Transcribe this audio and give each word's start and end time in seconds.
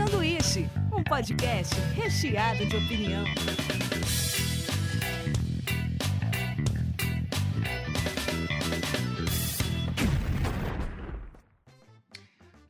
Sanduíche, 0.00 0.66
um 0.96 1.04
podcast 1.04 1.78
recheado 1.94 2.64
de 2.64 2.74
opinião. 2.74 3.22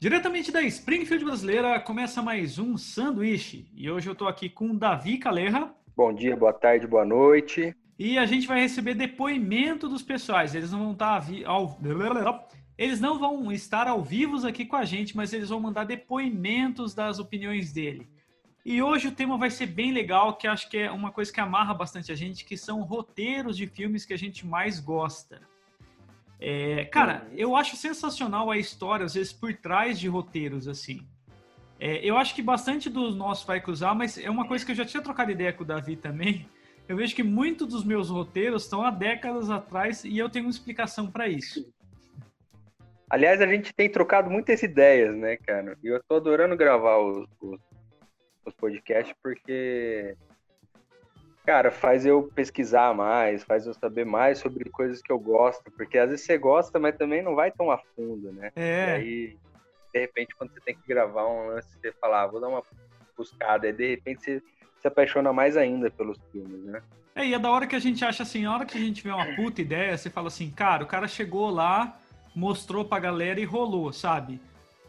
Diretamente 0.01 0.51
da 0.51 0.61
Springfield 0.62 1.24
brasileira, 1.24 1.79
começa 1.79 2.20
mais 2.20 2.59
um 2.59 2.77
sanduíche. 2.77 3.70
E 3.77 3.88
hoje 3.88 4.10
eu 4.10 4.16
tô 4.16 4.27
aqui 4.27 4.48
com 4.48 4.74
Davi 4.74 5.16
Calerra. 5.16 5.73
Bom 5.97 6.12
dia, 6.12 6.37
boa 6.37 6.52
tarde, 6.52 6.88
boa 6.88 7.05
noite. 7.05 7.77
E 7.97 8.19
a 8.19 8.27
gente 8.27 8.48
vai 8.48 8.60
receber 8.60 8.95
depoimento 8.95 9.88
dos 9.88 10.02
pessoais. 10.02 10.56
Eles 10.56 10.73
não 10.73 10.80
vão 10.80 10.92
estar 10.95 11.24
ao... 11.47 11.78
Eles 12.80 12.98
não 12.98 13.19
vão 13.19 13.52
estar 13.52 13.87
ao 13.87 14.02
vivo 14.02 14.47
aqui 14.47 14.65
com 14.65 14.75
a 14.75 14.87
gente, 14.87 15.15
mas 15.15 15.34
eles 15.34 15.51
vão 15.51 15.61
mandar 15.61 15.84
depoimentos 15.84 16.95
das 16.95 17.19
opiniões 17.19 17.75
dele. 17.75 18.09
E 18.65 18.80
hoje 18.80 19.09
o 19.09 19.12
tema 19.12 19.37
vai 19.37 19.51
ser 19.51 19.66
bem 19.66 19.93
legal, 19.93 20.34
que 20.38 20.47
acho 20.47 20.66
que 20.71 20.79
é 20.79 20.91
uma 20.91 21.12
coisa 21.12 21.30
que 21.30 21.38
amarra 21.41 21.74
bastante 21.74 22.11
a 22.11 22.15
gente, 22.15 22.43
que 22.43 22.57
são 22.57 22.80
roteiros 22.80 23.55
de 23.55 23.66
filmes 23.66 24.07
que 24.07 24.15
a 24.15 24.16
gente 24.16 24.47
mais 24.47 24.80
gosta. 24.80 25.43
É, 26.41 26.87
cara, 26.87 27.29
eu 27.37 27.55
acho 27.55 27.77
sensacional 27.77 28.51
a 28.51 28.57
história, 28.57 29.05
às 29.05 29.12
vezes, 29.12 29.30
por 29.30 29.52
trás 29.52 30.01
de 30.01 30.09
roteiros, 30.09 30.66
assim. 30.66 31.07
É, 31.79 32.02
eu 32.02 32.16
acho 32.16 32.35
que 32.35 32.41
bastante 32.41 32.88
dos 32.88 33.15
nossos 33.15 33.45
vai 33.45 33.60
cruzar, 33.60 33.95
mas 33.95 34.16
é 34.16 34.30
uma 34.30 34.49
coisa 34.49 34.65
que 34.65 34.73
eu 34.73 34.77
já 34.77 34.87
tinha 34.87 35.02
trocado 35.02 35.30
ideia 35.30 35.52
com 35.52 35.65
o 35.65 35.66
Davi 35.66 35.97
também. 35.97 36.49
Eu 36.88 36.97
vejo 36.97 37.15
que 37.15 37.23
muitos 37.23 37.69
dos 37.69 37.85
meus 37.85 38.09
roteiros 38.09 38.62
estão 38.65 38.83
há 38.83 38.91
décadas 38.91 39.51
atrás 39.51 40.02
e 40.02 40.16
eu 40.16 40.30
tenho 40.30 40.47
uma 40.47 40.51
explicação 40.51 41.10
para 41.10 41.29
isso. 41.29 41.71
Aliás, 43.10 43.41
a 43.41 43.46
gente 43.46 43.74
tem 43.74 43.91
trocado 43.91 44.30
muitas 44.30 44.62
ideias, 44.62 45.15
né, 45.16 45.37
cara? 45.37 45.76
E 45.82 45.88
eu 45.88 46.01
tô 46.09 46.15
adorando 46.15 46.57
gravar 46.57 46.98
os, 46.98 47.29
os, 47.40 47.60
os 48.46 48.54
podcasts 48.54 49.15
porque 49.21 50.16
Cara, 51.45 51.70
faz 51.70 52.04
eu 52.04 52.30
pesquisar 52.35 52.95
mais, 52.95 53.43
faz 53.43 53.66
eu 53.66 53.73
saber 53.74 54.04
mais 54.04 54.38
sobre 54.38 54.68
coisas 54.68 55.01
que 55.01 55.10
eu 55.10 55.18
gosto, 55.18 55.70
porque 55.73 55.98
às 55.98 56.10
vezes 56.10 56.24
você 56.24 56.37
gosta, 56.37 56.79
mas 56.79 56.96
também 56.96 57.23
não 57.23 57.35
vai 57.35 57.51
tão 57.51 57.70
a 57.70 57.79
fundo, 57.79 58.30
né? 58.32 58.52
É. 58.54 58.87
E 58.87 58.90
aí, 58.90 59.38
de 59.92 60.01
repente, 60.01 60.35
quando 60.37 60.52
você 60.52 60.60
tem 60.60 60.76
que 60.76 60.87
gravar 60.87 61.26
um 61.26 61.48
lance, 61.48 61.68
você 61.80 61.92
fala, 62.01 62.23
ah, 62.23 62.26
vou 62.26 62.40
dar 62.40 62.48
uma 62.48 62.63
buscada, 63.16 63.68
e 63.68 63.73
de 63.73 63.90
repente 63.90 64.22
você 64.22 64.42
se 64.81 64.87
apaixona 64.87 65.32
mais 65.32 65.56
ainda 65.56 65.91
pelos 65.91 66.19
filmes, 66.31 66.62
né? 66.65 66.82
É, 67.15 67.26
e 67.26 67.34
é 67.34 67.38
da 67.38 67.50
hora 67.50 67.66
que 67.66 67.75
a 67.75 67.81
gente 67.81 68.04
acha 68.04 68.22
assim, 68.22 68.44
a 68.44 68.54
hora 68.54 68.66
que 68.66 68.78
a 68.78 68.81
gente 68.81 69.03
vê 69.03 69.10
uma 69.10 69.34
puta 69.34 69.60
ideia, 69.60 69.97
você 69.97 70.09
fala 70.09 70.28
assim, 70.28 70.50
cara, 70.50 70.84
o 70.84 70.87
cara 70.87 71.09
chegou 71.09 71.50
lá, 71.50 71.98
mostrou 72.41 72.87
pra 72.87 72.99
galera 72.99 73.38
e 73.38 73.44
rolou, 73.44 73.93
sabe? 73.93 74.41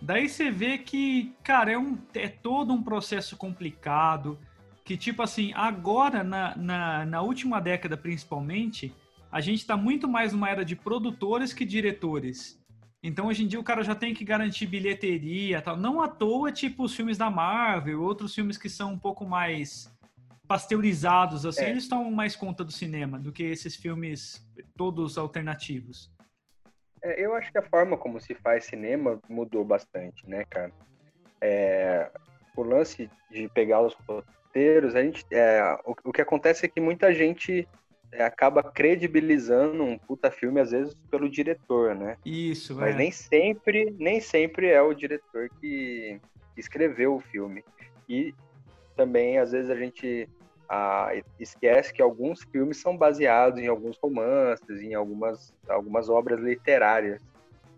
Daí 0.02 0.30
você 0.30 0.50
vê 0.50 0.78
que, 0.78 1.36
cara, 1.44 1.74
é, 1.74 1.78
um, 1.78 1.98
é 2.14 2.30
todo 2.30 2.72
um 2.74 2.82
processo 2.82 3.36
complicado 3.36 4.40
que, 4.86 4.96
tipo 4.96 5.22
assim, 5.22 5.52
agora, 5.54 6.24
na, 6.24 6.56
na, 6.56 7.06
na 7.06 7.22
última 7.22 7.60
década 7.60 7.98
principalmente, 7.98 8.96
a 9.30 9.42
gente 9.42 9.60
está 9.60 9.76
muito 9.76 10.08
mais 10.08 10.32
numa 10.32 10.50
era 10.50 10.64
de 10.64 10.78
produtores 10.78 11.52
que 11.52 11.66
diretores. 11.66 12.58
Então, 13.04 13.28
hoje 13.28 13.44
em 13.44 13.48
dia, 13.48 13.60
o 13.60 13.64
cara 13.64 13.84
já 13.84 13.96
tem 13.96 14.14
que 14.14 14.24
garantir 14.24 14.66
bilheteria 14.66 15.62
tal. 15.62 15.76
Não 15.76 16.02
à 16.02 16.08
toa, 16.08 16.54
tipo, 16.54 16.84
os 16.84 16.96
filmes 16.96 17.18
da 17.18 17.30
Marvel, 17.30 18.02
outros 18.02 18.34
filmes 18.34 18.58
que 18.58 18.70
são 18.70 18.94
um 18.94 18.98
pouco 18.98 19.26
mais 19.26 19.92
pasteurizados, 20.48 21.46
assim, 21.46 21.64
é. 21.64 21.70
eles 21.70 21.88
tomam 21.88 22.12
mais 22.12 22.36
conta 22.36 22.64
do 22.64 22.72
cinema 22.72 23.18
do 23.20 23.32
que 23.32 23.44
esses 23.44 23.76
filmes 23.76 24.46
todos 24.76 25.18
alternativos. 25.18 26.11
É, 27.04 27.24
eu 27.24 27.36
acho 27.36 27.52
que 27.52 27.58
a 27.58 27.64
forma 27.64 27.98
como 27.98 28.20
se 28.20 28.34
faz 28.36 28.66
cinema 28.66 29.20
mudou 29.28 29.64
bastante, 29.64 30.28
né, 30.30 30.46
cara? 30.50 30.72
É, 31.40 32.10
o 32.56 32.64
lance 32.64 33.10
de 33.30 33.50
pegar 33.50 33.82
os 33.82 33.96
roteiros, 34.08 34.96
a 34.96 35.02
gente, 35.02 35.26
é, 35.32 35.62
o, 35.86 35.96
o, 36.04 36.12
que 36.12 36.22
acontece 36.22 36.66
é 36.66 36.70
que 36.70 36.80
muita 36.80 37.14
gente 37.14 37.68
é, 38.12 38.24
acaba 38.24 38.62
credibilizando 38.62 39.84
um 39.84 39.98
puta 39.98 40.30
filme, 40.30 40.60
às 40.60 40.72
vezes, 40.72 40.94
pelo 41.10 41.30
diretor, 41.30 41.96
né? 41.96 42.18
Isso, 42.26 42.76
Mas 42.76 42.94
é. 42.94 42.98
nem 42.98 43.12
sempre, 43.12 43.96
nem 43.98 44.20
sempre 44.20 44.68
é 44.68 44.82
o 44.82 44.94
diretor 44.94 45.50
que, 45.60 46.20
que 46.54 46.60
escreveu 46.60 47.16
o 47.16 47.20
filme. 47.20 47.64
E 48.08 48.34
também, 48.96 49.40
às 49.40 49.52
vezes, 49.52 49.72
a 49.72 49.76
gente 49.76 50.30
ah, 50.74 51.12
esquece 51.38 51.94
que 51.94 52.02
alguns 52.02 52.44
filmes 52.44 52.78
são 52.78 52.96
baseados 52.96 53.60
em 53.60 53.68
alguns 53.68 53.98
romances, 53.98 54.82
em 54.82 54.94
algumas, 54.94 55.54
algumas 55.68 56.08
obras 56.08 56.40
literárias. 56.40 57.22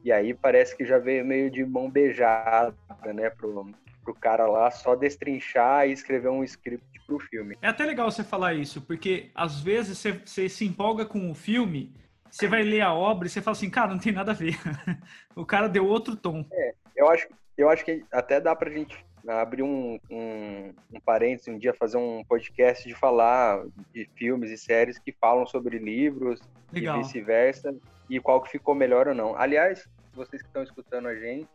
E 0.04 0.12
aí 0.12 0.32
parece 0.32 0.78
que 0.78 0.86
já 0.86 1.00
veio 1.00 1.26
meio 1.26 1.50
de 1.50 1.66
mão 1.66 1.90
beijada, 1.90 2.76
né, 3.04 3.32
pro, 3.32 3.68
pro 4.04 4.14
cara 4.14 4.46
lá 4.46 4.70
só 4.70 4.96
destrinchar 4.96 5.88
e 5.88 5.92
escrever 5.92 6.30
um 6.30 6.44
script 6.44 6.86
pro 7.08 7.18
filme. 7.18 7.58
É 7.64 7.68
até 7.68 7.84
legal 7.84 8.12
você 8.12 8.24
falar 8.24 8.54
isso, 8.54 8.80
porque 8.80 9.32
às 9.34 9.60
vezes 9.60 9.98
você, 9.98 10.12
você 10.12 10.48
se 10.48 10.64
empolga 10.64 11.04
com 11.04 11.32
o 11.32 11.34
filme, 11.34 11.96
você 12.30 12.48
vai 12.48 12.62
ler 12.62 12.82
a 12.82 12.94
obra 12.94 13.26
e 13.26 13.30
você 13.32 13.42
fala 13.42 13.58
assim, 13.58 13.72
cara, 13.72 13.90
não 13.90 14.00
tem 14.00 14.12
nada 14.12 14.34
a 14.34 14.36
ver. 14.36 14.56
o 15.36 15.44
cara 15.44 15.68
deu 15.68 15.88
outro 15.88 16.16
tom. 16.16 16.46
É, 16.52 16.76
eu 16.96 17.10
acho, 17.10 17.28
eu 17.58 17.72
acho 17.72 17.84
que 17.84 18.06
até 18.12 18.40
dá 18.40 18.56
pra 18.56 18.70
gente 18.70 19.04
abrir 19.28 19.64
um, 19.64 20.00
um, 20.10 20.74
um 20.94 21.00
parênteses, 21.00 21.48
um 21.48 21.58
dia 21.58 21.74
fazer 21.74 21.98
um 21.98 22.24
podcast 22.24 22.88
de 22.88 22.94
falar 22.94 23.64
de 23.94 24.10
filmes 24.16 24.52
e 24.52 24.58
séries 24.58 25.00
que 25.00 25.12
falam 25.12 25.46
sobre 25.46 25.78
livros 25.78 26.42
Legal. 26.72 27.00
e 27.00 27.04
vice-versa, 27.04 27.76
e 28.10 28.20
qual 28.20 28.42
que 28.42 28.52
ficou 28.52 28.76
melhor 28.76 29.08
ou 29.08 29.16
não. 29.16 29.36
Aliás, 29.36 29.88
vocês 30.14 30.42
que 30.42 30.48
estão 30.48 30.64
escutando 30.64 31.08
a 31.08 31.16
gente, 31.16 31.48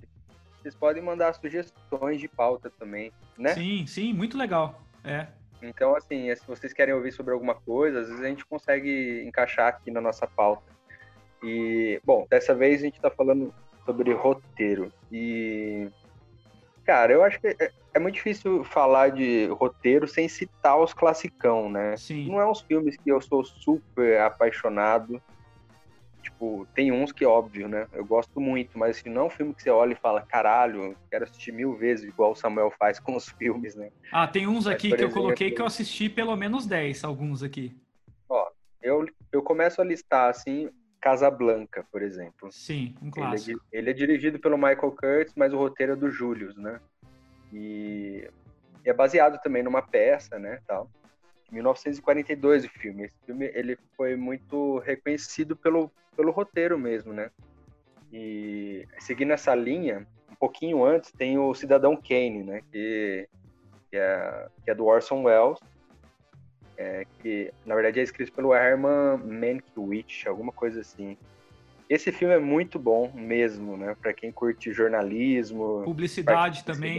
vocês 0.61 0.75
podem 0.75 1.03
mandar 1.03 1.33
sugestões 1.35 2.21
de 2.21 2.29
pauta 2.29 2.71
também, 2.71 3.13
né? 3.37 3.55
Sim, 3.55 3.87
sim, 3.87 4.13
muito 4.13 4.37
legal. 4.37 4.83
É. 5.05 5.27
Então, 5.61 5.95
assim, 5.95 6.35
se 6.35 6.47
vocês 6.47 6.73
querem 6.73 6.95
ouvir 6.95 7.13
sobre 7.13 7.33
alguma 7.33 7.55
coisa, 7.55 8.01
às 8.01 8.09
vezes 8.09 8.23
a 8.23 8.29
gente 8.29 8.45
consegue 8.45 9.25
encaixar 9.27 9.69
aqui 9.69 9.91
na 9.91 10.01
nossa 10.01 10.27
pauta. 10.27 10.63
E, 11.43 12.01
bom, 12.05 12.27
dessa 12.31 12.55
vez 12.55 12.81
a 12.81 12.85
gente 12.85 12.97
está 12.97 13.11
falando 13.11 13.53
sobre 13.85 14.13
roteiro. 14.13 14.93
E, 15.11 15.89
cara, 16.89 17.13
eu 17.13 17.23
acho 17.23 17.39
que 17.39 17.49
é, 17.49 17.71
é, 17.93 17.99
muito 17.99 18.15
difícil 18.15 18.65
falar 18.65 19.11
de 19.11 19.45
roteiro 19.49 20.09
sem 20.09 20.27
citar 20.27 20.81
os 20.81 20.95
classicão, 20.95 21.69
né? 21.69 21.95
Sim. 21.99 22.31
Não 22.31 22.41
é 22.41 22.51
uns 22.51 22.63
filmes 22.63 22.97
que 22.97 23.13
eu 23.13 23.21
sou 23.21 23.45
super 23.45 24.23
apaixonado, 24.23 25.21
Tipo, 26.23 26.67
tem 26.75 26.93
uns 26.93 27.13
que, 27.13 27.25
óbvio, 27.25 27.69
né? 27.69 27.87
Eu 27.93 28.05
gosto 28.05 28.41
muito, 28.41 28.79
mas 28.79 28.99
assim, 28.99 29.09
não 29.09 29.23
é 29.23 29.25
um 29.25 29.31
filme 29.31 29.55
que 29.55 29.63
você 29.63 29.71
olha 29.71 29.93
e 29.93 29.97
fala, 29.97 30.21
caralho, 30.21 30.97
quero 31.11 31.25
assistir 31.25 31.53
mil 31.53 31.77
vezes, 31.77 32.09
igual 32.09 32.33
o 32.33 32.35
Samuel 32.35 32.73
faz 32.79 32.99
com 32.99 33.17
os 33.17 33.29
filmes, 33.39 33.75
né? 33.75 33.91
Ah, 34.13 34.27
tem 34.27 34.47
uns 34.47 34.67
aqui 34.67 34.89
mas, 34.91 34.99
que 34.99 35.05
exemplo, 35.05 35.19
eu 35.19 35.23
coloquei 35.23 35.51
que 35.51 35.63
eu 35.63 35.67
assisti 35.67 36.09
pelo 36.09 36.37
menos 36.37 36.67
10, 36.67 37.05
alguns 37.05 37.43
aqui. 37.43 37.75
Ó, 38.29 38.49
eu, 38.83 39.07
eu 39.33 39.43
começo 39.43 39.81
a 39.81 39.85
listar, 39.85 40.29
assim, 40.29 40.69
Casablanca, 41.01 41.85
por 41.91 42.03
exemplo. 42.03 42.51
Sim, 42.51 42.95
um 43.01 43.11
clássico. 43.11 43.51
Ele 43.51 43.61
é, 43.73 43.79
ele 43.79 43.91
é 43.91 43.93
dirigido 43.93 44.39
pelo 44.39 44.57
Michael 44.57 44.93
Curtis, 44.93 45.35
mas 45.37 45.53
o 45.53 45.59
roteiro 45.59 45.93
é 45.93 45.97
do 45.97 46.11
Julius, 46.11 46.57
né? 46.57 46.81
E 47.53 48.29
é 48.85 48.93
baseado 48.93 49.41
também 49.41 49.63
numa 49.63 49.83
peça, 49.83 50.39
né, 50.39 50.61
tal. 50.67 50.91
1942 51.51 52.65
o 52.65 52.69
filme. 52.69 53.05
Esse 53.05 53.17
filme 53.25 53.51
ele 53.55 53.79
foi 53.97 54.17
muito 54.17 54.79
reconhecido 54.81 55.57
pelo, 55.57 55.91
pelo 56.17 56.31
roteiro 56.31 56.79
mesmo, 56.79 57.13
né? 57.13 57.31
E 58.13 58.87
seguindo 58.99 59.33
essa 59.33 59.55
linha, 59.55 60.07
um 60.31 60.35
pouquinho 60.35 60.85
antes 60.85 61.13
tem 61.13 61.39
o 61.39 61.55
Cidadão 61.55 61.97
Kane, 61.97 62.43
né? 62.43 62.63
Que, 62.71 63.29
que, 63.91 63.97
é, 63.97 64.49
que 64.65 64.71
é 64.71 64.75
do 64.75 64.87
Orson 64.87 65.23
Welles, 65.23 65.59
é, 66.79 67.05
que 67.21 67.53
na 67.67 67.75
verdade 67.75 67.99
é 67.99 68.03
escrito 68.05 68.33
pelo 68.33 68.55
Herman 68.55 69.19
Mankiewicz, 69.19 70.27
alguma 70.27 70.53
coisa 70.53 70.81
assim. 70.81 71.19
Esse 71.91 72.13
filme 72.13 72.35
é 72.35 72.39
muito 72.39 72.79
bom 72.79 73.11
mesmo, 73.13 73.77
né? 73.77 73.97
Para 74.01 74.13
quem 74.13 74.31
curte 74.31 74.73
jornalismo, 74.73 75.83
publicidade, 75.85 76.63
publicidade 76.63 76.65
também. 76.65 76.99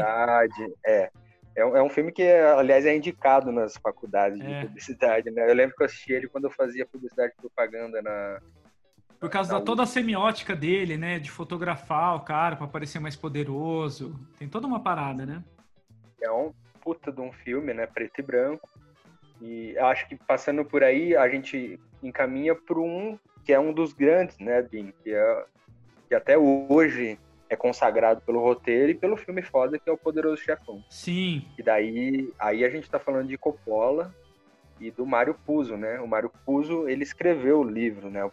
É. 0.85 1.09
É 1.55 1.65
um, 1.65 1.77
é 1.77 1.83
um 1.83 1.89
filme 1.89 2.11
que, 2.11 2.23
aliás, 2.23 2.85
é 2.85 2.95
indicado 2.95 3.51
nas 3.51 3.75
faculdades 3.77 4.39
É. 4.39 4.61
de 4.61 4.67
publicidade, 4.67 5.31
né? 5.31 5.49
Eu 5.49 5.53
lembro 5.53 5.75
que 5.75 5.81
eu 5.81 5.85
assisti 5.85 6.13
ele 6.13 6.27
quando 6.27 6.45
eu 6.45 6.51
fazia 6.51 6.85
publicidade 6.85 7.33
e 7.37 7.41
propaganda 7.41 8.01
na. 8.01 8.39
Por 9.19 9.29
causa 9.29 9.51
da 9.51 9.61
toda 9.61 9.83
a 9.83 9.85
semiótica 9.85 10.55
dele, 10.55 10.97
né? 10.97 11.19
De 11.19 11.29
fotografar 11.29 12.15
o 12.15 12.21
cara 12.21 12.55
para 12.55 12.67
parecer 12.67 12.99
mais 12.99 13.15
poderoso. 13.15 14.17
Tem 14.37 14.47
toda 14.47 14.67
uma 14.67 14.79
parada, 14.79 15.25
né? 15.25 15.43
É 16.21 16.31
um 16.31 16.53
puta 16.81 17.11
de 17.11 17.19
um 17.19 17.31
filme, 17.31 17.73
né? 17.73 17.85
Preto 17.85 18.19
e 18.19 18.23
branco. 18.23 18.69
E 19.41 19.77
acho 19.77 20.07
que 20.07 20.15
passando 20.15 20.65
por 20.65 20.83
aí, 20.83 21.15
a 21.15 21.27
gente 21.29 21.79
encaminha 22.03 22.55
para 22.55 22.79
um 22.79 23.17
que 23.43 23.53
é 23.53 23.59
um 23.59 23.73
dos 23.73 23.93
grandes, 23.93 24.37
né, 24.37 24.61
Bim? 24.61 24.93
Que, 25.03 25.13
é, 25.13 25.45
que 26.07 26.15
até 26.15 26.37
hoje 26.37 27.17
é 27.49 27.55
consagrado 27.55 28.21
pelo 28.21 28.39
roteiro 28.41 28.91
e 28.91 28.95
pelo 28.95 29.17
filme 29.17 29.41
foda 29.41 29.79
que 29.79 29.89
é 29.89 29.93
o 29.93 29.97
Poderoso 29.97 30.41
Chefão. 30.41 30.83
Sim. 30.89 31.43
E 31.57 31.63
daí, 31.63 32.31
aí 32.37 32.63
a 32.63 32.69
gente 32.69 32.89
tá 32.89 32.99
falando 32.99 33.27
de 33.27 33.37
Coppola 33.37 34.13
e 34.79 34.91
do 34.91 35.05
Mário 35.05 35.35
Puzo, 35.45 35.75
né? 35.75 35.99
O 35.99 36.07
Mário 36.07 36.31
Puzo, 36.45 36.87
ele 36.87 37.03
escreveu 37.03 37.61
o 37.61 37.63
livro, 37.63 38.09
né? 38.09 38.23
O 38.23 38.31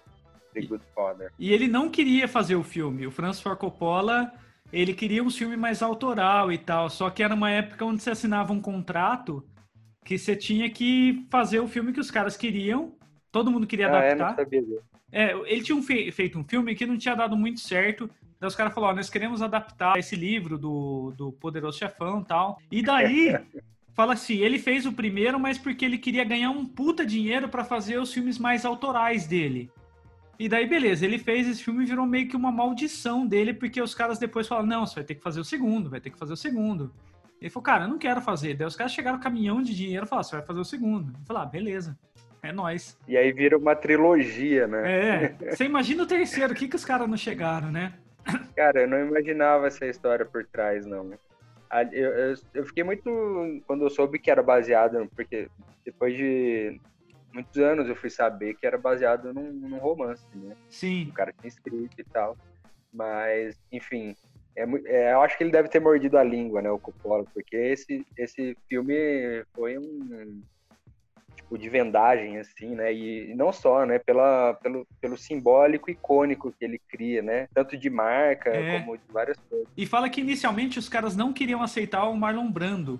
The 0.52 0.60
Good 0.62 0.84
Father. 0.94 1.32
E 1.38 1.52
ele 1.52 1.66
não 1.66 1.88
queria 1.88 2.28
fazer 2.28 2.56
o 2.56 2.62
filme. 2.62 3.06
O 3.06 3.10
Francis 3.10 3.42
Ford 3.42 3.58
Coppola, 3.58 4.32
ele 4.72 4.92
queria 4.92 5.22
um 5.22 5.30
filme 5.30 5.56
mais 5.56 5.82
autoral 5.82 6.52
e 6.52 6.58
tal, 6.58 6.90
só 6.90 7.08
que 7.10 7.22
era 7.22 7.34
uma 7.34 7.50
época 7.50 7.84
onde 7.84 8.02
você 8.02 8.10
assinava 8.10 8.52
um 8.52 8.60
contrato 8.60 9.42
que 10.06 10.16
você 10.16 10.36
tinha 10.36 10.70
que 10.70 11.26
fazer 11.28 11.58
o 11.58 11.66
filme 11.66 11.92
que 11.92 11.98
os 11.98 12.10
caras 12.12 12.36
queriam, 12.36 12.92
todo 13.32 13.50
mundo 13.50 13.66
queria 13.66 13.88
Ah, 13.88 14.04
é, 14.04 14.12
adaptar. 14.12 14.46
disso. 14.46 14.78
É, 15.10 15.32
ele 15.46 15.62
tinha 15.62 15.76
um 15.76 15.82
fe- 15.82 16.10
feito 16.12 16.38
um 16.38 16.44
filme 16.44 16.74
que 16.76 16.86
não 16.86 16.96
tinha 16.96 17.14
dado 17.14 17.36
muito 17.36 17.58
certo. 17.60 18.08
Daí 18.38 18.46
os 18.48 18.54
caras 18.54 18.72
falaram, 18.72 18.94
nós 18.96 19.10
queremos 19.10 19.42
adaptar 19.42 19.98
esse 19.98 20.14
livro 20.14 20.56
do, 20.56 21.12
do 21.16 21.32
Poderoso 21.32 21.78
Chefão 21.78 22.20
e 22.20 22.24
tal. 22.24 22.58
E 22.70 22.82
daí, 22.82 23.36
fala 23.94 24.12
assim, 24.12 24.36
ele 24.36 24.58
fez 24.60 24.86
o 24.86 24.92
primeiro, 24.92 25.40
mas 25.40 25.58
porque 25.58 25.84
ele 25.84 25.98
queria 25.98 26.22
ganhar 26.22 26.50
um 26.50 26.64
puta 26.64 27.04
dinheiro 27.04 27.48
pra 27.48 27.64
fazer 27.64 27.98
os 27.98 28.12
filmes 28.12 28.38
mais 28.38 28.64
autorais 28.64 29.26
dele. 29.26 29.70
E 30.38 30.48
daí, 30.48 30.66
beleza, 30.66 31.04
ele 31.04 31.18
fez 31.18 31.48
esse 31.48 31.64
filme 31.64 31.82
e 31.82 31.86
virou 31.86 32.06
meio 32.06 32.28
que 32.28 32.36
uma 32.36 32.52
maldição 32.52 33.26
dele, 33.26 33.54
porque 33.54 33.80
os 33.80 33.94
caras 33.94 34.18
depois 34.18 34.46
falaram, 34.46 34.68
não, 34.68 34.86
você 34.86 34.96
vai 34.96 35.04
ter 35.04 35.14
que 35.14 35.22
fazer 35.22 35.40
o 35.40 35.44
segundo, 35.44 35.88
vai 35.90 36.00
ter 36.00 36.10
que 36.10 36.18
fazer 36.18 36.34
o 36.34 36.36
segundo. 36.36 36.92
Ele 37.40 37.50
falou, 37.50 37.64
cara, 37.64 37.84
eu 37.84 37.88
não 37.88 37.98
quero 37.98 38.20
fazer. 38.20 38.54
Daí 38.54 38.66
os 38.66 38.76
caras 38.76 38.92
chegaram 38.92 39.18
com 39.18 39.24
caminhão 39.24 39.62
de 39.62 39.74
dinheiro 39.74 40.06
e 40.06 40.08
falaram, 40.08 40.24
você 40.24 40.36
vai 40.36 40.46
fazer 40.46 40.60
o 40.60 40.64
segundo. 40.64 41.12
Eu 41.12 41.26
falei, 41.26 41.42
ah, 41.42 41.46
beleza, 41.46 41.98
é 42.42 42.52
nóis. 42.52 42.98
E 43.06 43.16
aí 43.16 43.32
vira 43.32 43.58
uma 43.58 43.74
trilogia, 43.74 44.66
né? 44.66 44.82
É, 44.90 45.50
você 45.50 45.64
imagina 45.64 46.02
o 46.02 46.06
terceiro, 46.06 46.52
o 46.52 46.56
que, 46.56 46.68
que 46.68 46.76
os 46.76 46.84
caras 46.84 47.08
não 47.08 47.16
chegaram, 47.16 47.70
né? 47.70 47.94
Cara, 48.56 48.82
eu 48.82 48.88
não 48.88 48.98
imaginava 48.98 49.66
essa 49.66 49.86
história 49.86 50.24
por 50.24 50.44
trás, 50.46 50.86
não. 50.86 51.12
Eu, 51.92 52.08
eu, 52.10 52.34
eu 52.54 52.66
fiquei 52.66 52.84
muito. 52.84 53.10
Quando 53.66 53.84
eu 53.84 53.90
soube 53.90 54.18
que 54.18 54.30
era 54.30 54.42
baseado, 54.42 55.08
porque 55.14 55.48
depois 55.84 56.16
de 56.16 56.80
muitos 57.32 57.56
anos 57.58 57.88
eu 57.88 57.96
fui 57.96 58.08
saber 58.08 58.54
que 58.54 58.66
era 58.66 58.78
baseado 58.78 59.32
num, 59.34 59.52
num 59.52 59.78
romance, 59.78 60.24
né? 60.34 60.56
Sim, 60.68 61.08
O 61.10 61.12
cara 61.12 61.32
tinha 61.32 61.48
escrito 61.48 62.00
e 62.00 62.04
tal. 62.04 62.36
Mas, 62.92 63.60
enfim, 63.70 64.16
é, 64.56 64.64
é, 64.86 65.12
eu 65.12 65.20
acho 65.20 65.36
que 65.36 65.44
ele 65.44 65.50
deve 65.52 65.68
ter 65.68 65.80
mordido 65.80 66.16
a 66.18 66.24
língua, 66.24 66.62
né, 66.62 66.70
o 66.70 66.78
Coppola, 66.78 67.24
porque 67.34 67.56
esse, 67.56 68.06
esse 68.16 68.56
filme 68.68 68.94
foi 69.54 69.78
um 69.78 70.40
tipo 71.36 71.58
de 71.58 71.68
vendagem, 71.68 72.38
assim, 72.38 72.74
né, 72.74 72.92
e, 72.92 73.30
e 73.30 73.34
não 73.34 73.52
só, 73.52 73.84
né, 73.84 73.98
pela, 73.98 74.54
pelo, 74.54 74.86
pelo 75.00 75.16
simbólico 75.16 75.90
icônico 75.90 76.50
que 76.58 76.64
ele 76.64 76.80
cria, 76.88 77.22
né, 77.22 77.46
tanto 77.54 77.76
de 77.76 77.90
marca 77.90 78.50
É. 78.50 78.80
como 78.80 78.96
de 78.96 79.04
várias 79.12 79.36
coisas. 79.48 79.68
e 79.76 79.86
fala 79.86 80.08
que 80.08 80.20
inicialmente 80.20 80.78
os 80.78 80.88
caras 80.88 81.14
não 81.14 81.32
queriam 81.32 81.62
aceitar 81.62 82.04
o 82.08 82.16
Marlon 82.16 82.50
Brando, 82.50 82.98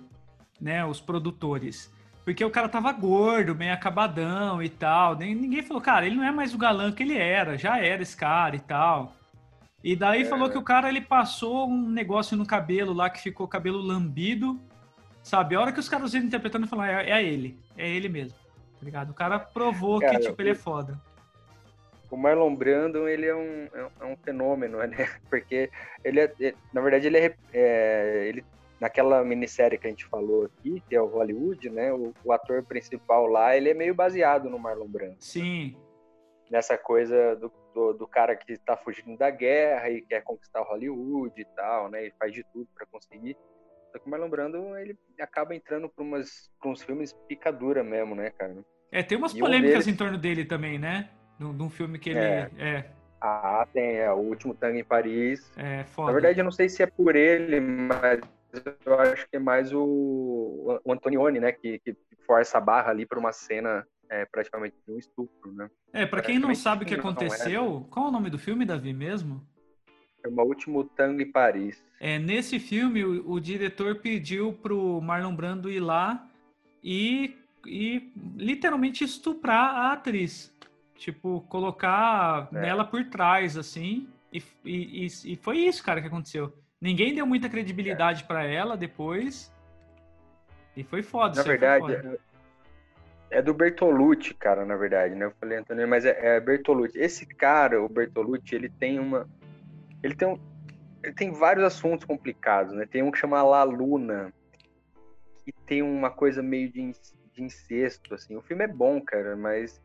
né, 0.61 0.85
os 0.85 1.01
produtores. 1.01 1.91
Porque 2.23 2.43
o 2.43 2.49
cara 2.51 2.67
tava 2.67 2.91
gordo, 2.91 3.55
meio 3.55 3.71
acabadão 3.73 4.61
e 4.61 4.67
tal. 4.67 5.15
Nem- 5.15 5.33
Ninguém 5.33 5.63
falou, 5.63 5.81
cara, 5.81 6.05
ele 6.05 6.17
não 6.17 6.25
é 6.25 6.31
mais 6.31 6.53
o 6.53 6.57
galã 6.57 6.91
que 6.91 7.01
ele 7.01 7.17
era, 7.17 7.57
já 7.57 7.79
era 7.79 8.01
esse 8.01 8.17
cara 8.17 8.53
e 8.53 8.59
tal. 8.59 9.13
E 9.83 9.95
daí 9.95 10.25
falou 10.25 10.49
que 10.49 10.57
o 10.57 10.63
cara 10.63 10.89
ele 10.89 11.01
passou 11.01 11.67
um 11.67 11.89
negócio 11.89 12.35
no 12.35 12.45
cabelo 12.45 12.93
lá 12.93 13.09
que 13.09 13.21
ficou 13.21 13.47
cabelo 13.47 13.79
lambido, 13.79 14.59
sabe? 15.21 15.55
A 15.55 15.61
hora 15.61 15.71
que 15.71 15.79
os 15.79 15.87
caras 15.87 16.13
viram 16.13 16.25
interpretando, 16.25 16.67
falaram, 16.67 16.99
é, 16.99 17.11
é 17.11 17.23
ele, 17.23 17.57
é 17.77 17.87
ele 17.87 18.09
mesmo, 18.09 18.37
tá 18.79 18.83
ligado? 18.85 19.11
O 19.11 19.13
cara 19.13 19.37
provou 19.39 19.99
Cara, 19.99 20.17
que, 20.19 20.27
tipo, 20.27 20.41
ele 20.41 20.49
é 20.51 20.55
foda. 20.55 20.99
O 22.09 22.17
Marlon 22.17 22.55
Brando, 22.55 23.07
ele 23.07 23.25
é 23.25 23.35
um, 23.35 23.67
é 23.73 24.05
um- 24.05 24.13
é 24.13 24.17
fenômeno, 24.23 24.77
né, 24.87 25.09
porque 25.29 25.69
ele 26.03 26.21
é, 26.21 26.33
é- 26.41 26.55
na 26.73 26.81
verdade, 26.81 27.07
ele 27.07 27.17
é, 27.17 27.35
é, 27.53 28.25
ele 28.27 28.45
naquela 28.79 29.23
minissérie 29.23 29.77
que 29.77 29.87
a 29.87 29.89
gente 29.89 30.05
falou 30.05 30.45
aqui, 30.45 30.81
que 30.87 30.95
é 30.95 31.01
o 31.01 31.07
Hollywood, 31.07 31.69
né, 31.69 31.91
o, 31.91 32.13
o 32.23 32.31
ator 32.31 32.63
principal 32.63 33.25
lá, 33.25 33.55
ele 33.55 33.69
é 33.69 33.73
meio 33.73 33.93
baseado 33.93 34.49
no 34.49 34.59
Marlon 34.59 34.87
Brando. 34.87 35.15
Sim, 35.19 35.75
nessa 36.49 36.77
coisa 36.77 37.35
do, 37.35 37.51
do, 37.73 37.93
do 37.93 38.07
cara 38.07 38.35
que 38.35 38.53
está 38.53 38.75
fugindo 38.77 39.17
da 39.17 39.29
guerra 39.29 39.89
e 39.89 40.01
quer 40.01 40.21
conquistar 40.23 40.61
Hollywood 40.61 41.39
e 41.39 41.45
tal, 41.55 41.89
né? 41.89 42.07
E 42.07 42.11
faz 42.17 42.33
de 42.33 42.43
tudo 42.53 42.67
para 42.75 42.85
conseguir. 42.85 43.37
Só 43.91 43.99
que 43.99 44.07
o 44.07 44.09
Marlon 44.09 44.29
Brando, 44.29 44.77
ele 44.77 44.97
acaba 45.19 45.55
entrando 45.55 45.89
para 45.89 46.03
uns 46.03 46.83
filmes 46.83 47.13
picadura 47.27 47.83
mesmo, 47.83 48.15
né, 48.15 48.29
cara? 48.31 48.55
É, 48.91 49.03
tem 49.03 49.17
umas 49.17 49.33
E 49.33 49.37
um 49.37 49.39
polêmicas 49.45 49.85
deles- 49.85 49.87
em 49.87 49.95
torno 49.95 50.17
dele 50.17 50.45
também, 50.45 50.77
né? 50.79 51.09
Um 51.39 51.55
de 51.55 51.63
um 51.63 51.69
filme 51.69 51.99
que 51.99 52.09
ele 52.09 52.19
É. 52.19 52.49
é, 52.57 52.85
Ah, 53.21 53.67
tem, 53.73 53.97
é, 53.97 54.11
o 54.11 54.17
Último 54.17 54.53
Tango 54.53 54.77
em 54.77 54.83
Paris. 54.83 55.51
é, 55.57 55.83
foda. 55.85 56.07
Na 56.07 56.13
verdade, 56.13 56.39
eu 56.39 56.43
não 56.43 56.51
sei 56.51 56.69
se 56.69 56.83
é 56.83 56.85
por 56.87 57.15
ele, 57.15 57.59
mas 57.59 58.19
eu 58.85 58.99
acho 58.99 59.27
que 59.29 59.35
é 59.35 59.39
mais 59.39 59.73
o, 59.73 60.79
o 60.83 60.91
Antonioni, 60.93 61.39
né? 61.39 61.51
Que, 61.51 61.79
que 61.79 61.95
força 62.25 62.57
a 62.57 62.61
barra 62.61 62.91
ali 62.91 63.05
para 63.05 63.19
uma 63.19 63.31
cena 63.31 63.85
é, 64.09 64.25
praticamente 64.25 64.75
de 64.85 64.93
um 64.93 64.97
estupro, 64.97 65.51
né? 65.51 65.69
é, 65.93 66.05
pra 66.05 66.21
quem 66.21 66.39
não 66.39 66.53
sabe 66.55 66.83
o 66.83 66.87
que 66.87 66.93
é, 66.93 66.97
aconteceu, 66.97 67.85
qual 67.89 68.05
é 68.07 68.09
o 68.09 68.11
nome 68.11 68.29
do 68.29 68.37
filme, 68.39 68.65
Davi, 68.65 68.93
mesmo? 68.93 69.45
É 70.23 70.27
o 70.27 70.41
Último 70.41 70.83
Tango 70.83 71.21
em 71.21 71.31
Paris. 71.31 71.83
É, 71.99 72.17
nesse 72.19 72.59
filme, 72.59 73.03
o, 73.03 73.31
o 73.31 73.39
diretor 73.39 73.95
pediu 73.95 74.53
pro 74.53 74.99
Marlon 75.01 75.35
Brando 75.35 75.69
ir 75.69 75.79
lá 75.79 76.27
e, 76.83 77.35
e 77.65 78.11
literalmente 78.35 79.03
estuprar 79.03 79.75
a 79.75 79.93
atriz. 79.93 80.53
Tipo, 80.95 81.41
colocar 81.47 82.49
É. 82.53 82.61
nela 82.61 82.83
por 82.83 83.05
trás, 83.05 83.55
assim. 83.55 84.07
E, 84.33 84.41
e, 84.65 85.07
e- 85.25 85.35
foi 85.35 85.59
isso, 85.59 85.83
cara, 85.83 86.01
que 86.01 86.07
aconteceu. 86.07 86.51
Ninguém 86.81 87.13
deu 87.13 87.25
muita 87.25 87.47
credibilidade 87.49 88.23
pra 88.23 88.43
ela 88.45 88.75
depois. 88.75 89.51
E 90.75 90.83
foi 90.83 91.01
foda. 91.01 91.35
Na 91.35 91.43
verdade, 91.43 91.81
foda. 91.81 92.19
É, 93.29 93.41
do 93.41 93.53
Bertolucci, 93.53 94.33
cara, 94.33 94.65
na 94.65 94.75
verdade, 94.75 95.15
né? 95.15 95.25
Eu 95.25 95.33
falei 95.39 95.57
Antônio, 95.57 95.87
mas 95.87 96.05
é, 96.05 96.37
é 96.37 96.39
Bertolucci. 96.39 96.97
Esse 96.97 97.25
cara, 97.25 97.81
o 97.81 97.89
Bertolucci, 97.89 98.55
ele 98.55 98.69
tem 98.69 98.99
uma. 98.99 99.27
Ele 100.03 100.15
tem 100.15 100.27
um. 100.27 100.37
Ele 101.03 101.13
tem 101.13 101.31
vários 101.31 101.63
assuntos 101.65 102.05
complicados, 102.05 102.73
né? 102.73 102.85
Tem 102.85 103.03
um 103.03 103.11
que 103.11 103.17
chama 103.17 103.41
La 103.43 103.63
Luna, 103.63 104.33
que 105.45 105.51
tem 105.65 105.81
uma 105.81 106.09
coisa 106.09 106.41
meio 106.41 106.69
de, 106.71 106.91
de 107.33 107.43
incesto, 107.43 108.13
assim. 108.13 108.35
O 108.35 108.41
filme 108.41 108.63
é 108.63 108.67
bom, 108.67 108.99
cara, 109.01 109.35
mas. 109.35 109.79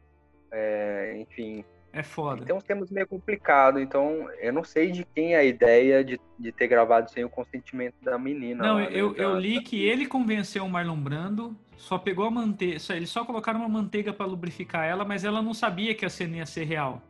é, 0.50 1.16
enfim, 1.18 1.64
É 1.92 2.02
foda. 2.02 2.44
tem 2.44 2.54
uns 2.54 2.62
temas 2.64 2.90
meio 2.90 3.06
complicados, 3.06 3.80
então 3.82 4.28
eu 4.40 4.52
não 4.52 4.64
sei 4.64 4.90
de 4.90 5.04
quem 5.04 5.34
é 5.34 5.38
a 5.38 5.44
ideia 5.44 6.02
de, 6.04 6.20
de 6.38 6.52
ter 6.52 6.66
gravado 6.68 7.10
sem 7.10 7.24
o 7.24 7.28
consentimento 7.30 7.94
da 8.02 8.18
menina. 8.18 8.62
Não, 8.64 8.74
lá, 8.76 8.80
né? 8.82 8.88
eu, 8.92 9.14
eu 9.16 9.34
Da- 9.34 9.38
li 9.40 9.62
que 9.62 9.84
ele 9.84 10.06
convenceu 10.06 10.64
o 10.64 10.68
Marlon 10.70 10.96
Brando, 11.00 11.56
só 11.82 11.98
pegou 11.98 12.24
a 12.24 12.30
manteiga, 12.30 12.78
eles 12.94 13.10
só 13.10 13.24
colocaram 13.24 13.58
uma 13.58 13.68
manteiga 13.68 14.12
pra 14.12 14.24
lubrificar 14.24 14.84
ela, 14.86 15.04
mas 15.04 15.24
ela 15.24 15.42
não 15.42 15.52
sabia 15.52 15.92
que 15.96 16.04
a 16.06 16.08
cena 16.08 16.36
ia 16.36 16.46
ser 16.46 16.62
real. 16.62 17.02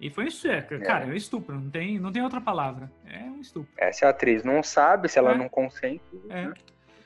E 0.00 0.08
foi 0.10 0.26
isso, 0.26 0.46
é, 0.46 0.62
cara, 0.62 1.06
é 1.06 1.08
um 1.08 1.12
estupro, 1.14 1.56
não 1.58 1.68
tem, 1.68 1.98
não 1.98 2.12
tem 2.12 2.22
outra 2.22 2.40
palavra. 2.40 2.88
É 3.04 3.18
um 3.24 3.40
estupro. 3.40 3.68
É, 3.76 3.90
se 3.90 4.04
a 4.04 4.10
atriz 4.10 4.44
não 4.44 4.62
sabe, 4.62 5.08
se 5.08 5.18
ela 5.18 5.32
É. 5.32 5.36
não 5.36 5.48
consente, 5.48 6.04
É. 6.30 6.44
né? 6.46 6.54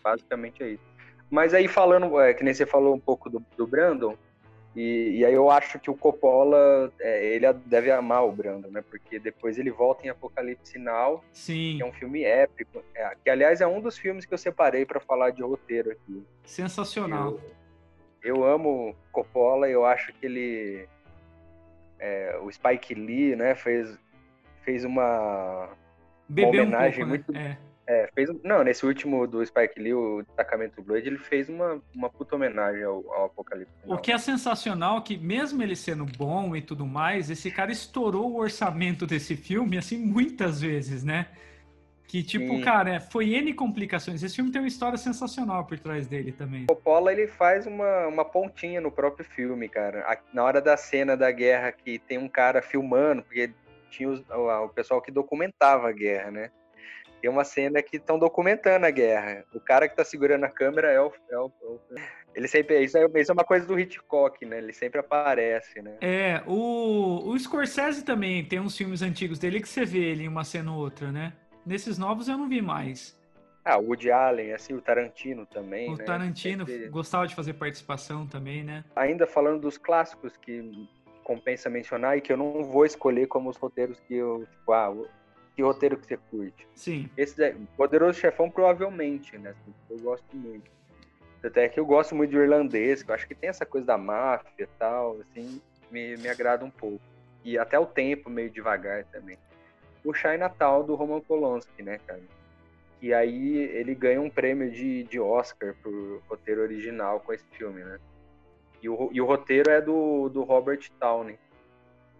basicamente 0.04 0.62
é 0.62 0.70
isso. 0.72 0.82
Mas 1.30 1.54
aí 1.54 1.68
falando, 1.68 2.20
é, 2.20 2.34
que 2.34 2.44
nem 2.44 2.52
você 2.52 2.66
falou 2.66 2.94
um 2.94 3.00
pouco 3.00 3.30
do, 3.30 3.42
do 3.56 3.66
Brandon, 3.66 4.14
e, 4.76 5.18
e 5.18 5.24
aí 5.24 5.34
eu 5.34 5.50
acho 5.50 5.78
que 5.80 5.90
o 5.90 5.94
Coppola, 5.96 6.92
é, 7.00 7.34
ele 7.34 7.52
deve 7.66 7.90
amar 7.90 8.24
o 8.24 8.30
Brandon, 8.32 8.68
né? 8.70 8.82
Porque 8.88 9.18
depois 9.18 9.58
ele 9.58 9.70
volta 9.70 10.06
em 10.06 10.10
Apocalipse 10.10 10.78
Now, 10.78 11.24
Sim, 11.32 11.74
que 11.76 11.82
é 11.82 11.86
um 11.86 11.92
filme 11.92 12.22
épico, 12.22 12.82
é, 12.94 13.10
que 13.22 13.28
aliás 13.30 13.60
é 13.60 13.66
um 13.66 13.80
dos 13.80 13.98
filmes 13.98 14.24
que 14.24 14.32
eu 14.32 14.38
separei 14.38 14.86
para 14.86 15.00
falar 15.00 15.30
de 15.30 15.42
roteiro 15.42 15.90
aqui. 15.90 16.24
sensacional. 16.44 17.38
Eu, 18.22 18.36
eu 18.36 18.44
amo 18.44 18.94
Coppola, 19.10 19.68
eu 19.68 19.84
acho 19.84 20.12
que 20.12 20.26
ele, 20.26 20.88
é, 21.98 22.38
o 22.42 22.50
Spike 22.52 22.94
Lee, 22.94 23.34
né, 23.34 23.54
fez, 23.54 23.98
fez 24.62 24.84
uma 24.84 25.68
Bebeu 26.28 26.48
um 26.62 26.66
homenagem 26.66 27.04
pouco, 27.06 27.32
né? 27.32 27.48
muito- 27.48 27.60
É. 27.90 28.08
Fez, 28.14 28.30
não, 28.44 28.62
nesse 28.62 28.86
último 28.86 29.26
do 29.26 29.44
Spike 29.44 29.80
Lee, 29.80 29.92
o 29.94 30.22
Destacamento 30.22 30.80
Blade, 30.80 31.08
ele 31.08 31.18
fez 31.18 31.48
uma, 31.48 31.82
uma 31.92 32.08
puta 32.08 32.36
homenagem 32.36 32.84
ao, 32.84 33.12
ao 33.12 33.24
Apocalipse. 33.24 33.72
O 33.84 33.98
que 33.98 34.12
é 34.12 34.18
sensacional 34.18 34.98
é 34.98 35.00
que, 35.00 35.18
mesmo 35.18 35.60
ele 35.60 35.74
sendo 35.74 36.04
bom 36.04 36.54
e 36.54 36.62
tudo 36.62 36.86
mais, 36.86 37.30
esse 37.30 37.50
cara 37.50 37.72
estourou 37.72 38.30
o 38.30 38.36
orçamento 38.36 39.08
desse 39.08 39.34
filme, 39.34 39.76
assim, 39.76 39.98
muitas 39.98 40.60
vezes, 40.60 41.02
né? 41.02 41.26
Que, 42.06 42.22
tipo, 42.22 42.46
Sim. 42.56 42.60
cara, 42.60 42.94
é, 42.94 43.00
foi 43.00 43.34
N 43.34 43.52
complicações. 43.54 44.22
Esse 44.22 44.36
filme 44.36 44.52
tem 44.52 44.60
uma 44.60 44.68
história 44.68 44.96
sensacional 44.98 45.64
por 45.64 45.76
trás 45.78 46.06
dele 46.06 46.30
também. 46.30 46.66
Coppola, 46.66 47.12
ele 47.12 47.26
faz 47.26 47.66
uma, 47.66 48.06
uma 48.06 48.24
pontinha 48.24 48.80
no 48.80 48.92
próprio 48.92 49.24
filme, 49.24 49.68
cara. 49.68 50.00
A- 50.02 50.18
na 50.32 50.44
hora 50.44 50.60
da 50.60 50.76
cena 50.76 51.16
da 51.16 51.30
guerra, 51.32 51.72
que 51.72 51.98
tem 51.98 52.18
um 52.18 52.28
cara 52.28 52.62
filmando, 52.62 53.22
porque 53.22 53.52
tinha 53.90 54.08
os- 54.08 54.24
o, 54.28 54.64
o 54.64 54.68
pessoal 54.68 55.02
que 55.02 55.10
documentava 55.10 55.88
a 55.88 55.92
guerra, 55.92 56.30
né? 56.30 56.50
Tem 57.20 57.30
uma 57.30 57.44
cena 57.44 57.82
que 57.82 57.96
estão 57.96 58.18
documentando 58.18 58.86
a 58.86 58.90
guerra. 58.90 59.44
O 59.54 59.60
cara 59.60 59.88
que 59.88 59.94
tá 59.96 60.04
segurando 60.04 60.44
a 60.44 60.48
câmera 60.50 60.90
é 60.90 61.00
o... 61.00 61.12
É 61.30 61.38
o, 61.38 61.52
é 61.62 61.66
o- 61.66 61.80
ele 62.34 62.46
sempre... 62.48 62.80
Isso 62.82 62.96
é, 62.96 63.06
isso 63.20 63.30
é 63.32 63.34
uma 63.34 63.44
coisa 63.44 63.66
do 63.66 63.78
Hitchcock, 63.78 64.44
né? 64.46 64.58
Ele 64.58 64.72
sempre 64.72 65.00
aparece, 65.00 65.82
né? 65.82 65.96
É, 66.00 66.42
o, 66.46 67.28
o 67.28 67.38
Scorsese 67.38 68.04
também 68.04 68.44
tem 68.44 68.60
uns 68.60 68.76
filmes 68.76 69.02
antigos 69.02 69.38
dele 69.38 69.60
que 69.60 69.68
você 69.68 69.84
vê 69.84 69.98
ele 69.98 70.24
em 70.24 70.28
uma 70.28 70.44
cena 70.44 70.72
ou 70.72 70.78
outra, 70.78 71.10
né? 71.12 71.32
Nesses 71.66 71.98
novos 71.98 72.28
eu 72.28 72.38
não 72.38 72.48
vi 72.48 72.62
mais. 72.62 73.18
Ah, 73.64 73.76
o 73.76 73.88
Woody 73.88 74.10
Allen, 74.10 74.52
assim, 74.54 74.72
o 74.72 74.80
Tarantino 74.80 75.44
também, 75.44 75.92
O 75.92 75.96
né? 75.96 76.04
Tarantino 76.04 76.66
Sempre- 76.66 76.88
gostava 76.88 77.26
de 77.26 77.34
fazer 77.34 77.52
participação 77.54 78.26
também, 78.26 78.64
né? 78.64 78.84
ainda 78.96 79.26
falando 79.26 79.60
dos 79.60 79.76
clássicos 79.76 80.34
que 80.38 80.88
compensa 81.22 81.68
mencionar 81.68 82.16
e 82.16 82.20
que 82.22 82.32
eu 82.32 82.36
não 82.38 82.64
vou 82.64 82.86
escolher 82.86 83.26
como 83.28 83.50
os 83.50 83.56
roteiros 83.58 84.00
que 84.00 84.14
eu, 84.16 84.46
tipo, 84.50 84.72
ah, 84.72 84.90
que 85.54 85.62
roteiro 85.62 85.96
que 85.96 86.06
você 86.06 86.16
curte. 86.16 86.66
Sim. 86.74 87.08
Esse 87.16 87.36
daí, 87.36 87.54
Poderoso 87.76 88.18
Chefão, 88.18 88.50
provavelmente, 88.50 89.36
né? 89.38 89.50
assim, 89.50 89.74
eu 89.90 89.98
gosto 89.98 90.36
muito. 90.36 90.70
Até 91.42 91.68
que 91.68 91.80
eu 91.80 91.86
gosto 91.86 92.14
muito 92.14 92.30
de 92.30 92.36
irlandês, 92.36 93.02
que 93.02 93.10
eu 93.10 93.14
acho 93.14 93.26
que 93.26 93.34
tem 93.34 93.48
essa 93.48 93.64
coisa 93.64 93.86
da 93.86 93.98
máfia 93.98 94.64
e 94.64 94.66
tal, 94.78 95.18
assim, 95.20 95.60
me, 95.90 96.16
me 96.16 96.28
agrada 96.28 96.64
um 96.64 96.70
pouco. 96.70 97.00
E 97.44 97.58
até 97.58 97.78
o 97.78 97.86
tempo 97.86 98.28
meio 98.28 98.50
devagar 98.50 99.04
também. 99.04 99.38
O 100.04 100.12
Natal 100.38 100.82
do 100.82 100.94
Roman 100.94 101.20
Polanski, 101.20 101.82
né, 101.82 101.98
cara? 102.06 102.20
E 103.02 103.14
aí 103.14 103.56
ele 103.56 103.94
ganha 103.94 104.20
um 104.20 104.28
prêmio 104.28 104.70
de, 104.70 105.04
de 105.04 105.18
Oscar 105.18 105.74
por 105.82 106.22
roteiro 106.28 106.60
original 106.60 107.20
com 107.20 107.32
esse 107.32 107.46
filme, 107.52 107.82
né? 107.82 107.98
E 108.82 108.88
o, 108.88 109.10
e 109.12 109.20
o 109.20 109.26
roteiro 109.26 109.70
é 109.70 109.80
do, 109.80 110.28
do 110.28 110.42
Robert 110.42 110.90
Downey. 110.98 111.38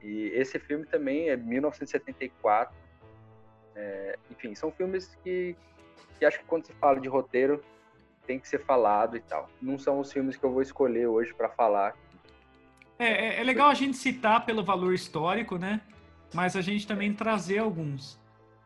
E 0.03 0.29
esse 0.35 0.59
filme 0.59 0.87
também 0.87 1.29
é 1.29 1.37
1974. 1.37 2.75
É, 3.81 4.19
enfim, 4.31 4.55
são 4.55 4.71
filmes 4.71 5.17
que, 5.25 5.57
que 6.19 6.25
acho 6.25 6.39
que 6.39 6.45
quando 6.45 6.67
se 6.67 6.73
fala 6.75 7.01
de 7.01 7.09
roteiro 7.09 7.63
tem 8.27 8.39
que 8.39 8.47
ser 8.47 8.63
falado 8.65 9.17
e 9.17 9.21
tal. 9.21 9.49
Não 9.61 9.79
são 9.79 9.99
os 9.99 10.13
filmes 10.13 10.37
que 10.37 10.45
eu 10.45 10.53
vou 10.53 10.61
escolher 10.61 11.07
hoje 11.07 11.33
para 11.33 11.49
falar. 11.49 11.95
É, 12.99 13.07
é, 13.09 13.41
é, 13.41 13.43
legal 13.43 13.71
a 13.71 13.75
gente 13.75 13.97
citar 13.97 14.45
pelo 14.45 14.63
valor 14.63 14.93
histórico, 14.93 15.57
né? 15.57 15.81
Mas 16.35 16.55
a 16.55 16.61
gente 16.61 16.87
também 16.87 17.15
trazer 17.15 17.59
alguns. 17.59 18.21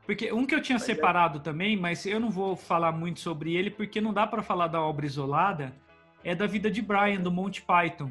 Porque 0.04 0.33
um 0.33 0.44
que 0.44 0.54
eu 0.54 0.61
tinha 0.61 0.76
é 0.76 0.80
separado 0.80 1.40
também, 1.40 1.76
mas 1.76 2.04
eu 2.04 2.18
não 2.18 2.30
vou 2.30 2.56
falar 2.56 2.92
muito 2.92 3.21
sobre 3.21 3.54
ele 3.54 3.71
porque 3.71 4.00
não 4.00 4.12
dá 4.12 4.26
para 4.26 4.42
falar 4.42 4.66
da 4.66 4.83
obra 4.83 5.06
isolada, 5.06 5.75
é 6.23 6.35
da 6.35 6.47
vida 6.47 6.71
de 6.71 6.83
Brian 6.83 7.21
do 7.21 7.30
Monty 7.30 7.62
Python. 7.62 8.11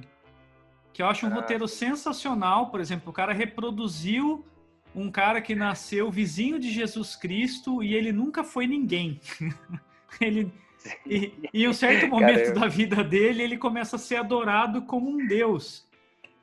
Que 0.92 1.04
eu 1.04 1.08
acho 1.08 1.28
um 1.28 1.32
ah. 1.32 1.36
roteiro 1.36 1.68
sensacional, 1.68 2.68
por 2.68 2.80
exemplo, 2.80 3.10
o 3.10 3.14
cara 3.14 3.34
reproduziu 3.34 4.44
um 4.96 5.12
cara 5.12 5.42
que 5.42 5.56
nasceu 5.56 6.12
vizinho 6.12 6.60
de 6.60 6.72
Jesus 6.72 7.16
Cristo 7.16 7.84
e 7.84 7.96
ele 7.96 8.12
nunca 8.12 8.44
foi 8.44 8.68
ninguém. 8.68 9.20
ele 10.22 10.52
e, 11.06 11.34
e 11.54 11.64
em 11.64 11.68
um 11.68 11.74
certo 11.74 12.08
momento 12.08 12.40
Caramba. 12.40 12.60
da 12.60 12.68
vida 12.68 13.04
dele, 13.04 13.44
ele 13.44 13.58
começa 13.58 13.96
a 13.96 14.00
ser 14.00 14.18
adorado 14.18 14.84
como 14.84 15.10
um 15.10 15.26
deus. 15.26 15.88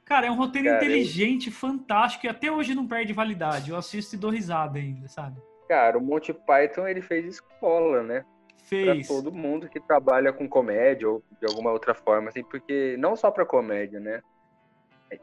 Cara, 0.04 0.26
é 0.26 0.30
um 0.30 0.36
roteiro 0.36 0.68
Caramba. 0.68 0.84
inteligente, 0.84 1.50
fantástico, 1.50 2.26
e 2.26 2.28
até 2.28 2.50
hoje 2.50 2.74
não 2.74 2.86
perde 2.86 3.12
validade. 3.12 3.70
Eu 3.70 3.76
assisto 3.76 4.16
e 4.16 4.18
dou 4.18 4.30
risada 4.30 4.78
ainda, 4.78 5.06
sabe? 5.08 5.40
Cara, 5.68 5.98
o 5.98 6.00
Monty 6.00 6.32
Python, 6.32 6.88
ele 6.88 7.00
fez 7.00 7.26
escola, 7.26 8.02
né? 8.02 8.24
Fez. 8.64 9.06
Pra 9.06 9.16
todo 9.16 9.32
mundo 9.32 9.68
que 9.68 9.78
trabalha 9.78 10.32
com 10.32 10.48
comédia 10.48 11.08
ou 11.08 11.22
de 11.40 11.46
alguma 11.46 11.70
outra 11.70 11.94
forma, 11.94 12.28
assim, 12.28 12.42
porque 12.42 12.96
não 12.98 13.14
só 13.14 13.30
pra 13.30 13.46
comédia, 13.46 14.00
né? 14.00 14.20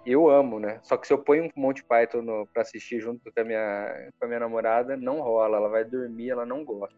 Eu 0.06 0.29
amo, 0.29 0.60
né? 0.60 0.79
Só 0.84 0.98
que 0.98 1.08
se 1.08 1.13
eu 1.13 1.17
ponho 1.17 1.46
um 1.46 1.50
Monty 1.56 1.84
Python 1.84 2.22
no, 2.22 2.48
pra 2.48 2.62
assistir 2.62 3.00
junto 3.00 3.32
com 3.32 3.39
a, 3.39 3.44
minha, 3.44 4.10
com 4.20 4.25
a 4.25 4.27
minha 4.27 4.39
namorada, 4.39 4.98
não 4.98 5.22
rola. 5.22 5.58
Ela 5.58 5.70
vai 5.70 5.86
dormir, 5.86 6.29
ela 6.29 6.46
não 6.46 6.65
gosta. 6.65 6.96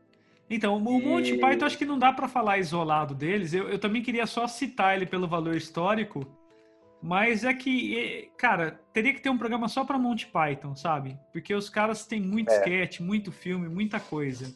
Então, 0.50 0.76
o 0.76 0.80
Monty 0.80 1.36
e... 1.36 1.40
Python 1.40 1.66
acho 1.66 1.78
que 1.78 1.86
não 1.86 2.00
dá 2.00 2.12
para 2.12 2.28
falar 2.28 2.58
isolado 2.58 3.14
deles. 3.14 3.54
Eu, 3.54 3.70
eu 3.70 3.78
também 3.78 4.02
queria 4.02 4.26
só 4.26 4.48
citar 4.48 4.96
ele 4.96 5.06
pelo 5.06 5.28
valor 5.28 5.56
histórico, 5.56 6.26
mas 7.02 7.44
é 7.44 7.54
que, 7.54 8.32
cara, 8.36 8.80
teria 8.92 9.14
que 9.14 9.22
ter 9.22 9.30
um 9.30 9.38
programa 9.38 9.68
só 9.68 9.86
para 9.86 10.00
Monty 10.00 10.28
Python, 10.28 10.76
sabe? 10.76 11.18
Porque 11.32 11.54
os 11.54 11.70
caras 11.70 12.06
têm 12.06 12.20
muito 12.20 12.52
é. 12.52 12.58
sketch, 12.58 13.00
muito 13.00 13.32
filme, 13.32 13.70
muita 13.70 14.00
coisa 14.00 14.54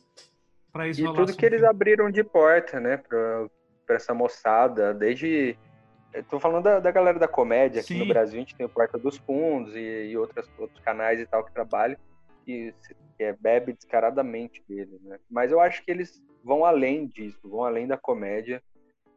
para 0.72 0.88
isolar. 0.88 1.14
E 1.14 1.18
tudo 1.18 1.38
que 1.38 1.46
eles 1.46 1.64
abriram 1.64 2.10
de 2.10 2.24
porta, 2.24 2.80
né, 2.80 2.98
pra, 2.98 3.48
pra 3.86 3.96
essa 3.96 4.14
moçada, 4.14 4.94
desde 4.94 5.56
Estou 6.14 6.40
falando 6.40 6.64
da, 6.64 6.80
da, 6.80 6.92
galera 6.92 7.18
da 7.18 7.28
comédia 7.28 7.82
aqui 7.82 7.94
Sim. 7.94 8.00
no 8.00 8.08
Brasil, 8.08 8.38
a 8.38 8.40
gente 8.40 8.56
tem 8.56 8.66
o 8.66 8.70
Porta 8.70 8.98
dos 8.98 9.18
Fundos 9.18 9.76
e, 9.76 10.10
e 10.10 10.18
outras, 10.18 10.48
outros 10.58 10.80
canais 10.82 11.20
e 11.20 11.26
tal 11.26 11.44
que 11.44 11.52
trabalham 11.52 11.98
e 12.46 12.74
que 13.18 13.24
é, 13.24 13.34
bebe 13.34 13.74
descaradamente 13.74 14.64
dele, 14.68 15.00
né? 15.02 15.20
Mas 15.30 15.52
eu 15.52 15.60
acho 15.60 15.84
que 15.84 15.90
eles 15.90 16.22
vão 16.44 16.66
além 16.66 17.08
disso, 17.08 17.40
vão 17.44 17.64
além 17.64 17.88
da 17.88 17.98
comédia 17.98 18.62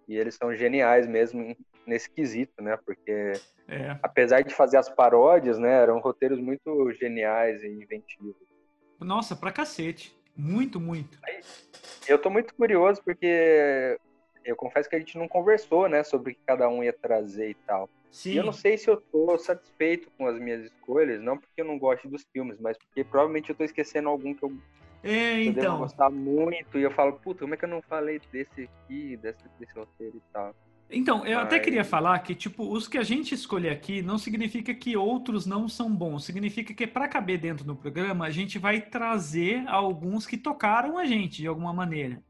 e 0.08 0.16
eles 0.16 0.34
são 0.36 0.54
geniais 0.54 1.06
mesmo 1.06 1.56
nesse 1.86 2.10
quesito, 2.10 2.62
né? 2.62 2.78
Porque 2.84 3.32
é. 3.68 3.98
apesar 4.02 4.42
de 4.42 4.54
fazer 4.54 4.76
as 4.76 4.88
paródias, 4.88 5.58
né, 5.58 5.82
eram 5.82 5.98
roteiros 5.98 6.40
muito 6.40 6.92
geniais 6.92 7.62
e 7.62 7.68
inventivos. 7.68 8.36
Nossa, 9.00 9.36
pra 9.36 9.52
cacete. 9.52 10.16
Muito, 10.36 10.78
muito. 10.78 11.18
Eu 12.06 12.18
tô 12.18 12.30
muito 12.30 12.54
curioso 12.54 13.02
porque 13.02 13.98
eu 14.46 14.56
confesso 14.56 14.88
que 14.88 14.96
a 14.96 14.98
gente 14.98 15.18
não 15.18 15.28
conversou, 15.28 15.88
né, 15.88 16.02
sobre 16.02 16.32
o 16.32 16.34
que 16.34 16.40
cada 16.46 16.68
um 16.68 16.82
ia 16.82 16.92
trazer 16.92 17.50
e 17.50 17.54
tal. 17.54 17.88
Sim. 18.10 18.32
E 18.32 18.36
eu 18.36 18.44
não 18.44 18.52
sei 18.52 18.78
se 18.78 18.88
eu 18.88 18.96
tô 18.96 19.36
satisfeito 19.36 20.08
com 20.16 20.26
as 20.26 20.38
minhas 20.38 20.64
escolhas, 20.64 21.20
não 21.20 21.36
porque 21.36 21.60
eu 21.60 21.64
não 21.64 21.78
gosto 21.78 22.08
dos 22.08 22.24
filmes, 22.32 22.58
mas 22.58 22.78
porque 22.78 23.04
provavelmente 23.04 23.50
eu 23.50 23.56
tô 23.56 23.64
esquecendo 23.64 24.08
algum 24.08 24.32
que 24.32 24.42
eu, 24.42 24.56
é, 25.02 25.42
então. 25.42 25.62
eu 25.62 25.70
devo 25.70 25.78
gostar 25.78 26.10
muito 26.10 26.78
e 26.78 26.82
eu 26.82 26.90
falo, 26.90 27.14
puta, 27.14 27.40
como 27.40 27.54
é 27.54 27.56
que 27.56 27.64
eu 27.64 27.68
não 27.68 27.82
falei 27.82 28.20
desse 28.32 28.62
aqui, 28.62 29.16
desse, 29.18 29.44
desse 29.58 29.74
roteiro 29.74 30.16
e 30.16 30.32
tal. 30.32 30.54
Então, 30.88 31.26
eu 31.26 31.40
até 31.40 31.58
queria 31.58 31.84
falar 31.84 32.16
que, 32.20 32.32
tipo, 32.32 32.72
os 32.72 32.86
que 32.86 32.96
a 32.96 33.02
gente 33.02 33.34
escolher 33.34 33.70
aqui 33.70 34.02
não 34.02 34.18
significa 34.18 34.72
que 34.72 34.96
outros 34.96 35.44
não 35.44 35.68
são 35.68 35.92
bons. 35.92 36.24
Significa 36.24 36.72
que, 36.72 36.86
para 36.86 37.08
caber 37.08 37.38
dentro 37.38 37.64
do 37.64 37.74
programa, 37.74 38.24
a 38.24 38.30
gente 38.30 38.56
vai 38.56 38.80
trazer 38.80 39.64
alguns 39.66 40.26
que 40.26 40.36
tocaram 40.36 40.96
a 40.96 41.04
gente 41.04 41.38
de 41.38 41.48
alguma 41.48 41.72
maneira. 41.72 42.22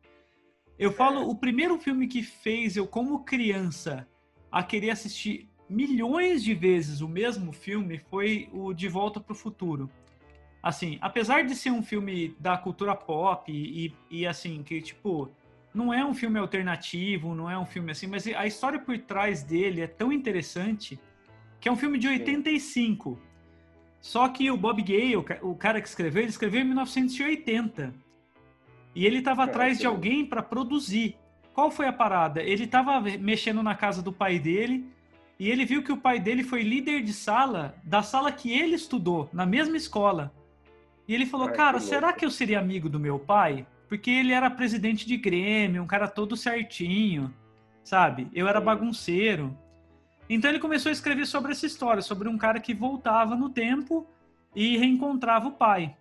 Eu 0.79 0.93
falo, 0.93 1.29
o 1.29 1.35
primeiro 1.35 1.79
filme 1.79 2.07
que 2.07 2.23
fez 2.23 2.77
eu, 2.77 2.87
como 2.87 3.25
criança, 3.25 4.07
a 4.53 4.63
querer 4.63 4.91
assistir 4.91 5.49
milhões 5.69 6.45
de 6.45 6.55
vezes 6.55 7.01
o 7.01 7.09
mesmo 7.09 7.53
filme 7.53 7.99
foi 7.99 8.49
o 8.53 8.73
De 8.73 8.89
Volta 8.89 9.19
para 9.19 9.33
o 9.33 9.37
Futuro. 9.37 9.91
Assim, 10.63 10.99
apesar 11.01 11.45
de 11.45 11.55
ser 11.55 11.71
um 11.71 11.83
filme 11.83 12.35
da 12.39 12.59
cultura 12.59 12.95
pop 12.95 13.51
e, 13.51 13.95
e, 14.11 14.27
assim, 14.27 14.63
que, 14.63 14.81
tipo, 14.81 15.31
não 15.73 15.95
é 15.95 16.05
um 16.05 16.13
filme 16.13 16.39
alternativo, 16.39 17.35
não 17.35 17.51
é 17.51 17.59
um 17.59 17.67
filme 17.67 17.93
assim, 17.93 18.07
mas 18.07 18.27
a 18.27 18.47
história 18.47 18.79
por 18.79 18.99
trás 18.99 19.43
dele 19.43 19.81
é 19.81 19.87
tão 19.87 20.13
interessante 20.13 20.99
que 21.61 21.69
é 21.69 21.73
um 21.73 21.77
filme 21.77 21.99
de 21.99 22.09
85. 22.09 23.19
Só 24.01 24.29
que 24.29 24.51
o 24.51 24.57
Bob 24.57 24.83
Gale, 24.83 25.17
o 25.43 25.55
cara 25.55 25.81
que 25.81 25.89
escreveu, 25.89 26.23
ele 26.23 26.31
escreveu 26.31 26.61
em 26.61 26.65
1980. 26.65 27.95
E 28.97 29.05
ele 29.05 29.19
estava 29.19 29.45
atrás 29.45 29.79
de 29.79 29.87
alguém 29.87 30.25
para 30.25 30.43
produzir. 30.43 31.19
Qual 31.53 31.71
foi 31.71 31.87
a 31.87 31.93
parada? 31.93 32.43
Ele 32.43 32.65
estava 32.65 32.99
mexendo 32.99 33.63
na 33.63 33.75
casa 33.75 34.03
do 34.03 34.11
pai 34.11 34.39
dele 34.39 34.91
e 35.39 35.51
ele 35.51 35.67
viu 35.67 35.83
que 35.83 35.93
o 35.93 35.99
pai 35.99 36.19
dele 36.19 36.43
foi 36.43 36.63
líder 36.63 37.03
de 37.03 37.13
sala 37.13 37.75
da 37.85 38.03
sala 38.03 38.33
que 38.33 38.51
ele 38.51 38.75
estudou, 38.75 39.29
na 39.35 39.45
mesma 39.45 39.77
escola. 39.77 40.33
E 41.07 41.15
ele 41.15 41.27
falou: 41.27 41.49
Ai, 41.49 41.55
Cara, 41.55 41.79
que 41.79 41.85
será 41.85 42.11
que 42.11 42.25
eu 42.25 42.31
seria 42.31 42.59
amigo 42.59 42.89
do 42.89 42.99
meu 42.99 43.19
pai? 43.19 43.67
Porque 43.87 44.11
ele 44.11 44.33
era 44.33 44.51
presidente 44.51 45.07
de 45.07 45.19
Grêmio, 45.19 45.83
um 45.83 45.87
cara 45.87 46.09
todo 46.09 46.35
certinho, 46.35 47.33
sabe? 47.85 48.29
Eu 48.33 48.49
era 48.49 48.63
bagunceiro. 48.63 49.55
Então 50.27 50.51
ele 50.51 50.59
começou 50.59 50.89
a 50.89 50.93
escrever 50.95 51.27
sobre 51.27 51.53
essa 51.53 51.67
história, 51.67 52.01
sobre 52.01 52.31
um 52.31 52.39
cara 52.39 52.61
que 52.61 52.73
voltava 52.73 53.37
no 53.37 53.51
tempo 53.51 54.07
e 54.55 54.79
reencontrava 54.79 55.49
o 55.49 55.53
pai. 55.53 55.95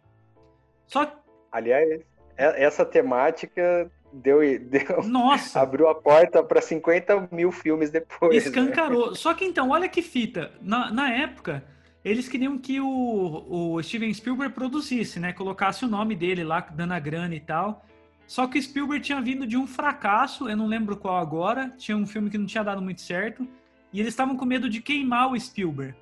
Só 0.88 1.22
Aliás, 1.52 1.90
é, 1.90 2.14
essa 2.38 2.86
temática 2.86 3.89
deu, 4.12 4.39
deu 4.60 5.04
Nossa. 5.04 5.62
abriu 5.62 5.88
a 5.88 5.96
porta 5.96 6.44
para 6.44 6.62
50 6.62 7.30
mil 7.32 7.51
filmes 7.51 7.89
depois. 7.89 8.32
Né? 8.32 8.38
Escancarou. 8.38 9.10
Né? 9.10 9.15
Só 9.18 9.34
que 9.34 9.46
então, 9.46 9.70
olha 9.70 9.89
que 9.89 10.01
fita. 10.01 10.51
Na, 10.62 10.92
na 10.92 11.12
época, 11.12 11.63
eles 12.04 12.27
queriam 12.27 12.58
que 12.58 12.80
o, 12.80 13.74
o 13.75 13.84
Steven 13.84 14.13
Spielberg 14.13 14.54
produzisse, 14.54 15.20
né? 15.20 15.34
Colocasse 15.34 15.84
o 15.86 15.88
nome 15.88 16.15
dele 16.15 16.44
lá, 16.44 16.60
dando 16.60 16.94
a 16.94 17.00
grana 17.00 17.36
e 17.36 17.39
tal. 17.39 17.86
Só 18.27 18.48
que 18.48 18.58
o 18.58 18.62
Spielberg 18.62 19.04
tinha 19.04 19.22
vindo 19.22 19.46
de 19.46 19.56
um 19.56 19.68
fracasso, 19.68 20.50
eu 20.50 20.58
não 20.58 20.65
lembro 20.65 20.98
qual 20.98 21.18
agora. 21.18 21.72
Tinha 21.77 21.96
um 21.96 22.08
filme 22.08 22.30
que 22.30 22.38
não 22.38 22.46
tinha 22.46 22.63
dado 22.63 22.82
muito 22.82 23.01
certo. 23.01 23.48
E 23.94 24.00
eles 24.00 24.13
estavam 24.13 24.36
com 24.36 24.46
medo 24.46 24.70
de 24.70 24.82
queimar 24.82 25.32
o 25.32 25.39
Spielberg. 25.39 25.96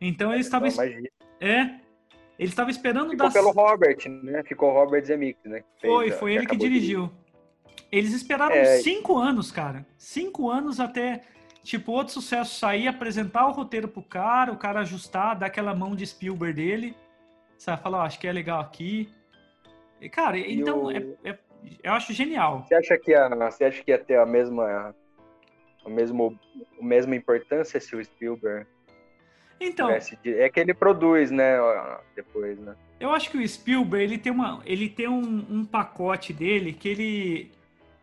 Então 0.00 0.32
eles 0.32 0.46
estavam. 0.46 0.68
É, 1.40 1.79
ele 2.40 2.48
estava 2.48 2.70
esperando 2.70 3.10
Ficou 3.10 3.30
pelo 3.30 3.50
Robert, 3.50 3.98
né? 4.08 4.42
Ficou 4.42 4.70
o 4.70 4.72
Robert 4.72 5.04
Zemeckis, 5.04 5.44
né? 5.44 5.62
foi, 5.78 6.10
foi 6.10 6.34
ele 6.34 6.46
que 6.46 6.56
dirigiu. 6.56 7.08
De... 7.08 7.12
Eles 7.92 8.14
esperaram 8.14 8.54
é... 8.56 8.78
cinco 8.78 9.18
anos, 9.18 9.52
cara. 9.52 9.86
Cinco 9.98 10.48
anos 10.48 10.80
até, 10.80 11.20
tipo, 11.62 11.92
outro 11.92 12.14
sucesso 12.14 12.58
sair, 12.58 12.88
apresentar 12.88 13.46
o 13.46 13.52
roteiro 13.52 13.86
pro 13.86 14.02
cara, 14.02 14.52
o 14.52 14.56
cara 14.56 14.80
ajustar, 14.80 15.38
dar 15.38 15.46
aquela 15.46 15.74
mão 15.74 15.94
de 15.94 16.06
Spielberg 16.06 16.54
dele. 16.54 16.96
Sabe, 17.58 17.82
falar, 17.82 17.98
oh, 17.98 18.06
acho 18.06 18.18
que 18.18 18.26
é 18.26 18.32
legal 18.32 18.62
aqui. 18.62 19.12
E, 20.00 20.08
cara, 20.08 20.38
e 20.38 20.58
então, 20.58 20.84
o... 20.84 20.90
é, 20.90 21.04
é, 21.22 21.38
eu 21.82 21.92
acho 21.92 22.14
genial. 22.14 22.64
Você 22.66 22.74
acha 22.74 22.96
que 22.96 23.10
ia, 23.10 23.28
você 23.28 23.64
acha 23.64 23.84
que 23.84 23.90
ia 23.90 23.98
ter 23.98 24.18
a 24.18 24.24
mesma, 24.24 24.94
a 25.84 25.90
mesmo, 25.90 26.40
a 26.80 26.82
mesma 26.82 27.14
importância 27.14 27.78
se 27.78 27.94
o 27.94 28.02
Spielberg 28.02 28.66
então, 29.60 29.90
é 29.90 30.48
que 30.48 30.58
ele 30.58 30.72
produz, 30.72 31.30
né, 31.30 31.58
depois, 32.16 32.58
né? 32.58 32.74
Eu 32.98 33.10
acho 33.12 33.30
que 33.30 33.36
o 33.36 33.46
Spielberg, 33.46 34.04
ele 34.04 34.18
tem, 34.18 34.32
uma, 34.32 34.62
ele 34.64 34.88
tem 34.88 35.06
um, 35.06 35.44
um 35.50 35.64
pacote 35.64 36.32
dele 36.32 36.72
que 36.72 36.88
ele, 36.88 37.50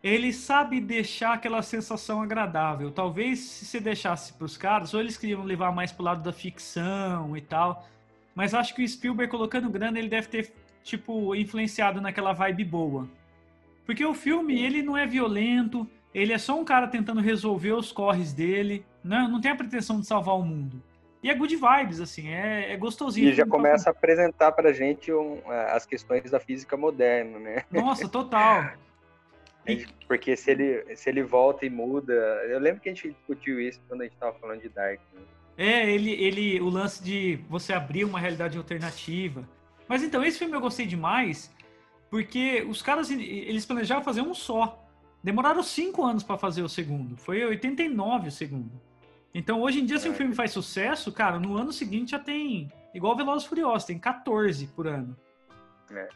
ele 0.02 0.32
sabe 0.32 0.80
deixar 0.80 1.34
aquela 1.34 1.60
sensação 1.62 2.22
agradável. 2.22 2.90
Talvez 2.92 3.40
se 3.40 3.64
você 3.64 3.80
deixasse 3.80 4.32
para 4.32 4.44
os 4.44 4.56
caras, 4.56 4.94
ou 4.94 5.00
eles 5.00 5.16
queriam 5.16 5.42
levar 5.42 5.72
mais 5.72 5.90
pro 5.90 6.04
lado 6.04 6.22
da 6.22 6.32
ficção 6.32 7.36
e 7.36 7.40
tal, 7.40 7.88
mas 8.34 8.54
acho 8.54 8.74
que 8.74 8.84
o 8.84 8.88
Spielberg 8.88 9.30
colocando 9.30 9.68
grana, 9.68 9.98
ele 9.98 10.08
deve 10.08 10.28
ter 10.28 10.52
tipo, 10.84 11.34
influenciado 11.34 12.00
naquela 12.00 12.32
vibe 12.32 12.64
boa. 12.64 13.08
Porque 13.84 14.04
o 14.04 14.14
filme, 14.14 14.60
ele 14.62 14.82
não 14.82 14.96
é 14.96 15.06
violento, 15.06 15.88
ele 16.14 16.32
é 16.32 16.38
só 16.38 16.58
um 16.58 16.64
cara 16.64 16.86
tentando 16.88 17.20
resolver 17.20 17.72
os 17.72 17.92
corres 17.92 18.32
dele, 18.32 18.84
não, 19.02 19.24
né? 19.24 19.28
não 19.28 19.40
tem 19.40 19.50
a 19.50 19.56
pretensão 19.56 20.00
de 20.00 20.06
salvar 20.06 20.36
o 20.36 20.42
mundo. 20.42 20.82
E 21.22 21.30
é 21.30 21.34
good 21.34 21.54
vibes, 21.56 22.00
assim, 22.00 22.28
é, 22.28 22.72
é 22.72 22.76
gostosinho. 22.76 23.28
E 23.28 23.34
já 23.34 23.44
começa 23.44 23.90
a 23.90 23.92
apresentar 23.92 24.52
pra 24.52 24.72
gente 24.72 25.12
um, 25.12 25.40
as 25.68 25.84
questões 25.84 26.30
da 26.30 26.38
física 26.38 26.76
moderna, 26.76 27.38
né? 27.38 27.64
Nossa, 27.70 28.08
total. 28.08 28.72
Porque 30.06 30.36
se 30.36 30.50
ele, 30.50 30.96
se 30.96 31.10
ele 31.10 31.22
volta 31.22 31.66
e 31.66 31.70
muda. 31.70 32.12
Eu 32.48 32.58
lembro 32.58 32.80
que 32.80 32.88
a 32.88 32.94
gente 32.94 33.10
discutiu 33.10 33.60
isso 33.60 33.80
quando 33.88 34.02
a 34.02 34.04
gente 34.04 34.16
tava 34.16 34.38
falando 34.38 34.62
de 34.62 34.68
Dark. 34.68 35.00
Né? 35.12 35.20
É, 35.56 35.90
ele, 35.90 36.12
ele, 36.12 36.60
o 36.60 36.68
lance 36.68 37.02
de 37.02 37.40
você 37.48 37.72
abrir 37.72 38.04
uma 38.04 38.18
realidade 38.18 38.56
alternativa. 38.56 39.46
Mas 39.88 40.02
então, 40.02 40.24
esse 40.24 40.38
filme 40.38 40.54
eu 40.54 40.60
gostei 40.60 40.86
demais, 40.86 41.52
porque 42.10 42.64
os 42.68 42.80
caras, 42.80 43.10
eles 43.10 43.66
planejavam 43.66 44.04
fazer 44.04 44.22
um 44.22 44.32
só. 44.32 44.84
Demoraram 45.22 45.62
cinco 45.62 46.04
anos 46.04 46.22
para 46.22 46.38
fazer 46.38 46.62
o 46.62 46.68
segundo. 46.68 47.16
Foi 47.16 47.44
89 47.44 48.28
o 48.28 48.32
segundo. 48.32 48.70
Então, 49.38 49.62
hoje 49.62 49.80
em 49.80 49.86
dia, 49.86 50.00
se 50.00 50.08
um 50.08 50.12
é. 50.12 50.16
filme 50.16 50.34
faz 50.34 50.50
sucesso, 50.50 51.12
cara, 51.12 51.38
no 51.38 51.56
ano 51.56 51.72
seguinte 51.72 52.10
já 52.10 52.18
tem. 52.18 52.72
Igual 52.92 53.16
Velozes 53.16 53.46
Furiosos, 53.46 53.84
tem 53.84 53.96
14 53.96 54.66
por 54.66 54.88
ano. 54.88 55.16
É. 55.92 56.08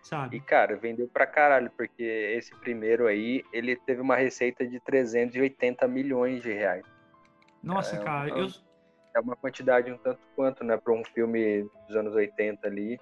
Sabe? 0.00 0.38
E, 0.38 0.40
cara, 0.40 0.74
vendeu 0.74 1.06
pra 1.06 1.26
caralho, 1.26 1.70
porque 1.76 2.02
esse 2.02 2.54
primeiro 2.56 3.06
aí, 3.06 3.44
ele 3.52 3.76
teve 3.76 4.00
uma 4.00 4.16
receita 4.16 4.66
de 4.66 4.80
380 4.80 5.86
milhões 5.86 6.42
de 6.42 6.50
reais. 6.50 6.82
Nossa, 7.62 7.96
é, 7.96 8.02
cara, 8.02 8.30
eu. 8.30 8.48
É 9.14 9.20
uma 9.20 9.36
quantidade 9.36 9.92
um 9.92 9.98
tanto 9.98 10.20
quanto, 10.34 10.64
né, 10.64 10.74
pra 10.78 10.94
um 10.94 11.04
filme 11.04 11.68
dos 11.86 11.94
anos 11.94 12.14
80 12.14 12.66
ali. 12.66 12.98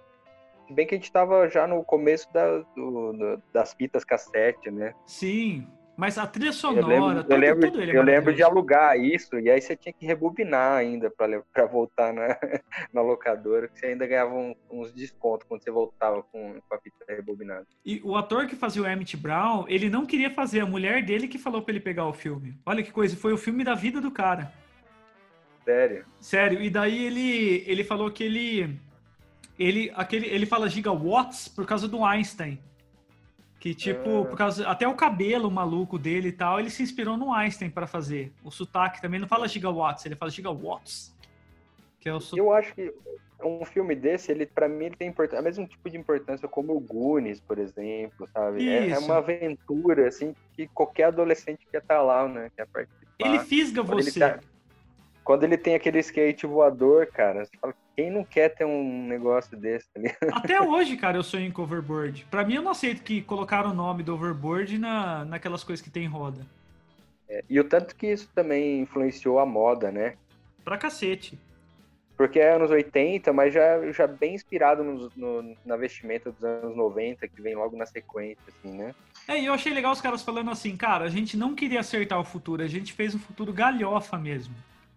Se 0.67 0.75
bem 0.75 0.85
que 0.85 0.97
a 0.97 0.99
gente 0.99 1.13
tava 1.13 1.49
já 1.49 1.69
no 1.69 1.85
começo 1.85 2.31
da, 2.33 2.59
do, 2.75 3.13
do, 3.13 3.43
das 3.53 3.73
fitas 3.73 4.05
cassete, 4.05 4.69
né? 4.73 4.93
Sim, 5.07 5.69
mas 6.01 6.17
a 6.17 6.27
trilha 6.27 6.51
sonora, 6.51 6.81
eu 6.81 6.89
lembro, 6.89 7.23
tudo, 7.23 7.33
eu 7.35 7.39
lembro, 7.39 7.71
tudo 7.71 7.83
é 7.83 7.97
Eu 7.99 8.03
lembro 8.03 8.35
de 8.35 8.43
alugar 8.43 8.99
isso, 8.99 9.39
e 9.39 9.51
aí 9.51 9.61
você 9.61 9.77
tinha 9.77 9.93
que 9.93 10.07
rebobinar 10.07 10.79
ainda 10.79 11.11
para 11.11 11.67
voltar 11.67 12.11
na, 12.11 12.27
na 12.91 13.03
locadora, 13.03 13.69
que 13.69 13.79
você 13.79 13.89
ainda 13.89 14.07
ganhava 14.07 14.35
um, 14.35 14.55
uns 14.71 14.91
descontos 14.95 15.47
quando 15.47 15.63
você 15.63 15.71
voltava 15.71 16.23
com, 16.23 16.59
com, 16.59 16.75
a 16.75 16.79
fita 16.79 17.05
rebobinada. 17.07 17.67
E 17.85 18.01
o 18.03 18.17
ator 18.17 18.47
que 18.47 18.57
fazia 18.57 18.81
o 18.81 18.87
Emmett 18.87 19.15
Brown, 19.15 19.67
ele 19.69 19.91
não 19.91 20.07
queria 20.07 20.31
fazer, 20.31 20.61
a 20.61 20.67
mulher 20.67 21.05
dele 21.05 21.29
que 21.29 21.37
falou 21.37 21.61
para 21.61 21.73
ele 21.73 21.81
pegar 21.81 22.07
o 22.07 22.15
filme. 22.15 22.59
Olha 22.65 22.83
que 22.83 22.91
coisa, 22.91 23.15
foi 23.15 23.35
o 23.35 23.39
filme 23.39 23.63
da 23.63 23.75
vida 23.75 24.01
do 24.01 24.11
cara. 24.11 24.55
Sério? 25.67 26.07
Sério, 26.19 26.63
e 26.63 26.71
daí 26.71 27.05
ele, 27.05 27.63
ele 27.67 27.85
falou 27.85 28.11
que 28.11 28.25
ele... 28.25 28.81
Ele, 29.59 29.93
aquele, 29.95 30.27
ele 30.29 30.47
fala 30.47 30.67
gigawatts 30.67 31.47
por 31.47 31.67
causa 31.67 31.87
do 31.87 32.03
Einstein. 32.03 32.59
Que, 33.61 33.75
tipo, 33.75 34.25
por 34.25 34.39
causa. 34.39 34.67
Até 34.67 34.89
o 34.89 34.95
cabelo 34.95 35.51
maluco 35.51 35.99
dele 35.99 36.29
e 36.29 36.33
tal, 36.33 36.59
ele 36.59 36.71
se 36.71 36.83
inspirou 36.83 37.19
no 37.19 37.31
Einstein 37.33 37.69
para 37.69 37.87
fazer. 37.87 38.33
O 38.43 38.51
sotaque 38.51 39.03
também 39.03 39.21
não 39.21 39.29
fala 39.29 39.47
gigawatts, 39.47 40.07
ele 40.07 40.17
fala 40.17 40.31
gigawatts. 40.31 41.15
Que 42.01 42.09
é 42.09 42.15
o 42.15 42.19
Eu 42.35 42.53
acho 42.55 42.75
que 42.75 42.91
um 43.45 43.63
filme 43.67 43.95
desse, 43.95 44.33
ele 44.33 44.47
para 44.47 44.67
mim, 44.67 44.87
ele 44.87 44.97
tem 44.97 45.15
é 45.33 45.41
o 45.41 45.43
mesmo 45.43 45.67
tipo 45.67 45.91
de 45.91 45.99
importância 45.99 46.49
como 46.49 46.75
o 46.75 46.81
Goonies, 46.81 47.39
por 47.41 47.59
exemplo, 47.59 48.27
sabe? 48.33 48.67
É, 48.67 48.91
é, 48.91 48.99
uma 48.99 49.19
aventura, 49.19 50.09
assim, 50.09 50.35
que 50.55 50.67
qualquer 50.69 51.05
adolescente 51.05 51.67
quer 51.71 51.83
estar 51.83 51.97
tá 51.97 52.03
lá, 52.03 52.27
né? 52.27 52.51
Quer 52.57 52.67
participar. 52.67 53.07
Ele 53.19 53.39
fisga 53.41 53.85
Quando 53.85 54.03
você. 54.03 54.25
Ele 54.25 54.33
tá... 54.33 54.41
Quando 55.23 55.45
ele 55.45 55.59
tem 55.59 55.75
aquele 55.75 55.99
skate 55.99 56.47
voador, 56.47 57.07
cara, 57.09 57.45
você 57.45 57.51
fala, 57.61 57.75
quem 58.01 58.11
não 58.11 58.25
quer 58.25 58.49
ter 58.49 58.65
um 58.65 59.07
negócio 59.07 59.55
desse 59.59 59.87
ali? 59.95 60.11
Até 60.33 60.59
hoje, 60.59 60.97
cara, 60.97 61.19
eu 61.19 61.23
sonho 61.23 61.53
com 61.53 61.63
overboard. 61.63 62.27
Pra 62.31 62.43
mim, 62.43 62.55
eu 62.55 62.63
não 62.63 62.71
aceito 62.71 63.03
que 63.03 63.21
colocaram 63.21 63.73
o 63.73 63.75
nome 63.75 64.03
do 64.03 64.15
overboard 64.15 64.79
na, 64.79 65.27
naquelas 65.27 65.63
coisas 65.63 65.85
que 65.85 65.91
tem 65.91 66.07
roda. 66.07 66.41
É, 67.29 67.45
e 67.49 67.61
o 67.61 67.65
tanto 67.65 67.95
que 67.95 68.07
isso 68.07 68.27
também 68.35 68.81
influenciou 68.81 69.39
a 69.39 69.45
moda, 69.45 69.93
né? 69.93 70.15
Pra 70.65 70.79
cacete. 70.79 71.39
Porque 72.17 72.39
é 72.39 72.55
anos 72.55 72.71
80, 72.71 73.33
mas 73.35 73.53
já, 73.53 73.93
já 73.93 74.07
bem 74.07 74.35
inspirado 74.35 74.83
no, 74.83 75.11
no, 75.15 75.57
na 75.65 75.77
vestimenta 75.77 76.33
dos 76.33 76.43
anos 76.43 76.75
90, 76.75 77.29
que 77.29 77.43
vem 77.43 77.55
logo 77.55 77.77
na 77.77 77.85
sequência, 77.85 78.43
assim, 78.49 78.75
né? 78.77 78.95
É, 79.29 79.39
e 79.39 79.45
eu 79.45 79.53
achei 79.53 79.75
legal 79.75 79.93
os 79.93 80.01
caras 80.01 80.23
falando 80.23 80.51
assim, 80.51 80.75
cara, 80.75 81.05
a 81.05 81.11
gente 81.11 81.37
não 81.37 81.55
queria 81.55 81.81
acertar 81.81 82.19
o 82.19 82.25
futuro, 82.25 82.63
a 82.63 82.67
gente 82.67 82.95
fez 82.95 83.15
um 83.15 83.19
futuro 83.19 83.53
galhofa 83.53 84.17
mesmo. 84.17 84.55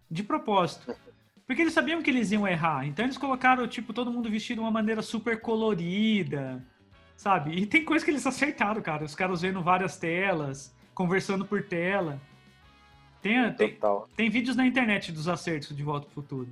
De 0.09 0.23
propósito. 0.23 0.95
Porque 1.45 1.61
eles 1.61 1.73
sabiam 1.73 2.01
que 2.01 2.09
eles 2.09 2.31
iam 2.31 2.47
errar. 2.47 2.85
Então 2.85 3.05
eles 3.05 3.17
colocaram, 3.17 3.67
tipo, 3.67 3.93
todo 3.93 4.11
mundo 4.11 4.29
vestido 4.29 4.57
de 4.57 4.61
uma 4.61 4.71
maneira 4.71 5.01
super 5.01 5.39
colorida, 5.41 6.63
sabe? 7.15 7.51
E 7.51 7.65
tem 7.65 7.83
coisa 7.83 8.03
que 8.03 8.11
eles 8.11 8.25
acertaram, 8.25 8.81
cara. 8.81 9.03
Os 9.03 9.15
caras 9.15 9.41
vendo 9.41 9.61
várias 9.61 9.97
telas, 9.97 10.73
conversando 10.93 11.45
por 11.45 11.63
tela. 11.63 12.19
Tem, 13.21 13.53
tem, 13.53 13.79
tem, 14.17 14.29
vídeos 14.29 14.55
na 14.55 14.65
internet 14.65 15.11
dos 15.11 15.29
acertos 15.29 15.75
de 15.75 15.83
Volta 15.83 16.05
pro 16.07 16.15
Futuro. 16.15 16.49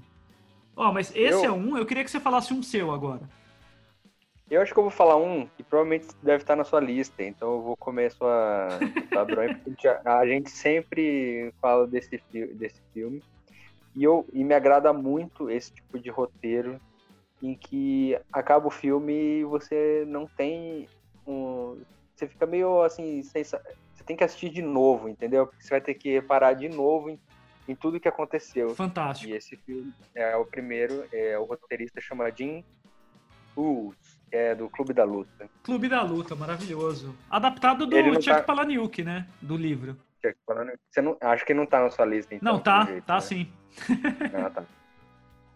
Ó, 0.76 0.90
oh, 0.90 0.94
mas 0.94 1.14
esse 1.14 1.46
eu... 1.46 1.46
é 1.46 1.52
um, 1.52 1.78
eu 1.78 1.86
queria 1.86 2.04
que 2.04 2.10
você 2.10 2.20
falasse 2.20 2.54
um 2.54 2.64
seu 2.64 2.92
agora. 2.92 3.22
Eu 4.50 4.62
acho 4.62 4.74
que 4.74 4.80
eu 4.80 4.84
vou 4.84 4.92
falar 4.92 5.16
um 5.16 5.48
que 5.56 5.64
provavelmente 5.64 6.08
deve 6.22 6.44
estar 6.44 6.58
na 6.58 6.66
sua 6.66 6.82
lista, 6.82 7.24
então 7.24 7.54
eu 7.54 7.62
vou 7.62 7.78
comer 7.78 8.12
a 8.22 10.20
a 10.20 10.28
gente 10.28 10.50
sempre 10.50 11.54
fala 11.62 11.88
desse, 11.88 12.22
desse 12.32 12.82
filme. 12.94 13.24
E, 13.96 14.04
eu, 14.04 14.26
e 14.32 14.44
me 14.44 14.54
agrada 14.54 14.94
muito 14.94 15.50
esse 15.50 15.74
tipo 15.74 16.00
de 16.00 16.10
roteiro 16.10 16.80
em 17.42 17.56
que 17.56 18.18
acaba 18.32 18.68
o 18.68 18.72
filme 18.72 19.14
e 19.14 19.44
você 19.44 20.06
não 20.08 20.26
tem 20.28 20.88
um. 21.26 21.82
Você 22.16 22.28
fica 22.28 22.46
meio 22.46 22.84
assim. 22.84 23.22
Sem, 23.24 23.44
você 23.44 23.60
tem 24.06 24.16
que 24.16 24.24
assistir 24.24 24.50
de 24.50 24.62
novo, 24.62 25.10
entendeu? 25.10 25.48
Porque 25.48 25.64
você 25.64 25.70
vai 25.70 25.82
ter 25.82 25.96
que 25.96 26.12
reparar 26.12 26.54
de 26.54 26.70
novo 26.70 27.10
em, 27.10 27.20
em 27.68 27.76
tudo 27.76 28.00
que 28.00 28.08
aconteceu. 28.08 28.76
Fantástico. 28.76 29.32
E 29.32 29.36
esse 29.36 29.56
filme 29.58 29.94
é 30.16 30.36
o 30.36 30.46
primeiro, 30.46 31.06
é 31.12 31.38
o 31.38 31.44
roteirista 31.44 32.00
chama 32.00 32.32
Jim 32.32 32.64
que 33.54 33.96
é 34.32 34.56
do 34.56 34.70
Clube 34.70 34.94
da 34.94 35.04
Luta. 35.04 35.50
Clube 35.64 35.90
da 35.90 36.02
Luta, 36.02 36.36
maravilhoso. 36.36 37.16
Adaptado 37.30 37.86
do 37.86 37.96
Chuck 38.16 38.26
tá... 38.26 38.44
Palahniuk, 38.44 39.04
né? 39.04 39.28
Do 39.42 39.58
livro. 39.58 39.98
Você 40.90 41.02
não, 41.02 41.18
acho 41.20 41.46
que 41.46 41.54
não 41.54 41.66
tá 41.66 41.82
na 41.82 41.90
sua 41.90 42.06
lista, 42.06 42.36
então. 42.36 42.54
Não, 42.54 42.60
tá, 42.60 42.86
jeito, 42.86 43.06
tá 43.06 43.16
né? 43.16 43.22
sim. 43.22 43.52
Ah, 44.34 44.50
tá. 44.50 44.64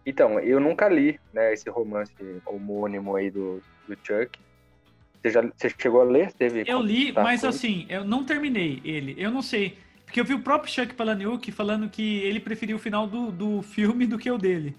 Então, 0.04 0.38
eu 0.38 0.60
nunca 0.60 0.88
li, 0.88 1.18
né, 1.32 1.52
esse 1.52 1.68
romance 1.68 2.12
homônimo 2.46 3.16
aí 3.16 3.28
do, 3.28 3.60
do 3.88 3.96
Chuck. 4.04 4.38
Você, 5.20 5.30
já, 5.30 5.42
você 5.42 5.68
chegou 5.76 6.00
a 6.00 6.04
ler? 6.04 6.32
Teve 6.32 6.62
eu 6.64 6.80
li, 6.80 7.12
mas 7.12 7.44
assim, 7.44 7.86
eu 7.88 8.04
não 8.04 8.24
terminei 8.24 8.80
ele. 8.84 9.16
Eu 9.18 9.32
não 9.32 9.42
sei. 9.42 9.76
Porque 10.04 10.20
eu 10.20 10.24
vi 10.24 10.34
o 10.34 10.40
próprio 10.40 10.72
Chuck 10.72 10.94
Palahniuk 10.94 11.50
falando 11.50 11.88
que 11.88 12.20
ele 12.20 12.38
preferiu 12.38 12.76
o 12.76 12.78
final 12.78 13.08
do, 13.08 13.32
do 13.32 13.62
filme 13.62 14.06
do 14.06 14.16
que 14.16 14.30
o 14.30 14.38
dele. 14.38 14.76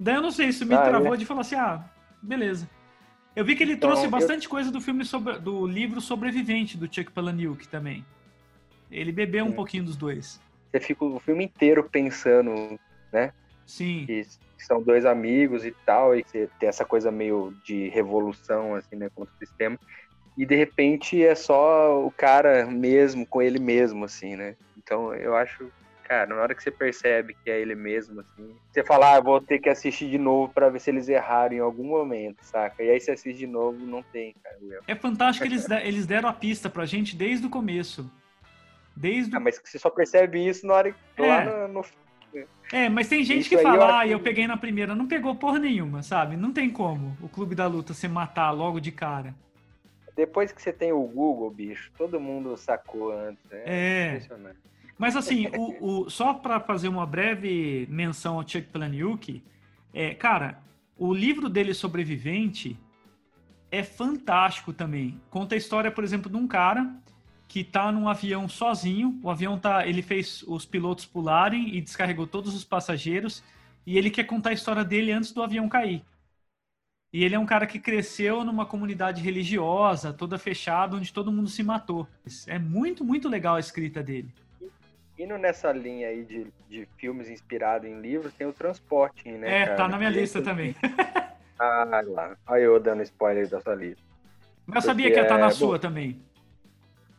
Daí 0.00 0.14
eu 0.14 0.22
não 0.22 0.32
sei, 0.32 0.48
isso 0.48 0.64
me 0.64 0.74
ah, 0.74 0.82
travou 0.82 1.14
é? 1.14 1.16
de 1.18 1.26
falar 1.26 1.42
assim, 1.42 1.56
ah, 1.56 1.84
beleza. 2.22 2.68
Eu 3.36 3.44
vi 3.44 3.54
que 3.54 3.62
ele 3.62 3.74
então, 3.74 3.90
trouxe 3.90 4.08
bastante 4.08 4.44
eu... 4.44 4.50
coisa 4.50 4.70
do 4.70 4.80
filme 4.80 5.04
sobre, 5.04 5.38
do 5.38 5.66
livro 5.66 6.00
Sobrevivente 6.00 6.78
do 6.78 6.86
Chuck 6.92 7.12
Palahniuk 7.12 7.68
também. 7.68 8.04
Ele 8.90 9.12
bebeu 9.12 9.44
um 9.44 9.52
pouquinho 9.52 9.84
dos 9.84 9.96
dois. 9.96 10.40
Você 10.72 10.80
fica 10.80 11.04
o 11.04 11.20
filme 11.20 11.44
inteiro 11.44 11.84
pensando, 11.84 12.78
né? 13.12 13.30
Sim. 13.66 14.06
Que 14.06 14.24
são 14.58 14.82
dois 14.82 15.04
amigos 15.04 15.66
e 15.66 15.74
tal, 15.84 16.16
e 16.16 16.24
você 16.24 16.48
tem 16.58 16.68
essa 16.68 16.84
coisa 16.84 17.10
meio 17.10 17.52
de 17.62 17.88
revolução, 17.88 18.74
assim, 18.74 18.96
né, 18.96 19.10
contra 19.14 19.32
o 19.34 19.38
sistema. 19.38 19.78
E 20.36 20.46
de 20.46 20.56
repente 20.56 21.22
é 21.22 21.34
só 21.34 22.02
o 22.02 22.10
cara 22.10 22.64
mesmo, 22.64 23.26
com 23.26 23.42
ele 23.42 23.58
mesmo, 23.58 24.04
assim, 24.04 24.34
né? 24.34 24.56
Então 24.78 25.14
eu 25.14 25.36
acho, 25.36 25.70
cara, 26.04 26.26
na 26.26 26.36
hora 26.36 26.54
que 26.54 26.62
você 26.62 26.70
percebe 26.70 27.36
que 27.44 27.50
é 27.50 27.60
ele 27.60 27.74
mesmo, 27.74 28.20
assim, 28.20 28.56
você 28.72 28.82
fala, 28.82 29.16
ah, 29.16 29.20
vou 29.20 29.42
ter 29.42 29.58
que 29.58 29.68
assistir 29.68 30.08
de 30.08 30.16
novo 30.16 30.50
para 30.54 30.70
ver 30.70 30.80
se 30.80 30.88
eles 30.88 31.06
erraram 31.06 31.54
em 31.54 31.60
algum 31.60 31.84
momento, 31.84 32.38
saca? 32.42 32.82
E 32.82 32.88
aí 32.88 32.98
você 32.98 33.10
assiste 33.10 33.40
de 33.40 33.46
novo, 33.46 33.84
não 33.84 34.02
tem, 34.02 34.34
cara. 34.42 34.56
É 34.88 34.94
fantástico 34.94 35.46
que 35.46 35.52
eles, 35.52 35.68
eles 35.84 36.06
deram 36.06 36.30
a 36.30 36.32
pista 36.32 36.70
pra 36.70 36.86
gente 36.86 37.14
desde 37.14 37.46
o 37.46 37.50
começo. 37.50 38.10
Desde 38.96 39.34
ah, 39.36 39.40
mas 39.40 39.60
você 39.62 39.78
só 39.78 39.90
percebe 39.90 40.46
isso 40.46 40.66
na 40.66 40.74
hora 40.74 40.92
que 40.92 41.22
é. 41.22 41.26
lá 41.26 41.68
no, 41.68 41.74
no... 41.74 41.84
É, 42.72 42.88
mas 42.88 43.08
tem 43.08 43.22
gente 43.22 43.40
isso 43.40 43.48
que 43.50 43.58
fala, 43.58 43.84
eu 43.84 43.94
ah, 43.94 44.06
eu 44.06 44.20
peguei 44.20 44.46
na 44.46 44.56
primeira. 44.56 44.94
Não 44.94 45.06
pegou 45.06 45.34
porra 45.34 45.58
nenhuma, 45.58 46.02
sabe? 46.02 46.36
Não 46.36 46.52
tem 46.52 46.70
como 46.70 47.16
o 47.20 47.28
Clube 47.28 47.54
da 47.54 47.66
Luta 47.66 47.92
se 47.92 48.08
matar 48.08 48.50
logo 48.50 48.80
de 48.80 48.90
cara. 48.90 49.34
Depois 50.16 50.52
que 50.52 50.60
você 50.60 50.72
tem 50.72 50.92
o 50.92 51.02
Google, 51.02 51.50
bicho, 51.50 51.90
todo 51.96 52.20
mundo 52.20 52.56
sacou 52.56 53.12
antes. 53.12 53.44
Né? 53.50 53.62
É. 53.66 54.22
Mas 54.98 55.16
assim, 55.16 55.48
o, 55.56 56.04
o, 56.04 56.10
só 56.10 56.34
para 56.34 56.60
fazer 56.60 56.88
uma 56.88 57.06
breve 57.06 57.86
menção 57.90 58.36
ao 58.36 58.48
Chuck 58.48 58.68
Palahniuk, 58.68 59.42
é, 59.92 60.14
cara, 60.14 60.58
o 60.96 61.12
livro 61.12 61.48
dele 61.48 61.74
Sobrevivente 61.74 62.78
é 63.70 63.82
fantástico 63.82 64.72
também. 64.72 65.20
Conta 65.30 65.54
a 65.54 65.58
história, 65.58 65.90
por 65.90 66.04
exemplo, 66.04 66.30
de 66.30 66.36
um 66.36 66.46
cara 66.46 66.94
que 67.52 67.62
tá 67.62 67.92
num 67.92 68.08
avião 68.08 68.48
sozinho. 68.48 69.20
O 69.22 69.28
avião 69.28 69.58
tá, 69.58 69.86
ele 69.86 70.00
fez 70.00 70.42
os 70.44 70.64
pilotos 70.64 71.04
pularem 71.04 71.76
e 71.76 71.82
descarregou 71.82 72.26
todos 72.26 72.54
os 72.54 72.64
passageiros 72.64 73.44
e 73.86 73.98
ele 73.98 74.08
quer 74.08 74.24
contar 74.24 74.50
a 74.50 74.54
história 74.54 74.82
dele 74.82 75.12
antes 75.12 75.32
do 75.32 75.42
avião 75.42 75.68
cair. 75.68 76.02
E 77.12 77.22
ele 77.22 77.34
é 77.34 77.38
um 77.38 77.44
cara 77.44 77.66
que 77.66 77.78
cresceu 77.78 78.42
numa 78.42 78.64
comunidade 78.64 79.20
religiosa, 79.20 80.14
toda 80.14 80.38
fechada, 80.38 80.96
onde 80.96 81.12
todo 81.12 81.30
mundo 81.30 81.50
se 81.50 81.62
matou. 81.62 82.08
É 82.46 82.58
muito, 82.58 83.04
muito 83.04 83.28
legal 83.28 83.56
a 83.56 83.60
escrita 83.60 84.02
dele. 84.02 84.32
Indo 85.18 85.36
nessa 85.36 85.70
linha 85.72 86.08
aí 86.08 86.24
de, 86.24 86.46
de 86.70 86.88
filmes 86.96 87.28
inspirados 87.28 87.86
em 87.86 88.00
livros, 88.00 88.32
tem 88.32 88.46
o 88.46 88.52
Transporting, 88.54 89.32
né? 89.32 89.60
É, 89.60 89.64
cara? 89.66 89.76
tá 89.76 89.88
na 89.88 89.98
minha 89.98 90.08
lista 90.08 90.40
também. 90.40 90.74
ah, 91.60 92.02
lá. 92.06 92.34
Olha 92.46 92.62
eu 92.62 92.80
dando 92.80 93.02
spoiler 93.02 93.46
da 93.46 93.60
sua 93.60 93.74
lista. 93.74 94.02
Mas 94.64 94.84
eu 94.84 94.90
sabia 94.90 95.10
que 95.10 95.16
ia 95.16 95.22
estar 95.24 95.34
tá 95.34 95.40
na 95.40 95.48
é... 95.48 95.50
sua 95.50 95.74
Bom, 95.74 95.78
também. 95.78 96.31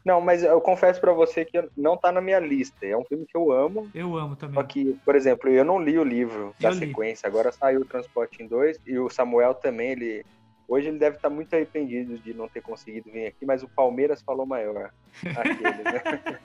Não, 0.04 0.20
mas 0.20 0.44
eu 0.44 0.60
confesso 0.60 1.00
para 1.00 1.14
você 1.14 1.46
que 1.46 1.64
não 1.78 1.96
tá 1.96 2.12
na 2.12 2.20
minha 2.20 2.40
lista. 2.40 2.86
É 2.86 2.98
um 2.98 3.06
filme 3.06 3.26
que 3.26 3.38
eu 3.38 3.52
amo. 3.52 3.90
Eu 3.96 4.18
amo 4.18 4.36
também. 4.36 4.56
Só 4.56 4.64
que, 4.64 4.98
por 5.06 5.16
exemplo, 5.16 5.50
eu 5.50 5.64
não 5.64 5.82
li 5.82 5.98
o 5.98 6.04
livro 6.04 6.54
da 6.60 6.70
eu 6.70 6.74
sequência. 6.74 7.28
Li. 7.28 7.34
Agora 7.34 7.52
saiu 7.52 7.82
o 7.82 7.86
Transporte 7.86 8.44
em 8.44 8.48
2 8.48 8.82
e 8.86 9.00
o 9.00 9.10
Samuel 9.10 9.54
também, 9.54 9.92
ele 9.92 10.26
hoje 10.68 10.88
ele 10.88 10.98
deve 10.98 11.18
estar 11.18 11.30
tá 11.30 11.36
muito 11.36 11.54
arrependido 11.54 12.18
de 12.18 12.34
não 12.34 12.48
ter 12.48 12.62
conseguido 12.62 13.12
vir 13.12 13.28
aqui, 13.28 13.46
mas 13.46 13.64
o 13.64 13.68
Palmeiras 13.68 14.22
falou 14.22 14.46
maior. 14.46 14.92
Aquele, 15.38 15.84
né? 15.84 16.40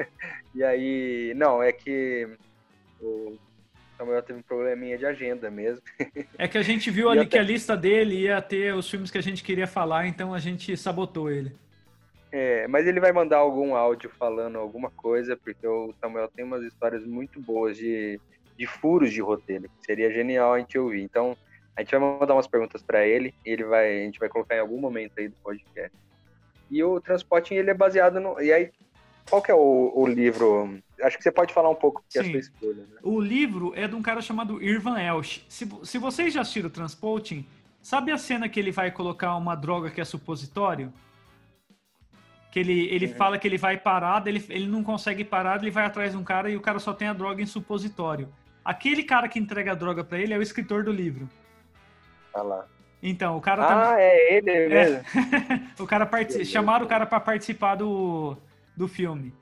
e 0.54 0.64
aí, 0.64 1.32
não, 1.36 1.62
é 1.62 1.72
que 1.72 2.28
o 3.00 3.36
Samuel 3.96 4.22
teve 4.22 4.38
um 4.38 4.42
probleminha 4.42 4.98
de 4.98 5.06
agenda 5.06 5.50
mesmo. 5.50 5.82
É 6.36 6.48
que 6.48 6.58
a 6.58 6.62
gente 6.62 6.90
viu 6.90 7.08
ali 7.08 7.20
até... 7.20 7.30
que 7.30 7.38
a 7.38 7.42
lista 7.42 7.76
dele 7.76 8.22
ia 8.22 8.40
ter 8.42 8.74
os 8.74 8.90
filmes 8.90 9.10
que 9.10 9.18
a 9.18 9.22
gente 9.22 9.42
queria 9.44 9.66
falar, 9.66 10.06
então 10.06 10.34
a 10.34 10.38
gente 10.38 10.76
sabotou 10.76 11.30
ele. 11.30 11.54
É, 12.32 12.66
mas 12.66 12.86
ele 12.86 12.98
vai 12.98 13.12
mandar 13.12 13.36
algum 13.36 13.76
áudio 13.76 14.10
falando 14.18 14.58
alguma 14.58 14.90
coisa, 14.90 15.36
porque 15.36 15.66
o 15.66 15.92
Samuel 16.00 16.28
tem 16.28 16.44
umas 16.44 16.62
histórias 16.64 17.04
muito 17.04 17.38
boas 17.38 17.76
de, 17.76 18.18
de 18.58 18.66
furos 18.66 19.12
de 19.12 19.20
roteiro, 19.20 19.64
que 19.68 19.84
seria 19.84 20.10
genial 20.10 20.54
a 20.54 20.58
gente 20.58 20.78
ouvir. 20.78 21.02
Então, 21.02 21.36
a 21.76 21.82
gente 21.82 21.90
vai 21.90 22.00
mandar 22.00 22.32
umas 22.32 22.46
perguntas 22.46 22.82
para 22.82 23.06
ele, 23.06 23.34
e 23.44 23.50
ele 23.50 23.64
vai, 23.64 24.00
a 24.00 24.04
gente 24.04 24.18
vai 24.18 24.30
colocar 24.30 24.56
em 24.56 24.60
algum 24.60 24.80
momento 24.80 25.12
aí 25.18 25.28
do 25.28 25.36
podcast. 25.44 25.92
E 26.70 26.82
o 26.82 26.98
Transporting, 27.00 27.54
ele 27.54 27.70
é 27.70 27.74
baseado 27.74 28.18
no... 28.18 28.40
E 28.40 28.50
aí, 28.50 28.70
qual 29.28 29.42
que 29.42 29.50
é 29.50 29.54
o, 29.54 29.92
o 29.94 30.06
livro? 30.06 30.78
Acho 31.02 31.18
que 31.18 31.22
você 31.22 31.30
pode 31.30 31.52
falar 31.52 31.68
um 31.68 31.74
pouco 31.74 32.02
que 32.08 32.18
é 32.18 32.22
a 32.22 32.24
sua 32.24 32.38
escolha. 32.38 32.76
Né? 32.76 32.98
O 33.02 33.20
livro 33.20 33.74
é 33.76 33.86
de 33.86 33.94
um 33.94 34.00
cara 34.00 34.22
chamado 34.22 34.62
Irvan 34.62 34.98
Elch. 34.98 35.44
Se, 35.50 35.68
se 35.84 35.98
vocês 35.98 36.32
já 36.32 36.40
assistiram 36.40 36.68
o 36.68 36.72
Transporting, 36.72 37.46
sabe 37.82 38.10
a 38.10 38.16
cena 38.16 38.48
que 38.48 38.58
ele 38.58 38.72
vai 38.72 38.90
colocar 38.90 39.36
uma 39.36 39.54
droga 39.54 39.90
que 39.90 40.00
é 40.00 40.04
supositório? 40.04 40.90
Que 42.52 42.60
ele, 42.60 42.86
ele 42.94 43.06
uhum. 43.06 43.14
fala 43.14 43.38
que 43.38 43.48
ele 43.48 43.56
vai 43.56 43.78
parar, 43.78 44.24
ele, 44.26 44.44
ele 44.50 44.66
não 44.66 44.84
consegue 44.84 45.24
parar, 45.24 45.58
ele 45.60 45.70
vai 45.70 45.86
atrás 45.86 46.12
de 46.12 46.18
um 46.18 46.22
cara 46.22 46.50
e 46.50 46.56
o 46.56 46.60
cara 46.60 46.78
só 46.78 46.92
tem 46.92 47.08
a 47.08 47.14
droga 47.14 47.40
em 47.40 47.46
supositório. 47.46 48.28
Aquele 48.62 49.02
cara 49.02 49.26
que 49.26 49.38
entrega 49.38 49.72
a 49.72 49.74
droga 49.74 50.04
para 50.04 50.18
ele 50.18 50.34
é 50.34 50.38
o 50.38 50.42
escritor 50.42 50.84
do 50.84 50.92
livro. 50.92 51.26
Ah 52.34 52.42
lá. 52.42 52.66
Então, 53.02 53.38
o 53.38 53.40
cara 53.40 53.92
Ah, 53.92 53.98
é 53.98 54.36
ele 54.36 54.50
é. 54.50 54.68
mesmo. 54.68 55.00
o 55.80 55.86
cara 55.86 56.08
chamaram 56.44 56.84
o 56.84 56.88
cara 56.88 57.06
para 57.06 57.18
participar 57.18 57.74
do, 57.74 58.36
do 58.76 58.86
filme. 58.86 59.32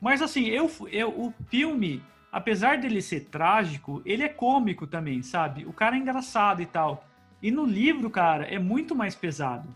Mas 0.00 0.22
assim, 0.22 0.46
eu, 0.46 0.70
eu 0.90 1.10
o 1.10 1.34
filme, 1.50 2.02
apesar 2.32 2.78
dele 2.78 3.02
ser 3.02 3.26
trágico, 3.26 4.00
ele 4.06 4.22
é 4.22 4.28
cômico 4.28 4.86
também, 4.86 5.22
sabe? 5.22 5.66
O 5.66 5.72
cara 5.72 5.96
é 5.96 5.98
engraçado 5.98 6.62
e 6.62 6.66
tal. 6.66 7.04
E 7.42 7.50
no 7.50 7.66
livro, 7.66 8.08
cara, 8.08 8.46
é 8.46 8.58
muito 8.58 8.94
mais 8.94 9.14
pesado 9.14 9.68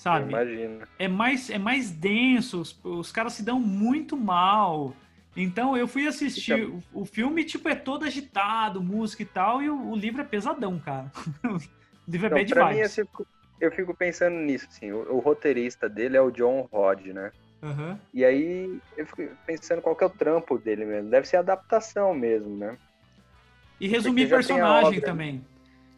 sabe? 0.00 0.30
Imagina. 0.30 0.88
É 0.98 1.06
mais, 1.06 1.50
é 1.50 1.58
mais 1.58 1.90
denso, 1.90 2.62
os, 2.62 2.80
os, 2.82 3.12
caras 3.12 3.34
se 3.34 3.42
dão 3.42 3.60
muito 3.60 4.16
mal. 4.16 4.96
Então 5.36 5.76
eu 5.76 5.86
fui 5.86 6.06
assistir 6.06 6.52
é 6.52 6.64
o, 6.64 6.82
o, 6.92 7.04
filme, 7.04 7.44
tipo, 7.44 7.68
é 7.68 7.74
todo 7.74 8.06
agitado, 8.06 8.82
música 8.82 9.22
e 9.22 9.26
tal, 9.26 9.62
e 9.62 9.68
o, 9.68 9.90
o 9.90 9.94
livro 9.94 10.22
é 10.22 10.24
pesadão, 10.24 10.78
cara. 10.78 11.12
o 11.44 11.60
livro 12.10 12.26
é 12.26 12.30
bad 12.30 12.54
pra 12.54 12.70
mim, 12.72 12.78
eu 12.78 12.88
fico, 12.88 13.26
eu 13.60 13.70
fico 13.70 13.94
pensando 13.94 14.36
nisso, 14.36 14.66
assim, 14.70 14.90
o, 14.90 15.16
o, 15.16 15.18
roteirista 15.18 15.86
dele 15.86 16.16
é 16.16 16.20
o 16.20 16.30
John 16.30 16.66
Rod, 16.72 17.06
né? 17.08 17.30
Uhum. 17.62 17.98
E 18.14 18.24
aí 18.24 18.80
eu 18.96 19.04
fico 19.04 19.28
pensando 19.46 19.82
qual 19.82 19.94
que 19.94 20.02
é 20.02 20.06
o 20.06 20.10
trampo 20.10 20.56
dele 20.58 20.86
mesmo. 20.86 21.10
Deve 21.10 21.28
ser 21.28 21.36
adaptação 21.36 22.14
mesmo, 22.14 22.56
né? 22.56 22.78
E 23.78 23.86
resumir 23.86 24.30
personagem 24.30 24.98
também. 25.02 25.44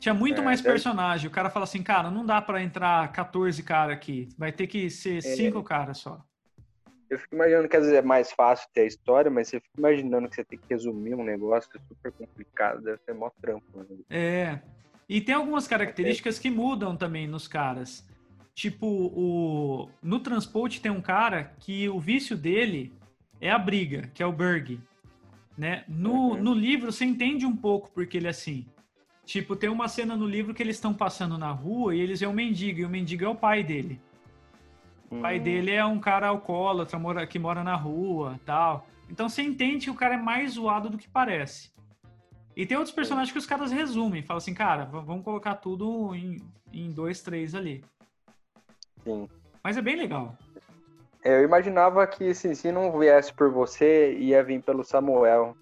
Tinha 0.03 0.13
muito 0.13 0.41
é, 0.41 0.45
mais 0.45 0.61
deve... 0.61 0.73
personagem. 0.73 1.29
O 1.29 1.31
cara 1.31 1.49
fala 1.49 1.63
assim, 1.63 1.81
cara, 1.81 2.11
não 2.11 2.27
dá 2.27 2.43
para 2.43 2.61
entrar 2.61 3.13
14 3.13 3.63
caras 3.63 3.95
aqui. 3.95 4.29
Vai 4.37 4.51
ter 4.51 4.67
que 4.67 4.91
ser 4.91 5.23
5 5.23 5.57
é. 5.57 5.63
caras 5.63 5.99
só. 5.99 6.21
Eu 7.09 7.21
fico 7.21 7.37
imaginando 7.37 7.69
que 7.69 7.77
às 7.77 7.85
vezes 7.85 7.97
é 7.97 8.03
mais 8.03 8.33
fácil 8.33 8.69
ter 8.75 8.81
a 8.81 8.87
história, 8.87 9.31
mas 9.31 9.47
você 9.47 9.61
fica 9.61 9.79
imaginando 9.79 10.29
que 10.29 10.35
você 10.35 10.43
tem 10.43 10.59
que 10.59 10.67
resumir 10.69 11.15
um 11.15 11.23
negócio 11.23 11.71
super 11.87 12.11
complicado. 12.11 12.83
Deve 12.83 12.99
ser 13.05 13.15
mó 13.15 13.31
trampo. 13.41 13.65
Né? 13.77 13.85
É. 14.11 14.59
E 15.09 15.21
tem 15.21 15.37
algumas 15.37 15.69
características 15.69 16.37
que 16.37 16.51
mudam 16.51 16.97
também 16.97 17.29
nos 17.29 17.47
caras. 17.47 18.05
Tipo, 18.57 18.87
o... 18.87 19.89
no 20.03 20.19
transporte 20.19 20.81
tem 20.81 20.91
um 20.91 21.01
cara 21.01 21.55
que 21.61 21.89
o 21.89 22.01
vício 22.01 22.37
dele 22.37 22.93
é 23.41 23.53
a 23.53 23.59
briga, 23.59 24.11
que 24.13 24.21
é 24.21 24.27
o 24.27 24.33
Berg. 24.33 24.81
Né? 25.57 25.85
No, 25.87 26.31
uhum. 26.31 26.43
no 26.43 26.55
livro 26.55 26.91
você 26.91 27.05
entende 27.05 27.47
um 27.47 27.57
pouco 27.57 27.89
porque 27.95 28.17
ele 28.17 28.27
é 28.27 28.31
assim. 28.31 28.67
Tipo, 29.25 29.55
tem 29.55 29.71
uma 29.71 29.89
cena 29.89 30.17
no 30.17 30.27
livro 30.27 30.53
que 30.53 30.63
eles 30.63 30.77
estão 30.77 30.93
passando 30.93 31.39
na 31.39 31.51
rua 31.51 31.95
e 31.95 32.01
eles 32.01 32.21
é 32.23 32.29
um 32.29 32.33
mendigo, 32.33 32.81
e 32.81 32.85
o 32.85 32.89
mendigo 32.89 33.25
é 33.25 33.29
o 33.29 33.35
pai 33.35 33.63
dele. 33.63 34.01
O 35.11 35.21
pai 35.21 35.39
hum. 35.39 35.43
dele 35.43 35.71
é 35.71 35.85
um 35.85 36.01
cara 36.01 36.29
alcoólatra 36.29 36.99
mora, 36.99 37.27
que 37.27 37.39
mora 37.39 37.63
na 37.63 37.77
rua 37.77 38.41
tal. 38.45 38.87
Então 39.09 39.29
você 39.29 39.43
entende 39.43 39.85
que 39.85 39.91
o 39.91 39.95
cara 39.95 40.15
é 40.15 40.19
mais 40.19 40.53
zoado 40.53 40.89
do 40.89 40.99
que 40.99 41.09
parece. 41.09 41.71
E 42.57 42.67
tem 42.67 42.77
outros 42.77 42.95
personagens 42.95 43.33
que 43.33 43.39
os 43.39 43.47
caras 43.47 43.71
resumem, 43.71 44.23
falam 44.23 44.39
assim, 44.39 44.55
cara, 44.55 44.85
vamos 44.85 45.25
colocar 45.25 45.55
tudo 45.55 46.15
em, 46.15 46.37
em 46.73 46.91
dois, 46.91 47.23
três 47.23 47.55
ali. 47.55 47.83
Sim. 49.05 49.29
Mas 49.63 49.77
é 49.77 49.83
bem 49.83 49.97
legal. 49.97 50.37
É, 51.25 51.39
eu 51.39 51.45
imaginava 51.45 52.07
que 52.07 52.35
se, 52.35 52.55
se 52.55 52.73
não 52.73 52.99
viesse 52.99 53.33
por 53.33 53.51
você, 53.51 54.15
ia 54.19 54.43
vir 54.43 54.63
pelo 54.63 54.85
Samuel, 54.85 55.57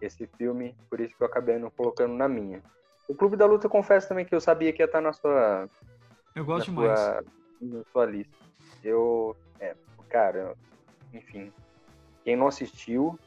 esse 0.00 0.26
filme, 0.36 0.76
por 0.88 1.00
isso 1.00 1.16
que 1.16 1.22
eu 1.22 1.26
acabei 1.26 1.58
não 1.58 1.70
colocando 1.70 2.14
na 2.14 2.28
minha. 2.28 2.62
O 3.08 3.14
Clube 3.14 3.36
da 3.36 3.46
Luta, 3.46 3.66
eu 3.66 3.70
confesso 3.70 4.06
também 4.06 4.26
que 4.26 4.34
eu 4.34 4.40
sabia 4.40 4.70
que 4.70 4.82
ia 4.82 4.86
estar 4.86 5.00
na 5.00 5.14
sua. 5.14 5.66
Eu 6.34 6.44
gosto 6.44 6.70
na 6.70 6.82
demais. 6.82 7.00
Sua, 7.00 7.24
na 7.62 7.84
sua 7.90 8.06
lista. 8.06 8.36
Eu. 8.84 9.34
É, 9.58 9.74
cara, 10.10 10.54
enfim. 11.12 11.50
Quem 12.22 12.36
não 12.36 12.46
assistiu, 12.46 13.18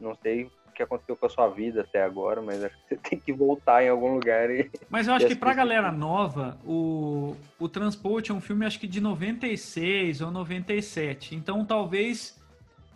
não 0.00 0.14
sei 0.14 0.44
o 0.44 0.50
que 0.74 0.82
aconteceu 0.82 1.14
com 1.14 1.26
a 1.26 1.28
sua 1.28 1.48
vida 1.48 1.82
até 1.82 2.02
agora, 2.02 2.40
mas 2.40 2.64
acho 2.64 2.74
que 2.74 2.88
você 2.88 2.96
tem 3.10 3.20
que 3.20 3.34
voltar 3.34 3.84
em 3.84 3.90
algum 3.90 4.14
lugar 4.14 4.48
e. 4.48 4.70
Mas 4.88 5.06
eu 5.06 5.12
acho 5.12 5.26
que 5.26 5.36
pra 5.36 5.52
galera 5.52 5.92
nova, 5.92 6.58
o, 6.64 7.36
o 7.58 7.68
Transporte 7.68 8.30
é 8.30 8.34
um 8.34 8.40
filme, 8.40 8.64
acho 8.64 8.80
que 8.80 8.88
de 8.88 9.00
96 9.00 10.22
ou 10.22 10.30
97. 10.30 11.34
Então 11.34 11.66
talvez 11.66 12.40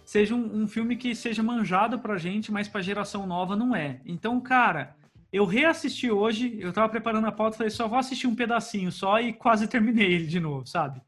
seja 0.03 0.35
um, 0.35 0.63
um 0.63 0.67
filme 0.67 0.97
que 0.97 1.15
seja 1.15 1.43
manjado 1.43 1.99
pra 1.99 2.17
gente, 2.17 2.51
mas 2.51 2.69
pra 2.69 2.81
geração 2.81 3.27
nova 3.27 3.55
não 3.55 3.77
é. 3.77 4.01
Então, 4.07 4.41
cara 4.41 4.97
eu 5.33 5.45
reassisti 5.45 6.11
hoje, 6.11 6.59
eu 6.61 6.73
tava 6.73 6.89
preparando 6.89 7.27
a 7.27 7.33
pauta, 7.33 7.57
falei, 7.57 7.71
só 7.71 7.89
vou 7.89 7.99
assistir 7.99 8.27
um 8.27 8.35
pedacinho 8.35 8.91
só 8.93 9.21
e 9.21 9.33
quase 9.33 9.69
terminei 9.69 10.13
ele 10.13 10.27
de 10.27 10.41
novo, 10.41 10.67
sabe? 10.67 11.01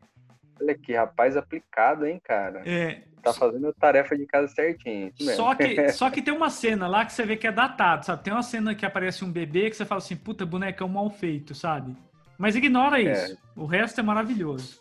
Olha 0.61 0.77
que 0.77 0.95
rapaz 0.95 1.37
aplicado, 1.37 2.07
hein, 2.07 2.21
cara? 2.23 2.63
É. 2.67 3.03
Tá 3.23 3.33
fazendo 3.33 3.69
a 3.69 3.73
tarefa 3.73 4.17
de 4.17 4.27
casa 4.27 4.49
certinho. 4.49 5.13
Só 5.19 5.55
que, 5.55 5.89
só 5.93 6.11
que 6.11 6.23
tem 6.23 6.35
uma 6.35 6.51
cena 6.51 6.89
lá 6.89 7.05
que 7.05 7.13
você 7.13 7.25
vê 7.25 7.37
que 7.37 7.47
é 7.47 7.53
datado, 7.53 8.07
sabe? 8.07 8.23
Tem 8.23 8.33
uma 8.33 8.43
cena 8.43 8.75
que 8.75 8.87
aparece 8.87 9.25
um 9.25 9.31
bebê 9.31 9.71
que 9.71 9.77
você 9.77 9.85
fala 9.85 9.99
assim, 9.99 10.17
puta, 10.17 10.45
bonecão 10.45 10.89
mal 10.89 11.09
feito, 11.11 11.55
sabe? 11.55 11.97
Mas 12.37 12.55
ignora 12.55 13.01
é. 13.01 13.13
isso. 13.13 13.33
É. 13.33 13.37
O 13.57 13.67
resto 13.67 14.01
é 14.01 14.03
maravilhoso. 14.03 14.81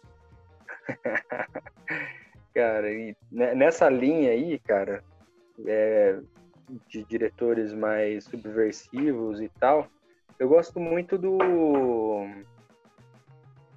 cara, 2.53 2.91
e 2.91 3.15
nessa 3.31 3.89
linha 3.89 4.31
aí, 4.31 4.59
cara, 4.59 5.03
é, 5.65 6.19
de 6.87 7.03
diretores 7.03 7.73
mais 7.73 8.25
subversivos 8.25 9.41
e 9.41 9.49
tal, 9.59 9.87
eu 10.39 10.47
gosto 10.47 10.79
muito 10.79 11.17
do. 11.17 11.37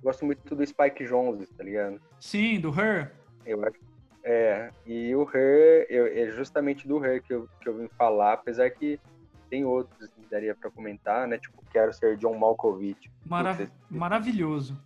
Gosto 0.02 0.24
muito 0.24 0.54
do 0.54 0.66
Spike 0.66 1.06
Jonze, 1.06 1.46
tá 1.46 1.62
ligado? 1.64 2.00
Sim, 2.18 2.60
do 2.60 2.68
Her. 2.68 3.12
Eu 3.44 3.64
acho. 3.64 3.78
É, 4.22 4.70
e 4.84 5.14
o 5.14 5.22
Her, 5.22 5.86
eu, 5.88 6.06
é 6.06 6.30
justamente 6.30 6.86
do 6.86 7.02
Her 7.04 7.22
que 7.22 7.32
eu, 7.32 7.48
que 7.60 7.68
eu 7.68 7.76
vim 7.76 7.88
falar, 7.88 8.34
apesar 8.34 8.68
que 8.70 9.00
tem 9.48 9.64
outros 9.64 10.10
que 10.10 10.20
daria 10.30 10.54
para 10.54 10.70
comentar, 10.70 11.26
né? 11.26 11.38
Tipo, 11.38 11.62
quero 11.70 11.92
ser 11.92 12.16
John 12.18 12.38
Malkovich. 12.38 13.10
Marav 13.24 13.68
maravilhoso. 13.90 14.78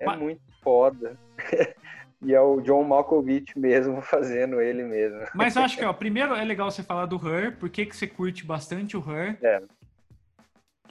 É 0.00 0.06
Ma 0.06 0.16
muito 0.16 0.42
foda. 0.62 1.18
E 2.24 2.34
é 2.34 2.40
o 2.40 2.60
John 2.60 2.82
Malkovich 2.84 3.58
mesmo 3.58 4.00
fazendo 4.02 4.60
ele 4.60 4.82
mesmo. 4.82 5.20
Mas 5.34 5.56
eu 5.56 5.62
acho 5.62 5.76
que, 5.76 5.84
ó, 5.84 5.92
primeiro 5.92 6.34
é 6.34 6.44
legal 6.44 6.70
você 6.70 6.82
falar 6.82 7.06
do 7.06 7.16
Her, 7.16 7.56
por 7.58 7.68
que, 7.68 7.86
que 7.86 7.96
você 7.96 8.06
curte 8.06 8.44
bastante 8.44 8.96
o 8.96 9.00
Her? 9.00 9.38
É. 9.42 9.62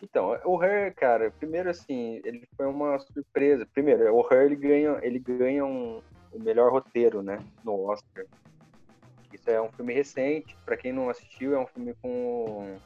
Então, 0.01 0.37
o 0.45 0.61
Her, 0.61 0.93
cara, 0.95 1.31
primeiro 1.31 1.69
assim, 1.69 2.21
ele 2.23 2.43
foi 2.55 2.67
uma 2.67 2.99
surpresa. 2.99 3.65
Primeiro, 3.73 4.13
o 4.13 4.27
Her 4.29 4.43
ele 4.43 4.55
ganha, 4.55 4.99
ele 5.01 5.17
ganha 5.19 5.65
um, 5.65 6.01
o 6.31 6.39
melhor 6.39 6.71
roteiro, 6.71 7.23
né, 7.23 7.39
no 7.63 7.85
Oscar. 7.85 8.25
Isso 9.33 9.49
é 9.49 9.59
um 9.61 9.71
filme 9.71 9.93
recente, 9.93 10.55
para 10.65 10.77
quem 10.77 10.91
não 10.91 11.09
assistiu, 11.09 11.55
é 11.55 11.59
um 11.59 11.65
filme 11.65 11.95
com 12.01 12.77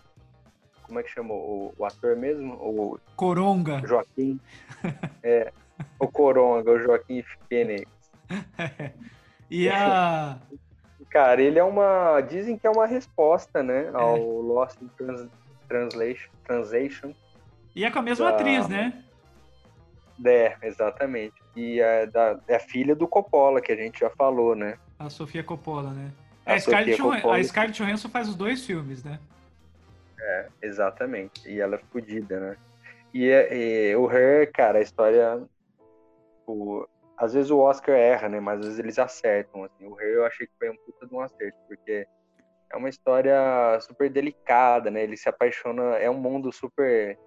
como 0.88 1.00
é 1.00 1.04
que 1.04 1.10
chamou? 1.10 1.38
O, 1.38 1.74
o 1.78 1.86
ator 1.86 2.16
mesmo? 2.16 2.54
O 2.54 2.98
Coronga. 3.16 3.86
Joaquim. 3.86 4.40
é, 5.22 5.52
o 6.00 6.08
Coronga, 6.08 6.72
o 6.72 6.80
Joaquim 6.80 7.24
Phoenix. 7.50 7.97
e 9.50 9.70
a. 9.70 10.38
Cara, 11.10 11.42
ele 11.42 11.58
é 11.58 11.64
uma. 11.64 12.22
Dizem 12.22 12.58
que 12.58 12.68
é 12.68 12.70
uma 12.70 12.86
resposta, 12.86 13.64
né? 13.64 13.90
Ao 13.94 14.18
é. 14.18 14.20
Lost 14.20 14.82
in 14.82 14.88
Trans... 14.98 15.28
Translation. 15.68 16.30
Translation. 16.46 17.14
E 17.76 17.86
é 17.86 17.92
com 17.92 18.00
a 18.00 18.02
mesma 18.02 18.32
da... 18.32 18.36
atriz, 18.36 18.68
né? 18.68 19.04
É, 20.26 20.58
exatamente. 20.64 21.36
E 21.56 21.80
é, 21.80 22.06
da, 22.08 22.40
é 22.48 22.56
a 22.56 22.60
filha 22.60 22.96
do 22.96 23.08
Coppola, 23.08 23.62
que 23.62 23.72
a 23.72 23.76
gente 23.76 24.00
já 24.00 24.10
falou, 24.10 24.56
né? 24.56 24.78
A 24.98 25.10
Sofia 25.10 25.44
Coppola, 25.44 25.92
né? 25.92 26.12
A, 26.46 26.54
a, 26.54 26.60
Scarlett, 26.60 27.02
Coppola... 27.02 27.38
a 27.38 27.44
Scarlett 27.44 27.84
Johansson 27.84 28.10
faz 28.10 28.30
os 28.30 28.36
dois 28.36 28.66
filmes, 28.66 29.04
né? 29.04 29.20
É, 30.20 30.48
exatamente. 30.62 31.48
E 31.50 31.60
ela 31.60 31.76
é 31.76 31.80
fodida, 31.92 32.40
né? 32.40 32.58
E, 33.14 33.28
e, 33.30 33.96
o 33.96 34.12
Her, 34.12 34.52
cara, 34.52 34.80
a 34.80 34.82
história. 34.82 35.42
O, 36.46 36.88
às 37.18 37.34
vezes 37.34 37.52
o 37.52 37.60
Oscar 37.60 37.96
erra, 37.96 38.30
né? 38.30 38.40
Mas 38.40 38.60
às 38.60 38.66
vezes 38.66 38.80
eles 38.80 39.00
acertam. 39.00 39.64
Assim. 39.64 39.88
O 39.88 40.00
Her 40.00 40.16
eu 40.16 40.26
achei 40.26 40.46
que 40.46 40.54
foi 40.58 40.70
um 40.70 40.78
puta 40.78 41.08
de 41.08 41.14
um 41.14 41.22
acerto, 41.22 41.58
porque 41.68 42.08
é 42.72 42.78
uma 42.78 42.90
história 42.90 43.80
super 43.82 44.10
delicada, 44.10 44.92
né? 44.92 45.04
Ele 45.04 45.18
se 45.18 45.28
apaixona. 45.28 45.96
É 45.98 46.10
um 46.10 46.20
mundo 46.20 46.52
super 46.52 47.18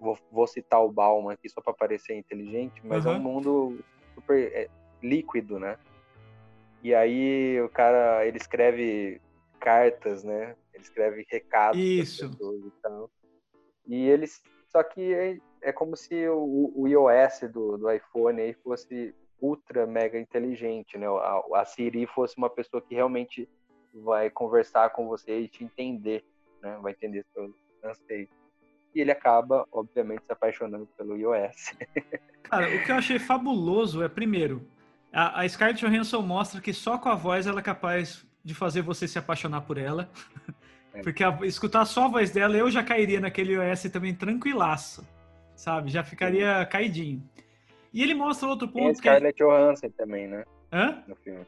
vou, 0.00 0.18
vou 0.30 0.46
citar 0.46 0.82
o 0.82 0.92
Bauman 0.92 1.32
aqui 1.32 1.48
só 1.48 1.60
para 1.60 1.72
parecer 1.72 2.14
inteligente, 2.14 2.80
mas 2.84 3.04
uhum. 3.04 3.12
é 3.12 3.16
um 3.16 3.20
mundo 3.20 3.84
super 4.14 4.52
é, 4.52 4.68
líquido, 5.02 5.58
né? 5.58 5.76
E 6.82 6.94
aí 6.94 7.60
o 7.60 7.68
cara, 7.68 8.24
ele 8.26 8.36
escreve 8.36 9.20
cartas, 9.60 10.22
né? 10.22 10.54
Ele 10.72 10.82
escreve 10.82 11.26
recados 11.28 11.80
Isso. 11.80 12.26
e. 12.26 12.88
E 13.86 14.08
eles, 14.08 14.42
só 14.78 14.82
que 14.84 15.12
é, 15.12 15.38
é 15.60 15.72
como 15.72 15.96
se 15.96 16.28
o, 16.28 16.72
o 16.72 16.86
iOS 16.86 17.50
do, 17.52 17.76
do 17.76 17.90
iPhone 17.90 18.40
aí 18.40 18.54
fosse 18.62 19.12
ultra 19.42 19.88
mega 19.88 20.16
inteligente, 20.16 20.96
né? 20.96 21.06
A, 21.08 21.42
a 21.54 21.64
Siri 21.64 22.06
fosse 22.06 22.38
uma 22.38 22.48
pessoa 22.48 22.80
que 22.80 22.94
realmente 22.94 23.48
vai 23.92 24.30
conversar 24.30 24.90
com 24.90 25.08
você 25.08 25.40
e 25.40 25.48
te 25.48 25.64
entender, 25.64 26.24
né? 26.62 26.78
Vai 26.80 26.92
entender 26.92 27.26
seu 27.34 27.52
anseio 27.84 28.28
e 28.94 29.00
ele 29.00 29.10
acaba, 29.10 29.66
obviamente, 29.72 30.24
se 30.24 30.32
apaixonando 30.32 30.86
pelo 30.96 31.16
iOS. 31.16 31.76
Cara, 32.44 32.68
o 32.68 32.84
que 32.84 32.92
eu 32.92 32.96
achei 32.96 33.18
fabuloso 33.18 34.02
é, 34.02 34.08
primeiro, 34.08 34.64
a, 35.12 35.40
a 35.40 35.48
Scarlett 35.48 35.84
Johansson 35.84 36.22
mostra 36.22 36.60
que 36.60 36.72
só 36.72 36.98
com 36.98 37.08
a 37.08 37.14
voz 37.16 37.48
ela 37.48 37.58
é 37.58 37.62
capaz 37.62 38.24
de 38.44 38.54
fazer 38.54 38.82
você 38.82 39.08
se 39.08 39.18
apaixonar 39.18 39.62
por 39.62 39.76
ela. 39.76 40.08
É. 40.98 41.02
Porque 41.02 41.24
a, 41.24 41.38
escutar 41.42 41.84
só 41.84 42.06
a 42.06 42.08
voz 42.08 42.30
dela, 42.30 42.56
eu 42.56 42.70
já 42.70 42.82
cairia 42.82 43.20
naquele 43.20 43.54
iOS 43.54 43.84
também 43.84 44.14
tranquilaço, 44.14 45.06
sabe? 45.54 45.90
Já 45.90 46.02
ficaria 46.02 46.64
caidinho. 46.66 47.22
E 47.92 48.02
ele 48.02 48.14
mostra 48.14 48.48
outro 48.48 48.68
ponto. 48.68 48.82
Tem 48.82 48.90
a 48.90 48.94
Scarlett 48.94 49.38
que... 49.38 49.44
Johansson 49.44 49.90
também, 49.90 50.28
né? 50.28 50.44
Hã? 50.72 51.02
No 51.06 51.16
filme. 51.16 51.46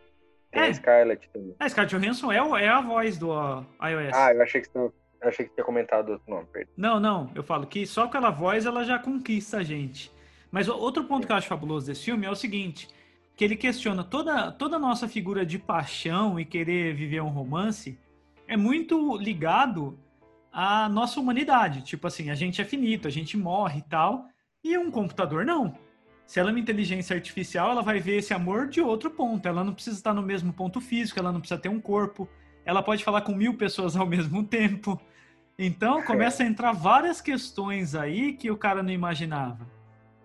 Tem 0.51 0.63
é. 0.63 0.69
a 0.69 0.75
Scarlett 0.75 1.29
também. 1.31 1.55
A 1.59 1.69
Scarlett 1.69 1.97
Johansson 1.97 2.33
é, 2.33 2.65
é 2.65 2.69
a 2.69 2.81
voz 2.81 3.19
do 3.19 3.31
uh, 3.31 3.65
iOS. 3.83 4.15
Ah, 4.15 4.33
eu 4.33 4.43
achei 4.43 4.61
que 4.61 4.69
você 4.69 4.93
eu 5.21 5.29
achei 5.29 5.45
que 5.45 5.53
tinha 5.53 5.65
comentado 5.65 6.13
outro 6.13 6.31
nome, 6.31 6.47
perdão. 6.51 6.73
Não, 6.77 6.99
não. 6.99 7.31
Eu 7.35 7.43
falo 7.43 7.67
que 7.67 7.87
só 7.87 8.07
pela 8.07 8.31
voz 8.31 8.65
ela 8.65 8.85
já 8.85 8.99
conquista 8.99 9.59
a 9.59 9.63
gente. 9.63 10.11
Mas 10.51 10.67
outro 10.67 11.05
ponto 11.05 11.27
que 11.27 11.33
eu 11.33 11.37
acho 11.37 11.47
fabuloso 11.47 11.87
desse 11.87 12.05
filme 12.05 12.27
é 12.27 12.31
o 12.31 12.35
seguinte: 12.35 12.89
que 13.37 13.45
ele 13.45 13.55
questiona 13.55 14.03
toda, 14.03 14.51
toda 14.51 14.77
a 14.77 14.79
nossa 14.79 15.07
figura 15.07 15.45
de 15.45 15.59
paixão 15.59 16.41
e 16.41 16.45
querer 16.45 16.95
viver 16.95 17.21
um 17.21 17.29
romance 17.29 17.99
é 18.51 18.57
muito 18.57 19.17
ligado 19.17 19.97
à 20.53 20.89
nossa 20.89 21.21
humanidade. 21.21 21.83
Tipo 21.83 22.09
assim, 22.09 22.31
a 22.31 22.35
gente 22.35 22.61
é 22.61 22.65
finito, 22.65 23.07
a 23.07 23.11
gente 23.11 23.37
morre 23.37 23.79
e 23.79 23.83
tal. 23.83 24.27
E 24.63 24.77
um 24.77 24.91
computador 24.91 25.47
não. 25.47 25.73
Se 26.27 26.41
ela 26.41 26.51
é 26.51 26.53
uma 26.53 26.59
inteligência 26.59 27.15
artificial, 27.15 27.71
ela 27.71 27.81
vai 27.81 28.01
ver 28.01 28.17
esse 28.17 28.35
amor 28.35 28.67
de 28.67 28.81
outro 28.81 29.09
ponto. 29.09 29.47
Ela 29.47 29.63
não 29.63 29.73
precisa 29.73 29.97
estar 29.97 30.13
no 30.13 30.21
mesmo 30.21 30.53
ponto 30.53 30.81
físico, 30.81 31.21
ela 31.21 31.31
não 31.31 31.39
precisa 31.39 31.61
ter 31.61 31.69
um 31.69 31.81
corpo. 31.81 32.29
Ela 32.65 32.83
pode 32.83 33.05
falar 33.05 33.21
com 33.21 33.33
mil 33.33 33.55
pessoas 33.55 33.95
ao 33.95 34.05
mesmo 34.07 34.43
tempo. 34.43 35.01
Então 35.57 36.01
é. 36.01 36.03
começa 36.03 36.43
a 36.43 36.47
entrar 36.47 36.73
várias 36.73 37.21
questões 37.21 37.95
aí 37.95 38.33
que 38.33 38.51
o 38.51 38.57
cara 38.57 38.83
não 38.83 38.91
imaginava. 38.91 39.65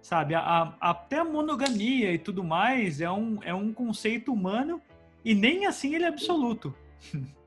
Sabe, 0.02 0.34
a, 0.34 0.40
a, 0.42 0.90
até 0.92 1.20
a 1.20 1.26
monogamia 1.26 2.12
e 2.12 2.18
tudo 2.18 2.44
mais 2.44 3.02
é 3.02 3.12
um, 3.12 3.40
é 3.44 3.54
um 3.54 3.72
conceito 3.72 4.34
humano 4.34 4.82
e 5.24 5.36
nem 5.36 5.68
assim 5.68 5.94
ele 5.94 6.06
é 6.06 6.08
absoluto. 6.08 6.74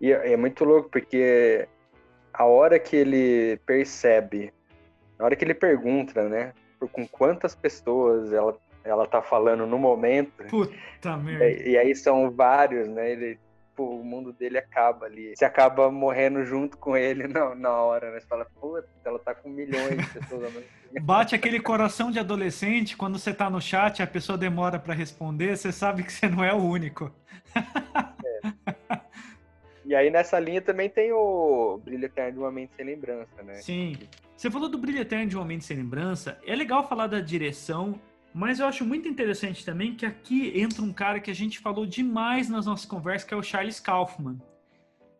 E 0.00 0.12
é, 0.12 0.32
é 0.32 0.36
muito 0.36 0.64
louco 0.64 0.88
porque 0.90 1.68
a 2.32 2.44
hora 2.44 2.78
que 2.78 2.96
ele 2.96 3.58
percebe, 3.64 4.52
a 5.18 5.24
hora 5.24 5.36
que 5.36 5.44
ele 5.44 5.54
pergunta, 5.54 6.28
né, 6.28 6.52
com 6.92 7.06
quantas 7.06 7.54
pessoas 7.54 8.32
ela, 8.32 8.56
ela 8.84 9.06
tá 9.06 9.22
falando 9.22 9.66
no 9.66 9.78
momento. 9.78 10.44
Puta 10.48 11.16
merda. 11.16 11.48
E, 11.48 11.70
e 11.70 11.78
aí 11.78 11.94
são 11.94 12.30
vários, 12.30 12.88
né? 12.88 13.10
Ele 13.10 13.38
tipo, 13.76 13.84
o 13.84 14.02
mundo 14.02 14.32
dele 14.32 14.56
acaba 14.56 15.04
ali. 15.04 15.36
Você 15.36 15.44
acaba 15.44 15.90
morrendo 15.90 16.44
junto 16.44 16.78
com 16.78 16.96
ele 16.96 17.28
na, 17.28 17.54
na 17.54 17.70
hora, 17.70 18.10
né? 18.10 18.18
Você 18.18 18.26
fala, 18.26 18.46
pô, 18.58 18.82
ela 19.04 19.18
tá 19.18 19.34
com 19.34 19.50
milhões 19.50 19.98
de 19.98 20.18
pessoas 20.18 20.52
Bate 21.02 21.34
aquele 21.34 21.60
coração 21.60 22.10
de 22.10 22.18
adolescente 22.18 22.96
quando 22.96 23.18
você 23.18 23.34
tá 23.34 23.50
no 23.50 23.60
chat 23.60 24.02
a 24.02 24.06
pessoa 24.06 24.38
demora 24.38 24.78
para 24.78 24.94
responder, 24.94 25.56
você 25.56 25.70
sabe 25.70 26.02
que 26.02 26.12
você 26.12 26.26
não 26.26 26.42
é 26.42 26.54
o 26.54 26.62
único. 26.62 27.12
É. 27.54 28.95
E 29.86 29.94
aí 29.94 30.10
nessa 30.10 30.38
linha 30.40 30.60
também 30.60 30.90
tem 30.90 31.12
o 31.12 31.80
Brilho 31.84 32.06
Eterno 32.06 32.32
de 32.32 32.38
uma 32.40 32.50
Mente 32.50 32.74
Sem 32.74 32.84
Lembrança, 32.84 33.40
né? 33.44 33.54
Sim. 33.54 33.96
Você 34.36 34.50
falou 34.50 34.68
do 34.68 34.76
Brilho 34.76 34.98
Eterno 34.98 35.28
de 35.28 35.36
uma 35.36 35.44
Mente 35.44 35.64
Sem 35.64 35.76
Lembrança. 35.76 36.40
É 36.44 36.56
legal 36.56 36.88
falar 36.88 37.06
da 37.06 37.20
direção, 37.20 37.98
mas 38.34 38.58
eu 38.58 38.66
acho 38.66 38.84
muito 38.84 39.08
interessante 39.08 39.64
também 39.64 39.94
que 39.94 40.04
aqui 40.04 40.60
entra 40.60 40.82
um 40.82 40.92
cara 40.92 41.20
que 41.20 41.30
a 41.30 41.34
gente 41.34 41.60
falou 41.60 41.86
demais 41.86 42.48
nas 42.48 42.66
nossas 42.66 42.84
conversas, 42.84 43.28
que 43.28 43.32
é 43.32 43.36
o 43.36 43.42
Charles 43.42 43.78
Kaufman. 43.78 44.38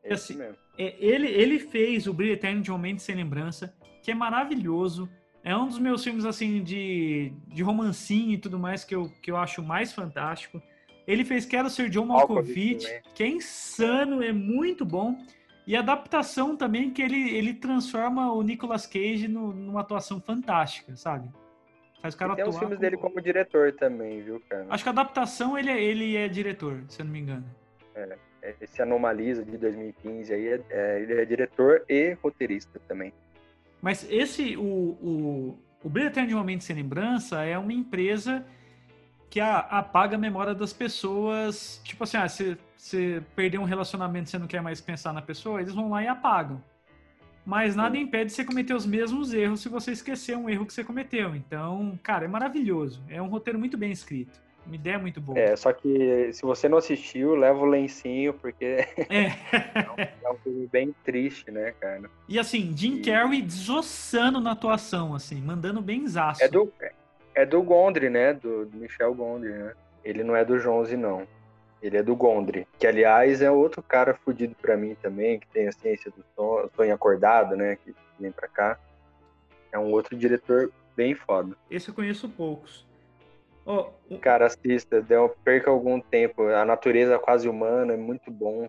É 0.03 0.15
assim, 0.15 0.37
é, 0.77 0.95
ele, 0.99 1.29
ele 1.29 1.61
fez 1.61 2.09
o 2.09 2.13
Brilho 2.13 2.33
Eterno 2.33 2.61
de 2.61 2.71
um 2.71 2.75
Momento 2.75 3.03
Sem 3.03 3.15
Lembrança, 3.15 3.73
que 4.03 4.11
é 4.11 4.15
maravilhoso. 4.15 5.09
É 5.45 5.57
um 5.57 5.69
dos 5.69 5.79
meus 5.79 6.03
filmes 6.03 6.25
assim 6.25 6.61
de, 6.61 7.33
de 7.47 7.63
romancinho 7.63 8.33
e 8.33 8.39
tudo 8.39 8.59
mais 8.59 8.83
que 8.83 8.97
eu, 8.97 9.09
que 9.23 9.31
eu 9.31 9.37
acho 9.37 9.63
mais 9.63 9.93
fantástico. 9.93 10.61
Ele 11.07 11.25
fez 11.25 11.47
Quero 11.47 11.71
Ser 11.71 11.89
John 11.89 12.07
Malkovich, 12.07 12.87
que 13.15 13.23
é 13.23 13.29
insano, 13.29 14.23
é 14.23 14.33
muito 14.33 14.85
bom. 14.85 15.17
E 15.67 15.77
a 15.77 15.81
adaptação 15.81 16.57
também, 16.57 16.91
que 16.91 17.03
ele, 17.03 17.37
ele 17.37 17.55
transforma 17.55 18.33
o 18.33 18.43
Nicolas 18.43 18.87
Cage 18.87 19.27
no, 19.27 19.53
numa 19.53 19.81
atuação 19.81 20.21
fantástica, 20.21 20.95
sabe? 20.97 21.29
Faz 22.01 22.15
o 22.15 22.19
cara 22.19 22.33
e 22.33 22.37
tem 22.37 22.49
os 22.49 22.59
filmes 22.59 22.79
dele 22.79 22.97
como 22.97 23.21
diretor 23.21 23.73
também, 23.73 24.23
viu, 24.23 24.41
cara? 24.49 24.67
Acho 24.71 24.85
que 24.85 24.89
a 24.89 24.93
adaptação 24.93 25.59
ele 25.59 25.71
é, 25.71 25.83
ele 25.83 26.17
é 26.17 26.29
diretor, 26.29 26.85
se 26.89 27.01
eu 27.01 27.05
não 27.05 27.13
me 27.13 27.21
engano. 27.21 27.45
É, 27.95 28.17
é 28.43 28.55
esse 28.61 28.81
Anomaliza 28.81 29.45
de 29.45 29.57
2015 29.57 30.33
aí, 30.33 30.47
é, 30.47 30.61
é, 30.71 31.01
ele 31.03 31.15
é 31.15 31.25
diretor 31.25 31.85
e 31.89 32.17
roteirista 32.23 32.81
também. 32.87 33.13
Mas 33.83 34.07
esse, 34.11 34.57
o, 34.57 34.63
o, 34.63 35.59
o 35.83 35.89
Brilho 35.89 36.09
Eterno 36.09 36.29
de 36.29 36.35
Momento 36.35 36.63
Sem 36.63 36.77
Lembrança 36.77 37.43
é 37.45 37.59
uma 37.59 37.73
empresa 37.73 38.47
que 39.31 39.41
a, 39.41 39.59
apaga 39.59 40.17
a 40.17 40.19
memória 40.19 40.55
das 40.55 40.73
pessoas. 40.73 41.81
Tipo 41.85 42.05
assim, 42.05 42.17
ah, 42.17 42.29
você, 42.29 42.57
você 42.77 43.23
perdeu 43.35 43.61
um 43.61 43.65
relacionamento, 43.65 44.31
você 44.31 44.39
não 44.39 44.47
quer 44.47 44.63
mais 44.63 44.81
pensar 44.81 45.13
na 45.13 45.23
pessoa, 45.23 45.61
eles 45.61 45.75
vão 45.75 45.91
lá 45.91 46.03
e 46.03 46.09
apagam 46.09 46.63
mas 47.47 47.77
nada 47.77 47.97
impede 47.97 48.27
de 48.27 48.33
você 48.33 48.45
cometer 48.45 48.75
os 48.75 48.85
mesmos 48.85 49.33
erros 49.33 49.61
se 49.61 49.69
você 49.69 49.93
esquecer 49.93 50.37
um 50.37 50.51
erro 50.51 50.67
que 50.67 50.75
você 50.75 50.83
cometeu. 50.83 51.33
Então, 51.37 51.97
cara, 52.03 52.25
é 52.25 52.29
maravilhoso. 52.29 53.01
É 53.09 53.23
um 53.23 53.29
roteiro 53.29 53.57
muito 53.57 53.79
bem 53.79 53.93
escrito. 53.93 54.45
Uma 54.67 54.75
ideia 54.75 54.99
muito 54.99 55.21
boa. 55.21 55.39
É, 55.39 55.55
só 55.55 55.73
que 55.73 56.33
se 56.33 56.43
você 56.43 56.69
não 56.69 56.77
assistiu, 56.77 57.37
leva 57.37 57.61
o 57.61 57.65
lencinho, 57.65 58.35
porque 58.35 58.85
é, 59.09 59.27
é, 59.27 60.29
um, 60.29 60.37
filme 60.39 60.67
bem 60.67 60.93
triste, 61.05 61.49
né, 61.53 61.73
cara? 61.79 62.11
E 62.29 62.37
assim, 62.37 62.77
Jim 62.77 62.97
e... 62.97 63.03
Carrey 63.03 63.41
desossando 63.43 64.41
na 64.41 64.51
atuação, 64.51 65.15
assim, 65.15 65.41
mandando 65.41 65.81
bem 65.81 66.05
zaço. 66.09 66.43
É 66.43 66.49
do, 66.49 66.73
é 67.37 67.45
do 67.45 67.63
Gondry, 67.63 68.09
né? 68.09 68.33
Do, 68.33 68.65
do 68.65 68.79
Michel 68.79 69.15
Gondry, 69.15 69.53
né? 69.53 69.75
Ele 70.03 70.25
não 70.25 70.35
é 70.35 70.45
do 70.45 70.59
Jonze, 70.59 70.97
não. 70.97 71.29
Ele 71.83 71.99
é 71.99 72.03
do 72.03 72.17
Gondry, 72.17 72.67
que 72.79 72.87
aliás 72.87 73.43
é 73.43 73.51
outro 73.51 73.83
cara 73.83 74.15
fudido 74.15 74.57
para 74.61 74.77
mim 74.77 74.97
também, 75.01 75.39
que 75.39 75.47
tem 75.49 75.69
a 75.69 75.73
ciência 75.73 76.11
do 76.11 76.25
sonho 76.75 76.95
acordado, 76.95 77.55
né, 77.55 77.77
que 77.77 77.95
vem 78.19 78.33
para 78.33 78.49
cá. 78.49 78.79
É 79.71 79.79
um 79.79 79.93
outro 79.93 80.17
diretor 80.17 80.73
bem 80.97 81.15
foda. 81.15 81.55
Esse 81.71 81.91
eu 81.91 81.95
conheço 81.95 82.31
poucos. 82.31 82.87
Oh, 83.67 83.89
o... 84.09 84.19
Cara, 84.19 84.47
assista, 84.47 85.03
deu, 85.03 85.37
perca 85.45 85.71
algum 85.71 86.01
tempo. 86.01 86.45
A 86.45 86.65
natureza 86.65 87.19
quase 87.19 87.47
humana 87.47 87.93
é 87.93 87.97
muito 87.97 88.31
bom. 88.31 88.67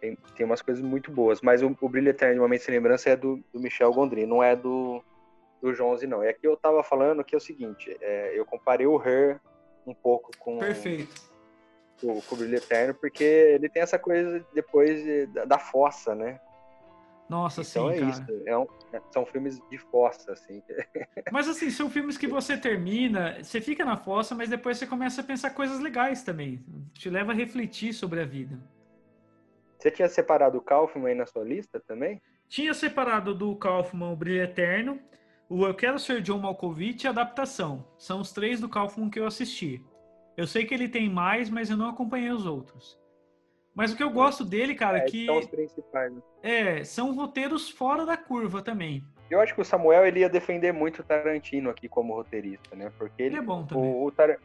Tem, 0.00 0.16
tem 0.34 0.46
umas 0.46 0.62
coisas 0.62 0.82
muito 0.82 1.10
boas. 1.10 1.42
Mas 1.42 1.60
o, 1.62 1.76
o 1.80 1.88
Brilho 1.88 2.08
Eterno 2.08 2.34
de 2.34 2.40
Momento 2.40 2.62
Sem 2.62 2.74
Lembrança 2.74 3.10
é 3.10 3.16
do, 3.16 3.44
do 3.52 3.60
Michel 3.60 3.92
Gondry, 3.92 4.24
não 4.24 4.42
é 4.42 4.56
do, 4.56 5.04
do 5.62 5.72
Jonze, 5.72 6.06
não. 6.06 6.22
É 6.22 6.32
que 6.32 6.46
eu 6.46 6.56
tava 6.56 6.82
falando 6.82 7.24
que 7.24 7.34
é 7.34 7.38
o 7.38 7.40
seguinte, 7.40 7.96
é, 8.00 8.38
eu 8.38 8.44
comparei 8.44 8.86
o 8.86 9.00
Her 9.00 9.40
um 9.86 9.94
pouco 9.94 10.30
com... 10.38 10.58
Perfeito 10.58 11.32
com 12.02 12.34
o 12.34 12.36
Brilho 12.36 12.56
Eterno, 12.56 12.94
porque 12.94 13.22
ele 13.22 13.68
tem 13.68 13.82
essa 13.82 13.98
coisa 13.98 14.44
depois 14.52 15.02
de, 15.02 15.26
da, 15.26 15.44
da, 15.44 15.58
fossa, 15.58 16.14
né? 16.14 16.40
Nossa, 17.28 17.62
então 17.62 17.88
sim, 17.88 17.94
é 17.94 18.00
cara. 18.00 18.10
isso. 18.10 18.42
É 18.44 18.58
um- 18.58 18.66
são 19.10 19.24
filmes 19.24 19.60
de 19.70 19.78
fossa, 19.78 20.32
assim. 20.32 20.62
Mas 21.32 21.48
assim, 21.48 21.70
são 21.70 21.88
filmes 21.88 22.18
que 22.18 22.26
você 22.26 22.56
termina, 22.56 23.42
você 23.42 23.60
fica 23.60 23.84
na 23.84 23.96
fossa, 23.96 24.34
mas 24.34 24.50
depois 24.50 24.76
você 24.76 24.86
começa 24.86 25.20
a 25.20 25.24
pensar 25.24 25.50
coisas 25.50 25.80
legais 25.80 26.22
também. 26.22 26.62
Te 26.92 27.08
leva 27.08 27.32
a 27.32 27.34
refletir 27.34 27.94
sobre 27.94 28.20
a 28.20 28.24
vida. 28.24 28.58
Você 29.78 29.90
tinha 29.90 30.08
separado 30.08 30.58
o 30.58 30.60
Kaufman 30.60 31.08
aí 31.08 31.14
na 31.14 31.26
sua 31.26 31.42
lista 31.42 31.80
também? 31.80 32.20
Tinha 32.48 32.74
separado 32.74 33.34
do 33.34 33.56
Kaufman 33.56 34.12
o 34.12 34.16
Brilho 34.16 34.42
Eterno, 34.42 35.00
o 35.52 35.66
Eu 35.66 35.74
Quero 35.74 35.98
Ser 35.98 36.22
John 36.22 36.38
Malkovich 36.38 37.04
e 37.04 37.06
a 37.06 37.10
Adaptação. 37.10 37.84
São 37.98 38.20
os 38.20 38.32
três 38.32 38.58
do 38.60 38.68
Kaufman 38.68 39.10
que 39.10 39.20
eu 39.20 39.26
assisti. 39.26 39.84
Eu 40.36 40.46
sei 40.46 40.64
que 40.64 40.72
ele 40.72 40.88
tem 40.88 41.10
mais, 41.10 41.50
mas 41.50 41.68
eu 41.68 41.76
não 41.76 41.90
acompanhei 41.90 42.30
os 42.30 42.46
outros. 42.46 42.98
Mas 43.74 43.92
o 43.92 43.96
que 43.96 44.02
eu 44.02 44.10
gosto 44.10 44.44
dele, 44.44 44.74
cara, 44.74 44.98
É, 44.98 45.00
que 45.02 45.26
São 45.26 45.38
os 45.38 45.46
principais. 45.46 46.12
né? 46.14 46.22
é, 46.42 46.84
são 46.84 47.14
roteiros 47.14 47.68
fora 47.68 48.06
da 48.06 48.16
curva 48.16 48.62
também. 48.62 49.04
Eu 49.30 49.40
acho 49.40 49.54
que 49.54 49.60
o 49.60 49.64
Samuel 49.64 50.06
ele 50.06 50.20
ia 50.20 50.28
defender 50.28 50.72
muito 50.72 51.00
o 51.00 51.04
Tarantino 51.04 51.70
aqui 51.70 51.88
como 51.88 52.14
roteirista, 52.14 52.74
né? 52.76 52.90
Porque 52.98 53.22
Ele 53.22 53.36
ele, 53.36 53.36
é 53.38 53.46
bom 53.46 53.64
também. 53.64 53.90
o, 53.90 54.04
o, 54.06 54.10
Tar- 54.10 54.38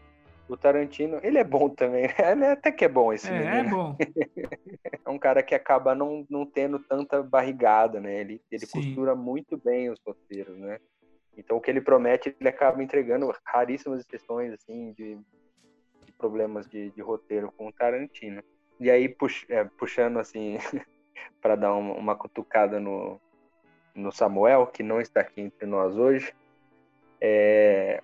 o 0.48 0.56
Tarantino, 0.56 1.20
ele 1.24 1.38
é 1.38 1.44
bom 1.44 1.68
também. 1.76 2.06
Ele 2.18 2.46
até 2.46 2.72
que 2.72 2.86
é 2.86 2.90
bom 2.90 3.12
esse 3.14 3.30
É, 3.30 3.36
é 3.36 3.64
menino. 3.64 3.70
bom. 3.76 3.98
É 5.06 5.10
um 5.10 5.18
cara 5.20 5.42
que 5.42 5.56
acaba 5.56 5.96
não, 5.96 6.26
não 6.30 6.46
tendo 6.46 6.80
tanta 6.80 7.24
barrigada, 7.24 8.00
né? 8.00 8.20
Ele, 8.20 8.42
ele 8.52 8.66
Sim. 8.66 8.72
costura 8.72 9.16
muito 9.16 9.58
bem 9.58 9.90
os 9.90 10.00
roteiros, 10.06 10.58
né? 10.58 10.80
Então 11.38 11.58
o 11.58 11.62
que 11.62 11.70
ele 11.70 11.80
promete, 11.80 12.36
ele 12.40 12.50
acaba 12.50 12.84
entregando 12.84 13.34
raríssimas 13.46 14.00
exceções, 14.00 14.52
assim, 14.54 14.92
de, 14.94 15.16
de 16.04 16.12
problemas 16.18 16.68
de, 16.68 16.90
de 16.90 17.02
roteiro 17.02 17.54
com 17.56 17.68
o 17.68 17.72
Tarantino. 17.72 18.44
E 18.80 18.90
aí, 18.90 19.08
pux- 19.08 19.46
é, 19.50 19.64
puxando, 19.64 20.20
assim, 20.20 20.58
para 21.42 21.56
dar 21.56 21.74
uma, 21.74 21.94
uma 21.94 22.16
cutucada 22.16 22.80
no, 22.80 23.20
no 23.94 24.12
Samuel, 24.12 24.68
que 24.68 24.84
não 24.84 25.00
está 25.00 25.22
aqui 25.22 25.42
entre 25.42 25.66
nós 25.66 25.96
hoje, 25.96 26.34
é, 27.22 28.02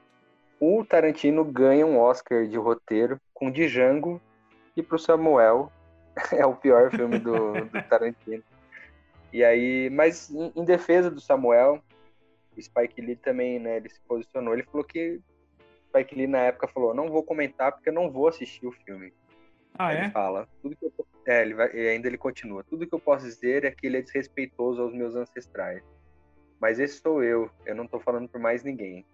o 0.59 0.83
Tarantino 0.85 1.43
ganha 1.43 1.85
um 1.85 1.99
Oscar 1.99 2.47
de 2.47 2.57
roteiro 2.57 3.19
com 3.33 3.51
Django 3.51 4.21
e 4.75 4.81
pro 4.81 4.97
Samuel 4.97 5.71
é 6.31 6.45
o 6.45 6.55
pior 6.55 6.91
filme 6.91 7.19
do, 7.19 7.65
do 7.65 7.81
Tarantino. 7.89 8.43
E 9.31 9.43
aí, 9.43 9.89
mas 9.89 10.29
em, 10.29 10.51
em 10.55 10.63
defesa 10.63 11.09
do 11.09 11.19
Samuel, 11.19 11.75
o 11.75 11.92
Spike 12.61 13.01
Lee 13.01 13.15
também, 13.15 13.59
né, 13.59 13.77
ele 13.77 13.89
se 13.89 13.99
posicionou, 14.01 14.53
ele 14.53 14.63
falou 14.63 14.83
que 14.83 15.19
Spike 15.89 16.15
Lee 16.15 16.27
na 16.27 16.39
época 16.39 16.67
falou, 16.67 16.93
não 16.93 17.09
vou 17.09 17.23
comentar 17.23 17.71
porque 17.71 17.89
eu 17.89 17.93
não 17.93 18.09
vou 18.11 18.27
assistir 18.27 18.65
o 18.65 18.71
filme. 18.71 19.13
Ah, 19.77 19.93
Ele 19.93 20.05
é? 20.05 20.09
fala, 20.11 20.47
tudo 20.61 20.75
que 20.75 20.85
eu, 20.85 20.93
é, 21.25 21.41
ele 21.41 21.53
vai, 21.53 21.69
ainda 21.71 22.07
ele 22.07 22.17
continua, 22.17 22.63
tudo 22.63 22.85
que 22.85 22.93
eu 22.93 22.99
posso 22.99 23.25
dizer 23.25 23.63
é 23.65 23.71
que 23.71 23.87
ele 23.87 23.97
é 23.97 24.01
desrespeitoso 24.01 24.81
aos 24.81 24.93
meus 24.93 25.15
ancestrais. 25.15 25.83
Mas 26.59 26.79
esse 26.79 26.99
sou 26.99 27.23
eu, 27.23 27.49
eu 27.65 27.75
não 27.75 27.87
tô 27.87 27.99
falando 27.99 28.29
por 28.29 28.39
mais 28.39 28.63
ninguém. 28.63 29.05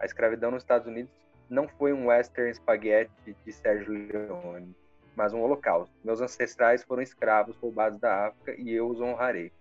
A 0.00 0.04
escravidão 0.06 0.50
nos 0.50 0.62
Estados 0.62 0.86
Unidos 0.86 1.12
não 1.48 1.68
foi 1.68 1.92
um 1.92 2.06
western 2.06 2.52
spaghetti 2.54 3.36
de 3.44 3.52
Sérgio 3.52 3.92
Leone, 3.92 4.74
mas 5.14 5.32
um 5.32 5.40
holocausto. 5.40 5.94
Meus 6.04 6.20
ancestrais 6.20 6.82
foram 6.84 7.02
escravos 7.02 7.56
roubados 7.56 7.98
da 7.98 8.28
África 8.28 8.54
e 8.58 8.72
eu 8.72 8.88
os 8.88 9.00
honrarei. 9.00 9.52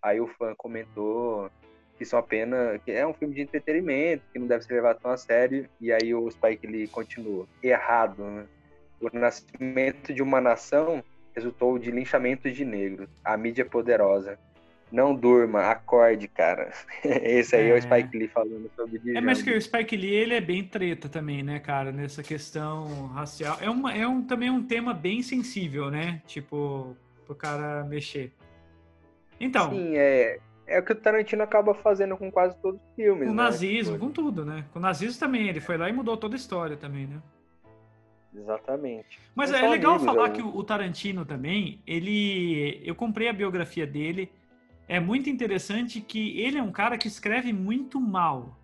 Aí 0.00 0.20
o 0.20 0.26
fã 0.26 0.54
comentou 0.56 1.50
que 2.02 2.06
isso 2.06 2.16
é 2.16 2.18
apenas 2.18 2.80
que 2.84 2.90
é 2.90 3.06
um 3.06 3.14
filme 3.14 3.34
de 3.34 3.42
entretenimento, 3.42 4.22
que 4.32 4.38
não 4.38 4.46
deve 4.46 4.64
ser 4.64 4.74
levado 4.74 4.98
tão 5.00 5.10
a 5.10 5.16
sério, 5.16 5.68
e 5.80 5.92
aí 5.92 6.14
o 6.14 6.28
Spike 6.30 6.66
Lee 6.66 6.88
continua. 6.88 7.46
Errado, 7.62 8.24
né? 8.24 8.44
O 9.00 9.08
nascimento 9.16 10.12
de 10.12 10.22
uma 10.22 10.40
nação 10.40 11.02
resultou 11.34 11.78
de 11.78 11.90
linchamentos 11.90 12.54
de 12.54 12.64
negros. 12.64 13.08
A 13.24 13.36
mídia 13.36 13.62
é 13.62 13.64
poderosa. 13.64 14.38
Não 14.90 15.14
durma, 15.14 15.70
acorde, 15.70 16.28
cara. 16.28 16.70
Esse 17.02 17.56
aí 17.56 17.70
é, 17.70 17.70
É. 17.70 17.74
o 17.78 17.82
Spike 17.82 18.18
Lee 18.18 18.28
falando 18.28 18.70
sobre 18.76 18.96
É, 18.96 19.00
Django. 19.00 19.26
mas 19.26 19.40
que 19.42 19.50
o 19.50 19.60
Spike 19.60 19.96
Lee, 19.96 20.12
ele 20.14 20.34
é 20.34 20.40
bem 20.40 20.62
treta 20.64 21.08
também, 21.08 21.42
né, 21.42 21.58
cara, 21.60 21.90
nessa 21.90 22.22
questão 22.22 23.06
racial. 23.06 23.56
É, 23.60 23.70
uma, 23.70 23.94
é 23.94 24.06
um, 24.06 24.22
também 24.22 24.50
um 24.50 24.62
tema 24.62 24.92
bem 24.92 25.22
sensível, 25.22 25.90
né? 25.90 26.20
Tipo, 26.26 26.94
pro 27.24 27.34
cara 27.34 27.82
mexer. 27.84 28.30
Então, 29.40 29.70
Sim, 29.70 29.96
é, 29.96 30.38
é 30.66 30.78
o 30.78 30.84
que 30.84 30.92
o 30.92 30.96
Tarantino 30.96 31.42
acaba 31.42 31.74
fazendo 31.74 32.16
com 32.16 32.30
quase 32.30 32.56
todos 32.60 32.80
os 32.80 32.94
filmes. 32.94 33.26
com 33.26 33.32
o 33.32 33.36
né? 33.36 33.42
nazismo, 33.42 33.94
Tipo, 33.94 34.06
com 34.06 34.12
tudo, 34.12 34.44
né? 34.44 34.64
Com 34.72 34.78
o 34.78 34.82
nazismo 34.82 35.18
também, 35.18 35.48
ele 35.48 35.60
foi 35.60 35.76
lá 35.76 35.88
e 35.88 35.92
mudou 35.92 36.16
toda 36.16 36.34
a 36.34 36.36
história 36.36 36.76
também, 36.76 37.06
né? 37.06 37.20
Exatamente. 38.34 39.20
Mas 39.34 39.52
é 39.52 39.58
são 39.58 39.70
legal 39.70 39.94
amigos, 39.94 40.14
falar 40.14 40.28
né? 40.28 40.34
que 40.36 40.42
o 40.42 40.64
Tarantino 40.64 41.24
também, 41.24 41.82
ele. 41.86 42.80
Eu 42.84 42.94
comprei 42.94 43.28
a 43.28 43.32
biografia 43.32 43.86
dele. 43.86 44.30
É 44.88 44.98
muito 44.98 45.28
interessante 45.30 46.00
que 46.00 46.40
ele 46.40 46.58
é 46.58 46.62
um 46.62 46.72
cara 46.72 46.98
que 46.98 47.08
escreve 47.08 47.52
muito 47.52 48.00
mal. 48.00 48.58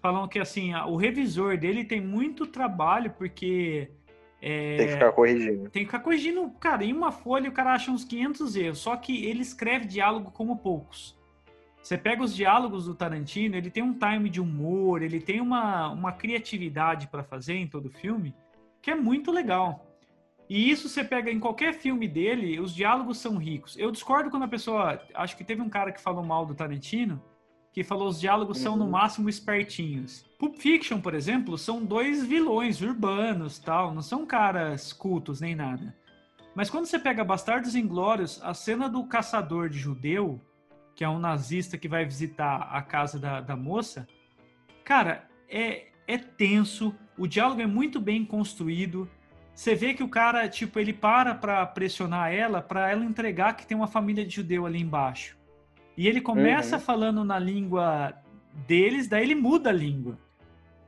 Falam 0.00 0.28
que 0.28 0.38
assim, 0.38 0.74
o 0.74 0.96
revisor 0.96 1.58
dele 1.58 1.84
tem 1.84 2.00
muito 2.00 2.46
trabalho, 2.46 3.12
porque. 3.18 3.90
é, 4.40 4.76
Tem 4.76 4.86
que 4.86 4.92
ficar 4.92 5.12
corrigindo. 5.12 5.70
tem 5.70 5.82
que 5.82 5.90
ficar 5.90 6.00
corrigindo, 6.00 6.50
cara, 6.60 6.84
em 6.84 6.92
uma 6.92 7.10
folha 7.10 7.48
o 7.48 7.52
cara 7.52 7.72
acha 7.72 7.90
uns 7.90 8.04
500 8.04 8.56
erros, 8.56 8.78
só 8.78 8.96
que 8.96 9.24
ele 9.26 9.40
escreve 9.40 9.86
diálogo 9.86 10.30
como 10.30 10.58
poucos. 10.58 11.17
Você 11.82 11.96
pega 11.96 12.22
os 12.22 12.34
diálogos 12.34 12.84
do 12.86 12.94
Tarantino, 12.94 13.56
ele 13.56 13.70
tem 13.70 13.82
um 13.82 13.94
time 13.94 14.28
de 14.28 14.40
humor, 14.40 15.02
ele 15.02 15.20
tem 15.20 15.40
uma, 15.40 15.88
uma 15.88 16.12
criatividade 16.12 17.08
para 17.08 17.22
fazer 17.22 17.54
em 17.54 17.66
todo 17.66 17.86
o 17.86 17.92
filme, 17.92 18.34
que 18.82 18.90
é 18.90 18.94
muito 18.94 19.30
legal. 19.30 19.86
E 20.48 20.70
isso 20.70 20.88
você 20.88 21.04
pega 21.04 21.30
em 21.30 21.38
qualquer 21.38 21.74
filme 21.74 22.08
dele, 22.08 22.58
os 22.58 22.74
diálogos 22.74 23.18
são 23.18 23.36
ricos. 23.36 23.76
Eu 23.78 23.90
discordo 23.90 24.30
quando 24.30 24.44
a 24.44 24.48
pessoa, 24.48 25.00
acho 25.14 25.36
que 25.36 25.44
teve 25.44 25.60
um 25.60 25.68
cara 25.68 25.92
que 25.92 26.00
falou 26.00 26.24
mal 26.24 26.46
do 26.46 26.54
Tarantino, 26.54 27.22
que 27.72 27.84
falou 27.84 28.08
os 28.08 28.18
diálogos 28.18 28.58
são 28.58 28.76
no 28.76 28.84
Uhum. 28.84 28.90
máximo 28.90 29.28
espertinhos. 29.28 30.24
Pulp 30.38 30.56
Fiction, 30.56 31.00
por 31.00 31.14
exemplo, 31.14 31.56
são 31.58 31.84
dois 31.84 32.24
vilões 32.24 32.80
urbanos, 32.80 33.58
tal, 33.58 33.94
não 33.94 34.02
são 34.02 34.26
caras 34.26 34.92
cultos 34.92 35.40
nem 35.40 35.54
nada. 35.54 35.94
Mas 36.54 36.70
quando 36.70 36.86
você 36.86 36.98
pega 36.98 37.22
Bastardos 37.22 37.76
Inglórios, 37.76 38.40
a 38.42 38.52
cena 38.54 38.88
do 38.88 39.04
caçador 39.04 39.68
de 39.68 39.78
judeu, 39.78 40.40
que 40.98 41.04
é 41.04 41.08
um 41.08 41.20
nazista 41.20 41.78
que 41.78 41.86
vai 41.86 42.04
visitar 42.04 42.70
a 42.72 42.82
casa 42.82 43.20
da, 43.20 43.40
da 43.40 43.54
moça, 43.54 44.08
cara, 44.84 45.28
é, 45.48 45.86
é 46.08 46.18
tenso, 46.18 46.92
o 47.16 47.24
diálogo 47.28 47.60
é 47.60 47.68
muito 47.68 48.00
bem 48.00 48.24
construído. 48.24 49.08
Você 49.54 49.76
vê 49.76 49.94
que 49.94 50.02
o 50.02 50.08
cara, 50.08 50.48
tipo, 50.48 50.76
ele 50.76 50.92
para 50.92 51.36
pra 51.36 51.64
pressionar 51.66 52.32
ela, 52.32 52.60
pra 52.60 52.90
ela 52.90 53.04
entregar 53.04 53.54
que 53.54 53.64
tem 53.64 53.76
uma 53.76 53.86
família 53.86 54.26
de 54.26 54.34
judeu 54.34 54.66
ali 54.66 54.80
embaixo. 54.80 55.38
E 55.96 56.08
ele 56.08 56.20
começa 56.20 56.74
Uhum. 56.74 56.82
falando 56.82 57.24
na 57.24 57.38
língua 57.38 58.12
deles, 58.66 59.06
daí 59.06 59.22
ele 59.22 59.36
muda 59.36 59.70
a 59.70 59.72
língua. 59.72 60.18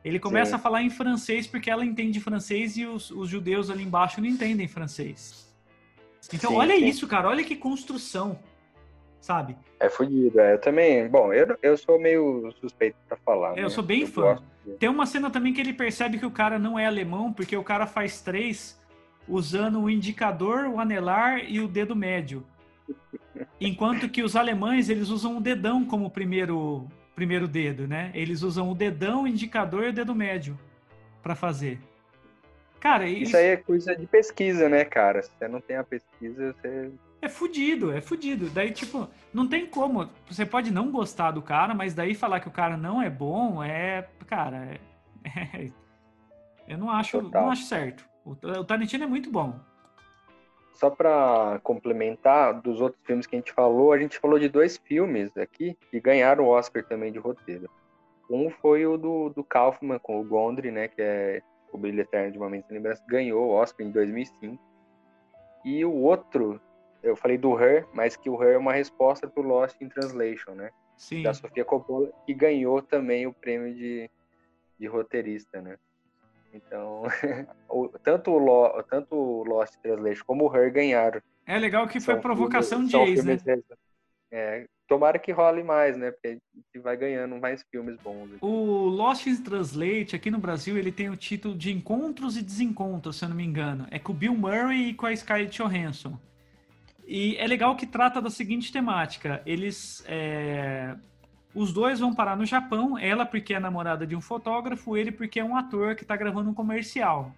Ele 0.05 0.19
começa 0.19 0.51
Sim. 0.51 0.57
a 0.57 0.59
falar 0.59 0.83
em 0.83 0.91
francês 0.91 1.47
porque 1.47 1.71
ela 1.71 1.85
entende 1.87 2.19
francês 2.19 2.77
e 2.77 2.85
os, 2.85 3.13
os 3.13 3.29
judeus 3.29 3.71
ali 3.71 3.85
embaixo 3.85 4.21
não 4.21 4.27
entendem 4.27 4.67
francês. 4.67 5.55
Então, 6.35 6.51
Sim, 6.51 6.57
olha 6.57 6.77
sim. 6.77 6.85
isso, 6.85 7.07
cara, 7.07 7.29
olha 7.29 7.45
que 7.45 7.55
construção, 7.55 8.41
sabe? 9.21 9.57
É 9.79 9.89
fodido. 9.89 10.41
É, 10.41 10.55
eu 10.55 10.59
também. 10.61 11.09
Bom, 11.09 11.33
eu, 11.33 11.57
eu 11.63 11.77
sou 11.77 12.01
meio 12.01 12.53
suspeito 12.61 12.97
pra 13.09 13.17
falar. 13.19 13.57
É, 13.57 13.61
eu 13.61 13.65
né? 13.65 13.69
sou 13.71 13.85
bem 13.85 14.07
fã. 14.07 14.23
gosto 14.23 14.45
de- 14.65 14.73
Tem 14.73 14.89
uma 14.89 15.07
cena 15.07 15.31
também 15.31 15.53
que 15.53 15.61
ele 15.61 15.73
percebe 15.73 16.19
que 16.19 16.27
o 16.27 16.31
cara 16.31 16.59
não 16.59 16.79
é 16.79 16.87
alemão, 16.87 17.33
porque 17.33 17.57
o 17.57 17.65
cara 17.65 17.87
faz 17.87 18.21
três 18.21 18.81
usando 19.29 19.81
o 19.81 19.91
indicador, 19.91 20.67
o 20.67 20.81
anelar 20.81 21.39
e 21.49 21.61
o 21.61 21.69
dedo 21.69 21.95
médio. 21.95 22.45
Enquanto 23.61 24.09
que 24.09 24.23
os 24.23 24.35
alemães, 24.37 24.89
eles 24.89 25.09
usam 25.09 25.37
o 25.37 25.41
dedão 25.41 25.85
como 25.85 26.11
primeiro, 26.11 26.87
primeiro 27.15 27.47
dedo, 27.47 27.87
né? 27.87 28.11
Eles 28.15 28.43
usam 28.43 28.71
o 28.71 28.75
dedão, 28.75 29.23
o 29.23 29.29
indicador 29.29 29.85
e 29.85 29.89
o 29.89 29.93
dedo 29.93 30.15
médio 30.15 30.59
pra 31.23 31.35
fazer. 31.35 31.79
Cara, 32.81 33.07
isso, 33.07 33.25
Isso 33.25 33.37
aí 33.37 33.47
é 33.47 33.57
coisa 33.59 33.95
de 33.95 34.07
pesquisa, 34.07 34.69
né, 34.69 34.85
cara? 34.85 35.23
Se 35.23 35.31
você 35.39 35.47
não 35.47 35.61
tem 35.61 35.77
a 35.77 35.85
pesquisa, 35.85 36.55
você. 36.55 36.91
É 37.23 37.29
fudido, 37.29 37.93
é 37.93 38.01
fudido. 38.01 38.49
Daí, 38.51 38.71
tipo, 38.71 39.09
não 39.33 39.47
tem 39.47 39.67
como. 39.67 40.09
Você 40.29 40.47
pode 40.47 40.71
não 40.71 40.91
gostar 40.91 41.31
do 41.33 41.43
cara, 41.43 41.75
mas 41.75 41.95
daí 41.95 42.15
falar 42.15 42.41
que 42.41 42.49
o 42.49 42.53
cara 42.53 42.77
não 42.77 43.01
é 43.01 43.11
bom 43.11 43.63
é. 43.63 44.09
Cara, 44.27 44.79
é. 45.25 45.57
é- 45.67 45.73
eu 46.69 46.79
não 46.79 46.89
acho, 46.89 47.21
Total. 47.21 47.43
não 47.43 47.51
acho 47.51 47.65
certo. 47.65 48.09
O, 48.25 48.31
o 48.31 48.65
Tarantino 48.65 49.05
é 49.05 49.07
muito 49.07 49.31
bom. 49.31 49.59
Só 50.75 50.89
pra 50.89 51.61
complementar 51.63 52.61
dos 52.63 52.81
outros 52.81 53.03
filmes 53.05 53.27
que 53.27 53.35
a 53.35 53.39
gente 53.39 53.53
falou, 53.53 53.93
a 53.93 53.99
gente 53.99 54.19
falou 54.19 54.39
de 54.39 54.49
dois 54.49 54.79
filmes 54.79 55.37
aqui 55.37 55.77
que 55.91 56.01
ganharam 56.01 56.45
o 56.45 56.49
Oscar 56.49 56.83
também 56.85 57.13
de 57.13 57.19
roteiro. 57.19 57.69
Um 58.31 58.49
foi 58.49 58.87
o 58.87 58.97
do, 58.97 59.29
do 59.31 59.43
Kaufman 59.43 59.99
com 59.99 60.21
o 60.21 60.25
Gondry, 60.25 60.71
né, 60.71 60.87
que 60.89 61.03
é 61.03 61.43
O 61.73 61.77
Brilho 61.77 62.01
Eterno 62.01 62.33
de 62.33 62.39
uma 62.39 62.49
Mente 62.49 62.69
Sem 62.69 62.77
Lembrança, 62.77 63.03
ganhou 63.09 63.49
o 63.49 63.51
Oscar 63.51 63.85
em 63.85 63.91
2005. 63.91 64.57
E 65.65 65.85
o 65.85 65.93
outro, 65.93 66.61
eu 67.03 67.17
falei 67.17 67.39
do 67.39 67.59
Her, 67.59 67.87
mas 67.93 68.17
que 68.17 68.29
o 68.31 68.43
Her 68.43 68.55
é 68.55 68.59
uma 68.59 68.73
resposta 68.73 69.29
pro 69.29 69.43
Lost 69.43 69.81
in 69.81 69.89
Translation, 69.89 70.53
né, 70.53 70.71
Sim. 70.97 71.23
da 71.23 71.33
Sofia 71.35 71.65
Coppola, 71.65 72.11
que 72.27 72.35
ganhou 72.35 72.83
também 72.83 73.27
o 73.27 73.33
prêmio 73.33 73.75
de, 73.75 74.11
de 74.79 74.87
roteirista, 74.87 75.61
né. 75.63 75.77
Então, 76.53 77.03
o- 77.69 77.89
tanto, 78.03 78.31
o 78.33 78.39
Lo, 78.39 78.83
tanto 78.83 79.15
o 79.15 79.45
Lost 79.45 79.75
in 79.77 79.81
Translation 79.83 80.25
como 80.27 80.49
o 80.51 80.55
Her 80.57 80.73
ganharam. 80.73 81.21
É 81.47 81.59
legal 81.59 81.87
que 81.89 82.01
foi 82.01 82.15
São 82.15 82.21
provocação 82.21 82.87
filmes- 82.89 83.43
de 83.43 83.51
ex, 83.51 83.65
né? 83.65 83.77
é, 84.33 84.67
tomara 84.87 85.19
que 85.19 85.33
role 85.33 85.63
mais, 85.63 85.97
né? 85.97 86.11
Porque 86.11 86.29
a 86.29 86.31
gente 86.33 86.83
vai 86.83 86.97
ganhando 86.97 87.37
mais 87.37 87.65
filmes 87.71 87.97
bons. 88.03 88.27
aqui. 88.35 88.39
O 88.45 88.87
Lost 88.89 89.27
in 89.27 89.37
Translate, 89.43 90.15
aqui 90.17 90.31
no 90.31 90.39
Brasil, 90.39 90.77
ele 90.77 90.93
tem 90.93 91.09
o 91.09 91.17
título 91.17 91.55
de 91.57 91.73
Encontros 91.73 92.37
e 92.37 92.43
Desencontros, 92.43 93.17
se 93.17 93.25
eu 93.25 93.29
não 93.29 93.37
me 93.37 93.45
engano. 93.45 93.87
É 93.91 93.99
com 93.99 94.13
o 94.13 94.15
Bill 94.15 94.35
Murray 94.35 94.91
e 94.91 94.95
com 94.95 95.07
a 95.07 95.17
Scarlett 95.17 95.57
Johansson. 95.57 96.19
E 97.13 97.37
é 97.39 97.47
legal 97.49 97.75
que 97.75 97.87
trata 97.87 98.23
da 98.23 98.31
seguinte 98.31 98.71
temática. 98.71 99.43
Eles... 99.45 100.05
é, 100.07 100.95
Os 101.53 101.73
dois 101.73 101.99
vão 101.99 102.15
parar 102.15 102.37
no 102.37 102.47
Japão, 102.47 102.97
ela 102.97 103.27
porque 103.27 103.53
é 103.53 103.59
namorada 103.59 104.07
de 104.07 104.15
um 104.15 104.21
fotógrafo, 104.21 104.97
ele 104.97 105.11
porque 105.11 105.41
é 105.41 105.45
um 105.45 105.57
ator 105.57 105.97
que 105.97 106.03
está 106.03 106.17
gravando 106.17 106.51
um 106.51 106.55
comercial. 106.55 107.35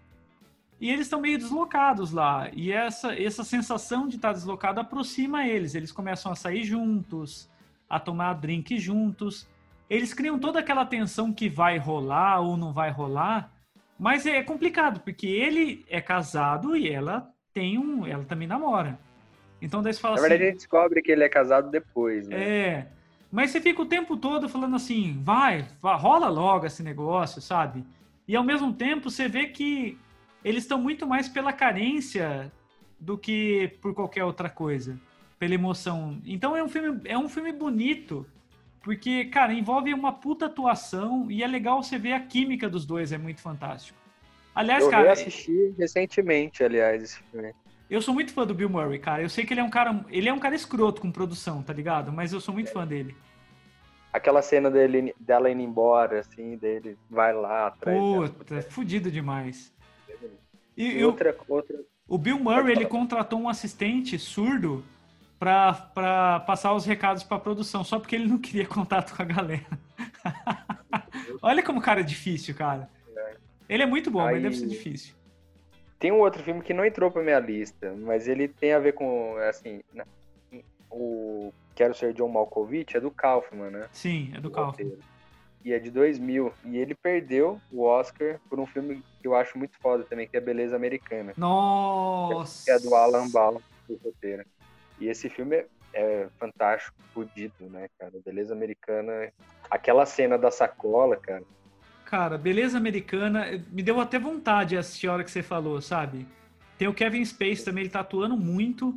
E 0.79 0.91
eles 0.91 1.07
estão 1.07 1.23
meio 1.23 1.39
deslocados 1.39 2.13
lá. 2.13 2.51
E 2.53 2.71
essa, 2.71 3.15
essa 3.19 3.43
sensação 3.45 4.07
de 4.07 4.17
estar 4.17 4.35
deslocado 4.35 4.79
aproxima 4.79 5.47
eles. 5.47 5.75
Eles 5.75 5.91
começam 5.91 6.31
a 6.31 6.37
sair 6.37 6.65
juntos, 6.65 7.49
a 7.89 7.99
tomar 7.99 8.35
drink 8.35 8.79
juntos. 8.79 9.49
Eles 9.89 10.13
criam 10.13 10.39
toda 10.39 10.59
aquela 10.59 10.85
tensão 10.85 11.33
que 11.33 11.49
vai 11.49 11.79
rolar 11.79 12.41
ou 12.41 12.59
não 12.59 12.75
vai 12.75 12.91
rolar. 12.91 13.51
Mas 13.99 14.27
é 14.27 14.43
complicado, 14.43 15.01
porque 15.01 15.27
ele 15.27 15.83
é 15.89 16.01
casado 16.01 16.77
e 16.77 16.91
ela 16.91 17.31
tem 17.55 17.79
um. 17.79 18.07
Ela 18.07 18.25
também 18.25 18.47
namora. 18.47 18.99
Então 19.63 19.81
daí 19.81 19.95
você 19.95 20.01
fala 20.01 20.17
Na 20.17 20.21
assim. 20.21 20.29
verdade, 20.29 20.43
a 20.43 20.51
gente 20.51 20.57
descobre 20.59 21.01
que 21.01 21.13
ele 21.13 21.23
é 21.23 21.29
casado 21.29 21.71
depois, 21.71 22.27
né? 22.27 22.37
É. 22.37 22.87
Mas 23.31 23.51
você 23.51 23.61
fica 23.61 23.81
o 23.81 23.87
tempo 23.87 24.17
todo 24.17 24.49
falando 24.49 24.77
assim, 24.77 25.19
vai, 25.23 25.65
rola 25.81 26.29
logo 26.29 26.67
esse 26.67 26.83
negócio, 26.83 27.41
sabe? 27.41 27.85
E 28.27 28.37
ao 28.37 28.45
mesmo 28.45 28.73
tempo 28.75 29.09
você 29.09 29.29
vê 29.29 29.47
que 29.47 29.97
eles 30.45 30.65
estão 30.65 30.79
muito 30.79 31.07
mais 31.07 31.29
pela 31.29 31.53
carência 31.53 32.53
do 32.99 33.17
que 33.17 33.79
por 33.81 33.95
qualquer 33.95 34.25
outra 34.25 34.51
coisa, 34.51 34.99
pela 35.39 35.55
emoção. 35.55 36.19
Então 36.27 36.57
é 36.57 36.63
um 36.63 36.69
filme, 36.69 37.01
é 37.05 37.17
um 37.17 37.29
filme 37.29 37.53
bonito, 37.53 38.27
porque, 38.83 39.27
cara, 39.27 39.55
envolve 39.55 39.95
uma 39.95 40.13
puta 40.13 40.47
atuação 40.47 41.31
e 41.31 41.43
é 41.43 41.47
legal 41.47 41.83
você 41.83 41.97
ver 41.97 42.13
a 42.13 42.21
química 42.21 42.69
dos 42.69 42.85
dois, 42.85 43.13
é 43.13 43.19
muito 43.19 43.41
fantástico. 43.41 43.99
Aliás, 44.55 44.85
Eu 44.85 44.91
cara, 44.91 45.05
reassisti 45.05 45.73
recentemente, 45.79 46.63
aliás, 46.63 47.03
esse 47.03 47.19
filme. 47.31 47.55
Eu 47.95 48.03
sou 48.03 48.15
muito 48.15 48.33
fã 48.33 48.47
do 48.47 48.55
Bill 48.55 48.69
Murray, 48.71 48.99
cara. 48.99 49.23
Eu 49.23 49.29
sei 49.29 49.45
que 49.45 49.53
ele 49.53 49.61
é 49.61 49.65
um 49.65 49.71
cara, 49.71 50.05
ele 50.09 50.29
é 50.29 50.33
um 50.33 50.39
cara 50.39 50.55
escroto 50.55 51.01
com 51.01 51.11
produção, 51.13 51.63
tá 51.63 51.73
ligado? 51.73 52.13
Mas 52.13 52.33
eu 52.33 52.41
sou 52.41 52.55
muito 52.55 52.71
fã 52.73 52.87
dele. 52.87 53.15
Aquela 54.13 54.43
cena 54.43 54.71
dele, 54.71 55.15
dela 55.19 55.51
indo 55.51 55.63
embora, 55.63 56.21
assim, 56.21 56.57
dele 56.57 56.99
vai 57.11 57.33
lá 57.33 57.69
atrás. 57.69 57.99
dela. 57.99 58.29
Puta, 58.29 58.57
é 58.57 58.63
fudido 58.63 59.11
demais. 59.11 59.73
E, 60.77 60.99
E 60.99 61.05
o, 61.05 61.09
outra, 61.09 61.37
outra. 61.49 61.79
o 62.09 62.19
Bill 62.19 62.39
Murray, 62.39 62.73
ele 62.73 62.87
contratou 62.87 63.39
um 63.41 63.49
assistente 63.49 64.19
surdo 64.19 64.85
pra, 65.39 65.73
pra 65.73 66.41
passar 66.41 66.73
os 66.75 66.85
recados 66.87 67.23
pra 67.23 67.39
produção, 67.39 67.85
só 67.85 67.99
porque 67.99 68.15
ele 68.17 68.27
não 68.29 68.39
queria 68.39 68.65
contato 68.69 69.15
com 69.17 69.23
a 69.23 69.27
galera. 69.27 69.67
Olha 71.43 71.63
como 71.63 71.79
o 71.79 71.83
cara 71.83 72.01
é 72.01 72.05
difícil, 72.05 72.55
cara. 72.55 72.89
Ele 73.69 73.83
é 73.83 73.87
muito 73.87 74.11
bom, 74.11 74.21
mas 74.23 74.37
Aí- 74.37 74.43
deve 74.43 74.57
ser 74.57 74.67
difícil. 74.67 75.15
Tem 76.03 76.11
um 76.11 76.19
outro 76.19 76.43
filme 76.43 76.61
que 76.61 76.75
não 76.75 76.85
entrou 76.85 77.13
pra 77.13 77.23
minha 77.23 77.39
lista, 77.39 77.95
mas 77.97 78.27
ele 78.27 78.49
tem 78.49 78.73
a 78.73 78.81
ver 78.81 78.93
com, 78.93 79.37
assim, 79.49 79.81
na- 79.95 80.05
o 80.91 81.53
Quero 81.77 81.95
Ser 81.95 82.13
John 82.13 82.27
Malkovich 82.27 82.97
é 82.97 83.01
do 83.01 83.09
Kaufman, 83.09 83.71
né? 83.71 83.89
Sim, 83.93 84.33
é 84.37 84.41
do 84.41 84.51
Kaufman. 84.51 84.99
E 85.65 85.73
é 85.73 85.79
de 85.79 85.93
2000. 85.93 86.53
E 86.65 86.77
ele 86.77 86.97
perdeu 86.97 87.61
o 87.71 87.85
Oscar 87.85 88.41
por 88.51 88.59
um 88.59 88.67
filme 88.67 89.01
que 89.21 89.29
eu 89.29 89.37
acho 89.37 89.57
muito 89.57 89.79
foda 89.79 90.03
também, 90.03 90.27
que 90.27 90.37
é 90.37 90.41
Beleza 90.41 90.75
Americana. 90.75 91.35
Nossa! 91.37 92.65
Que 92.65 92.73
é 92.73 92.79
do 92.81 92.97
Alan 92.97 93.29
Ball, 93.29 93.63
o 93.89 93.95
roteiro. 94.03 94.45
E 94.99 95.07
esse 95.09 95.29
filme 95.31 95.55
é, 95.55 95.67
é 95.95 96.29
fantástico, 96.37 96.97
fudido, 97.15 97.55
né, 97.71 97.89
cara? 97.97 98.13
Beleza 98.27 98.53
Americana. 98.53 99.33
Aquela 99.71 100.05
cena 100.05 100.37
da 100.37 100.51
sacola, 100.51 101.17
cara. 101.17 101.45
Cara, 102.13 102.37
beleza 102.37 102.77
americana, 102.77 103.47
me 103.71 103.83
deu 103.83 103.99
até 103.99 104.19
vontade 104.19 104.71
de 104.71 104.77
assistir 104.77 105.09
a 105.09 105.15
hora 105.15 105.25
que 105.25 105.31
você 105.31 105.43
falou, 105.43 105.81
sabe? 105.81 106.29
Tem 106.77 106.87
o 106.87 106.93
Kevin 106.93 107.25
Space 107.25 107.65
também, 107.65 107.85
ele 107.85 107.91
tá 107.91 108.01
atuando 108.01 108.37
muito. 108.37 108.95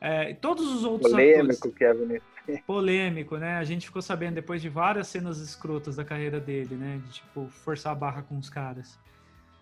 É, 0.00 0.32
todos 0.32 0.72
os 0.72 0.82
outros 0.82 1.10
Polêmico, 1.10 1.68
atores. 1.68 1.74
Kevin. 1.76 2.62
Polêmico, 2.66 3.36
né? 3.36 3.58
A 3.58 3.64
gente 3.64 3.84
ficou 3.84 4.00
sabendo 4.00 4.36
depois 4.36 4.62
de 4.62 4.70
várias 4.70 5.06
cenas 5.08 5.36
escrotas 5.36 5.96
da 5.96 6.04
carreira 6.04 6.40
dele, 6.40 6.76
né? 6.76 6.98
De, 7.04 7.12
tipo, 7.12 7.46
forçar 7.62 7.92
a 7.92 7.94
barra 7.94 8.22
com 8.22 8.38
os 8.38 8.48
caras. 8.48 8.98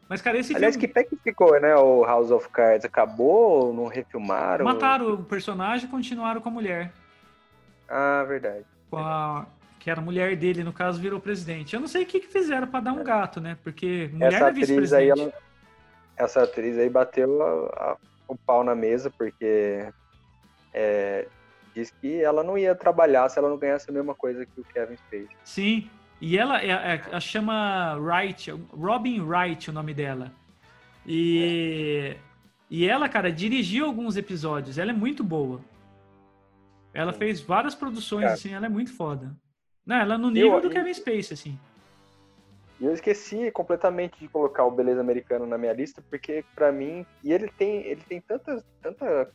Mas, 0.09 0.22
cara, 0.22 0.38
esse 0.38 0.55
Aliás, 0.55 0.76
que 0.76 0.86
filme... 0.86 0.95
pé 0.95 1.03
que 1.03 1.16
ficou, 1.16 1.61
né? 1.61 1.74
O 1.74 2.05
House 2.05 2.30
of 2.30 2.49
Cards 2.51 2.84
acabou? 2.84 3.74
Não 3.74 3.88
refilmaram? 3.88 4.64
Mataram 4.64 5.14
o 5.14 5.24
personagem 5.24 5.88
e 5.88 5.90
continuaram 5.90 6.40
com 6.40 6.49
a 6.49 6.53
mulher. 6.53 6.92
Ah, 7.88 8.22
verdade. 8.22 8.64
Com 8.88 8.99
a... 8.99 9.47
Que 9.85 9.91
era 9.91 10.01
a 10.01 10.03
mulher 10.03 10.35
dele, 10.35 10.64
no 10.64 10.72
caso, 10.72 10.99
virou 10.99 11.20
presidente. 11.20 11.74
Eu 11.74 11.80
não 11.80 11.87
sei 11.87 12.05
o 12.05 12.07
que, 12.07 12.18
que 12.20 12.26
fizeram 12.28 12.66
pra 12.66 12.80
dar 12.80 12.95
um 12.95 13.05
gato, 13.05 13.39
né? 13.39 13.59
Porque 13.62 14.09
mulher 14.11 14.32
Essa 14.32 14.49
é 14.49 14.53
vice-presidente. 14.53 15.20
ela, 15.20 15.32
essa 16.16 16.43
atriz 16.43 16.78
aí 16.78 16.89
bateu 16.89 17.43
a- 17.43 17.91
a- 17.93 17.97
o 18.26 18.35
pau 18.35 18.64
na 18.64 18.74
mesa, 18.74 19.11
porque 19.11 19.87
é, 20.72 21.28
diz 21.74 21.91
que 22.01 22.22
ela 22.22 22.43
não 22.43 22.57
ia 22.57 22.74
trabalhar 22.74 23.28
se 23.28 23.39
ela 23.39 23.51
não 23.51 23.59
ganhasse 23.59 23.91
a 23.91 23.93
mesma 23.93 24.14
coisa 24.14 24.47
que 24.47 24.59
o 24.59 24.64
Kevin 24.64 24.97
fez. 25.11 25.28
Sim, 25.45 25.91
e 26.18 26.39
ela 26.39 26.62
é, 26.62 26.70
é- 26.70 27.03
ela 27.07 27.20
chama 27.20 27.95
Wright, 27.97 28.51
Robin 28.72 29.20
Wright 29.20 29.68
o 29.68 29.72
nome 29.74 29.93
dela. 29.93 30.32
E, 31.07 32.16
e 32.70 32.89
ela, 32.89 33.07
cara, 33.07 33.30
dirigiu 33.30 33.85
alguns 33.85 34.16
episódios, 34.16 34.78
ela 34.78 34.93
é 34.93 34.95
muito 34.95 35.22
boa. 35.22 35.61
Ela 36.95 37.12
fez 37.12 37.43
várias 37.43 37.74
produções, 37.74 38.22
Cara. 38.22 38.32
assim, 38.35 38.55
ela 38.55 38.64
é 38.64 38.68
muito 38.70 38.91
foda. 38.97 39.37
Não, 39.87 39.97
ela 39.97 40.14
é 40.14 40.18
no 40.18 40.30
nível 40.30 40.61
do 40.61 40.68
eu- 40.68 40.70
Kevin 40.70 40.95
Space, 40.95 41.35
assim. 41.35 41.59
E 42.80 42.87
eu 42.87 42.93
esqueci 42.93 43.51
completamente 43.53 44.18
de 44.18 44.28
colocar 44.28 44.64
o 44.64 44.70
Beleza 44.70 45.01
Americano 45.01 45.47
na 45.47 45.57
minha 45.57 45.72
lista, 45.72 46.03
porque 46.11 46.45
pra 46.55 46.72
mim, 46.72 47.07
e 47.22 47.32
ele 47.32 47.49
tem, 47.57 47.87
ele 47.87 48.01
tem 48.03 48.20
tanta, 48.20 48.62
tanta, 48.82 49.30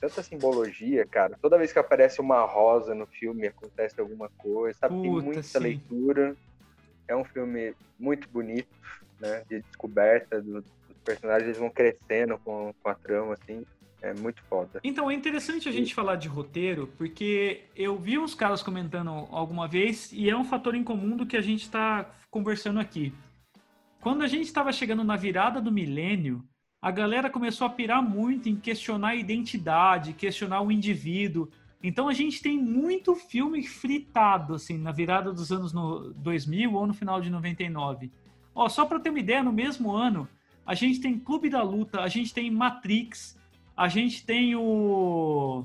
tanta 0.00 0.22
simbologia, 0.22 1.06
cara. 1.06 1.36
Toda 1.42 1.58
vez 1.58 1.72
que 1.72 1.78
aparece 1.78 2.20
uma 2.20 2.42
rosa 2.44 2.94
no 2.94 3.06
filme, 3.06 3.46
acontece 3.46 4.00
alguma 4.00 4.30
coisa, 4.38 4.78
sabe? 4.78 5.02
tem 5.02 5.10
Puta, 5.10 5.24
muita 5.24 5.42
sim. 5.42 5.58
leitura. 5.58 6.36
É 7.06 7.14
um 7.14 7.24
filme 7.24 7.74
muito 7.98 8.28
bonito, 8.30 8.68
né? 9.20 9.42
De 9.50 9.60
descoberta 9.60 10.40
do- 10.40 10.62
dos 10.62 10.98
personagens, 11.04 11.44
eles 11.48 11.58
vão 11.58 11.70
crescendo 11.70 12.38
com, 12.38 12.72
com 12.82 12.90
a 12.90 12.94
trama, 12.94 13.34
assim. 13.34 13.62
É 14.00 14.14
muito 14.14 14.42
foda. 14.42 14.80
Então, 14.84 15.10
é 15.10 15.14
interessante 15.14 15.68
a 15.68 15.72
gente 15.72 15.94
falar 15.94 16.16
de 16.16 16.28
roteiro, 16.28 16.86
porque 16.96 17.64
eu 17.74 17.98
vi 17.98 18.18
uns 18.18 18.34
caras 18.34 18.62
comentando 18.62 19.10
alguma 19.30 19.66
vez, 19.66 20.12
e 20.12 20.30
é 20.30 20.36
um 20.36 20.44
fator 20.44 20.74
em 20.74 20.84
comum 20.84 21.16
do 21.16 21.26
que 21.26 21.36
a 21.36 21.40
gente 21.40 21.62
está 21.62 22.08
conversando 22.30 22.78
aqui. 22.78 23.12
Quando 24.00 24.22
a 24.22 24.28
gente 24.28 24.44
estava 24.44 24.72
chegando 24.72 25.02
na 25.02 25.16
virada 25.16 25.60
do 25.60 25.72
milênio, 25.72 26.44
a 26.80 26.90
galera 26.90 27.28
começou 27.28 27.66
a 27.66 27.70
pirar 27.70 28.02
muito 28.02 28.48
em 28.48 28.54
questionar 28.54 29.08
a 29.08 29.16
identidade, 29.16 30.12
questionar 30.12 30.60
o 30.60 30.70
indivíduo. 30.70 31.48
Então 31.82 32.08
a 32.08 32.12
gente 32.12 32.40
tem 32.40 32.56
muito 32.56 33.14
filme 33.16 33.66
fritado, 33.66 34.54
assim, 34.54 34.78
na 34.78 34.92
virada 34.92 35.32
dos 35.32 35.50
anos 35.50 35.72
no 35.72 36.12
2000 36.14 36.72
ou 36.72 36.86
no 36.86 36.94
final 36.94 37.20
de 37.20 37.30
99. 37.30 38.12
Ó, 38.54 38.68
só 38.68 38.84
para 38.84 39.00
ter 39.00 39.10
uma 39.10 39.18
ideia, 39.18 39.42
no 39.42 39.52
mesmo 39.52 39.90
ano, 39.90 40.28
a 40.64 40.74
gente 40.74 41.00
tem 41.00 41.18
Clube 41.18 41.50
da 41.50 41.62
Luta, 41.62 42.00
a 42.00 42.08
gente 42.08 42.32
tem 42.32 42.50
Matrix, 42.50 43.37
a 43.78 43.86
gente 43.88 44.26
tem 44.26 44.56
o. 44.56 45.64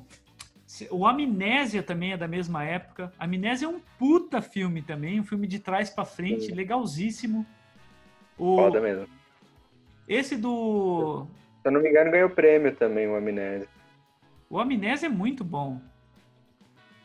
O 0.92 1.06
Amnésia 1.08 1.82
também 1.84 2.14
é 2.14 2.18
da 2.18 2.28
mesma 2.28 2.64
época. 2.64 3.12
Amnésia 3.20 3.66
é 3.66 3.70
um 3.70 3.80
puta 3.98 4.42
filme 4.42 4.82
também, 4.84 5.20
um 5.20 5.24
filme 5.24 5.48
de 5.48 5.60
trás 5.60 5.90
pra 5.90 6.06
frente, 6.06 6.46
Sim. 6.46 6.54
legalzíssimo. 6.54 7.44
O, 8.38 8.56
Foda 8.58 8.80
mesmo. 8.80 9.08
esse 10.08 10.38
do. 10.38 11.26
Se 11.62 11.68
eu 11.68 11.72
não 11.72 11.82
me 11.82 11.90
engano, 11.90 12.12
ganhou 12.12 12.30
prêmio 12.30 12.76
também, 12.76 13.08
o 13.08 13.16
Amnésia. 13.16 13.68
O 14.50 14.60
Amnésia 14.60 15.08
é 15.08 15.10
muito 15.10 15.44
bom. 15.44 15.82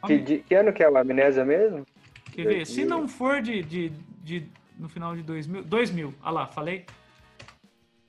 Que, 0.06 0.18
de- 0.18 0.38
que 0.38 0.54
ano 0.54 0.72
que 0.72 0.82
é 0.82 0.88
o 0.90 0.96
Amnésia 0.96 1.44
mesmo? 1.44 1.86
Quer 2.32 2.44
ver? 2.46 2.66
Se 2.66 2.84
2000. 2.84 2.88
não 2.88 3.08
for 3.08 3.40
de, 3.42 3.62
de, 3.62 3.88
de- 4.22 4.46
no 4.78 4.88
final 4.88 5.14
de 5.16 5.22
2000, 5.22 5.64
2000, 5.64 6.14
ah 6.22 6.30
lá, 6.30 6.46
falei. 6.46 6.84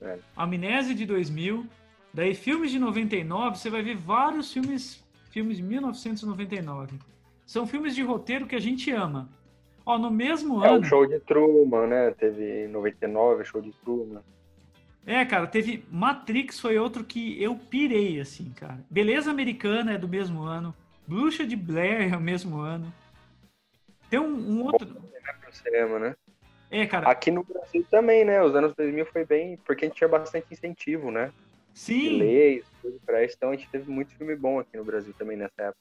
É. 0.00 0.18
Amnésia 0.36 0.94
de 0.94 1.04
2000, 1.04 1.66
daí 2.12 2.34
filmes 2.34 2.70
de 2.70 2.78
99, 2.78 3.58
você 3.58 3.70
vai 3.70 3.82
ver 3.82 3.96
vários 3.96 4.52
filmes, 4.52 5.02
filmes 5.30 5.56
de 5.56 5.62
1999. 5.62 6.98
São 7.46 7.66
filmes 7.66 7.94
de 7.94 8.02
roteiro 8.02 8.46
que 8.46 8.54
a 8.54 8.60
gente 8.60 8.90
ama. 8.90 9.28
Ó, 9.84 9.98
no 9.98 10.10
mesmo 10.10 10.64
É 10.64 10.68
ano, 10.68 10.80
o 10.80 10.84
show 10.84 11.06
de 11.06 11.18
Truman, 11.20 11.86
né? 11.86 12.10
Teve 12.12 12.66
em 12.66 12.68
99 12.68 13.42
o 13.42 13.44
show 13.44 13.60
de 13.60 13.72
Truman. 13.84 14.22
é, 15.06 15.24
cara, 15.24 15.46
teve 15.46 15.84
Matrix 15.90 16.60
foi 16.60 16.78
outro 16.78 17.02
que 17.02 17.42
eu 17.42 17.56
pirei 17.56 18.20
assim, 18.20 18.52
cara. 18.54 18.78
Beleza 18.88 19.30
Americana 19.30 19.94
é 19.94 19.98
do 19.98 20.08
mesmo 20.08 20.42
ano, 20.42 20.74
Bruxa 21.06 21.44
de 21.44 21.56
Blair 21.56 22.12
é 22.12 22.16
o 22.16 22.20
mesmo 22.20 22.60
ano. 22.60 22.92
Tem 24.08 24.20
um, 24.20 24.26
um 24.32 24.64
outro, 24.64 24.86
no 24.86 25.52
cinema, 25.52 25.98
né? 25.98 26.16
é, 26.70 26.86
cara, 26.86 27.08
Aqui 27.08 27.30
no 27.30 27.42
Brasil 27.42 27.84
também, 27.90 28.24
né? 28.24 28.42
Os 28.42 28.54
anos 28.54 28.74
2000 28.76 29.06
foi 29.06 29.24
bem, 29.24 29.56
porque 29.64 29.84
a 29.84 29.88
gente 29.88 29.96
tinha 29.96 30.08
bastante 30.08 30.46
incentivo, 30.52 31.10
né? 31.10 31.32
Sim. 31.74 32.18
leis, 32.18 32.66
tudo 32.82 33.00
pra 33.04 33.24
isso. 33.24 33.34
Então 33.36 33.50
a 33.50 33.56
gente 33.56 33.68
teve 33.70 33.90
muito 33.90 34.14
filme 34.16 34.36
bom 34.36 34.58
aqui 34.58 34.76
no 34.76 34.84
Brasil 34.84 35.14
também 35.18 35.36
nessa 35.36 35.62
época. 35.62 35.80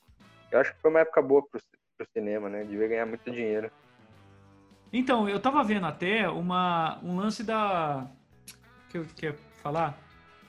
Eu 0.52 0.60
acho 0.60 0.74
que 0.74 0.82
foi 0.82 0.90
uma 0.90 1.02
época 1.02 1.22
boa 1.22 1.42
pro, 1.46 1.60
pro 1.98 2.08
cinema, 2.14 2.50
né? 2.50 2.64
Devia 2.64 2.88
ganhar 2.88 3.06
muito 3.06 3.30
dinheiro. 3.30 3.72
Então, 4.92 5.30
eu 5.30 5.40
tava 5.40 5.64
vendo 5.64 5.86
até 5.86 6.28
uma, 6.28 7.00
um 7.04 7.16
lance 7.16 7.44
da. 7.44 8.10
que 8.90 8.98
eu 8.98 9.06
queria 9.16 9.36
falar. 9.62 9.98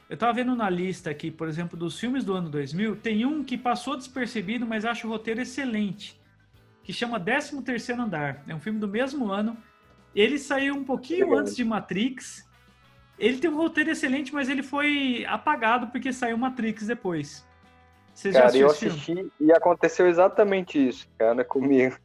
Eu 0.08 0.16
tava 0.16 0.32
vendo 0.32 0.56
na 0.56 0.68
lista 0.68 1.10
aqui, 1.10 1.30
por 1.30 1.46
exemplo, 1.46 1.78
dos 1.78 1.98
filmes 2.00 2.24
do 2.24 2.34
ano 2.34 2.48
2000, 2.48 2.96
tem 2.96 3.24
um 3.24 3.44
que 3.44 3.56
passou 3.56 3.96
despercebido, 3.96 4.66
mas 4.66 4.84
acho 4.84 5.06
o 5.06 5.10
roteiro 5.10 5.40
excelente, 5.40 6.20
que 6.82 6.92
chama 6.92 7.20
13 7.20 7.62
Terceiro 7.62 8.02
Andar. 8.02 8.42
É 8.48 8.54
um 8.54 8.58
filme 8.58 8.80
do 8.80 8.88
mesmo 8.88 9.30
ano. 9.30 9.56
Ele 10.12 10.36
saiu 10.36 10.74
um 10.74 10.82
pouquinho 10.82 11.36
antes 11.38 11.54
de 11.54 11.64
Matrix. 11.64 12.49
Ele 13.20 13.36
tem 13.38 13.50
um 13.50 13.56
roteiro 13.56 13.90
excelente, 13.90 14.32
mas 14.32 14.48
ele 14.48 14.62
foi 14.62 15.26
apagado 15.28 15.88
porque 15.88 16.10
saiu 16.10 16.38
Matrix 16.38 16.86
depois. 16.86 17.46
Vocês 18.14 18.34
já 18.34 18.42
Cara, 18.42 18.56
eu 18.56 18.66
assisti 18.68 19.30
e 19.38 19.52
aconteceu 19.52 20.08
exatamente 20.08 20.88
isso, 20.88 21.06
cara, 21.18 21.44
comigo. 21.44 21.96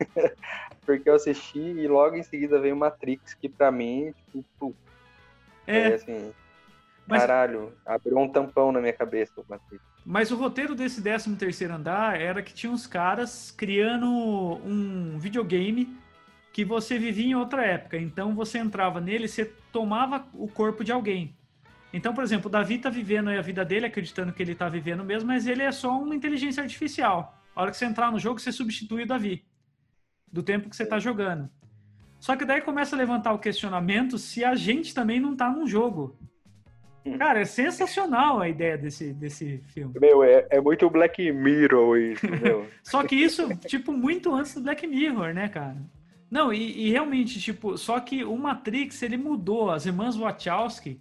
Porque 0.86 1.10
eu 1.10 1.16
assisti 1.16 1.58
e 1.60 1.88
logo 1.88 2.16
em 2.16 2.24
seguida 2.24 2.60
veio 2.60 2.76
Matrix, 2.76 3.34
que 3.34 3.48
pra 3.48 3.72
mim, 3.72 4.14
tipo, 4.32 4.76
É, 5.66 5.96
assim, 5.96 6.34
mas- 7.08 7.22
caralho, 7.22 7.74
abriu 7.86 8.18
um 8.18 8.28
tampão 8.30 8.72
na 8.72 8.82
minha 8.82 8.94
cabeça 8.94 9.32
o 9.38 9.46
Matrix. 9.48 9.82
Mas 10.06 10.32
o 10.32 10.36
roteiro 10.36 10.76
desse 10.76 11.02
13 11.02 11.36
terceiro 11.36 11.74
andar 11.74 12.20
era 12.22 12.44
que 12.44 12.54
tinha 12.54 12.72
uns 12.72 12.86
caras 12.86 13.50
criando 13.52 14.06
um 14.08 15.18
videogame 15.18 15.98
que 16.56 16.64
você 16.64 16.98
vivia 16.98 17.26
em 17.26 17.36
outra 17.36 17.66
época. 17.66 17.98
Então 17.98 18.34
você 18.34 18.58
entrava 18.58 19.02
nele 19.02 19.26
e 19.26 19.28
você 19.28 19.44
tomava 19.74 20.26
o 20.34 20.48
corpo 20.48 20.86
de 20.86 20.92
alguém. 20.94 21.36
Então, 21.92 22.14
por 22.14 22.24
exemplo, 22.24 22.48
o 22.48 22.50
Davi 22.50 22.78
tá 22.78 22.90
vivendo 22.90 23.30
aí 23.30 23.38
a 23.38 23.42
vida 23.42 23.66
dele, 23.66 23.88
acreditando 23.88 24.32
que 24.32 24.42
ele 24.42 24.56
tá 24.56 24.70
vivendo 24.70 25.04
mesmo, 25.04 25.28
mas 25.28 25.48
ele 25.48 25.64
é 25.64 25.72
só 25.74 26.02
uma 26.02 26.16
inteligência 26.16 26.64
artificial. 26.64 27.38
A 27.54 27.62
hora 27.62 27.72
que 27.72 27.76
você 27.76 27.84
entrar 27.84 28.10
no 28.10 28.18
jogo, 28.18 28.40
você 28.40 28.54
substitui 28.54 29.04
o 29.04 29.06
Davi. 29.06 29.44
Do 30.32 30.42
tempo 30.42 30.70
que 30.70 30.78
você 30.78 30.86
tá 30.86 30.98
jogando. 30.98 31.50
Só 32.22 32.38
que 32.38 32.46
daí 32.46 32.62
começa 32.62 32.96
a 32.96 33.00
levantar 33.00 33.34
o 33.34 33.40
questionamento 33.40 34.18
se 34.18 34.46
a 34.46 34.56
gente 34.56 34.94
também 34.94 35.20
não 35.20 35.36
tá 35.36 35.50
num 35.50 35.68
jogo. 35.68 36.18
Cara, 37.18 37.42
é 37.42 37.46
sensacional 37.46 38.40
a 38.40 38.48
ideia 38.48 38.78
desse, 38.78 39.12
desse 39.12 39.62
filme. 39.74 39.94
Meu, 40.00 40.24
é, 40.24 40.48
é 40.50 40.62
muito 40.62 40.90
Black 40.90 41.34
Mirror 41.34 41.98
isso, 41.98 42.26
meu. 42.32 42.66
Só 42.82 43.04
que 43.04 43.14
isso, 43.14 43.50
tipo, 43.68 43.92
muito 43.92 44.34
antes 44.34 44.56
do 44.56 44.62
Black 44.62 44.88
Mirror, 44.88 45.34
né, 45.34 45.50
cara? 45.50 45.76
Não, 46.36 46.52
e, 46.52 46.88
e 46.88 46.90
realmente, 46.90 47.40
tipo, 47.40 47.78
só 47.78 47.98
que 47.98 48.26
o 48.26 48.38
Matrix, 48.38 49.02
ele 49.02 49.16
mudou. 49.16 49.72
As 49.72 49.86
irmãs 49.86 50.18
Wachowski 50.18 51.00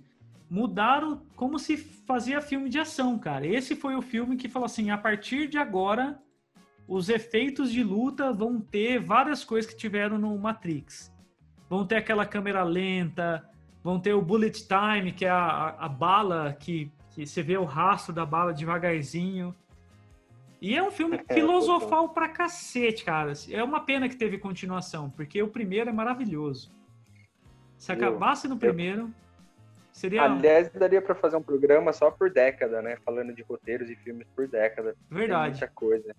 mudaram 0.48 1.22
como 1.34 1.58
se 1.58 1.76
fazia 1.76 2.40
filme 2.40 2.68
de 2.68 2.78
ação, 2.78 3.18
cara. 3.18 3.44
Esse 3.44 3.74
foi 3.74 3.96
o 3.96 4.00
filme 4.00 4.36
que 4.36 4.48
falou 4.48 4.66
assim, 4.66 4.90
a 4.92 4.96
partir 4.96 5.48
de 5.48 5.58
agora, 5.58 6.22
os 6.86 7.08
efeitos 7.08 7.72
de 7.72 7.82
luta 7.82 8.32
vão 8.32 8.60
ter 8.60 9.00
várias 9.00 9.42
coisas 9.42 9.68
que 9.68 9.76
tiveram 9.76 10.18
no 10.18 10.38
Matrix. 10.38 11.12
Vão 11.68 11.84
ter 11.84 11.96
aquela 11.96 12.24
câmera 12.24 12.62
lenta, 12.62 13.44
vão 13.82 13.98
ter 13.98 14.12
o 14.12 14.22
bullet 14.22 14.64
time, 14.68 15.10
que 15.10 15.24
é 15.24 15.30
a, 15.30 15.36
a- 15.36 15.86
a 15.86 15.88
bala 15.88 16.56
que, 16.60 16.92
que 17.10 17.26
você 17.26 17.42
vê 17.42 17.56
o 17.56 17.64
rastro 17.64 18.12
da 18.14 18.24
bala 18.24 18.54
devagarzinho. 18.54 19.52
E 20.64 20.74
é 20.74 20.82
um 20.82 20.90
filme 20.90 21.22
É, 21.28 21.34
filosofal 21.34 22.08
pra 22.08 22.26
cacete, 22.26 23.04
cara. 23.04 23.34
É 23.50 23.62
uma 23.62 23.80
pena 23.80 24.08
que 24.08 24.16
teve 24.16 24.38
continuação, 24.38 25.10
porque 25.10 25.42
o 25.42 25.48
primeiro 25.48 25.90
é 25.90 25.92
maravilhoso. 25.92 26.72
Se 27.76 27.92
acabasse 27.92 28.48
no 28.48 28.56
primeiro, 28.56 29.12
seria 29.92 30.22
Aliás, 30.22 30.70
daria 30.70 31.02
pra 31.02 31.14
fazer 31.14 31.36
um 31.36 31.42
programa 31.42 31.92
só 31.92 32.10
por 32.10 32.30
década, 32.30 32.80
né? 32.80 32.96
Falando 33.04 33.34
de 33.34 33.42
roteiros 33.42 33.90
e 33.90 33.96
filmes 33.96 34.26
por 34.34 34.48
década. 34.48 34.96
Tem 35.10 35.18
verdade. 35.18 35.50
muita 35.50 35.68
coisa. 35.68 36.16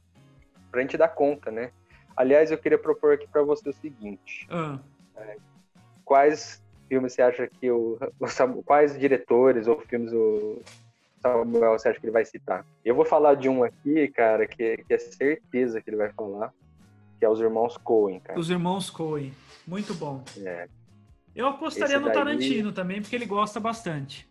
Pra 0.70 0.82
gente 0.82 0.96
dar 0.96 1.08
conta, 1.08 1.50
né? 1.50 1.72
Aliás, 2.16 2.52
eu 2.52 2.58
queria 2.60 2.78
propor 2.78 3.16
aqui 3.16 3.28
pra 3.28 3.42
você 3.42 3.68
o 3.68 3.74
seguinte. 3.74 4.48
Ah, 4.52 4.78
Quais 6.04 6.64
filmes 6.88 7.14
você 7.14 7.24
acha 7.24 7.48
que 7.48 7.72
o, 7.72 7.98
quais 8.64 8.96
diretores 9.00 9.66
ou 9.66 9.82
filmes 9.82 10.14
o 10.14 10.62
Samuel 11.32 11.72
você 11.80 11.90
acha 11.90 12.00
que 12.00 12.06
ele 12.06 12.12
vai 12.14 12.24
citar? 12.26 12.66
Eu 12.84 12.94
vou 12.96 13.04
falar 13.06 13.36
de 13.36 13.50
um 13.50 13.64
aqui, 13.64 14.08
cara, 14.10 14.46
que, 14.46 14.78
que 14.78 14.94
é 14.94 14.98
certeza 14.98 15.82
que 15.82 15.90
ele 15.90 15.98
vai 15.98 16.12
falar, 16.12 16.54
que 17.20 17.26
é 17.26 17.30
os 17.30 17.40
irmãos 17.40 17.78
Coen, 17.78 18.20
cara. 18.20 18.40
os 18.40 18.50
irmãos 18.50 18.90
Coen. 18.90 19.34
Muito 19.68 19.94
bom. 19.96 20.24
É, 20.44 20.68
Eu 21.36 21.48
apostaria 21.48 21.96
Esse 21.96 22.00
no 22.00 22.06
daí- 22.06 22.14
Tarantino 22.14 22.72
também, 22.72 23.02
porque 23.02 23.16
ele 23.16 23.26
gosta 23.26 23.60
bastante. 23.60 24.30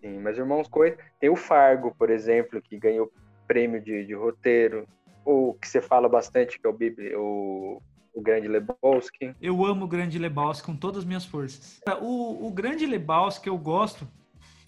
sim, 0.00 0.18
mas 0.20 0.38
irmãos 0.38 0.68
Coen 0.68 0.94
tem 1.18 1.28
o 1.28 1.36
Fargo, 1.36 1.92
por 1.98 2.10
exemplo, 2.10 2.62
que 2.62 2.78
ganhou 2.78 3.12
prêmio 3.48 3.80
de, 3.80 4.04
de 4.06 4.14
roteiro, 4.14 4.86
ou 5.24 5.54
que 5.54 5.66
você 5.66 5.80
fala 5.80 6.08
bastante, 6.08 6.58
que 6.60 6.66
é 6.66 6.70
o 6.70 6.76
o, 7.20 7.82
o 8.14 8.22
Grande 8.22 8.46
Lebowski. 8.46 9.34
Eu 9.40 9.64
amo 9.66 9.84
o 9.86 9.88
Grande 9.88 10.18
Lebowski 10.18 10.64
com 10.66 10.76
todas 10.76 10.98
as 10.98 11.04
minhas 11.04 11.24
forças. 11.24 11.80
O, 12.00 12.46
o 12.46 12.50
Grande 12.52 12.86
Lebowski 12.86 13.48
eu 13.48 13.58
gosto, 13.58 14.06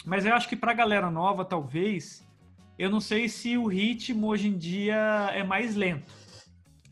mas 0.05 0.25
eu 0.25 0.35
acho 0.35 0.49
que 0.49 0.57
pra 0.57 0.73
galera 0.73 1.11
nova, 1.11 1.45
talvez, 1.45 2.27
eu 2.79 2.89
não 2.89 3.01
sei 3.01 3.29
se 3.29 3.57
o 3.57 3.67
ritmo 3.67 4.29
hoje 4.29 4.49
em 4.49 4.57
dia 4.57 5.31
é 5.35 5.43
mais 5.43 5.77
lento. 5.77 6.13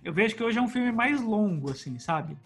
Eu 0.04 0.12
vejo 0.12 0.36
que 0.36 0.42
hoje 0.42 0.58
é 0.58 0.62
um 0.62 0.68
filme 0.68 0.92
mais 0.92 1.20
longo, 1.20 1.70
assim, 1.70 1.98
sabe? 1.98 2.36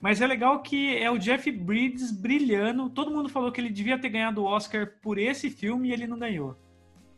Mas 0.00 0.20
é 0.20 0.26
legal 0.26 0.60
que 0.60 0.96
é 0.96 1.10
o 1.10 1.18
Jeff 1.18 1.50
Bridges 1.50 2.10
brilhando. 2.10 2.90
Todo 2.90 3.10
mundo 3.10 3.28
falou 3.28 3.50
que 3.50 3.60
ele 3.60 3.70
devia 3.70 3.98
ter 3.98 4.08
ganhado 4.08 4.42
o 4.42 4.46
Oscar 4.46 4.92
por 5.00 5.18
esse 5.18 5.50
filme 5.50 5.88
e 5.88 5.92
ele 5.92 6.06
não 6.06 6.18
ganhou. 6.18 6.56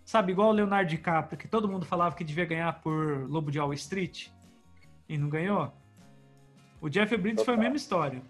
Sabe, 0.04 0.32
igual 0.32 0.50
o 0.50 0.52
Leonardo 0.52 0.88
DiCaprio, 0.88 1.38
que 1.38 1.48
todo 1.48 1.68
mundo 1.68 1.84
falava 1.84 2.14
que 2.14 2.24
devia 2.24 2.46
ganhar 2.46 2.80
por 2.80 3.28
Lobo 3.28 3.50
de 3.50 3.58
Wall 3.58 3.74
Street 3.74 4.28
e 5.08 5.18
não 5.18 5.28
ganhou. 5.28 5.72
O 6.80 6.88
Jeff 6.88 7.14
Bridges 7.16 7.44
foi 7.44 7.54
a 7.54 7.56
Total. 7.56 7.70
mesma 7.70 7.76
história. 7.76 8.22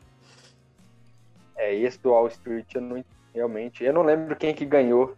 É, 1.57 1.75
esse 1.75 2.01
do 2.01 2.11
Wall 2.11 2.29
Street, 2.29 2.75
eu 2.75 2.81
não, 2.81 3.05
realmente, 3.35 3.85
eu 3.85 3.93
não 3.93 4.03
lembro 4.03 4.37
quem 4.37 4.55
que 4.55 4.65
ganhou 4.65 5.17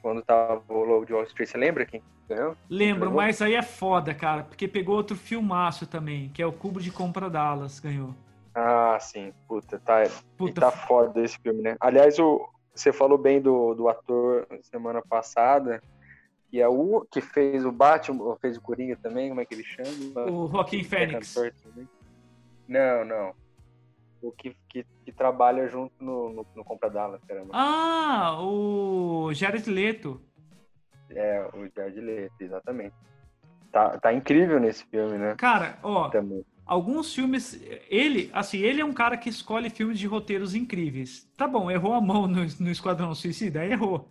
quando 0.00 0.22
tava 0.22 0.62
o 0.68 0.84
Lobo 0.84 1.06
de 1.06 1.12
Wall 1.12 1.24
Street. 1.24 1.48
Você 1.48 1.56
lembra 1.56 1.86
quem 1.86 2.00
que 2.00 2.34
ganhou? 2.34 2.56
Lembro, 2.68 3.10
Ganhou? 3.10 3.16
mas 3.16 3.40
aí 3.40 3.54
é 3.54 3.62
foda, 3.62 4.12
cara, 4.12 4.42
porque 4.42 4.66
pegou 4.66 4.96
outro 4.96 5.16
filmaço 5.16 5.86
também, 5.86 6.28
que 6.30 6.42
é 6.42 6.46
o 6.46 6.52
Cubo 6.52 6.80
de 6.80 6.90
Compra 6.90 7.30
Dallas, 7.30 7.78
ganhou. 7.78 8.14
Ah, 8.54 8.98
sim. 9.00 9.32
Puta, 9.46 9.78
tá, 9.78 10.04
e 10.04 10.10
Puta, 10.36 10.60
tá 10.60 10.70
foda 10.70 11.20
esse 11.22 11.38
filme, 11.38 11.62
né? 11.62 11.76
Aliás, 11.80 12.18
o, 12.18 12.48
você 12.74 12.92
falou 12.92 13.16
bem 13.16 13.40
do, 13.40 13.74
do 13.74 13.88
ator 13.88 14.46
semana 14.62 15.00
passada, 15.00 15.80
que 16.50 16.60
é 16.60 16.68
o 16.68 17.06
que 17.10 17.20
fez 17.20 17.64
o 17.64 17.72
Batman, 17.72 18.22
ou 18.24 18.36
fez 18.36 18.56
o 18.56 18.60
Coringa 18.60 18.96
também, 18.96 19.28
como 19.28 19.40
é 19.40 19.44
que 19.44 19.54
ele 19.54 19.64
chama? 19.64 19.88
o 20.26 20.48
cantor 21.34 21.54
também. 21.62 21.88
Não, 22.68 23.04
não. 23.04 23.34
O 24.22 24.30
que, 24.30 24.56
que, 24.68 24.86
que 25.04 25.12
trabalha 25.12 25.66
junto 25.68 25.92
no, 25.98 26.30
no, 26.32 26.46
no 26.54 26.64
Compra 26.64 26.88
Dallas, 26.88 27.20
caramba. 27.24 27.50
Ah, 27.52 28.38
o 28.40 29.32
Jared 29.34 29.68
Leto. 29.68 30.22
É, 31.10 31.44
o 31.52 31.68
Jared 31.74 32.00
Leto, 32.00 32.34
exatamente. 32.40 32.94
Tá, 33.72 33.98
tá 33.98 34.12
incrível 34.12 34.60
nesse 34.60 34.84
filme, 34.86 35.18
né? 35.18 35.34
Cara, 35.36 35.78
ó, 35.82 36.08
Também. 36.08 36.44
alguns 36.64 37.12
filmes. 37.12 37.60
Ele, 37.88 38.30
assim, 38.32 38.58
ele 38.58 38.80
é 38.80 38.84
um 38.84 38.92
cara 38.92 39.16
que 39.16 39.28
escolhe 39.28 39.68
filmes 39.70 39.98
de 39.98 40.06
roteiros 40.06 40.54
incríveis. 40.54 41.28
Tá 41.36 41.48
bom, 41.48 41.70
errou 41.70 41.94
a 41.94 42.00
mão 42.00 42.28
no, 42.28 42.44
no 42.60 42.70
Esquadrão 42.70 43.14
Suicida, 43.14 43.64
errou. 43.66 44.08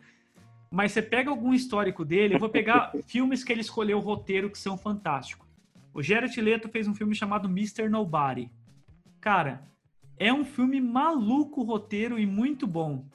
Mas 0.70 0.92
você 0.92 1.02
pega 1.02 1.30
algum 1.30 1.54
histórico 1.54 2.04
dele, 2.04 2.36
eu 2.36 2.40
vou 2.40 2.50
pegar 2.50 2.92
filmes 3.08 3.44
que 3.44 3.52
ele 3.52 3.62
escolheu 3.62 3.98
o 3.98 4.02
roteiro 4.02 4.50
que 4.50 4.58
são 4.58 4.78
fantásticos. 4.78 5.48
O 5.94 6.02
Jared 6.02 6.40
Leto 6.42 6.70
fez 6.70 6.88
um 6.88 6.96
filme 6.96 7.14
chamado 7.14 7.48
Mr. 7.48 7.88
Nobody. 7.88 8.52
Cara, 9.20 9.62
é 10.22 10.32
um 10.32 10.46
filme 10.46 10.80
maluco 10.80 11.64
roteiro 11.64 12.20
e 12.20 12.28
muito 12.28 12.68
bom. 12.68 13.08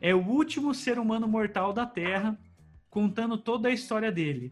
É 0.00 0.14
o 0.14 0.26
último 0.26 0.72
ser 0.72 0.98
humano 0.98 1.28
mortal 1.28 1.70
da 1.70 1.84
Terra, 1.84 2.38
contando 2.88 3.36
toda 3.36 3.68
a 3.68 3.72
história 3.72 4.10
dele. 4.10 4.50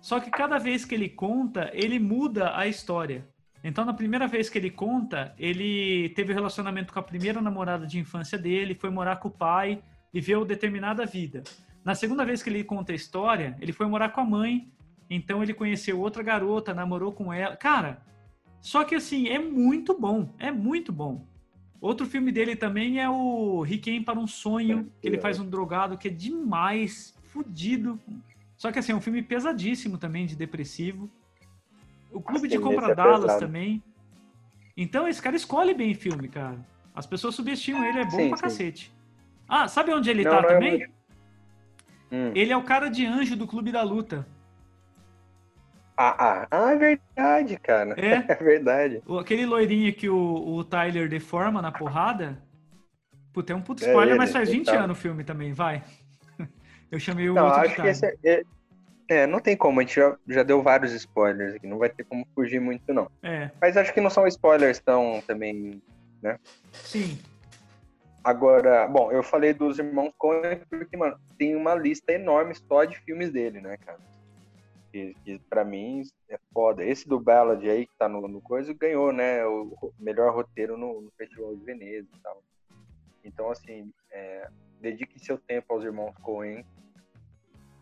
Só 0.00 0.18
que 0.18 0.30
cada 0.30 0.56
vez 0.56 0.86
que 0.86 0.94
ele 0.94 1.10
conta, 1.10 1.70
ele 1.74 1.98
muda 1.98 2.56
a 2.56 2.66
história. 2.66 3.28
Então, 3.62 3.84
na 3.84 3.92
primeira 3.92 4.26
vez 4.26 4.48
que 4.48 4.56
ele 4.56 4.70
conta, 4.70 5.34
ele 5.38 6.08
teve 6.16 6.32
relacionamento 6.32 6.90
com 6.90 7.00
a 7.00 7.02
primeira 7.02 7.42
namorada 7.42 7.86
de 7.86 7.98
infância 7.98 8.38
dele, 8.38 8.74
foi 8.74 8.88
morar 8.88 9.16
com 9.16 9.28
o 9.28 9.30
pai, 9.30 9.82
viveu 10.10 10.42
determinada 10.42 11.04
vida. 11.04 11.44
Na 11.84 11.94
segunda 11.94 12.24
vez 12.24 12.42
que 12.42 12.48
ele 12.48 12.64
conta 12.64 12.92
a 12.92 12.96
história, 12.96 13.58
ele 13.60 13.74
foi 13.74 13.86
morar 13.86 14.08
com 14.08 14.22
a 14.22 14.24
mãe, 14.24 14.72
então 15.10 15.42
ele 15.42 15.52
conheceu 15.52 16.00
outra 16.00 16.22
garota, 16.22 16.72
namorou 16.72 17.12
com 17.12 17.30
ela. 17.30 17.56
Cara, 17.56 18.00
só 18.60 18.84
que 18.84 18.94
assim, 18.94 19.28
é 19.28 19.38
muito 19.38 19.98
bom, 19.98 20.34
é 20.38 20.50
muito 20.50 20.92
bom. 20.92 21.26
Outro 21.80 22.06
filme 22.06 22.32
dele 22.32 22.56
também 22.56 23.00
é 23.00 23.08
o 23.08 23.62
Requiem 23.62 24.02
para 24.02 24.18
um 24.18 24.26
Sonho, 24.26 24.90
que 25.00 25.06
ele 25.08 25.20
faz 25.20 25.38
um 25.38 25.48
drogado 25.48 25.96
que 25.98 26.08
é 26.08 26.10
demais, 26.10 27.14
fudido. 27.24 28.00
Só 28.56 28.72
que 28.72 28.78
assim, 28.78 28.92
é 28.92 28.94
um 28.94 29.00
filme 29.00 29.22
pesadíssimo 29.22 29.98
também, 29.98 30.26
de 30.26 30.34
depressivo. 30.34 31.10
O 32.10 32.20
Clube 32.20 32.48
de 32.48 32.58
Compra 32.58 32.92
é 32.92 32.94
Dallas 32.94 33.36
também. 33.38 33.82
Então 34.76 35.06
esse 35.06 35.20
cara 35.20 35.36
escolhe 35.36 35.74
bem 35.74 35.94
filme, 35.94 36.28
cara. 36.28 36.58
As 36.94 37.06
pessoas 37.06 37.34
subestimam 37.34 37.84
ele, 37.84 38.00
é 38.00 38.04
bom 38.04 38.10
Sim, 38.10 38.28
pra 38.28 38.36
sim. 38.38 38.42
cacete. 38.42 38.92
Ah, 39.48 39.68
sabe 39.68 39.92
onde 39.92 40.10
ele 40.10 40.24
Não, 40.24 40.30
tá 40.30 40.42
não 40.42 40.48
também? 40.48 40.86
Hum, 42.10 42.32
Ele 42.34 42.52
é 42.52 42.56
o 42.56 42.62
cara 42.62 42.88
de 42.88 43.04
anjo 43.04 43.36
do 43.36 43.46
Clube 43.46 43.70
da 43.70 43.82
Luta. 43.82 44.26
Ah, 45.96 46.14
ah, 46.18 46.48
ah, 46.50 46.72
é 46.72 46.76
verdade, 46.76 47.58
cara. 47.58 47.94
É? 47.98 48.16
É 48.32 48.34
verdade. 48.36 49.02
Aquele 49.18 49.46
loirinho 49.46 49.94
que 49.94 50.08
o, 50.08 50.16
o 50.18 50.64
Tyler 50.64 51.08
deforma 51.08 51.62
na 51.62 51.72
porrada. 51.72 52.42
Puta, 53.32 53.52
é 53.52 53.56
um 53.56 53.62
puto 53.62 53.82
É 53.82 53.86
spoiler, 53.86 54.10
ele, 54.10 54.18
mas 54.18 54.32
faz 54.32 54.50
20 54.50 54.66
total. 54.66 54.84
anos 54.84 54.98
o 54.98 55.00
filme 55.00 55.24
também, 55.24 55.52
vai. 55.52 55.82
Eu 56.90 56.98
chamei 57.00 57.28
o 57.28 57.34
Não, 57.34 57.46
outro 57.46 57.60
acho 57.62 57.74
que 57.74 57.86
esse 57.88 58.06
é, 58.06 58.14
é- 58.24 58.42
é, 59.08 59.26
não 59.26 59.40
tem 59.40 59.56
como, 59.56 59.78
a 59.78 59.82
gente 59.82 59.94
já, 59.94 60.16
já 60.26 60.42
deu 60.42 60.62
vários 60.62 60.92
spoilers 60.92 61.54
aqui, 61.54 61.66
não 61.66 61.78
vai 61.78 61.88
ter 61.88 62.04
como 62.04 62.26
fugir 62.34 62.60
muito, 62.60 62.92
não. 62.92 63.08
É, 63.22 63.50
Mas 63.60 63.76
acho 63.76 63.92
que 63.94 64.00
não 64.00 64.10
são 64.10 64.26
spoilers 64.26 64.80
tão 64.80 65.22
também. 65.26 65.80
sim. 66.72 67.18
Agora, 68.24 68.88
bom, 68.88 69.12
eu 69.12 69.22
falei 69.22 69.54
dos 69.54 69.78
irmãos 69.78 70.12
Coen 70.18 70.60
porque, 70.68 70.96
mano, 70.96 71.16
tem 71.38 71.54
uma 71.54 71.74
lista 71.76 72.12
enorme 72.12 72.52
só 72.54 72.84
de 72.84 72.98
filmes 72.98 73.30
dele, 73.30 73.60
né, 73.60 73.76
cara? 73.76 74.00
Que, 74.96 75.14
que 75.22 75.38
pra 75.50 75.62
mim 75.62 76.00
é 76.26 76.38
foda. 76.54 76.82
Esse 76.82 77.06
do 77.06 77.20
Ballad 77.20 77.62
aí, 77.68 77.84
que 77.84 77.92
tá 77.98 78.08
no, 78.08 78.26
no 78.26 78.40
coisa, 78.40 78.72
ganhou, 78.72 79.12
né? 79.12 79.44
O 79.44 79.92
melhor 79.98 80.34
roteiro 80.34 80.78
no, 80.78 81.02
no 81.02 81.10
Festival 81.18 81.54
de 81.54 81.62
Veneza 81.66 82.08
e 82.16 82.20
tal. 82.22 82.42
Então, 83.22 83.50
assim, 83.50 83.92
é, 84.10 84.48
dedique 84.80 85.18
seu 85.18 85.36
tempo 85.36 85.74
aos 85.74 85.84
irmãos 85.84 86.16
Coen. 86.22 86.64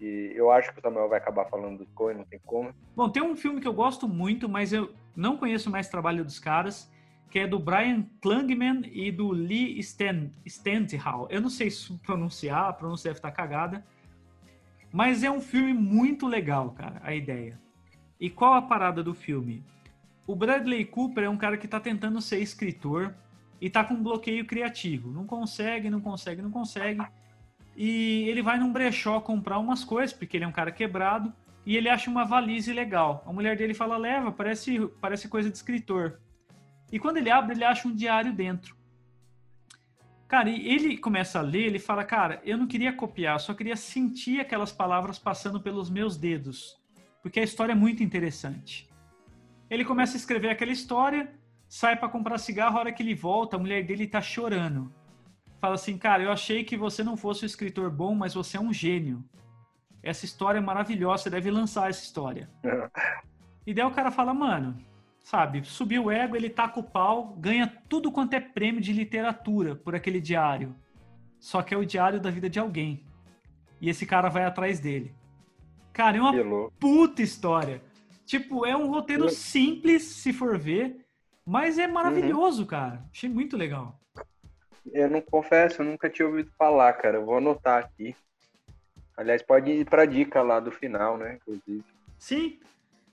E 0.00 0.32
eu 0.34 0.50
acho 0.50 0.72
que 0.72 0.80
o 0.80 0.82
Samuel 0.82 1.08
vai 1.08 1.18
acabar 1.20 1.44
falando 1.44 1.78
dos 1.78 1.92
Coen, 1.92 2.16
não 2.16 2.24
tem 2.24 2.40
como. 2.44 2.74
Bom, 2.96 3.08
tem 3.08 3.22
um 3.22 3.36
filme 3.36 3.60
que 3.60 3.68
eu 3.68 3.74
gosto 3.74 4.08
muito, 4.08 4.48
mas 4.48 4.72
eu 4.72 4.92
não 5.14 5.36
conheço 5.36 5.70
mais 5.70 5.88
trabalho 5.88 6.24
dos 6.24 6.40
caras, 6.40 6.90
que 7.30 7.38
é 7.38 7.46
do 7.46 7.60
Brian 7.60 8.08
Klangman 8.20 8.82
e 8.92 9.12
do 9.12 9.30
Lee 9.30 9.78
Stan, 9.78 10.32
Stanthow. 10.44 11.28
Eu 11.30 11.40
não 11.40 11.48
sei 11.48 11.70
se 11.70 11.96
pronunciar, 11.98 12.70
a 12.70 12.72
pronúncia 12.72 13.10
deve 13.10 13.18
estar 13.18 13.30
cagada. 13.30 13.86
Mas 14.94 15.24
é 15.24 15.30
um 15.30 15.40
filme 15.40 15.74
muito 15.74 16.24
legal, 16.24 16.70
cara, 16.70 17.00
a 17.02 17.12
ideia. 17.12 17.60
E 18.20 18.30
qual 18.30 18.54
a 18.54 18.62
parada 18.62 19.02
do 19.02 19.12
filme? 19.12 19.64
O 20.24 20.36
Bradley 20.36 20.84
Cooper 20.84 21.24
é 21.24 21.28
um 21.28 21.36
cara 21.36 21.56
que 21.56 21.66
está 21.66 21.80
tentando 21.80 22.20
ser 22.20 22.38
escritor 22.38 23.12
e 23.60 23.68
tá 23.68 23.82
com 23.82 23.94
um 23.94 24.02
bloqueio 24.04 24.46
criativo. 24.46 25.10
Não 25.10 25.26
consegue, 25.26 25.90
não 25.90 26.00
consegue, 26.00 26.40
não 26.40 26.50
consegue. 26.52 27.04
E 27.76 28.22
ele 28.28 28.40
vai 28.40 28.56
num 28.56 28.72
brechó 28.72 29.20
comprar 29.20 29.58
umas 29.58 29.82
coisas, 29.82 30.16
porque 30.16 30.36
ele 30.36 30.44
é 30.44 30.46
um 30.48 30.52
cara 30.52 30.70
quebrado, 30.70 31.32
e 31.66 31.76
ele 31.76 31.88
acha 31.88 32.08
uma 32.08 32.24
valise 32.24 32.72
legal. 32.72 33.24
A 33.26 33.32
mulher 33.32 33.56
dele 33.56 33.74
fala, 33.74 33.96
leva, 33.96 34.30
parece, 34.30 34.78
parece 35.00 35.26
coisa 35.26 35.50
de 35.50 35.56
escritor. 35.56 36.20
E 36.92 37.00
quando 37.00 37.16
ele 37.16 37.32
abre, 37.32 37.56
ele 37.56 37.64
acha 37.64 37.88
um 37.88 37.92
diário 37.96 38.32
dentro. 38.32 38.76
Cara, 40.26 40.48
e 40.48 40.68
ele 40.68 40.96
começa 40.96 41.38
a 41.38 41.42
ler, 41.42 41.66
ele 41.66 41.78
fala, 41.78 42.04
cara, 42.04 42.40
eu 42.44 42.56
não 42.56 42.66
queria 42.66 42.92
copiar, 42.92 43.38
só 43.38 43.52
queria 43.54 43.76
sentir 43.76 44.40
aquelas 44.40 44.72
palavras 44.72 45.18
passando 45.18 45.60
pelos 45.60 45.90
meus 45.90 46.16
dedos. 46.16 46.80
Porque 47.22 47.40
a 47.40 47.44
história 47.44 47.72
é 47.72 47.76
muito 47.76 48.02
interessante. 48.02 48.88
Ele 49.70 49.84
começa 49.84 50.16
a 50.16 50.18
escrever 50.18 50.50
aquela 50.50 50.72
história, 50.72 51.32
sai 51.68 51.96
para 51.96 52.08
comprar 52.08 52.38
cigarro, 52.38 52.76
a 52.76 52.80
hora 52.80 52.92
que 52.92 53.02
ele 53.02 53.14
volta, 53.14 53.56
a 53.56 53.58
mulher 53.58 53.84
dele 53.84 54.06
tá 54.06 54.20
chorando. 54.20 54.92
Fala 55.60 55.74
assim, 55.74 55.96
cara, 55.96 56.22
eu 56.22 56.32
achei 56.32 56.64
que 56.64 56.76
você 56.76 57.02
não 57.02 57.16
fosse 57.16 57.44
um 57.44 57.46
escritor 57.46 57.90
bom, 57.90 58.14
mas 58.14 58.34
você 58.34 58.56
é 58.56 58.60
um 58.60 58.72
gênio. 58.72 59.24
Essa 60.02 60.26
história 60.26 60.58
é 60.58 60.60
maravilhosa, 60.60 61.24
você 61.24 61.30
deve 61.30 61.50
lançar 61.50 61.88
essa 61.88 62.02
história. 62.02 62.50
E 63.66 63.72
daí 63.72 63.84
o 63.84 63.90
cara 63.90 64.10
fala, 64.10 64.34
mano, 64.34 64.76
sabe, 65.24 65.64
subiu 65.64 66.04
o 66.04 66.10
ego, 66.10 66.36
ele 66.36 66.50
taca 66.50 66.78
o 66.78 66.82
pau, 66.82 67.34
ganha 67.38 67.66
tudo 67.88 68.12
quanto 68.12 68.34
é 68.34 68.40
prêmio 68.40 68.80
de 68.80 68.92
literatura 68.92 69.74
por 69.74 69.94
aquele 69.94 70.20
diário. 70.20 70.76
Só 71.40 71.62
que 71.62 71.74
é 71.74 71.78
o 71.78 71.84
diário 71.84 72.20
da 72.20 72.30
vida 72.30 72.48
de 72.48 72.60
alguém. 72.60 73.02
E 73.80 73.88
esse 73.88 74.04
cara 74.04 74.28
vai 74.28 74.44
atrás 74.44 74.78
dele. 74.78 75.14
Cara, 75.94 76.18
é 76.18 76.20
uma 76.20 76.70
puta 76.78 77.22
história. 77.22 77.82
Tipo, 78.26 78.66
é 78.66 78.76
um 78.76 78.88
roteiro 78.88 79.28
simples, 79.30 80.02
se 80.02 80.32
for 80.32 80.58
ver, 80.58 81.04
mas 81.44 81.78
é 81.78 81.86
maravilhoso, 81.86 82.66
cara. 82.66 83.02
Achei 83.10 83.28
muito 83.28 83.56
legal. 83.56 83.98
Eu 84.92 85.08
não 85.08 85.22
confesso, 85.22 85.80
eu 85.80 85.86
nunca 85.86 86.10
tinha 86.10 86.28
ouvido 86.28 86.50
falar, 86.58 86.92
cara. 86.94 87.16
Eu 87.16 87.24
vou 87.24 87.38
anotar 87.38 87.82
aqui. 87.82 88.14
Aliás, 89.16 89.42
pode 89.42 89.70
ir 89.70 89.86
pra 89.86 90.04
dica 90.04 90.42
lá 90.42 90.60
do 90.60 90.70
final, 90.70 91.16
né? 91.16 91.36
Inclusive. 91.36 91.84
Sim. 92.18 92.58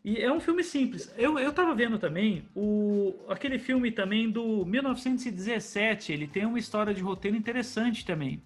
E 0.04 0.18
é 0.20 0.32
um 0.32 0.40
filme 0.40 0.64
simples. 0.64 1.14
Eu, 1.16 1.38
eu 1.38 1.54
tava 1.54 1.76
vendo 1.76 2.00
também 2.00 2.44
o, 2.56 3.14
aquele 3.30 3.60
filme 3.60 3.92
também 3.92 4.30
do 4.30 4.66
1917. 4.66 6.12
Ele 6.12 6.28
tem 6.28 6.46
uma 6.46 6.58
história 6.58 6.94
de 6.94 7.02
roteiro 7.02 7.38
interessante 7.38 8.06
também. 8.06 8.44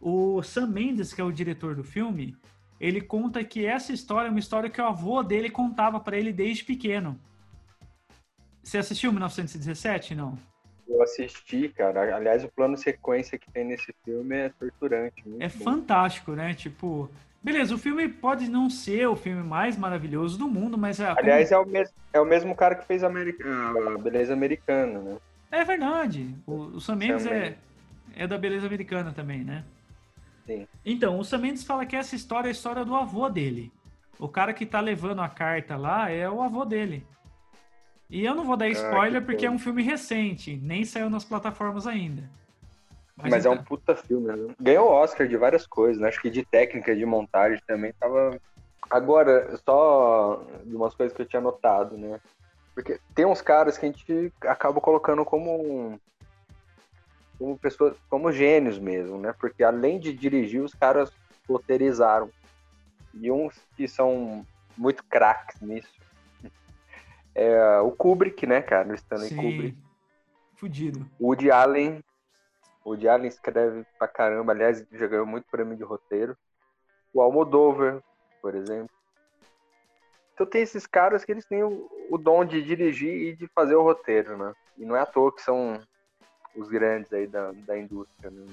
O 0.00 0.42
Sam 0.42 0.68
Mendes, 0.68 1.12
que 1.12 1.20
é 1.20 1.24
o 1.24 1.32
diretor 1.32 1.74
do 1.74 1.84
filme, 1.84 2.36
ele 2.80 3.00
conta 3.00 3.44
que 3.44 3.66
essa 3.66 3.92
história 3.92 4.28
é 4.28 4.30
uma 4.30 4.38
história 4.38 4.70
que 4.70 4.80
o 4.80 4.86
avô 4.86 5.22
dele 5.22 5.50
contava 5.50 6.00
pra 6.00 6.16
ele 6.16 6.32
desde 6.32 6.64
pequeno. 6.64 7.20
Você 8.62 8.78
assistiu 8.78 9.12
1917? 9.12 10.14
Não. 10.14 10.38
Eu 10.88 11.02
assisti, 11.02 11.68
cara. 11.68 12.16
Aliás, 12.16 12.44
o 12.44 12.48
plano 12.48 12.76
sequência 12.76 13.38
que 13.38 13.50
tem 13.50 13.64
nesse 13.64 13.94
filme 14.04 14.34
é 14.34 14.48
torturante. 14.48 15.22
É 15.38 15.48
bom. 15.48 15.64
fantástico, 15.64 16.32
né? 16.32 16.54
Tipo, 16.54 17.10
beleza, 17.52 17.74
o 17.74 17.78
filme 17.78 18.08
pode 18.08 18.48
não 18.50 18.68
ser 18.68 19.06
o 19.08 19.16
filme 19.16 19.42
mais 19.42 19.76
maravilhoso 19.76 20.38
do 20.38 20.48
mundo, 20.48 20.76
mas 20.76 21.00
é. 21.00 21.14
Aliás, 21.16 21.50
é 21.50 21.58
o, 21.58 21.64
mesmo, 21.66 21.94
é 22.12 22.20
o 22.20 22.24
mesmo 22.24 22.54
cara 22.54 22.74
que 22.74 22.86
fez 22.86 23.02
a, 23.02 23.06
America- 23.06 23.44
a 23.94 23.98
Beleza 23.98 24.32
Americana, 24.32 24.98
né? 25.00 25.16
É 25.50 25.64
verdade. 25.64 26.34
O, 26.46 26.52
o 26.76 26.80
Sam 26.80 26.96
Mendes 26.96 27.22
Sam 27.22 27.30
é, 27.30 27.56
é 28.16 28.26
da 28.26 28.36
beleza 28.36 28.66
americana 28.66 29.12
também, 29.12 29.42
né? 29.42 29.64
Sim. 30.46 30.66
Então, 30.84 31.18
o 31.18 31.24
Sam 31.24 31.38
Mendes 31.38 31.64
fala 31.64 31.86
que 31.86 31.96
essa 31.96 32.14
história 32.14 32.48
é 32.48 32.50
a 32.50 32.52
história 32.52 32.84
do 32.84 32.94
avô 32.94 33.28
dele. 33.30 33.72
O 34.18 34.28
cara 34.28 34.52
que 34.52 34.66
tá 34.66 34.80
levando 34.80 35.22
a 35.22 35.28
carta 35.28 35.76
lá 35.76 36.10
é 36.10 36.28
o 36.28 36.42
avô 36.42 36.64
dele. 36.66 37.06
E 38.10 38.24
eu 38.24 38.34
não 38.34 38.44
vou 38.44 38.56
dar 38.56 38.66
Ah, 38.66 38.68
spoiler 38.70 39.20
que 39.22 39.26
porque 39.26 39.46
é 39.46 39.48
bom. 39.48 39.56
um 39.56 39.58
filme 39.58 39.82
recente, 39.82 40.56
nem 40.62 40.84
saiu 40.84 41.08
nas 41.08 41.24
plataformas 41.24 41.86
ainda. 41.86 42.24
Mas, 43.22 43.44
é 43.44 43.50
um 43.50 43.54
então- 43.54 43.64
puta 43.64 43.96
filme, 43.96 44.28
né? 44.28 44.54
Ganhou 44.60 44.88
Oscar 44.88 45.26
de 45.26 45.36
várias 45.36 45.66
coisas, 45.66 46.00
né? 46.00 46.08
Acho 46.08 46.20
que 46.20 46.30
de 46.30 46.44
técnica, 46.44 46.94
de 46.94 47.04
montagem 47.04 47.60
também 47.66 47.92
tava. 47.98 48.38
Agora, 48.88 49.56
só 49.64 50.44
de 50.64 50.74
umas 50.74 50.94
coisas 50.94 51.14
que 51.14 51.22
eu 51.22 51.26
tinha 51.26 51.42
notado, 51.42 51.96
né? 51.96 52.20
Porque 52.74 53.00
tem 53.14 53.26
uns 53.26 53.42
caras 53.42 53.76
que 53.76 53.84
a 53.84 53.88
gente 53.88 54.32
acaba 54.42 54.80
colocando 54.80 55.24
como. 55.24 56.00
como 57.38 57.58
pessoas. 57.58 57.96
como 58.08 58.30
gênios 58.30 58.78
mesmo, 58.78 59.18
né? 59.18 59.34
Porque 59.38 59.64
além 59.64 59.98
de 59.98 60.12
dirigir, 60.12 60.62
os 60.62 60.74
caras 60.74 61.12
roteirizaram. 61.48 62.30
E 63.14 63.30
uns 63.32 63.54
que 63.76 63.88
são 63.88 64.46
muito 64.76 65.02
craques 65.04 65.60
nisso. 65.60 65.98
É 67.34 67.78
o 67.80 67.90
Kubrick, 67.90 68.46
né, 68.46 68.62
cara? 68.62 68.88
O 68.88 68.94
Stanley 68.94 69.30
Kubrick. 69.30 69.76
Sim. 69.76 69.82
Fudido. 70.56 71.08
O 71.18 71.26
Woody 71.26 71.50
Allen. 71.50 72.02
O 72.84 72.90
Woody 72.90 73.08
Allen 73.08 73.28
escreve 73.28 73.84
pra 73.98 74.08
caramba. 74.08 74.52
Aliás, 74.52 74.86
já 74.90 75.06
ganhou 75.06 75.26
muito 75.26 75.46
prêmio 75.50 75.76
de 75.76 75.82
roteiro. 75.82 76.36
O 77.12 77.20
Almodover, 77.20 78.02
por 78.40 78.54
exemplo. 78.54 78.90
Então 80.34 80.46
tem 80.46 80.62
esses 80.62 80.86
caras 80.86 81.24
que 81.24 81.32
eles 81.32 81.44
têm 81.44 81.64
o, 81.64 81.90
o 82.10 82.16
dom 82.16 82.44
de 82.44 82.62
dirigir 82.62 83.12
e 83.12 83.36
de 83.36 83.48
fazer 83.48 83.74
o 83.74 83.82
roteiro, 83.82 84.36
né? 84.36 84.54
E 84.76 84.84
não 84.84 84.94
é 84.94 85.00
à 85.00 85.06
toa 85.06 85.34
que 85.34 85.42
são 85.42 85.80
os 86.54 86.68
grandes 86.68 87.12
aí 87.12 87.26
da, 87.26 87.52
da 87.52 87.78
indústria, 87.78 88.30
né? 88.30 88.46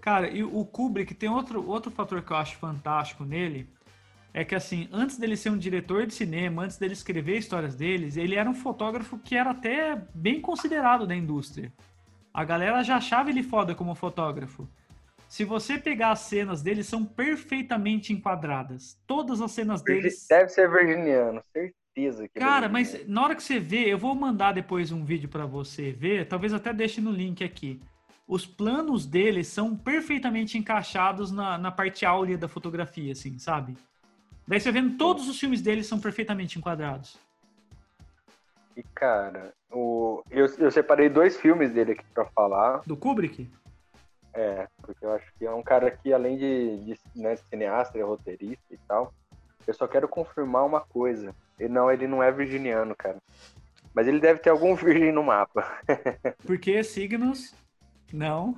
Cara, 0.00 0.28
e 0.28 0.42
o 0.42 0.64
Kubrick 0.66 1.14
tem 1.14 1.30
outro, 1.30 1.66
outro 1.66 1.90
fator 1.90 2.20
que 2.20 2.30
eu 2.30 2.36
acho 2.36 2.58
fantástico 2.58 3.24
nele. 3.24 3.66
É 4.34 4.44
que 4.44 4.54
assim, 4.54 4.88
antes 4.92 5.16
dele 5.16 5.36
ser 5.36 5.48
um 5.48 5.56
diretor 5.56 6.06
de 6.06 6.12
cinema, 6.12 6.64
antes 6.64 6.76
dele 6.76 6.92
escrever 6.92 7.38
histórias 7.38 7.74
deles, 7.74 8.16
ele 8.16 8.34
era 8.34 8.50
um 8.50 8.54
fotógrafo 8.54 9.18
que 9.18 9.36
era 9.36 9.52
até 9.52 10.02
bem 10.12 10.40
considerado 10.40 11.06
da 11.06 11.14
indústria. 11.14 11.72
A 12.34 12.42
galera 12.42 12.82
já 12.82 12.96
achava 12.96 13.30
ele 13.30 13.44
foda 13.44 13.76
como 13.76 13.94
fotógrafo. 13.94 14.68
Se 15.28 15.44
você 15.44 15.78
pegar 15.78 16.10
as 16.10 16.18
cenas 16.18 16.62
dele, 16.62 16.82
são 16.82 17.04
perfeitamente 17.04 18.12
enquadradas. 18.12 18.98
Todas 19.06 19.40
as 19.40 19.52
cenas 19.52 19.82
deles. 19.82 20.26
Deve 20.28 20.48
ser 20.48 20.68
virginiano, 20.68 21.40
certeza 21.52 22.28
que 22.28 22.36
é 22.36 22.40
Cara, 22.40 22.66
virginiano. 22.66 22.72
mas 22.72 23.08
na 23.08 23.22
hora 23.22 23.36
que 23.36 23.42
você 23.42 23.60
vê, 23.60 23.84
eu 23.84 23.96
vou 23.96 24.16
mandar 24.16 24.52
depois 24.52 24.90
um 24.90 25.04
vídeo 25.04 25.28
pra 25.28 25.46
você 25.46 25.92
ver, 25.92 26.26
talvez 26.26 26.52
até 26.52 26.72
deixe 26.72 27.00
no 27.00 27.12
link 27.12 27.44
aqui. 27.44 27.80
Os 28.26 28.44
planos 28.44 29.06
dele 29.06 29.44
são 29.44 29.76
perfeitamente 29.76 30.58
encaixados 30.58 31.30
na, 31.30 31.56
na 31.56 31.70
parte 31.70 32.04
áurea 32.04 32.36
da 32.36 32.48
fotografia, 32.48 33.12
assim, 33.12 33.38
sabe? 33.38 33.76
Daí 34.46 34.58
você 34.58 34.72
vendo 34.72 34.96
todos 34.96 35.28
os 35.28 35.38
filmes 35.38 35.62
dele 35.62 35.84
são 35.84 36.00
perfeitamente 36.00 36.58
enquadrados. 36.58 37.16
E, 38.76 38.82
cara, 38.94 39.52
o... 39.70 40.22
eu, 40.30 40.46
eu 40.58 40.70
separei 40.70 41.08
dois 41.08 41.36
filmes 41.36 41.72
dele 41.72 41.92
aqui 41.92 42.04
pra 42.12 42.24
falar. 42.26 42.82
Do 42.86 42.96
Kubrick? 42.96 43.50
É, 44.32 44.66
porque 44.82 45.04
eu 45.04 45.12
acho 45.12 45.32
que 45.38 45.46
é 45.46 45.50
um 45.52 45.62
cara 45.62 45.90
que, 45.90 46.12
além 46.12 46.36
de, 46.36 46.78
de 46.84 46.98
né, 47.14 47.36
cineasta, 47.36 47.98
é 47.98 48.02
roteirista 48.02 48.64
e 48.72 48.78
tal. 48.88 49.14
Eu 49.66 49.72
só 49.72 49.86
quero 49.86 50.08
confirmar 50.08 50.66
uma 50.66 50.80
coisa. 50.80 51.34
Ele 51.58 51.72
não, 51.72 51.90
ele 51.90 52.06
não 52.08 52.22
é 52.22 52.32
virginiano, 52.32 52.94
cara. 52.96 53.18
Mas 53.94 54.08
ele 54.08 54.18
deve 54.18 54.40
ter 54.40 54.50
algum 54.50 54.74
virgem 54.76 55.12
no 55.12 55.22
mapa. 55.22 55.78
Porque 56.44 56.82
signos. 56.82 57.54
Não. 58.12 58.56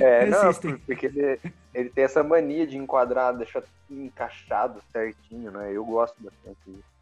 É, 0.00 0.26
não, 0.26 0.52
porque 0.86 1.06
ele, 1.06 1.40
ele 1.72 1.88
tem 1.88 2.04
essa 2.04 2.22
mania 2.22 2.66
de 2.66 2.76
enquadrar, 2.76 3.34
deixar 3.34 3.62
encaixado 3.90 4.82
certinho, 4.92 5.50
né? 5.50 5.72
Eu 5.72 5.82
gosto 5.82 6.14
bastante 6.22 6.58
disso. 6.66 6.97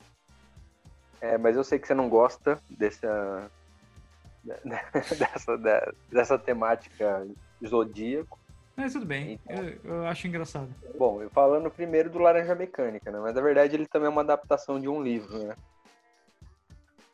É, 1.20 1.38
mas 1.38 1.56
eu 1.56 1.64
sei 1.64 1.78
que 1.78 1.86
você 1.86 1.94
não 1.94 2.08
gosta 2.08 2.60
dessa, 2.68 3.50
dessa, 5.18 5.94
dessa 6.10 6.38
temática 6.38 7.26
zodíaco. 7.66 8.38
Mas 8.76 8.92
tudo 8.92 9.06
bem, 9.06 9.40
Então. 9.44 9.64
eu, 9.64 9.78
eu 9.84 10.06
acho 10.06 10.26
engraçado. 10.26 10.68
Bom, 10.98 11.22
eu 11.22 11.30
falando 11.30 11.70
primeiro 11.70 12.10
do 12.10 12.18
Laranja 12.18 12.54
Mecânica, 12.54 13.10
né? 13.10 13.18
Mas 13.18 13.34
na 13.34 13.40
verdade 13.40 13.74
ele 13.74 13.86
também 13.86 14.06
é 14.06 14.10
uma 14.10 14.20
adaptação 14.20 14.78
de 14.78 14.88
um 14.88 15.02
livro, 15.02 15.38
né? 15.38 15.56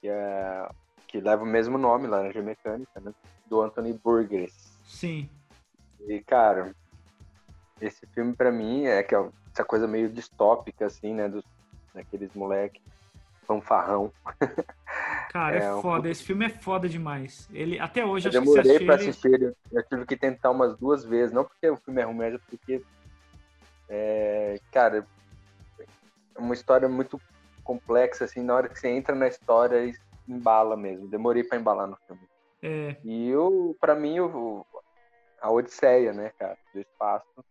Que, 0.01 0.09
é, 0.09 0.69
que 1.07 1.21
leva 1.21 1.45
o 1.45 1.47
mesmo 1.47 1.79
nome, 1.79 2.09
Laranja 2.09 2.43
Mecânica, 2.43 3.01
né? 3.01 3.15
Do 3.47 3.63
Anthony 3.63 3.93
Burgess. 3.93 4.77
Sim. 4.85 5.31
E, 6.09 6.21
cara, 6.23 6.75
esse 7.81 8.05
filme 8.09 8.35
pra 8.35 8.51
mim 8.51 8.87
é 8.87 9.01
que 9.05 9.15
é 9.15 9.25
essa 9.53 9.65
coisa 9.65 9.87
meio 9.87 10.09
distópica, 10.09 10.87
assim, 10.87 11.15
né? 11.15 11.29
Dos, 11.29 11.45
daqueles 11.95 12.35
moleque 12.35 12.81
fanfarrão. 13.61 14.13
Cara, 15.31 15.57
é, 15.57 15.63
É, 15.65 15.75
um 15.75 15.83
foda. 15.83 16.09
Esse 16.09 16.23
filme 16.23 16.47
é 16.47 16.49
foda 16.49 16.89
demais. 16.89 17.49
Ele, 17.53 17.79
até 17.79 18.05
hoje, 18.05 18.29
Eu 18.29 18.31
acho 18.31 18.41
que 18.41 18.47
você 18.47 18.63
demorei 18.63 18.87
pra 18.87 18.95
ele... 18.95 19.03
assistir 19.11 19.33
ele. 19.33 19.55
Eu 19.73 19.83
tive 19.85 20.07
que 20.07 20.17
tentar 20.17 20.51
umas 20.51 20.77
duas 20.77 21.05
vezes. 21.05 21.33
Não 21.33 21.45
porque 21.45 21.69
o 21.69 21.77
filme 21.77 22.01
é 22.01 22.05
ruim, 22.05 22.17
mas 22.17 22.35
é 22.35 22.39
porque. 22.39 22.83
É, 23.89 24.59
cara, 24.71 25.07
é 26.35 26.39
uma 26.39 26.55
história 26.55 26.89
muito 26.89 27.21
complexa, 27.65 28.25
assim. 28.25 28.43
Na 28.43 28.55
hora 28.55 28.69
que 28.69 28.79
você 28.79 28.89
entra 28.89 29.15
na 29.15 29.29
história, 29.29 29.93
embala 30.27 30.77
mesmo. 30.77 31.09
Demorei 31.09 31.45
pra 31.45 31.59
embalar 31.59 31.87
no 31.87 31.97
filme. 32.07 32.23
É, 32.63 32.97
E 33.05 33.29
eu, 33.29 33.77
pra 33.81 33.95
mim, 33.95 34.21
o, 34.21 34.65
a 35.41 35.51
Odisseia, 35.51 36.13
né, 36.13 36.31
cara, 36.39 36.57
do 36.73 36.81
espaço, 36.81 37.45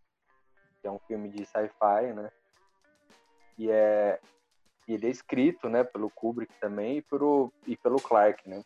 que 0.80 0.88
é 0.88 0.90
um 0.90 0.98
filme 1.00 1.28
de 1.28 1.44
sci-fi, 1.44 2.12
né? 2.14 2.30
E 3.58 3.70
é 3.70 4.18
e 4.86 4.94
ele 4.94 5.06
é 5.06 5.10
escrito, 5.10 5.68
né, 5.68 5.84
pelo 5.84 6.10
Kubrick 6.10 6.52
também 6.60 6.98
e 6.98 7.02
pelo, 7.02 7.52
e 7.66 7.76
pelo 7.76 8.00
Clark, 8.00 8.48
né? 8.48 8.62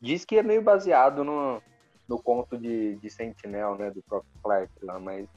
Diz 0.00 0.24
que 0.24 0.36
é 0.36 0.42
meio 0.42 0.62
baseado 0.62 1.24
no, 1.24 1.62
no 2.08 2.22
conto 2.22 2.58
de, 2.58 2.96
de 2.96 3.10
Sentinel, 3.10 3.76
né, 3.76 3.90
do 3.90 4.02
próprio 4.02 4.32
Clark 4.42 4.72
lá, 4.82 4.98
mas 4.98 5.28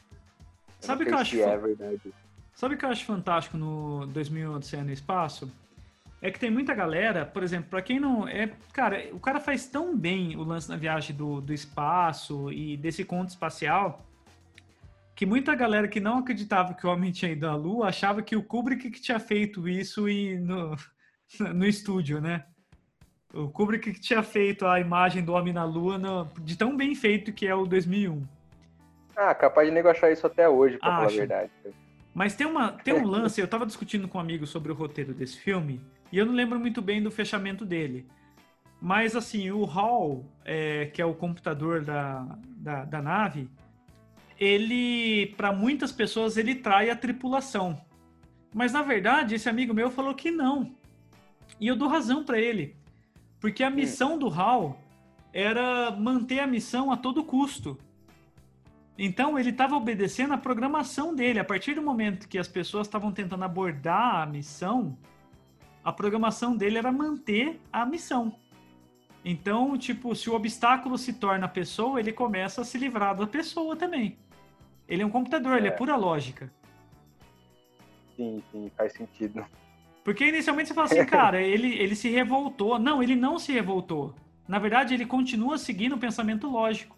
Sabe 0.79 1.05
que 1.05 1.11
eu 1.11 1.17
acho 1.17 1.41
é 1.41 1.57
verdade. 1.57 2.13
Sabe 2.53 2.75
o 2.75 2.77
que 2.77 2.85
eu 2.85 2.89
acho 2.89 3.05
fantástico 3.05 3.57
no 3.57 4.05
2001 4.07 4.55
Odisseia 4.55 4.83
no 4.83 4.91
Espaço? 4.91 5.51
É 6.21 6.31
que 6.31 6.39
tem 6.39 6.49
muita 6.49 6.73
galera, 6.73 7.25
por 7.25 7.43
exemplo, 7.43 7.69
pra 7.69 7.81
quem 7.81 7.99
não 7.99 8.27
é, 8.27 8.51
cara, 8.71 9.09
o 9.11 9.19
cara 9.19 9.39
faz 9.39 9.67
tão 9.67 9.95
bem 9.95 10.35
o 10.35 10.43
lance 10.43 10.69
na 10.69 10.77
viagem 10.77 11.15
do, 11.15 11.41
do 11.41 11.53
espaço 11.53 12.51
e 12.51 12.77
desse 12.77 13.03
conto 13.03 13.29
espacial 13.29 14.05
que 15.15 15.25
muita 15.25 15.55
galera 15.55 15.87
que 15.87 15.99
não 15.99 16.17
acreditava 16.17 16.73
que 16.73 16.85
o 16.85 16.89
homem 16.89 17.11
tinha 17.11 17.31
ido 17.31 17.47
à 17.47 17.55
Lua 17.55 17.87
achava 17.87 18.21
que 18.21 18.35
o 18.35 18.43
Kubrick 18.43 18.89
que 18.91 19.01
tinha 19.01 19.19
feito 19.19 19.67
isso 19.67 20.09
e 20.09 20.37
no, 20.37 20.75
no 21.55 21.65
estúdio, 21.65 22.19
né? 22.19 22.45
O 23.33 23.49
Kubrick 23.49 23.93
que 23.93 23.99
tinha 23.99 24.21
feito 24.21 24.65
a 24.65 24.79
imagem 24.79 25.23
do 25.23 25.33
homem 25.33 25.53
na 25.53 25.63
Lua 25.63 25.97
no- 25.97 26.29
de 26.41 26.57
tão 26.57 26.75
bem 26.75 26.93
feito 26.95 27.31
que 27.31 27.47
é 27.47 27.55
o 27.55 27.65
2001. 27.65 28.23
Ah, 29.15 29.33
capaz 29.33 29.67
de 29.67 29.73
nego 29.73 29.87
achar 29.87 30.11
isso 30.11 30.27
até 30.27 30.47
hoje, 30.47 30.77
pra 30.77 30.89
falar 30.89 31.03
a 31.03 31.05
Acho. 31.05 31.15
verdade. 31.17 31.51
Mas 32.13 32.35
tem, 32.35 32.45
uma, 32.45 32.71
tem 32.73 32.93
um 32.93 33.03
lance, 33.07 33.39
eu 33.39 33.47
tava 33.47 33.65
discutindo 33.65 34.07
com 34.09 34.17
um 34.17 34.21
amigo 34.21 34.45
sobre 34.45 34.71
o 34.71 34.75
roteiro 34.75 35.13
desse 35.13 35.37
filme, 35.37 35.81
e 36.11 36.17
eu 36.17 36.25
não 36.25 36.33
lembro 36.33 36.59
muito 36.59 36.81
bem 36.81 37.01
do 37.01 37.09
fechamento 37.09 37.65
dele. 37.65 38.05
Mas 38.81 39.15
assim, 39.15 39.49
o 39.51 39.63
Hall, 39.63 40.25
é, 40.43 40.87
que 40.87 41.01
é 41.01 41.05
o 41.05 41.13
computador 41.13 41.81
da, 41.81 42.25
da, 42.57 42.83
da 42.85 43.01
nave, 43.01 43.49
ele, 44.39 45.33
para 45.37 45.53
muitas 45.53 45.91
pessoas, 45.91 46.37
ele 46.37 46.55
trai 46.55 46.89
a 46.89 46.95
tripulação. 46.95 47.79
Mas 48.53 48.71
na 48.71 48.81
verdade, 48.81 49.35
esse 49.35 49.49
amigo 49.49 49.73
meu 49.73 49.89
falou 49.89 50.13
que 50.13 50.31
não. 50.31 50.73
E 51.59 51.67
eu 51.67 51.75
dou 51.75 51.87
razão 51.87 52.23
para 52.23 52.39
ele. 52.39 52.75
Porque 53.39 53.63
a 53.63 53.69
missão 53.69 54.17
do 54.17 54.27
Hal 54.27 54.79
era 55.33 55.91
manter 55.91 56.39
a 56.39 56.47
missão 56.47 56.91
a 56.91 56.97
todo 56.97 57.23
custo. 57.23 57.77
Então 58.97 59.37
ele 59.37 59.49
estava 59.49 59.75
obedecendo 59.75 60.33
a 60.33 60.37
programação 60.37 61.13
dele. 61.13 61.39
A 61.39 61.43
partir 61.43 61.73
do 61.73 61.81
momento 61.81 62.27
que 62.27 62.37
as 62.37 62.47
pessoas 62.47 62.87
estavam 62.87 63.11
tentando 63.11 63.43
abordar 63.43 64.21
a 64.21 64.25
missão, 64.25 64.97
a 65.83 65.91
programação 65.91 66.55
dele 66.55 66.77
era 66.77 66.91
manter 66.91 67.59
a 67.71 67.85
missão. 67.85 68.35
Então, 69.23 69.77
tipo, 69.77 70.15
se 70.15 70.29
o 70.29 70.33
obstáculo 70.33 70.97
se 70.97 71.13
torna 71.13 71.45
a 71.45 71.49
pessoa, 71.49 71.99
ele 71.99 72.13
começa 72.13 72.61
a 72.61 72.63
se 72.63 72.77
livrar 72.77 73.15
da 73.15 73.27
pessoa 73.27 73.75
também. 73.75 74.17
Ele 74.87 75.01
é 75.01 75.05
um 75.05 75.09
computador, 75.09 75.57
ele 75.57 75.67
é 75.67 75.71
É. 75.71 75.73
pura 75.75 75.95
lógica. 75.95 76.51
Sim, 78.15 78.41
sim, 78.51 78.71
faz 78.77 78.93
sentido. 78.93 79.45
Porque 80.03 80.25
inicialmente 80.25 80.67
você 80.69 80.73
fala 80.73 80.87
assim, 80.87 81.05
cara, 81.05 81.41
ele, 81.41 81.73
ele 81.77 81.95
se 81.95 82.09
revoltou. 82.09 82.77
Não, 82.79 83.01
ele 83.01 83.15
não 83.15 83.39
se 83.39 83.51
revoltou. 83.51 84.13
Na 84.47 84.59
verdade, 84.59 84.93
ele 84.93 85.05
continua 85.05 85.57
seguindo 85.57 85.95
o 85.95 85.97
pensamento 85.97 86.47
lógico. 86.47 86.95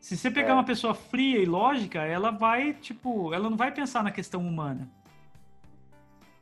Se 0.00 0.16
você 0.16 0.30
pegar 0.30 0.50
É. 0.50 0.54
uma 0.54 0.64
pessoa 0.64 0.94
fria 0.94 1.38
e 1.38 1.44
lógica, 1.46 2.02
ela 2.02 2.30
vai, 2.30 2.72
tipo, 2.74 3.32
ela 3.32 3.48
não 3.50 3.56
vai 3.56 3.70
pensar 3.72 4.02
na 4.02 4.10
questão 4.10 4.40
humana. 4.46 4.88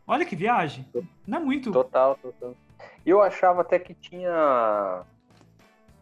Olha 0.07 0.25
que 0.25 0.35
viagem. 0.35 0.87
Não 1.27 1.39
é 1.39 1.41
muito. 1.41 1.71
Total, 1.71 2.17
total. 2.17 2.55
Eu 3.07 3.21
achava 3.23 3.61
até 3.63 3.79
que 3.79 3.95
tinha. 3.95 5.03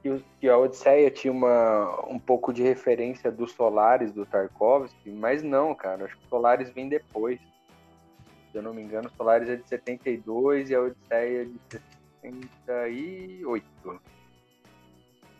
Que, 0.02 0.48
a 0.48 0.56
Odisseia 0.56 1.10
tinha 1.10 1.32
uma, 1.32 2.06
um 2.08 2.18
pouco 2.18 2.52
de 2.52 2.62
referência 2.62 3.30
dos 3.30 3.52
Solares 3.52 4.12
do 4.12 4.24
Tarkovsky, 4.24 5.10
mas 5.10 5.42
não, 5.42 5.74
cara. 5.74 6.06
Acho 6.06 6.16
que 6.16 6.26
Solares 6.28 6.70
vem 6.70 6.88
depois. 6.88 7.38
Se 8.50 8.58
eu 8.58 8.62
não 8.62 8.72
me 8.72 8.82
engano, 8.82 9.10
Solares 9.16 9.48
é 9.48 9.56
de 9.56 9.68
72 9.68 10.70
e 10.70 10.74
a 10.74 10.80
Odisseia 10.80 11.42
é 11.42 11.44
de 11.44 11.60
68. 12.22 14.00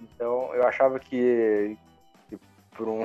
Então 0.00 0.54
eu 0.54 0.66
achava 0.66 0.98
que, 0.98 1.76
que 2.28 2.38
por 2.76 2.88
um, 2.88 3.04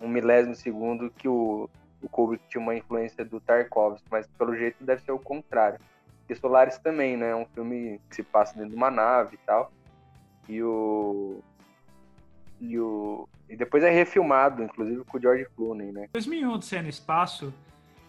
um 0.00 0.08
milésimo 0.08 0.54
segundo 0.54 1.10
que 1.10 1.28
o, 1.28 1.68
o 2.02 2.08
Kubrick 2.08 2.44
tinha 2.48 2.60
uma 2.60 2.74
influência 2.74 3.24
do 3.24 3.40
Tarkovsky, 3.40 4.06
mas 4.10 4.26
pelo 4.38 4.56
jeito 4.56 4.82
deve 4.82 5.02
ser 5.02 5.12
o 5.12 5.18
contrário. 5.18 5.78
Porque 6.18 6.34
Solaris 6.34 6.78
também, 6.78 7.16
né? 7.16 7.30
É 7.30 7.36
um 7.36 7.46
filme 7.46 8.00
que 8.08 8.16
se 8.16 8.22
passa 8.22 8.54
dentro 8.54 8.70
de 8.70 8.76
uma 8.76 8.90
nave 8.90 9.34
e 9.34 9.46
tal. 9.46 9.70
E 10.48 10.62
o. 10.62 11.40
E 12.60 12.78
o. 12.78 13.28
E 13.48 13.56
depois 13.56 13.82
é 13.82 13.90
refilmado, 13.90 14.62
inclusive 14.62 15.04
com 15.04 15.18
o 15.18 15.20
George 15.20 15.46
Clooney, 15.56 15.92
né? 15.92 16.08
2001 16.12 16.52
Odisseia 16.52 16.82
no 16.82 16.88
Espaço, 16.88 17.52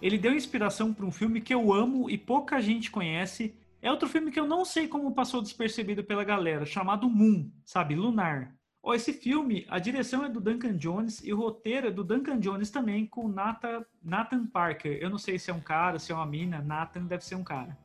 ele 0.01 0.17
deu 0.17 0.33
inspiração 0.33 0.93
para 0.93 1.05
um 1.05 1.11
filme 1.11 1.41
que 1.41 1.53
eu 1.53 1.73
amo 1.73 2.09
e 2.09 2.17
pouca 2.17 2.61
gente 2.61 2.91
conhece. 2.91 3.55
É 3.81 3.91
outro 3.91 4.07
filme 4.07 4.31
que 4.31 4.39
eu 4.39 4.47
não 4.47 4.63
sei 4.63 4.87
como 4.87 5.13
passou 5.13 5.41
despercebido 5.41 6.03
pela 6.03 6.23
galera, 6.23 6.65
chamado 6.65 7.09
Moon, 7.09 7.49
sabe? 7.65 7.95
Lunar. 7.95 8.53
Ó, 8.85 8.93
esse 8.93 9.13
filme, 9.13 9.65
a 9.69 9.79
direção 9.79 10.25
é 10.25 10.29
do 10.29 10.41
Duncan 10.41 10.75
Jones 10.75 11.23
e 11.23 11.33
o 11.33 11.37
roteiro 11.37 11.87
é 11.87 11.91
do 11.91 12.03
Duncan 12.03 12.37
Jones 12.37 12.69
também, 12.69 13.05
com 13.05 13.29
Nathan, 13.29 13.85
Nathan 14.03 14.45
Parker. 14.45 14.97
Eu 15.01 15.09
não 15.09 15.17
sei 15.17 15.39
se 15.39 15.49
é 15.49 15.53
um 15.53 15.61
cara, 15.61 15.97
se 15.99 16.11
é 16.11 16.15
uma 16.15 16.25
mina. 16.25 16.61
Nathan 16.61 17.05
deve 17.05 17.23
ser 17.23 17.35
um 17.35 17.43
cara. 17.45 17.77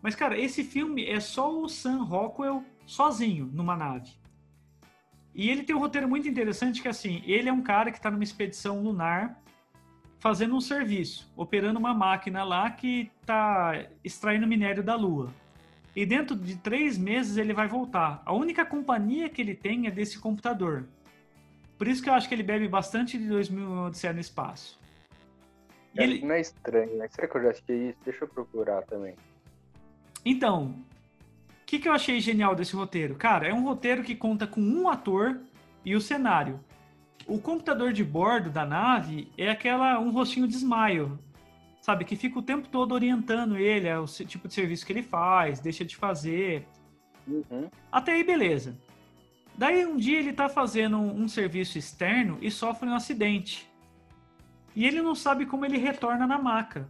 Mas, 0.00 0.14
cara, 0.14 0.38
esse 0.38 0.62
filme 0.62 1.04
é 1.04 1.18
só 1.18 1.52
o 1.52 1.68
Sam 1.68 2.04
Rockwell 2.04 2.64
sozinho 2.90 3.46
numa 3.52 3.76
nave. 3.76 4.10
E 5.34 5.48
ele 5.48 5.62
tem 5.62 5.76
um 5.76 5.78
roteiro 5.78 6.08
muito 6.08 6.28
interessante 6.28 6.82
que, 6.82 6.88
assim, 6.88 7.22
ele 7.24 7.48
é 7.48 7.52
um 7.52 7.62
cara 7.62 7.90
que 7.90 7.98
está 7.98 8.10
numa 8.10 8.24
expedição 8.24 8.82
lunar 8.82 9.40
fazendo 10.18 10.54
um 10.54 10.60
serviço, 10.60 11.32
operando 11.36 11.78
uma 11.78 11.94
máquina 11.94 12.42
lá 12.44 12.68
que 12.70 13.10
está 13.20 13.86
extraindo 14.04 14.46
minério 14.46 14.82
da 14.82 14.96
Lua. 14.96 15.32
E 15.94 16.04
dentro 16.04 16.36
de 16.36 16.56
três 16.56 16.98
meses 16.98 17.36
ele 17.36 17.54
vai 17.54 17.68
voltar. 17.68 18.22
A 18.26 18.34
única 18.34 18.64
companhia 18.66 19.28
que 19.28 19.40
ele 19.40 19.54
tem 19.54 19.86
é 19.86 19.90
desse 19.90 20.18
computador. 20.18 20.86
Por 21.78 21.88
isso 21.88 22.02
que 22.02 22.10
eu 22.10 22.14
acho 22.14 22.28
que 22.28 22.34
ele 22.34 22.42
bebe 22.42 22.68
bastante 22.68 23.16
de 23.16 23.26
2000 23.26 23.86
Odisseia 23.86 24.12
no 24.12 24.20
Espaço. 24.20 24.78
E 25.94 26.02
ele, 26.02 26.20
Não 26.20 26.34
é 26.34 26.40
estranho, 26.40 26.96
né? 26.98 27.08
Será 27.08 27.26
que 27.26 27.36
eu 27.36 27.42
já 27.42 27.50
assisti 27.50 27.72
isso? 27.72 27.98
Deixa 28.04 28.24
eu 28.24 28.28
procurar 28.28 28.82
também. 28.82 29.16
Então, 30.24 30.74
que, 31.70 31.78
que 31.78 31.88
eu 31.88 31.92
achei 31.92 32.18
genial 32.18 32.56
desse 32.56 32.74
roteiro? 32.74 33.14
Cara, 33.14 33.46
é 33.46 33.54
um 33.54 33.62
roteiro 33.62 34.02
que 34.02 34.16
conta 34.16 34.44
com 34.44 34.60
um 34.60 34.88
ator 34.88 35.40
e 35.84 35.94
o 35.94 36.00
cenário. 36.00 36.58
O 37.28 37.38
computador 37.38 37.92
de 37.92 38.02
bordo 38.02 38.50
da 38.50 38.66
nave 38.66 39.30
é 39.38 39.48
aquela 39.48 40.00
um 40.00 40.10
rostinho 40.10 40.48
de 40.48 40.56
smile, 40.56 41.12
sabe? 41.80 42.04
Que 42.04 42.16
fica 42.16 42.40
o 42.40 42.42
tempo 42.42 42.66
todo 42.66 42.90
orientando 42.90 43.56
ele, 43.56 43.86
é 43.86 43.96
o 43.96 44.04
tipo 44.04 44.48
de 44.48 44.54
serviço 44.54 44.84
que 44.84 44.92
ele 44.92 45.04
faz, 45.04 45.60
deixa 45.60 45.84
de 45.84 45.94
fazer. 45.94 46.66
Uhum. 47.24 47.70
Até 47.92 48.14
aí, 48.14 48.24
beleza. 48.24 48.76
Daí 49.56 49.86
um 49.86 49.96
dia 49.96 50.18
ele 50.18 50.32
tá 50.32 50.48
fazendo 50.48 50.96
um, 50.98 51.22
um 51.22 51.28
serviço 51.28 51.78
externo 51.78 52.36
e 52.42 52.50
sofre 52.50 52.88
um 52.88 52.94
acidente. 52.96 53.70
E 54.74 54.84
ele 54.84 55.00
não 55.00 55.14
sabe 55.14 55.46
como 55.46 55.64
ele 55.64 55.78
retorna 55.78 56.26
na 56.26 56.36
maca. 56.36 56.88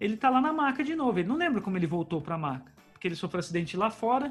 Ele 0.00 0.16
tá 0.16 0.30
lá 0.30 0.40
na 0.40 0.54
maca 0.54 0.82
de 0.82 0.96
novo. 0.96 1.18
Ele 1.18 1.28
não 1.28 1.36
lembra 1.36 1.60
como 1.60 1.76
ele 1.76 1.86
voltou 1.86 2.22
pra 2.22 2.38
maca. 2.38 2.79
Porque 3.00 3.08
ele 3.08 3.16
sofreu 3.16 3.38
um 3.38 3.40
acidente 3.40 3.78
lá 3.78 3.90
fora. 3.90 4.30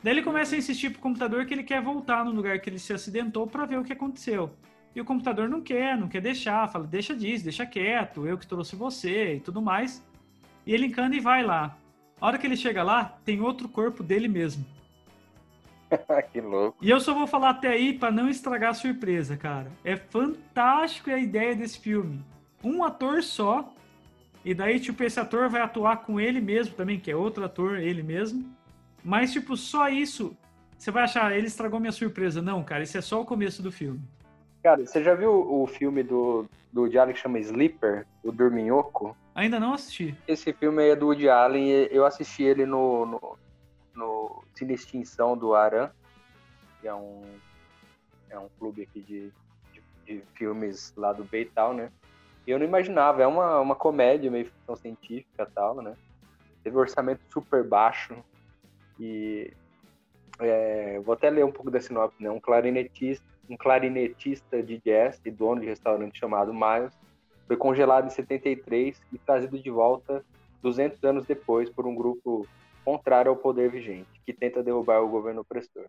Daí 0.00 0.14
ele 0.14 0.22
começa 0.22 0.54
a 0.54 0.58
insistir 0.58 0.90
pro 0.90 1.00
computador 1.00 1.44
que 1.44 1.52
ele 1.52 1.64
quer 1.64 1.82
voltar 1.82 2.24
no 2.24 2.30
lugar 2.30 2.60
que 2.60 2.70
ele 2.70 2.78
se 2.78 2.92
acidentou 2.92 3.48
para 3.48 3.66
ver 3.66 3.80
o 3.80 3.82
que 3.82 3.92
aconteceu. 3.92 4.54
E 4.94 5.00
o 5.00 5.04
computador 5.04 5.48
não 5.48 5.60
quer, 5.60 5.98
não 5.98 6.06
quer 6.06 6.20
deixar, 6.20 6.68
fala, 6.68 6.86
deixa 6.86 7.16
disso, 7.16 7.42
deixa 7.42 7.66
quieto, 7.66 8.28
eu 8.28 8.38
que 8.38 8.46
trouxe 8.46 8.76
você 8.76 9.34
e 9.34 9.40
tudo 9.40 9.60
mais. 9.60 10.06
E 10.64 10.72
ele 10.72 10.86
encana 10.86 11.16
e 11.16 11.20
vai 11.20 11.42
lá. 11.42 11.76
A 12.20 12.28
hora 12.28 12.38
que 12.38 12.46
ele 12.46 12.56
chega 12.56 12.80
lá, 12.84 13.18
tem 13.24 13.40
outro 13.40 13.68
corpo 13.68 14.04
dele 14.04 14.28
mesmo. 14.28 14.64
que 16.30 16.40
louco. 16.40 16.78
E 16.80 16.88
eu 16.88 17.00
só 17.00 17.12
vou 17.12 17.26
falar 17.26 17.50
até 17.50 17.70
aí 17.70 17.92
para 17.92 18.12
não 18.12 18.28
estragar 18.28 18.70
a 18.70 18.74
surpresa, 18.74 19.36
cara. 19.36 19.72
É 19.82 19.96
fantástico 19.96 21.10
a 21.10 21.18
ideia 21.18 21.56
desse 21.56 21.80
filme. 21.80 22.24
Um 22.62 22.84
ator 22.84 23.20
só, 23.24 23.74
e 24.44 24.54
daí, 24.54 24.80
tipo, 24.80 25.02
esse 25.02 25.20
ator 25.20 25.48
vai 25.48 25.60
atuar 25.60 25.98
com 25.98 26.18
ele 26.18 26.40
mesmo 26.40 26.74
também, 26.74 26.98
que 26.98 27.10
é 27.10 27.16
outro 27.16 27.44
ator, 27.44 27.78
ele 27.78 28.02
mesmo. 28.02 28.50
Mas, 29.04 29.32
tipo, 29.32 29.56
só 29.56 29.88
isso, 29.88 30.36
você 30.78 30.90
vai 30.90 31.04
achar, 31.04 31.36
ele 31.36 31.46
estragou 31.46 31.78
minha 31.78 31.92
surpresa. 31.92 32.40
Não, 32.40 32.64
cara, 32.64 32.82
esse 32.82 32.96
é 32.96 33.00
só 33.00 33.20
o 33.20 33.26
começo 33.26 33.62
do 33.62 33.70
filme. 33.70 34.00
Cara, 34.62 34.84
você 34.84 35.02
já 35.02 35.14
viu 35.14 35.30
o 35.30 35.66
filme 35.66 36.02
do, 36.02 36.46
do 36.72 36.82
Woody 36.82 36.98
Allen 36.98 37.14
que 37.14 37.20
chama 37.20 37.38
Sleeper, 37.38 38.06
o 38.22 38.30
Dorminhoco? 38.30 39.16
Ainda 39.34 39.60
não 39.60 39.74
assisti. 39.74 40.14
Esse 40.26 40.52
filme 40.52 40.82
aí 40.82 40.90
é 40.90 40.96
do 40.96 41.06
Woody 41.06 41.28
Allen, 41.28 41.68
eu 41.90 42.04
assisti 42.04 42.42
ele 42.42 42.66
no, 42.66 43.06
no, 43.06 43.38
no 43.94 44.44
Cine 44.54 44.74
Extinção 44.74 45.36
do 45.36 45.54
Aran, 45.54 45.90
que 46.80 46.88
é 46.88 46.94
um, 46.94 47.22
é 48.28 48.38
um 48.38 48.48
clube 48.58 48.82
aqui 48.82 49.00
de, 49.00 49.32
de, 49.72 49.82
de 50.04 50.22
filmes 50.34 50.92
lá 50.96 51.12
do 51.12 51.24
Beital, 51.24 51.72
né? 51.72 51.90
Eu 52.50 52.58
não 52.58 52.66
imaginava, 52.66 53.22
é 53.22 53.26
uma, 53.26 53.60
uma 53.60 53.74
comédia 53.74 54.30
meio 54.30 54.46
ficção 54.46 54.76
científica 54.76 55.46
e 55.48 55.54
tal, 55.54 55.76
né? 55.76 55.94
Teve 56.62 56.76
um 56.76 56.80
orçamento 56.80 57.22
super 57.30 57.64
baixo 57.64 58.14
e 58.98 59.52
é, 60.38 61.00
vou 61.00 61.14
até 61.14 61.30
ler 61.30 61.44
um 61.44 61.52
pouco 61.52 61.70
da 61.70 61.80
sinopse, 61.80 62.22
né? 62.22 62.30
Um 62.30 62.40
clarinetista 62.40 63.30
um 63.50 63.56
clarinetista 63.56 64.62
de 64.62 64.78
jazz 64.78 65.20
e 65.24 65.30
dono 65.30 65.60
de 65.60 65.66
restaurante 65.66 66.18
chamado 66.18 66.54
Miles, 66.54 66.96
foi 67.48 67.56
congelado 67.56 68.06
em 68.06 68.10
73 68.10 69.00
e 69.12 69.18
trazido 69.18 69.58
de 69.58 69.70
volta 69.70 70.24
200 70.62 71.02
anos 71.02 71.26
depois 71.26 71.68
por 71.68 71.84
um 71.84 71.94
grupo 71.94 72.46
contrário 72.84 73.30
ao 73.30 73.36
poder 73.36 73.68
vigente, 73.68 74.08
que 74.24 74.32
tenta 74.32 74.62
derrubar 74.62 75.02
o 75.02 75.08
governo 75.08 75.40
opressor. 75.40 75.86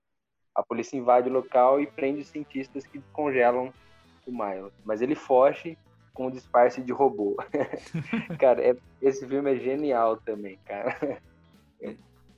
A 0.55 0.63
polícia 0.63 0.97
invade 0.97 1.29
o 1.29 1.31
local 1.31 1.79
e 1.79 1.85
prende 1.85 2.21
os 2.21 2.29
cientistas 2.29 2.85
que 2.85 2.99
congelam 3.13 3.71
o 4.25 4.31
Miles, 4.31 4.73
mas 4.83 5.01
ele 5.01 5.15
foge 5.15 5.77
com 6.13 6.29
disfarce 6.29 6.81
de 6.81 6.91
robô. 6.91 7.37
cara, 8.39 8.61
é, 8.61 8.75
esse 9.01 9.27
filme 9.27 9.53
é 9.53 9.59
genial 9.59 10.17
também, 10.17 10.57
cara 10.65 11.19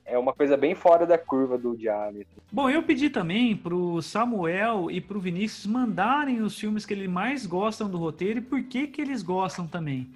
é 0.04 0.18
uma 0.18 0.32
coisa 0.32 0.56
bem 0.56 0.74
fora 0.74 1.06
da 1.06 1.16
curva 1.16 1.56
do 1.56 1.76
Diário. 1.76 2.26
Bom, 2.52 2.68
eu 2.68 2.82
pedi 2.82 3.08
também 3.08 3.56
pro 3.56 4.00
Samuel 4.02 4.90
e 4.90 5.00
pro 5.00 5.20
Vinícius 5.20 5.66
mandarem 5.66 6.42
os 6.42 6.58
filmes 6.58 6.84
que 6.84 6.92
eles 6.92 7.08
mais 7.08 7.46
gostam 7.46 7.88
do 7.88 7.98
roteiro 7.98 8.38
e 8.38 8.42
por 8.42 8.62
que 8.62 8.86
que 8.86 9.00
eles 9.00 9.22
gostam 9.22 9.66
também. 9.66 10.10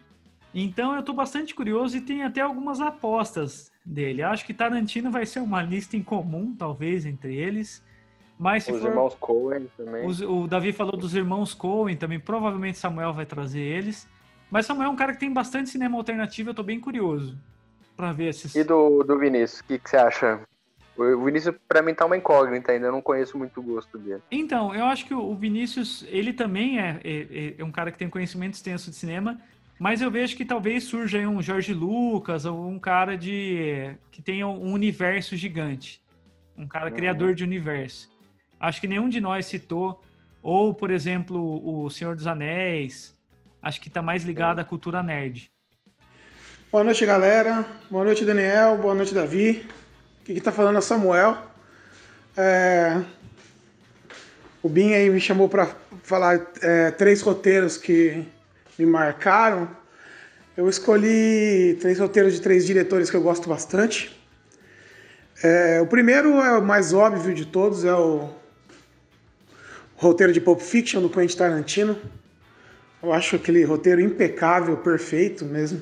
Então 0.54 0.94
eu 0.94 1.02
tô 1.02 1.12
bastante 1.12 1.54
curioso 1.54 1.96
e 1.96 2.00
tem 2.00 2.22
até 2.22 2.40
algumas 2.40 2.80
apostas 2.80 3.72
dele. 3.84 4.22
Acho 4.22 4.44
que 4.44 4.54
Tarantino 4.54 5.10
vai 5.10 5.24
ser 5.24 5.40
uma 5.40 5.62
lista 5.62 5.96
em 5.96 6.02
comum, 6.02 6.54
talvez, 6.56 7.06
entre 7.06 7.34
eles. 7.34 7.82
Mas 8.38 8.64
se 8.64 8.72
os 8.72 8.80
for... 8.80 8.88
irmãos 8.88 9.14
Coen 9.14 9.66
também. 9.76 10.06
Os, 10.06 10.20
o 10.20 10.46
Davi 10.46 10.72
falou 10.72 10.96
dos 10.96 11.14
irmãos 11.14 11.54
Coen 11.54 11.96
também, 11.96 12.20
provavelmente 12.20 12.78
Samuel 12.78 13.12
vai 13.12 13.26
trazer 13.26 13.60
eles. 13.60 14.08
Mas 14.50 14.64
Samuel 14.64 14.88
é 14.88 14.92
um 14.92 14.96
cara 14.96 15.12
que 15.12 15.20
tem 15.20 15.32
bastante 15.32 15.68
cinema 15.68 15.96
alternativo, 15.96 16.50
eu 16.50 16.54
tô 16.54 16.62
bem 16.62 16.80
curioso 16.80 17.36
para 17.96 18.12
ver 18.12 18.28
esses. 18.28 18.54
E 18.54 18.62
do, 18.62 19.02
do 19.02 19.18
Vinícius, 19.18 19.60
o 19.60 19.64
que, 19.64 19.78
que 19.78 19.90
você 19.90 19.96
acha? 19.96 20.40
O 20.96 21.24
Vinícius, 21.24 21.54
para 21.68 21.80
mim, 21.80 21.94
tá 21.94 22.06
uma 22.06 22.16
incógnita 22.16 22.72
ainda, 22.72 22.86
eu 22.86 22.92
não 22.92 23.02
conheço 23.02 23.38
muito 23.38 23.60
o 23.60 23.62
gosto 23.62 23.96
dele. 23.98 24.20
Então, 24.30 24.74
eu 24.74 24.84
acho 24.84 25.06
que 25.06 25.14
o 25.14 25.34
Vinícius, 25.34 26.04
ele 26.08 26.32
também 26.32 26.80
é, 26.80 27.00
é, 27.04 27.54
é 27.58 27.64
um 27.64 27.70
cara 27.70 27.92
que 27.92 27.98
tem 27.98 28.08
conhecimento 28.08 28.54
extenso 28.54 28.90
de 28.90 28.96
cinema, 28.96 29.40
mas 29.78 30.02
eu 30.02 30.10
vejo 30.10 30.36
que 30.36 30.44
talvez 30.44 30.84
surja 30.84 31.20
um 31.28 31.40
Jorge 31.40 31.72
Lucas 31.72 32.44
ou 32.44 32.66
um 32.66 32.80
cara 32.80 33.16
de 33.16 33.94
que 34.10 34.20
tenha 34.20 34.46
um 34.48 34.72
universo 34.72 35.36
gigante. 35.36 36.02
Um 36.56 36.66
cara 36.66 36.90
uhum. 36.90 36.96
criador 36.96 37.32
de 37.32 37.44
universo. 37.44 38.10
Acho 38.60 38.80
que 38.80 38.88
nenhum 38.88 39.08
de 39.08 39.20
nós 39.20 39.46
citou. 39.46 40.02
Ou, 40.42 40.74
por 40.74 40.90
exemplo, 40.90 41.62
o 41.64 41.90
Senhor 41.90 42.16
dos 42.16 42.26
Anéis. 42.26 43.16
Acho 43.62 43.80
que 43.80 43.90
tá 43.90 44.00
mais 44.00 44.24
ligado 44.24 44.58
à 44.58 44.64
cultura 44.64 45.02
nerd. 45.02 45.50
Boa 46.70 46.84
noite, 46.84 47.04
galera. 47.06 47.66
Boa 47.90 48.04
noite, 48.04 48.24
Daniel. 48.24 48.76
Boa 48.78 48.94
noite, 48.94 49.14
Davi. 49.14 49.66
Aqui 50.22 50.34
que 50.34 50.40
tá 50.40 50.52
falando 50.52 50.78
é 50.78 50.80
Samuel. 50.80 51.36
É... 52.36 53.02
O 54.62 54.68
Bin 54.68 54.92
aí 54.92 55.08
me 55.08 55.20
chamou 55.20 55.48
para 55.48 55.68
falar 56.02 56.40
é, 56.60 56.90
três 56.90 57.22
roteiros 57.22 57.76
que 57.76 58.26
me 58.78 58.84
marcaram. 58.84 59.68
Eu 60.56 60.68
escolhi 60.68 61.78
três 61.80 61.98
roteiros 61.98 62.34
de 62.34 62.40
três 62.40 62.66
diretores 62.66 63.08
que 63.08 63.16
eu 63.16 63.22
gosto 63.22 63.48
bastante. 63.48 64.14
É, 65.42 65.80
o 65.80 65.86
primeiro 65.86 66.40
é 66.40 66.58
o 66.58 66.62
mais 66.62 66.92
óbvio 66.92 67.32
de 67.32 67.46
todos, 67.46 67.84
é 67.84 67.94
o, 67.94 68.24
o 68.24 68.47
roteiro 69.98 70.32
de 70.32 70.40
Pulp 70.40 70.60
Fiction 70.60 71.02
do 71.02 71.10
Quentin 71.10 71.36
Tarantino. 71.36 71.98
Eu 73.02 73.12
acho 73.12 73.36
aquele 73.36 73.62
roteiro 73.64 74.00
impecável, 74.00 74.76
perfeito 74.76 75.44
mesmo. 75.44 75.80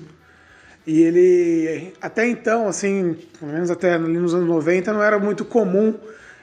E 0.86 1.02
ele, 1.02 1.92
até 2.00 2.26
então, 2.26 2.66
assim, 2.66 3.16
pelo 3.38 3.52
menos 3.52 3.70
até 3.70 3.98
nos 3.98 4.34
anos 4.34 4.48
90, 4.48 4.92
não 4.92 5.02
era 5.02 5.18
muito 5.18 5.44
comum 5.44 5.94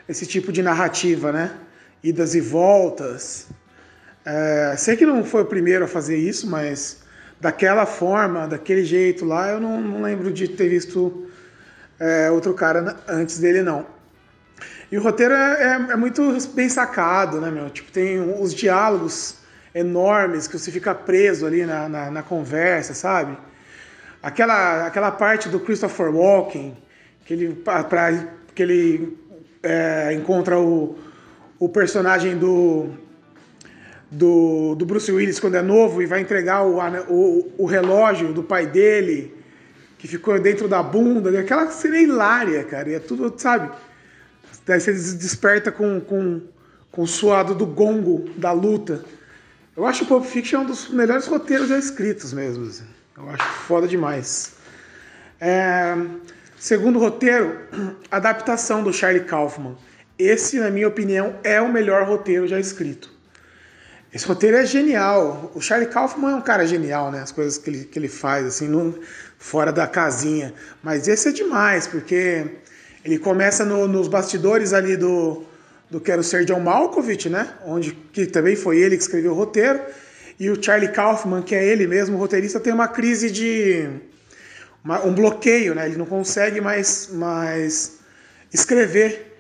esse 0.08 0.26
tipo 0.26 0.52
de 0.52 0.62
narrativa, 0.62 1.32
né? 1.32 1.52
Idas 2.04 2.36
e 2.36 2.42
voltas. 2.42 3.48
É, 4.26 4.76
sei 4.78 4.96
que 4.96 5.06
não 5.06 5.24
foi 5.24 5.42
o 5.42 5.46
primeiro 5.46 5.86
a 5.86 5.88
fazer 5.88 6.18
isso, 6.18 6.50
mas 6.50 7.02
daquela 7.40 7.86
forma, 7.86 8.48
daquele 8.48 8.84
jeito 8.84 9.26
lá, 9.26 9.50
eu 9.50 9.60
não, 9.60 9.82
não 9.82 10.02
lembro 10.02 10.32
de 10.32 10.48
ter 10.48 10.70
visto 10.70 11.28
é, 12.00 12.30
outro 12.30 12.54
cara 12.54 12.98
antes 13.08 13.40
dele, 13.40 13.64
não. 13.64 13.86
E 14.94 14.98
o 15.00 15.02
roteiro 15.02 15.34
é, 15.34 15.64
é, 15.64 15.94
é, 15.94 15.96
muito 15.96 16.22
bem 16.54 16.70
sacado, 16.70 17.42
né, 17.42 17.50
meu? 17.50 17.68
Tipo, 17.72 17.92
tem 17.92 18.20
os 18.40 18.54
diálogos 18.54 19.38
enormes 19.74 20.46
que 20.46 20.56
você 20.56 20.70
fica 20.70 20.94
preso 20.94 21.48
ali 21.48 21.66
na, 21.66 21.90
na, 21.90 22.12
na 22.12 22.22
conversa, 22.22 22.94
sabe? 22.94 23.36
Aquela, 24.22 24.86
aquela 24.86 25.10
parte 25.10 25.50
do 25.50 25.60
Christopher 25.60 26.16
Walken, 26.16 26.78
que 27.26 27.34
ele, 27.34 27.56
pra, 27.56 28.14
que 28.54 28.62
ele 28.62 29.18
é, 29.64 30.14
encontra 30.14 30.60
o, 30.60 30.96
o 31.58 31.68
personagem 31.68 32.38
do, 32.38 32.92
do, 34.12 34.76
do, 34.76 34.86
Bruce 34.86 35.12
Willis 35.12 35.40
quando 35.40 35.56
é 35.56 35.64
novo 35.64 36.04
e 36.04 36.06
vai 36.06 36.22
entregar 36.22 36.64
o, 36.68 36.78
o, 37.10 37.52
o, 37.58 37.66
relógio 37.66 38.32
do 38.32 38.44
pai 38.44 38.68
dele, 38.68 39.36
que 39.98 40.08
ficou 40.08 40.40
dentro 40.40 40.68
da 40.68 40.84
bunda, 40.84 41.40
aquela 41.40 41.72
cena 41.72 41.98
é 41.98 42.04
hilária, 42.04 42.64
cara, 42.64 42.92
e 42.92 42.94
é 42.94 43.00
tudo, 43.00 43.34
sabe? 43.38 43.72
Daí 44.66 44.80
você 44.80 44.94
desperta 44.94 45.72
com, 45.72 46.00
com, 46.00 46.42
com 46.92 47.02
o 47.02 47.08
suado 47.08 47.54
do 47.54 47.66
gongo 47.66 48.30
da 48.38 48.52
luta. 48.52 49.04
Eu 49.76 49.86
acho 49.86 50.04
o 50.04 50.08
Pulp 50.08 50.26
Fiction 50.26 50.62
um 50.62 50.66
dos 50.66 50.90
melhores 50.90 51.26
roteiros 51.28 51.68
já 51.70 51.78
escritos 51.78 52.32
mesmo. 52.32 52.66
Assim. 52.66 52.86
Eu 53.18 53.30
acho 53.30 53.44
foda 53.44 53.88
demais. 53.88 54.54
É, 55.40 55.96
segundo 56.58 57.00
roteiro, 57.00 57.60
adaptação 58.10 58.84
do 58.84 58.94
Charlie 58.94 59.26
Kaufman. 59.26 59.76
Esse, 60.18 60.60
na 60.60 60.70
minha 60.70 60.88
opinião, 60.88 61.36
é 61.44 61.60
o 61.60 61.72
melhor 61.72 62.08
roteiro 62.08 62.48
já 62.48 62.60
escrito. 62.60 63.12
Esse 64.14 64.28
roteiro 64.28 64.58
é 64.58 64.66
genial. 64.66 65.52
O 65.56 65.60
Charlie 65.60 65.90
Kaufman 65.90 66.34
é 66.34 66.36
um 66.36 66.42
cara 66.42 66.68
genial, 66.68 67.12
né? 67.12 67.22
As 67.22 67.32
coisas 67.32 67.58
que 67.58 67.70
ele, 67.70 67.86
que 67.86 67.98
ele 67.98 68.08
faz, 68.08 68.46
assim, 68.46 68.68
no, 68.68 69.00
fora 69.40 69.74
da 69.74 69.88
casinha. 69.88 70.54
Mas 70.84 71.08
esse 71.08 71.30
é 71.30 71.32
demais, 71.32 71.88
porque 71.88 72.46
ele 73.04 73.20
começa 73.20 73.66
no, 73.66 73.88
nos 73.88 74.08
bastidores 74.08 74.74
ali 74.74 74.96
do, 74.96 75.44
do 75.90 76.00
Quero 76.00 76.24
Ser 76.24 76.46
John 76.46 76.60
Malkovich, 76.60 77.30
né? 77.30 77.54
Onde, 77.66 77.92
que 78.12 78.26
também 78.26 78.56
foi 78.56 78.80
ele 78.80 78.96
que 78.96 79.04
escreveu 79.04 79.32
o 79.32 79.36
roteiro. 79.36 79.80
E 80.40 80.50
o 80.50 80.62
Charlie 80.62 80.92
Kaufman, 80.92 81.42
que 81.42 81.54
é 81.54 81.64
ele 81.64 81.86
mesmo, 81.86 82.16
o 82.16 82.20
roteirista, 82.20 82.60
tem 82.60 82.74
uma 82.74 82.88
crise 82.88 83.30
de. 83.30 83.88
Uma, 84.84 85.06
um 85.06 85.14
bloqueio, 85.14 85.76
né? 85.76 85.86
Ele 85.86 85.98
não 85.98 86.06
consegue 86.06 86.60
mais, 86.60 87.10
mais 87.12 88.00
escrever. 88.52 89.34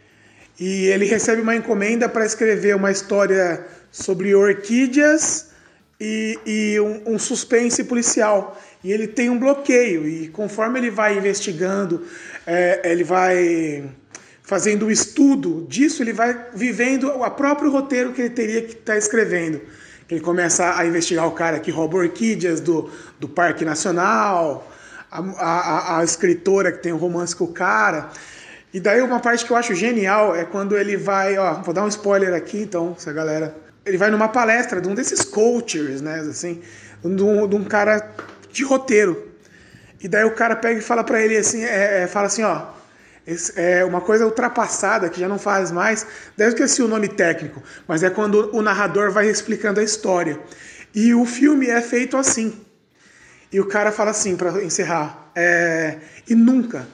E 0.60 0.86
ele 0.86 1.06
recebe 1.06 1.42
uma 1.42 1.56
encomenda 1.56 2.08
para 2.08 2.26
escrever 2.26 2.76
uma 2.76 2.92
história 2.92 3.66
sobre 3.92 4.36
orquídeas 4.36 5.50
e, 6.00 6.40
e 6.46 6.80
um, 6.80 7.14
um, 7.14 7.20
suspense 7.20 7.84
policial. 7.84 8.60
E 8.84 8.92
ele 8.92 9.08
tem 9.08 9.30
um 9.30 9.40
bloqueio, 9.40 10.08
e 10.08 10.28
conforme 10.28 10.80
ele 10.80 10.92
vai 10.92 11.18
investigando, 11.18 12.06
é, 12.46 12.92
ele 12.92 13.04
vai 13.04 13.90
fazendo 14.42 14.88
o 14.88 14.92
estudo 14.92 15.66
disso, 15.70 16.04
ele 16.04 16.12
vai 16.12 16.48
vivendo 16.54 17.08
o 17.08 17.32
próprio 17.32 17.72
roteiro 17.72 18.12
que 18.12 18.22
ele 18.22 18.30
teria 18.30 18.62
que 18.62 18.74
estar 18.74 18.94
tá 18.94 18.98
escrevendo. 18.98 19.62
Ele 20.10 20.20
começa 20.20 20.78
a 20.78 20.86
investigar 20.86 21.26
o 21.26 21.32
cara 21.32 21.60
que 21.60 21.72
rouba 21.72 21.98
orquídeas 21.98 22.60
do, 22.60 22.92
do 23.20 23.28
Parque 23.28 23.64
Nacional, 23.64 24.70
a, 25.10 25.20
a, 25.20 26.00
a 26.00 26.04
escritora 26.04 26.72
que 26.72 26.84
tem 26.84 26.92
um 26.92 26.98
romance 26.98 27.36
com 27.36 27.46
o 27.46 27.54
cara. 27.54 28.10
E 28.74 28.80
daí 28.80 29.02
uma 29.02 29.20
parte 29.20 29.46
que 29.46 29.52
eu 29.52 29.58
acho 29.58 29.74
genial 29.74 30.36
é 30.36 30.44
quando 30.44 30.78
ele 30.78 30.98
vai, 30.98 31.38
ó, 31.38 31.62
vou 31.62 31.74
dar 31.74 31.86
um 31.86 31.88
spoiler 31.88 32.34
aqui, 32.34 32.64
então, 32.64 32.96
essa 32.98 33.14
galera. 33.14 33.56
Ele 33.86 33.98
vai 33.98 34.10
numa 34.10 34.28
palestra 34.28 34.82
de 34.82 34.88
um 34.88 34.96
desses 34.96 35.22
coaches, 35.22 36.02
né, 36.02 36.20
assim, 36.20 36.62
de 37.04 37.24
um, 37.24 37.48
de 37.48 37.56
um 37.56 37.64
cara 37.64 38.10
de 38.54 38.64
roteiro. 38.64 39.34
E 40.00 40.08
daí 40.08 40.24
o 40.24 40.32
cara 40.32 40.56
pega 40.56 40.80
e 40.80 40.84
fala 40.84 41.04
para 41.04 41.22
ele 41.22 41.36
assim, 41.36 41.64
é, 41.64 42.04
é, 42.04 42.08
fala 42.08 42.28
assim, 42.28 42.44
ó, 42.44 42.68
esse 43.26 43.60
é 43.60 43.84
uma 43.84 44.02
coisa 44.02 44.26
ultrapassada 44.26 45.10
que 45.10 45.20
já 45.20 45.28
não 45.28 45.40
faz 45.40 45.72
mais. 45.72 46.06
Eu 46.38 46.48
esqueci 46.48 46.82
o 46.82 46.88
nome 46.88 47.08
técnico, 47.08 47.62
mas 47.88 48.04
é 48.04 48.10
quando 48.10 48.56
o 48.56 48.62
narrador 48.62 49.12
vai 49.12 49.28
explicando 49.30 49.80
a 49.80 49.84
história. 49.84 50.40
E 50.94 51.14
o 51.14 51.26
filme 51.26 51.68
é 51.68 51.82
feito 51.82 52.16
assim. 52.16 52.54
E 53.52 53.60
o 53.60 53.66
cara 53.66 53.92
fala 53.92 54.12
assim 54.12 54.36
para 54.36 54.64
encerrar, 54.64 55.32
é, 55.36 55.98
e 56.28 56.36
nunca, 56.36 56.88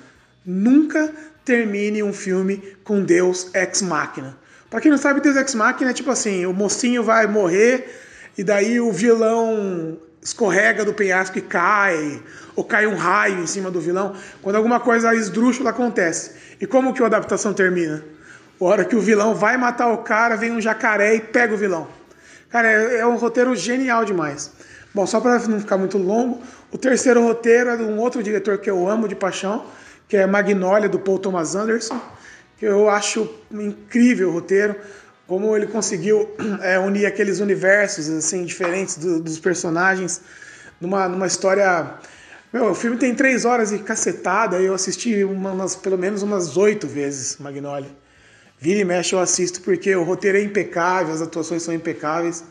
nunca 0.45 1.11
termine 1.43 2.03
um 2.03 2.13
filme 2.13 2.77
com 2.83 3.03
Deus 3.03 3.49
ex 3.53 3.81
machina. 3.81 4.37
Para 4.69 4.81
quem 4.81 4.91
não 4.91 4.97
sabe, 4.97 5.21
Deus 5.21 5.35
ex 5.35 5.55
machina 5.55 5.91
é 5.91 5.93
tipo 5.93 6.11
assim, 6.11 6.45
o 6.45 6.53
mocinho 6.53 7.01
vai 7.01 7.27
morrer 7.27 7.89
e 8.37 8.43
daí 8.43 8.79
o 8.79 8.91
vilão 8.91 9.97
escorrega 10.21 10.83
do 10.83 10.93
penhasco 10.93 11.37
e 11.37 11.41
cai, 11.41 12.21
ou 12.55 12.63
cai 12.63 12.85
um 12.85 12.95
raio 12.95 13.39
em 13.39 13.47
cima 13.47 13.71
do 13.71 13.79
vilão, 13.79 14.15
quando 14.41 14.55
alguma 14.55 14.79
coisa 14.79 15.15
esdrúxula 15.15 15.69
acontece. 15.69 16.31
E 16.59 16.67
como 16.67 16.93
que 16.93 17.01
a 17.01 17.05
adaptação 17.05 17.53
termina? 17.53 18.03
A 18.59 18.65
hora 18.65 18.85
que 18.85 18.95
o 18.95 19.01
vilão 19.01 19.33
vai 19.33 19.55
matar 19.55 19.87
o 19.89 19.99
cara, 19.99 20.35
vem 20.35 20.51
um 20.51 20.59
jacaré 20.59 21.15
e 21.15 21.21
pega 21.21 21.53
o 21.53 21.57
vilão. 21.57 21.87
Cara, 22.49 22.69
é, 22.69 22.97
é 22.99 23.07
um 23.07 23.15
roteiro 23.15 23.55
genial 23.55 24.03
demais. 24.03 24.51
Bom, 24.93 25.05
só 25.05 25.21
para 25.21 25.39
não 25.47 25.59
ficar 25.59 25.77
muito 25.77 25.97
longo, 25.97 26.41
o 26.71 26.77
terceiro 26.77 27.21
roteiro 27.23 27.69
é 27.69 27.77
de 27.77 27.83
um 27.83 27.97
outro 27.99 28.21
diretor 28.21 28.57
que 28.57 28.69
eu 28.69 28.89
amo 28.89 29.07
de 29.07 29.15
paixão, 29.15 29.65
que 30.07 30.17
é 30.17 30.25
Magnolia, 30.25 30.89
do 30.89 30.99
Paul 30.99 31.19
Thomas 31.19 31.55
Anderson, 31.55 32.01
que 32.57 32.65
eu 32.65 32.89
acho 32.89 33.29
incrível 33.51 34.29
o 34.29 34.33
roteiro, 34.33 34.75
como 35.29 35.55
ele 35.55 35.67
conseguiu 35.67 36.27
é, 36.63 36.79
unir 36.79 37.05
aqueles 37.05 37.39
universos 37.39 38.09
assim 38.09 38.43
diferentes 38.43 38.97
do, 38.97 39.21
dos 39.21 39.39
personagens 39.39 40.21
numa, 40.81 41.07
numa 41.07 41.27
história. 41.27 41.93
Meu, 42.51 42.71
o 42.71 42.75
filme 42.75 42.97
tem 42.97 43.13
três 43.13 43.45
horas 43.45 43.71
e 43.71 43.77
cacetada, 43.77 44.59
eu 44.59 44.73
assisti 44.73 45.23
umas, 45.23 45.75
pelo 45.75 45.99
menos 45.99 46.23
umas 46.23 46.57
oito 46.57 46.87
vezes 46.87 47.37
Magnolia. 47.37 47.91
Vira 48.57 48.79
e 48.79 48.83
mexe 48.83 49.13
eu 49.13 49.19
assisto 49.19 49.61
porque 49.61 49.95
o 49.95 50.03
roteiro 50.03 50.37
é 50.37 50.41
impecável, 50.41 51.13
as 51.13 51.21
atuações 51.21 51.61
são 51.61 51.73
impecáveis. 51.73 52.43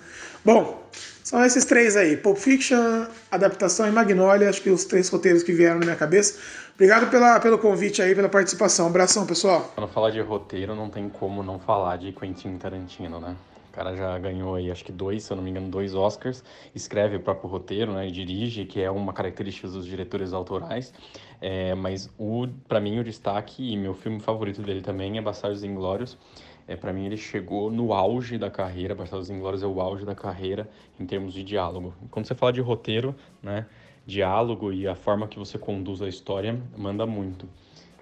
Bom, 0.45 0.89
são 1.25 1.45
esses 1.45 1.65
três 1.65 1.97
aí: 1.97 2.17
Pulp 2.17 2.39
Fiction, 2.39 3.07
Adaptação 3.31 3.89
e 3.89 3.91
Magnolia. 3.91 4.49
Acho 4.49 4.63
que 4.63 4.71
os 4.71 4.85
três 4.85 5.09
roteiros 5.09 5.43
que 5.43 5.53
vieram 5.53 5.81
na 5.81 5.85
minha 5.85 5.97
cabeça. 5.97 6.37
Obrigado 6.79 7.11
pela, 7.11 7.41
pelo 7.41 7.59
convite 7.59 8.01
aí, 8.01 8.15
pela 8.15 8.29
participação. 8.29 8.87
abração, 8.87 9.27
pessoal. 9.27 9.69
Quando 9.75 9.89
falar 9.89 10.11
de 10.11 10.21
roteiro, 10.21 10.77
não 10.77 10.89
tem 10.89 11.09
como 11.09 11.43
não 11.43 11.59
falar 11.59 11.97
de 11.97 12.13
Quentin 12.13 12.57
Tarantino, 12.57 13.19
né? 13.19 13.35
O 13.69 13.73
cara 13.73 13.97
já 13.97 14.17
ganhou 14.17 14.55
aí, 14.55 14.71
acho 14.71 14.85
que 14.85 14.93
dois, 14.93 15.25
se 15.25 15.33
eu 15.33 15.37
não 15.37 15.43
me 15.43 15.51
engano, 15.51 15.69
dois 15.69 15.93
Oscars. 15.93 16.45
Escreve 16.73 17.17
o 17.17 17.21
próprio 17.21 17.51
roteiro, 17.51 17.93
né? 17.93 18.07
E 18.07 18.13
dirige, 18.13 18.65
que 18.65 18.81
é 18.81 18.89
uma 18.89 19.13
característica 19.13 19.67
dos 19.67 19.85
diretores 19.85 20.33
autorais. 20.33 20.95
É, 21.41 21.75
mas 21.75 22.09
o, 22.17 22.47
para 22.69 22.79
mim, 22.79 23.01
o 23.01 23.03
destaque 23.03 23.73
e 23.73 23.77
meu 23.77 23.93
filme 23.93 24.21
favorito 24.21 24.63
dele 24.63 24.81
também 24.81 25.19
é 25.19 25.21
Bastardos 25.21 25.65
Inglórios. 25.65 26.17
É, 26.69 26.77
para 26.77 26.93
mim, 26.93 27.07
ele 27.07 27.17
chegou 27.17 27.73
no 27.73 27.93
auge 27.93 28.39
da 28.39 28.53
carreira. 28.53 28.95
Bastardos 28.95 29.31
Inglórios 29.31 29.65
é 29.65 29.67
o 29.67 29.81
auge 29.81 30.05
da 30.05 30.15
carreira 30.15 30.71
em 31.01 31.05
termos 31.05 31.35
de 31.35 31.43
diálogo. 31.43 31.93
Quando 32.09 32.27
você 32.27 32.37
fala 32.37 32.53
de 32.53 32.61
roteiro, 32.61 33.17
né, 33.43 33.67
diálogo 34.09 34.73
e 34.73 34.89
a 34.89 34.95
forma 34.95 35.29
que 35.29 35.39
você 35.39 35.59
conduz 35.59 36.01
a 36.01 36.09
história 36.09 36.59
manda 36.77 37.07
muito. 37.07 37.47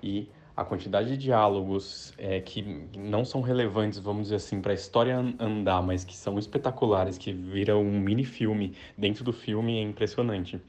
E 0.02 0.28
a 0.56 0.64
quantidade 0.64 1.10
de 1.10 1.16
diálogos 1.16 2.14
é, 2.16 2.40
que 2.40 2.62
não 2.96 3.24
são 3.24 3.40
relevantes, 3.40 3.98
vamos 3.98 4.24
dizer 4.24 4.36
assim, 4.36 4.62
para 4.62 4.72
a 4.72 4.74
história 4.74 5.18
andar, 5.38 5.82
mas 5.82 6.04
que 6.04 6.16
são 6.16 6.38
espetaculares, 6.38 7.18
que 7.18 7.32
viram 7.32 7.82
um 7.82 8.00
mini 8.00 8.24
filme 8.24 8.72
dentro 8.96 9.24
do 9.24 9.32
filme, 9.32 9.78
é 9.78 9.82
impressionante. 9.82 10.60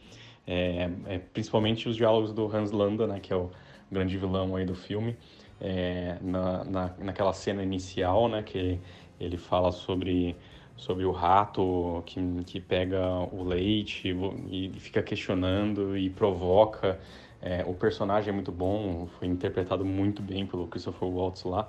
É, 0.45 0.89
é, 1.05 1.19
principalmente 1.19 1.87
os 1.87 1.95
diálogos 1.95 2.33
do 2.33 2.53
Hans 2.53 2.71
Landa, 2.71 3.05
né, 3.05 3.19
que 3.19 3.31
é 3.31 3.35
o 3.35 3.51
grande 3.91 4.17
vilão 4.17 4.55
aí 4.55 4.65
do 4.65 4.75
filme 4.75 5.15
é, 5.61 6.17
na, 6.21 6.63
na, 6.63 6.93
naquela 6.99 7.33
cena 7.33 7.63
inicial, 7.63 8.27
né, 8.27 8.43
que 8.43 8.79
ele 9.19 9.37
fala 9.37 9.71
sobre, 9.71 10.35
sobre 10.77 11.03
o 11.05 11.11
rato 11.11 12.03
que, 12.05 12.21
que 12.45 12.61
pega 12.61 13.01
o 13.31 13.43
leite 13.43 14.15
e, 14.49 14.71
fica 14.79 15.01
questionando 15.01 15.97
e 15.97 16.09
provoca. 16.09 16.99
É, 17.41 17.63
o 17.67 17.73
personagem 17.73 18.29
é 18.29 18.33
muito 18.33 18.51
bom, 18.51 19.07
foi 19.19 19.27
interpretado 19.27 19.83
muito 19.83 20.21
bem 20.21 20.45
pelo 20.45 20.67
Christopher 20.67 21.07
Waltz 21.07 21.43
lá, 21.43 21.67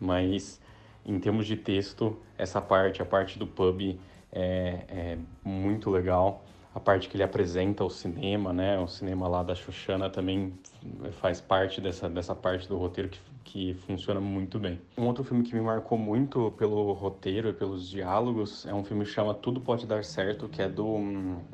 mas 0.00 0.60
em 1.04 1.18
termos 1.20 1.46
de 1.46 1.56
texto, 1.56 2.18
essa 2.36 2.60
parte, 2.60 3.00
a 3.00 3.04
parte 3.04 3.38
do 3.38 3.46
pub, 3.46 3.98
é, 4.32 4.84
é 4.88 5.18
muito 5.44 5.88
legal 5.90 6.44
a 6.74 6.80
parte 6.80 7.08
que 7.08 7.16
ele 7.16 7.22
apresenta 7.22 7.82
o 7.82 7.88
cinema, 7.88 8.52
né? 8.52 8.78
O 8.78 8.86
cinema 8.86 9.26
lá 9.26 9.42
da 9.42 9.54
Xoxana 9.54 10.10
também 10.10 10.52
faz 11.12 11.40
parte 11.40 11.80
dessa, 11.80 12.06
dessa 12.06 12.34
parte 12.34 12.68
do 12.68 12.76
roteiro 12.76 13.08
que, 13.08 13.18
que 13.46 13.74
funciona 13.86 14.20
muito 14.20 14.58
bem. 14.58 14.80
Um 14.98 15.06
outro 15.06 15.22
filme 15.22 15.44
que 15.44 15.54
me 15.54 15.60
marcou 15.60 15.96
muito 15.96 16.52
pelo 16.58 16.92
roteiro 16.92 17.48
e 17.48 17.52
pelos 17.52 17.88
diálogos 17.88 18.66
é 18.66 18.74
um 18.74 18.84
filme 18.84 19.04
que 19.04 19.10
chama 19.10 19.32
Tudo 19.32 19.60
Pode 19.60 19.86
Dar 19.86 20.04
Certo, 20.04 20.48
que 20.48 20.60
é 20.60 20.68
do, 20.68 20.98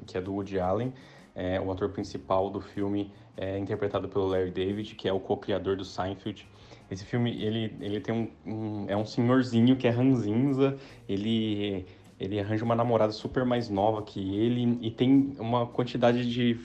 que 0.07 0.17
é 0.17 0.21
do 0.21 0.33
Woody 0.33 0.59
Allen. 0.59 0.93
É, 1.35 1.61
o 1.61 1.71
ator 1.71 1.91
principal 1.91 2.51
do 2.51 2.61
filme 2.61 3.13
é 3.37 3.59
interpretado 3.59 4.09
pelo 4.09 4.27
Larry 4.27 4.51
David, 4.51 4.95
que 4.95 5.07
é 5.07 5.13
o 5.13 5.21
co-criador 5.21 5.77
do 5.77 5.85
Seinfeld. 5.85 6.47
Esse 6.91 7.05
filme, 7.05 7.31
ele, 7.43 7.75
ele 7.81 8.01
tem 8.01 8.15
um, 8.15 8.51
um, 8.51 8.85
é 8.89 8.97
um 8.97 9.05
senhorzinho 9.05 9.77
que 9.77 9.87
é 9.87 9.91
ranzinza, 9.91 10.77
ele 11.09 11.87
ele 12.23 12.39
arranja 12.39 12.65
uma 12.65 12.77
namorada 12.77 13.13
super 13.13 13.45
mais 13.45 13.69
nova 13.69 14.03
que 14.03 14.37
ele 14.37 14.79
e 14.81 14.91
tem 14.91 15.35
uma 15.39 15.67
quantidade 15.67 16.31
de 16.31 16.57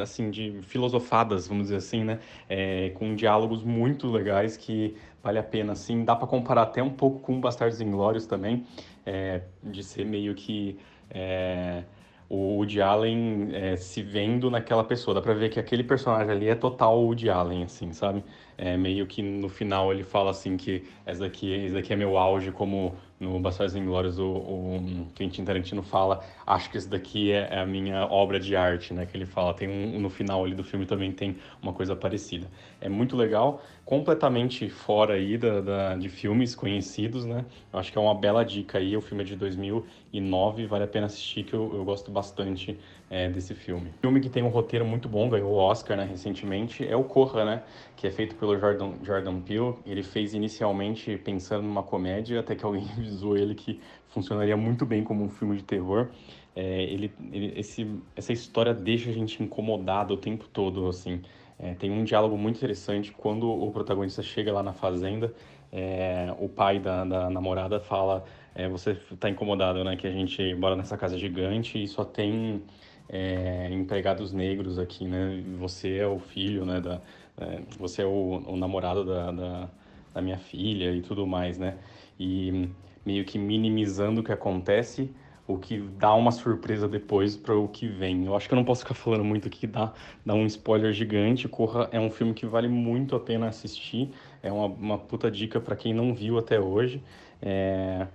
assim 0.00 0.30
de 0.30 0.58
filosofadas 0.62 1.46
vamos 1.46 1.64
dizer 1.64 1.76
assim 1.76 2.02
né? 2.02 2.18
É, 2.48 2.90
com 2.90 3.14
diálogos 3.14 3.62
muito 3.62 4.10
legais 4.10 4.56
que 4.56 4.94
vale 5.24 5.38
a 5.38 5.42
pena 5.42 5.72
assim. 5.72 6.04
Dá 6.04 6.14
para 6.14 6.26
comparar 6.26 6.62
até 6.62 6.82
um 6.82 6.90
pouco 6.90 7.20
com 7.20 7.40
Bastardos 7.40 7.80
Inglórios 7.80 8.26
também 8.26 8.66
é, 9.06 9.40
de 9.62 9.82
ser 9.82 10.04
meio 10.04 10.34
que 10.34 10.78
é, 11.10 11.84
o 12.28 12.56
Woody 12.56 12.82
Allen 12.82 13.48
é, 13.52 13.76
se 13.76 14.02
vendo 14.02 14.50
naquela 14.50 14.84
pessoa. 14.84 15.14
Dá 15.14 15.22
para 15.22 15.32
ver 15.32 15.48
que 15.48 15.58
aquele 15.58 15.82
personagem 15.82 16.30
ali 16.30 16.48
é 16.48 16.54
total 16.54 17.00
Woody 17.00 17.30
Allen 17.30 17.64
assim 17.64 17.92
sabe? 17.92 18.22
É, 18.58 18.76
meio 18.76 19.06
que 19.06 19.22
no 19.22 19.48
final 19.48 19.92
ele 19.92 20.04
fala 20.04 20.30
assim 20.30 20.56
que 20.56 20.84
esse 21.06 21.20
daqui, 21.20 21.52
esse 21.52 21.74
daqui 21.74 21.92
é 21.92 21.96
meu 21.96 22.18
auge 22.18 22.52
como 22.52 22.94
no 23.24 23.40
Bastardos 23.40 23.74
Inglórios 23.74 24.18
o, 24.18 24.26
o 24.26 25.06
Quentin 25.14 25.44
Tarantino 25.44 25.82
fala, 25.82 26.22
acho 26.46 26.70
que 26.70 26.76
esse 26.76 26.88
daqui 26.88 27.32
é, 27.32 27.48
é, 27.50 27.58
a 27.60 27.66
minha 27.66 28.06
obra 28.06 28.38
de 28.38 28.54
arte, 28.54 28.92
né? 28.92 29.06
Que 29.06 29.16
ele 29.16 29.26
fala, 29.26 29.54
tem 29.54 29.68
um, 29.68 29.98
no 29.98 30.10
final 30.10 30.44
ali 30.44 30.54
do 30.54 30.62
filme 30.62 30.86
também 30.86 31.10
tem 31.10 31.36
uma 31.62 31.72
coisa 31.72 31.96
parecida. 31.96 32.46
É 32.80 32.88
muito 32.88 33.16
legal, 33.16 33.62
completamente 33.84 34.68
fora 34.68 35.14
aí 35.14 35.38
da, 35.38 35.60
da, 35.60 35.94
de 35.96 36.08
filmes 36.08 36.54
conhecidos, 36.54 37.24
né? 37.24 37.44
Eu 37.72 37.78
acho 37.78 37.90
que 37.90 37.98
é 37.98 38.00
uma 38.00 38.14
bela 38.14 38.44
dica 38.44 38.78
aí, 38.78 38.96
o 38.96 39.00
filme 39.00 39.22
é 39.24 39.26
de 39.26 39.36
2009, 39.36 40.66
vale 40.66 40.84
a 40.84 40.88
pena 40.88 41.06
assistir, 41.06 41.44
que 41.44 41.54
eu, 41.54 41.72
eu 41.74 41.84
gosto 41.84 42.10
bastante 42.10 42.78
é, 43.10 43.28
desse 43.28 43.54
filme. 43.54 43.90
O 43.98 44.00
filme 44.00 44.20
que 44.20 44.28
tem 44.28 44.42
um 44.42 44.48
roteiro 44.48 44.84
muito 44.84 45.08
bom, 45.08 45.28
ganhou 45.28 45.52
o 45.52 45.56
Oscar, 45.56 45.96
né, 45.96 46.04
recentemente, 46.04 46.86
é 46.86 46.96
o 46.96 47.04
Corra, 47.04 47.44
né? 47.44 47.62
Que 47.96 48.06
é 48.06 48.10
feito 48.10 48.34
pelo 48.34 48.58
Jordan, 48.58 48.92
Jordan 49.02 49.40
Peele. 49.40 49.74
Ele 49.86 50.02
fez 50.02 50.34
inicialmente 50.34 51.16
pensando 51.18 51.62
numa 51.62 51.82
comédia, 51.82 52.40
até 52.40 52.54
que 52.54 52.64
alguém 52.64 52.84
avisou 53.14 53.36
ele 53.36 53.54
que 53.54 53.80
funcionaria 54.08 54.56
muito 54.56 54.84
bem 54.84 55.04
como 55.04 55.24
um 55.24 55.28
filme 55.28 55.56
de 55.56 55.62
terror. 55.62 56.08
É, 56.54 56.82
ele, 56.82 57.12
ele, 57.32 57.52
esse, 57.56 57.86
essa 58.14 58.32
história 58.32 58.74
deixa 58.74 59.10
a 59.10 59.12
gente 59.12 59.42
incomodado 59.42 60.14
o 60.14 60.16
tempo 60.16 60.46
todo, 60.52 60.88
assim. 60.88 61.22
É, 61.58 61.74
tem 61.74 61.90
um 61.90 62.02
diálogo 62.02 62.36
muito 62.36 62.56
interessante 62.56 63.12
quando 63.12 63.48
o 63.48 63.70
protagonista 63.70 64.22
chega 64.22 64.52
lá 64.52 64.62
na 64.62 64.72
fazenda, 64.72 65.32
é, 65.72 66.34
o 66.38 66.48
pai 66.48 66.80
da, 66.80 67.04
da 67.04 67.30
namorada 67.30 67.78
fala, 67.78 68.24
é, 68.54 68.68
você 68.68 68.90
está 68.90 69.30
incomodado, 69.30 69.82
né, 69.84 69.96
que 69.96 70.06
a 70.06 70.10
gente 70.10 70.54
mora 70.54 70.74
nessa 70.74 70.96
casa 70.96 71.16
gigante 71.16 71.82
e 71.82 71.86
só 71.86 72.04
tem 72.04 72.62
é, 73.08 73.68
empregados 73.70 74.32
negros 74.32 74.80
aqui, 74.80 75.06
né, 75.06 75.44
você 75.58 75.98
é 75.98 76.06
o 76.06 76.18
filho, 76.18 76.64
né, 76.64 76.80
da, 76.80 77.00
é, 77.38 77.60
você 77.78 78.02
é 78.02 78.06
o, 78.06 78.42
o 78.46 78.56
namorado 78.56 79.04
da, 79.04 79.30
da, 79.30 79.68
da 80.12 80.20
minha 80.20 80.38
filha 80.38 80.92
e 80.92 81.02
tudo 81.02 81.24
mais, 81.24 81.56
né, 81.56 81.76
e 82.18 82.68
meio 83.04 83.24
que 83.24 83.38
minimizando 83.38 84.20
o 84.20 84.24
que 84.24 84.32
acontece, 84.32 85.10
o 85.46 85.58
que 85.58 85.78
dá 85.78 86.14
uma 86.14 86.32
surpresa 86.32 86.88
depois 86.88 87.36
para 87.36 87.54
o 87.54 87.68
que 87.68 87.86
vem. 87.86 88.24
Eu 88.24 88.34
acho 88.34 88.48
que 88.48 88.54
eu 88.54 88.56
não 88.56 88.64
posso 88.64 88.82
ficar 88.82 88.94
falando 88.94 89.24
muito 89.24 89.46
aqui, 89.46 89.66
dá, 89.66 89.92
dá 90.24 90.34
um 90.34 90.46
spoiler 90.46 90.92
gigante. 90.92 91.46
Corra 91.48 91.88
é 91.92 92.00
um 92.00 92.10
filme 92.10 92.32
que 92.32 92.46
vale 92.46 92.68
muito 92.68 93.14
a 93.14 93.20
pena 93.20 93.48
assistir, 93.48 94.10
é 94.42 94.50
uma, 94.50 94.66
uma 94.66 94.98
puta 94.98 95.30
dica 95.30 95.60
para 95.60 95.76
quem 95.76 95.92
não 95.92 96.14
viu 96.14 96.38
até 96.38 96.58
hoje. 96.58 97.02
É... 97.42 98.06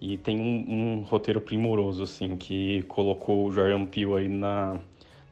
E 0.00 0.18
tem 0.18 0.38
um, 0.38 0.98
um, 0.98 1.02
roteiro 1.02 1.40
primoroso, 1.40 2.02
assim, 2.02 2.36
que 2.36 2.82
colocou 2.82 3.46
o 3.46 3.52
Jordan 3.52 3.86
Peele 3.86 4.12
aí 4.14 4.28
na, 4.28 4.78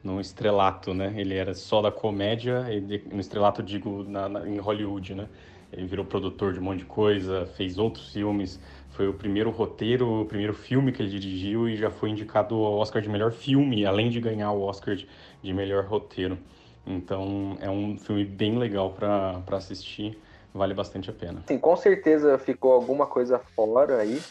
no 0.03 0.19
estrelato, 0.19 0.93
né? 0.95 1.13
Ele 1.15 1.35
era 1.35 1.53
só 1.53 1.81
da 1.81 1.91
comédia, 1.91 2.65
ele, 2.69 3.03
no 3.11 3.19
estrelato 3.19 3.61
digo 3.61 4.03
na, 4.03 4.27
na, 4.27 4.49
em 4.49 4.57
Hollywood, 4.57 5.13
né? 5.13 5.27
Ele 5.71 5.85
virou 5.85 6.05
produtor 6.05 6.53
de 6.53 6.59
um 6.59 6.63
monte 6.63 6.79
de 6.79 6.85
coisa, 6.85 7.45
fez 7.55 7.77
outros 7.77 8.13
filmes. 8.13 8.59
Foi 8.93 9.07
o 9.07 9.13
primeiro 9.13 9.49
roteiro, 9.49 10.21
o 10.21 10.25
primeiro 10.25 10.53
filme 10.53 10.91
que 10.91 11.01
ele 11.01 11.09
dirigiu 11.09 11.67
e 11.67 11.75
já 11.75 11.89
foi 11.89 12.11
indicado 12.11 12.55
ao 12.55 12.77
Oscar 12.77 13.01
de 13.01 13.09
melhor 13.09 13.31
filme, 13.31 13.85
além 13.85 14.09
de 14.09 14.19
ganhar 14.19 14.51
o 14.51 14.61
Oscar 14.61 14.95
de, 14.95 15.53
melhor 15.53 15.85
roteiro. 15.85 16.37
Então 16.85 17.57
é 17.59 17.69
um 17.69 17.97
filme 17.97 18.23
bem 18.23 18.57
legal 18.57 18.91
para 18.91 19.41
assistir, 19.51 20.19
vale 20.53 20.75
bastante 20.75 21.09
a 21.09 21.13
pena. 21.13 21.43
Sim, 21.47 21.57
com 21.57 21.75
certeza 21.75 22.37
ficou 22.37 22.71
alguma 22.71 23.07
coisa 23.07 23.39
fora 23.39 23.97
aí. 23.97 24.21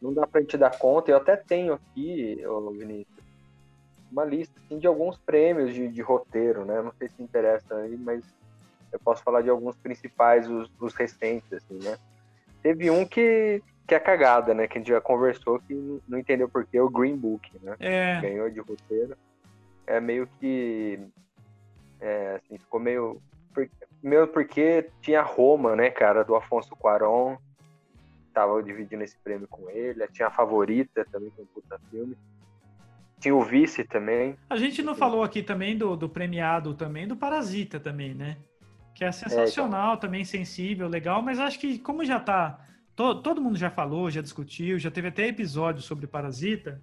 Não 0.00 0.14
dá 0.14 0.24
pra 0.24 0.40
gente 0.40 0.56
dar 0.56 0.78
conta. 0.78 1.10
Eu 1.10 1.16
até 1.16 1.36
tenho 1.36 1.74
aqui, 1.74 2.44
Vinícius, 2.78 3.24
uma 4.12 4.24
lista 4.24 4.54
assim, 4.64 4.78
de 4.78 4.86
alguns 4.86 5.18
prêmios 5.18 5.74
de, 5.74 5.88
de 5.88 6.00
roteiro, 6.00 6.64
né? 6.64 6.80
Não 6.80 6.92
sei 6.96 7.08
se 7.08 7.20
interessa 7.20 7.74
aí, 7.74 7.96
mas 7.96 8.22
eu 8.92 9.00
posso 9.00 9.22
falar 9.24 9.42
de 9.42 9.50
alguns 9.50 9.74
principais, 9.76 10.48
os, 10.48 10.70
os 10.80 10.94
recentes, 10.94 11.52
assim, 11.52 11.78
né? 11.82 11.98
Teve 12.62 12.88
um 12.90 13.04
que, 13.04 13.62
que 13.86 13.94
é 13.94 14.00
cagada, 14.00 14.52
né? 14.52 14.66
Que 14.66 14.78
a 14.78 14.80
gente 14.80 14.88
já 14.88 15.00
conversou, 15.00 15.60
que 15.60 15.74
não 16.08 16.18
entendeu 16.18 16.48
por 16.48 16.66
que, 16.66 16.78
o 16.80 16.90
Green 16.90 17.16
Book, 17.16 17.50
né? 17.62 17.76
É. 17.78 18.20
Ganhou 18.20 18.50
de 18.50 18.60
roteiro. 18.60 19.16
É 19.86 20.00
meio 20.00 20.28
que. 20.40 20.98
É, 22.00 22.36
assim, 22.36 22.58
ficou 22.58 22.80
meio. 22.80 23.22
Mesmo 24.02 24.28
porque 24.28 24.90
tinha 25.00 25.22
Roma, 25.22 25.74
né, 25.74 25.90
cara, 25.90 26.24
do 26.24 26.34
Afonso 26.34 26.74
Cuarón. 26.76 27.36
Tava 28.34 28.62
dividindo 28.62 29.02
esse 29.02 29.16
prêmio 29.18 29.48
com 29.48 29.70
ele. 29.70 30.06
Tinha 30.08 30.28
a 30.28 30.30
Favorita 30.30 31.06
também, 31.10 31.30
que 31.30 31.40
é 31.40 31.44
um 31.44 31.46
puta 31.46 31.78
filme. 31.90 32.16
Tinha 33.18 33.34
o 33.34 33.42
Vice 33.42 33.82
também. 33.84 34.36
A 34.50 34.56
gente 34.56 34.82
não 34.82 34.94
falou 34.94 35.22
aqui 35.22 35.42
também 35.42 35.76
do, 35.76 35.96
do 35.96 36.08
premiado 36.08 36.74
também, 36.74 37.08
do 37.08 37.16
Parasita 37.16 37.80
também, 37.80 38.14
né? 38.14 38.36
Que 38.94 39.04
é 39.04 39.12
sensacional, 39.12 39.90
é, 39.90 39.92
então. 39.92 40.00
também 40.00 40.24
sensível, 40.24 40.86
legal, 40.86 41.22
mas 41.22 41.38
acho 41.38 41.58
que 41.58 41.78
como 41.78 42.04
já 42.04 42.20
tá. 42.20 42.60
To, 42.96 43.20
todo 43.20 43.42
mundo 43.42 43.58
já 43.58 43.70
falou, 43.70 44.10
já 44.10 44.22
discutiu, 44.22 44.78
já 44.78 44.90
teve 44.90 45.08
até 45.08 45.26
episódio 45.28 45.82
sobre 45.82 46.06
Parasita. 46.06 46.80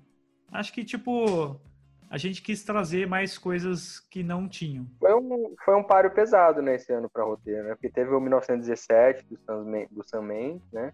Acho 0.51 0.71
que, 0.71 0.85
tipo, 0.85 1.59
a 2.07 2.17
gente 2.19 2.43
quis 2.43 2.63
trazer 2.63 3.07
mais 3.07 3.35
coisas 3.39 3.99
que 3.99 4.21
não 4.21 4.47
tinham. 4.47 4.85
Foi 4.99 5.11
um, 5.15 5.55
foi 5.65 5.75
um 5.75 5.83
páreo 5.83 6.11
pesado 6.11 6.61
nesse 6.61 6.91
né, 6.91 6.99
ano 6.99 7.09
para 7.09 7.23
roteiro, 7.23 7.63
né? 7.63 7.73
Porque 7.73 7.89
teve 7.89 8.11
o 8.13 8.19
1917 8.19 9.25
do 9.25 9.37
Sam, 9.37 9.65
do 9.89 10.03
Sam 10.07 10.21
Mendes, 10.21 10.71
né? 10.71 10.93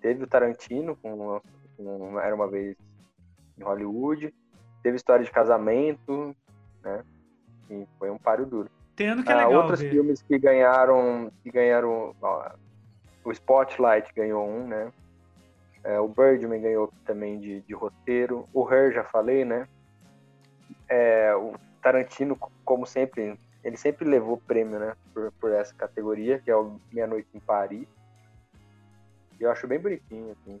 Teve 0.00 0.22
o 0.22 0.28
Tarantino 0.28 0.94
com, 0.94 1.40
com 1.76 2.20
Era 2.20 2.32
Uma 2.32 2.48
Vez 2.48 2.76
em 3.58 3.64
Hollywood. 3.64 4.32
Teve 4.84 4.94
História 4.94 5.24
de 5.24 5.32
Casamento, 5.32 6.34
né? 6.84 7.02
E 7.68 7.84
foi 7.98 8.08
um 8.08 8.18
páreo 8.18 8.46
duro. 8.46 8.70
Tem 8.94 9.08
ano 9.08 9.24
que 9.24 9.32
é 9.32 9.34
ah, 9.34 9.38
legal. 9.38 9.52
Ah, 9.52 9.62
outros 9.62 9.80
ver. 9.80 9.90
filmes 9.90 10.22
que 10.22 10.38
ganharam, 10.38 11.32
que 11.42 11.50
ganharam, 11.50 12.14
ó, 12.22 12.50
o 13.24 13.32
Spotlight 13.32 14.12
ganhou 14.14 14.48
um, 14.48 14.66
né? 14.66 14.92
É, 15.82 15.98
o 15.98 16.08
Birdman 16.08 16.60
ganhou 16.60 16.92
também 17.04 17.38
de, 17.38 17.60
de 17.62 17.72
roteiro. 17.72 18.46
O 18.52 18.68
Her 18.68 18.92
já 18.92 19.04
falei, 19.04 19.44
né? 19.44 19.66
É, 20.88 21.34
o 21.34 21.54
Tarantino, 21.82 22.36
como 22.64 22.86
sempre, 22.86 23.38
ele 23.64 23.76
sempre 23.76 24.04
levou 24.04 24.36
prêmio, 24.36 24.78
né? 24.78 24.94
Por, 25.14 25.32
por 25.32 25.52
essa 25.52 25.74
categoria, 25.74 26.38
que 26.38 26.50
é 26.50 26.56
o 26.56 26.78
Meia 26.92 27.06
Noite 27.06 27.28
em 27.34 27.40
Paris. 27.40 27.86
E 29.38 29.42
eu 29.42 29.50
acho 29.50 29.66
bem 29.66 29.78
bonitinho, 29.78 30.32
assim. 30.32 30.60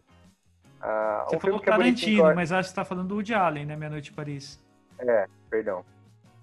Ah, 0.80 1.26
você 1.28 1.36
um 1.36 1.40
falou 1.40 1.60
Tarantino, 1.60 2.26
é 2.26 2.34
mas 2.34 2.50
acho 2.50 2.70
que 2.70 2.74
você 2.74 2.80
tá 2.80 2.84
falando 2.84 3.08
do 3.08 3.14
Woody 3.16 3.34
Allen, 3.34 3.66
né? 3.66 3.76
Meia 3.76 3.90
Noite 3.90 4.10
em 4.10 4.14
Paris. 4.14 4.58
É, 4.98 5.26
perdão. 5.50 5.84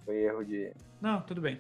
Foi 0.06 0.16
erro 0.16 0.46
de. 0.46 0.72
Não, 1.02 1.22
tudo 1.22 1.42
bem. 1.42 1.60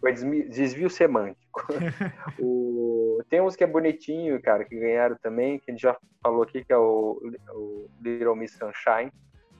Foi 0.00 0.12
desvio 0.12 0.90
semântico. 0.90 1.43
o... 2.40 3.20
Tem 3.28 3.40
uns 3.40 3.56
que 3.56 3.64
é 3.64 3.66
bonitinho, 3.66 4.40
cara, 4.42 4.64
que 4.64 4.78
ganharam 4.78 5.16
também, 5.22 5.58
que 5.58 5.70
a 5.70 5.72
gente 5.72 5.82
já 5.82 5.96
falou 6.22 6.42
aqui, 6.42 6.64
que 6.64 6.72
é 6.72 6.76
o, 6.76 7.20
o 7.52 7.90
Little 8.02 8.36
Miss 8.36 8.52
Sunshine. 8.52 9.12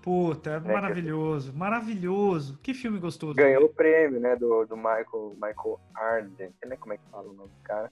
Puta, 0.03 0.51
é 0.51 0.61
né, 0.61 0.73
maravilhoso, 0.73 1.53
que... 1.53 1.59
maravilhoso. 1.59 2.59
Que 2.63 2.75
filme 2.75 2.99
gostoso. 2.99 3.35
Ganhou 3.35 3.65
o 3.65 3.69
prêmio, 3.73 4.21
né, 4.21 4.37
do, 4.37 4.67
do 4.67 4.77
Michael, 4.77 5.33
Michael 5.35 5.81
Arden, 5.95 6.55
não 6.67 6.77
como 6.77 6.93
é 6.93 6.99
que 6.99 7.11
fala 7.11 7.29
o 7.29 7.33
nome 7.33 7.49
do 7.49 7.63
cara. 7.63 7.91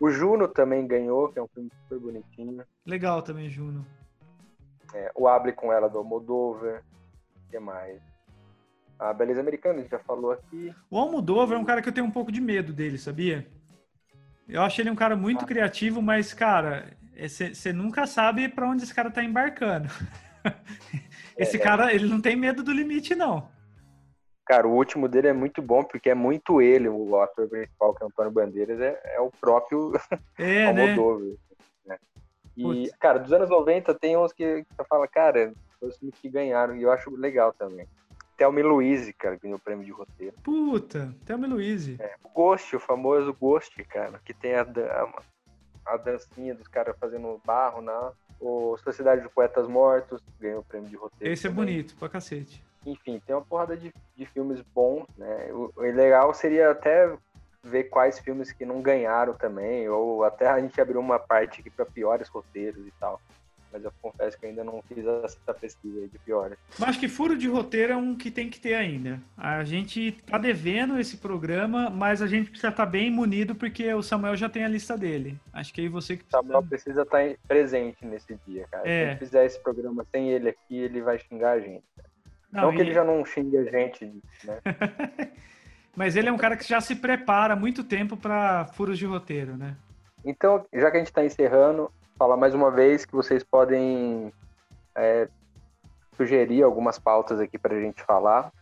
O 0.00 0.10
Juno 0.10 0.46
também 0.46 0.86
ganhou, 0.86 1.28
que 1.28 1.38
é 1.38 1.42
um 1.42 1.48
filme 1.48 1.70
super 1.82 1.98
bonitinho. 1.98 2.64
Legal 2.86 3.22
também, 3.22 3.50
Juno. 3.50 3.84
É, 4.94 5.10
o 5.14 5.26
Abre 5.26 5.52
com 5.52 5.72
ela 5.72 5.88
do 5.88 5.98
Almodover. 5.98 6.84
O 7.34 7.50
que 7.50 7.58
mais? 7.58 8.00
A 8.98 9.12
Beleza 9.12 9.40
Americana, 9.40 9.78
a 9.78 9.82
gente 9.82 9.90
já 9.90 9.98
falou 10.00 10.32
aqui. 10.32 10.74
O 10.90 10.98
Almodóvar 10.98 11.56
é 11.56 11.60
um 11.60 11.64
cara 11.64 11.80
que 11.80 11.88
eu 11.88 11.92
tenho 11.92 12.06
um 12.06 12.10
pouco 12.10 12.32
de 12.32 12.40
medo 12.40 12.72
dele, 12.72 12.98
sabia? 12.98 13.46
Eu 14.48 14.62
acho 14.62 14.80
ele 14.80 14.90
um 14.90 14.96
cara 14.96 15.14
muito 15.14 15.44
ah. 15.44 15.48
criativo, 15.48 16.02
mas, 16.02 16.34
cara, 16.34 16.96
você 17.16 17.72
nunca 17.72 18.06
sabe 18.06 18.48
para 18.48 18.68
onde 18.68 18.82
esse 18.82 18.94
cara 18.94 19.10
tá 19.10 19.22
embarcando. 19.22 19.88
esse 21.36 21.56
é, 21.56 21.60
cara, 21.60 21.92
ele 21.94 22.08
não 22.08 22.20
tem 22.20 22.34
medo 22.34 22.62
do 22.62 22.72
limite, 22.72 23.14
não. 23.14 23.48
Cara, 24.44 24.66
o 24.66 24.74
último 24.74 25.06
dele 25.06 25.28
é 25.28 25.32
muito 25.32 25.60
bom, 25.60 25.84
porque 25.84 26.08
é 26.08 26.14
muito 26.14 26.62
ele, 26.62 26.88
o 26.88 27.20
ator 27.20 27.46
principal, 27.48 27.94
que 27.94 28.02
é 28.02 28.06
o 28.06 28.08
Antônio 28.08 28.32
Bandeiras, 28.32 28.80
é, 28.80 28.98
é 29.16 29.20
o 29.20 29.30
próprio 29.30 29.92
é, 30.38 30.64
Almodóvar. 30.64 31.36
Né? 31.84 31.98
E, 32.56 32.62
Putz. 32.62 32.96
cara, 32.98 33.18
dos 33.18 33.32
anos 33.32 33.50
90 33.50 33.94
tem 33.94 34.16
uns 34.16 34.32
que 34.32 34.64
você 34.70 34.84
fala, 34.88 35.06
cara, 35.06 35.52
foi 35.78 35.88
os 35.88 35.98
que 35.98 36.30
ganharam, 36.30 36.74
e 36.74 36.82
eu 36.82 36.90
acho 36.90 37.14
legal 37.14 37.52
também. 37.52 37.86
Thelma 38.38 38.60
Louise, 38.62 39.12
cara, 39.12 39.36
ganhou 39.36 39.58
o 39.58 39.60
prêmio 39.60 39.84
de 39.84 39.90
roteiro. 39.90 40.34
Puta, 40.44 41.12
Thelma 41.26 41.48
Louise. 41.48 41.96
É, 41.98 42.14
o 42.22 42.28
Ghost, 42.28 42.76
o 42.76 42.80
famoso 42.80 43.34
Ghost, 43.34 43.82
cara, 43.84 44.20
que 44.24 44.32
tem 44.32 44.54
a, 44.54 44.62
a, 44.62 45.22
a 45.94 45.96
dancinha 45.96 46.54
dos 46.54 46.68
caras 46.68 46.96
fazendo 46.98 47.40
barro 47.44 47.82
na. 47.82 48.12
O 48.40 48.78
Sociedade 48.78 49.22
de 49.22 49.28
Poetas 49.28 49.66
Mortos 49.66 50.22
ganhou 50.38 50.60
o 50.60 50.64
prêmio 50.64 50.88
de 50.88 50.94
roteiro. 50.94 51.32
Esse 51.32 51.48
é 51.48 51.50
também. 51.50 51.64
é 51.64 51.66
bonito, 51.66 51.96
pra 51.96 52.08
cacete. 52.08 52.64
Enfim, 52.86 53.20
tem 53.26 53.34
uma 53.34 53.44
porrada 53.44 53.76
de, 53.76 53.92
de 54.16 54.26
filmes 54.26 54.60
bons, 54.72 55.04
né? 55.16 55.48
O, 55.50 55.72
o 55.76 55.80
legal 55.80 56.32
seria 56.32 56.70
até 56.70 57.12
ver 57.64 57.84
quais 57.84 58.20
filmes 58.20 58.52
que 58.52 58.64
não 58.64 58.80
ganharam 58.80 59.34
também, 59.34 59.88
ou 59.88 60.22
até 60.22 60.46
a 60.46 60.60
gente 60.60 60.80
abrir 60.80 60.96
uma 60.96 61.18
parte 61.18 61.60
aqui 61.60 61.70
para 61.70 61.84
piores 61.84 62.28
roteiros 62.28 62.86
e 62.86 62.92
tal 63.00 63.20
mas 63.72 63.84
eu 63.84 63.92
confesso 64.00 64.38
que 64.38 64.46
ainda 64.46 64.64
não 64.64 64.82
fiz 64.82 65.04
essa 65.06 65.54
pesquisa 65.54 66.08
de 66.08 66.18
piores. 66.18 66.58
Mas 66.78 66.90
acho 66.90 67.00
que 67.00 67.08
furo 67.08 67.36
de 67.36 67.48
roteiro 67.48 67.92
é 67.92 67.96
um 67.96 68.14
que 68.14 68.30
tem 68.30 68.48
que 68.48 68.60
ter 68.60 68.74
ainda. 68.74 69.20
A 69.36 69.64
gente 69.64 70.12
tá 70.26 70.38
devendo 70.38 70.98
esse 70.98 71.16
programa, 71.18 71.90
mas 71.90 72.22
a 72.22 72.26
gente 72.26 72.50
precisa 72.50 72.68
estar 72.68 72.86
tá 72.86 72.90
bem 72.90 73.10
munido 73.10 73.54
porque 73.54 73.92
o 73.92 74.02
Samuel 74.02 74.36
já 74.36 74.48
tem 74.48 74.64
a 74.64 74.68
lista 74.68 74.96
dele. 74.96 75.38
Acho 75.52 75.72
que 75.72 75.82
aí 75.82 75.88
você 75.88 76.16
que 76.16 76.24
precisa... 76.24 76.42
Samuel 76.42 76.62
precisa 76.62 77.02
estar 77.02 77.28
tá 77.28 77.34
presente 77.46 78.04
nesse 78.04 78.38
dia, 78.46 78.66
cara. 78.70 78.88
É. 78.88 78.98
Se 78.98 79.04
a 79.04 79.10
gente 79.10 79.18
fizer 79.18 79.46
esse 79.46 79.60
programa 79.60 80.06
sem 80.10 80.30
ele 80.30 80.48
aqui, 80.48 80.76
ele 80.76 81.02
vai 81.02 81.18
xingar 81.18 81.52
a 81.52 81.60
gente. 81.60 81.84
Não, 82.50 82.62
não 82.62 82.74
que 82.74 82.80
ele 82.80 82.94
já 82.94 83.04
não 83.04 83.24
xingue 83.24 83.58
a 83.58 83.64
gente, 83.64 84.22
né? 84.44 84.58
mas 85.94 86.16
ele 86.16 86.28
é 86.28 86.32
um 86.32 86.38
cara 86.38 86.56
que 86.56 86.66
já 86.66 86.80
se 86.80 86.96
prepara 86.96 87.54
há 87.54 87.56
muito 87.56 87.84
tempo 87.84 88.16
para 88.16 88.66
furos 88.66 88.98
de 88.98 89.04
roteiro, 89.04 89.56
né? 89.56 89.76
Então, 90.24 90.64
já 90.72 90.90
que 90.90 90.96
a 90.96 91.00
gente 91.00 91.08
está 91.08 91.24
encerrando, 91.24 91.90
falar 92.18 92.36
mais 92.36 92.52
uma 92.52 92.70
vez 92.70 93.04
que 93.04 93.12
vocês 93.12 93.44
podem 93.44 94.32
é, 94.94 95.28
sugerir 96.16 96.64
algumas 96.64 96.98
pautas 96.98 97.38
aqui 97.38 97.56
para 97.56 97.76
a 97.76 97.80
gente 97.80 98.02
falar. 98.02 98.52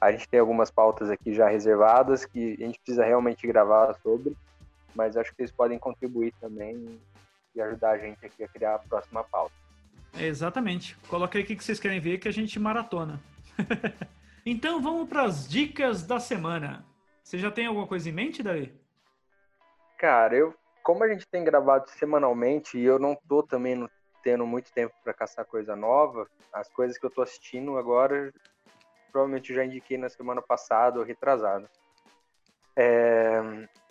A 0.00 0.12
gente 0.12 0.28
tem 0.28 0.38
algumas 0.38 0.70
pautas 0.70 1.10
aqui 1.10 1.34
já 1.34 1.48
reservadas 1.48 2.24
que 2.24 2.54
a 2.60 2.64
gente 2.64 2.78
precisa 2.78 3.04
realmente 3.04 3.46
gravar 3.46 3.92
sobre, 4.02 4.36
mas 4.94 5.16
acho 5.16 5.30
que 5.30 5.36
vocês 5.36 5.50
podem 5.50 5.78
contribuir 5.78 6.32
também 6.40 7.00
e 7.54 7.60
ajudar 7.60 7.90
a 7.90 7.98
gente 7.98 8.24
aqui 8.24 8.44
a 8.44 8.48
criar 8.48 8.76
a 8.76 8.78
próxima 8.78 9.24
pauta. 9.24 9.54
Exatamente. 10.18 10.96
Coloca 11.08 11.36
aí 11.36 11.44
o 11.44 11.46
que 11.46 11.62
vocês 11.62 11.80
querem 11.80 12.00
ver 12.00 12.18
que 12.18 12.28
a 12.28 12.32
gente 12.32 12.58
maratona. 12.58 13.20
então 14.46 14.80
vamos 14.80 15.08
para 15.08 15.24
as 15.24 15.48
dicas 15.48 16.04
da 16.04 16.20
semana. 16.20 16.84
Você 17.22 17.38
já 17.38 17.50
tem 17.50 17.66
alguma 17.66 17.86
coisa 17.86 18.08
em 18.08 18.12
mente, 18.12 18.42
Daí? 18.42 18.72
Cara, 19.98 20.34
eu 20.34 20.54
como 20.82 21.04
a 21.04 21.08
gente 21.08 21.26
tem 21.26 21.44
gravado 21.44 21.88
semanalmente 21.90 22.78
e 22.78 22.84
eu 22.84 22.98
não 22.98 23.16
tô 23.28 23.42
também 23.42 23.88
tendo 24.22 24.46
muito 24.46 24.72
tempo 24.72 24.94
para 25.02 25.14
caçar 25.14 25.44
coisa 25.44 25.74
nova, 25.74 26.28
as 26.52 26.68
coisas 26.68 26.96
que 26.96 27.04
eu 27.04 27.10
tô 27.10 27.22
assistindo 27.22 27.76
agora, 27.76 28.32
provavelmente 29.10 29.54
já 29.54 29.64
indiquei 29.64 29.98
na 29.98 30.08
semana 30.08 30.40
passada 30.40 30.98
ou 30.98 31.04
retrasada. 31.04 31.68
É, 32.74 33.40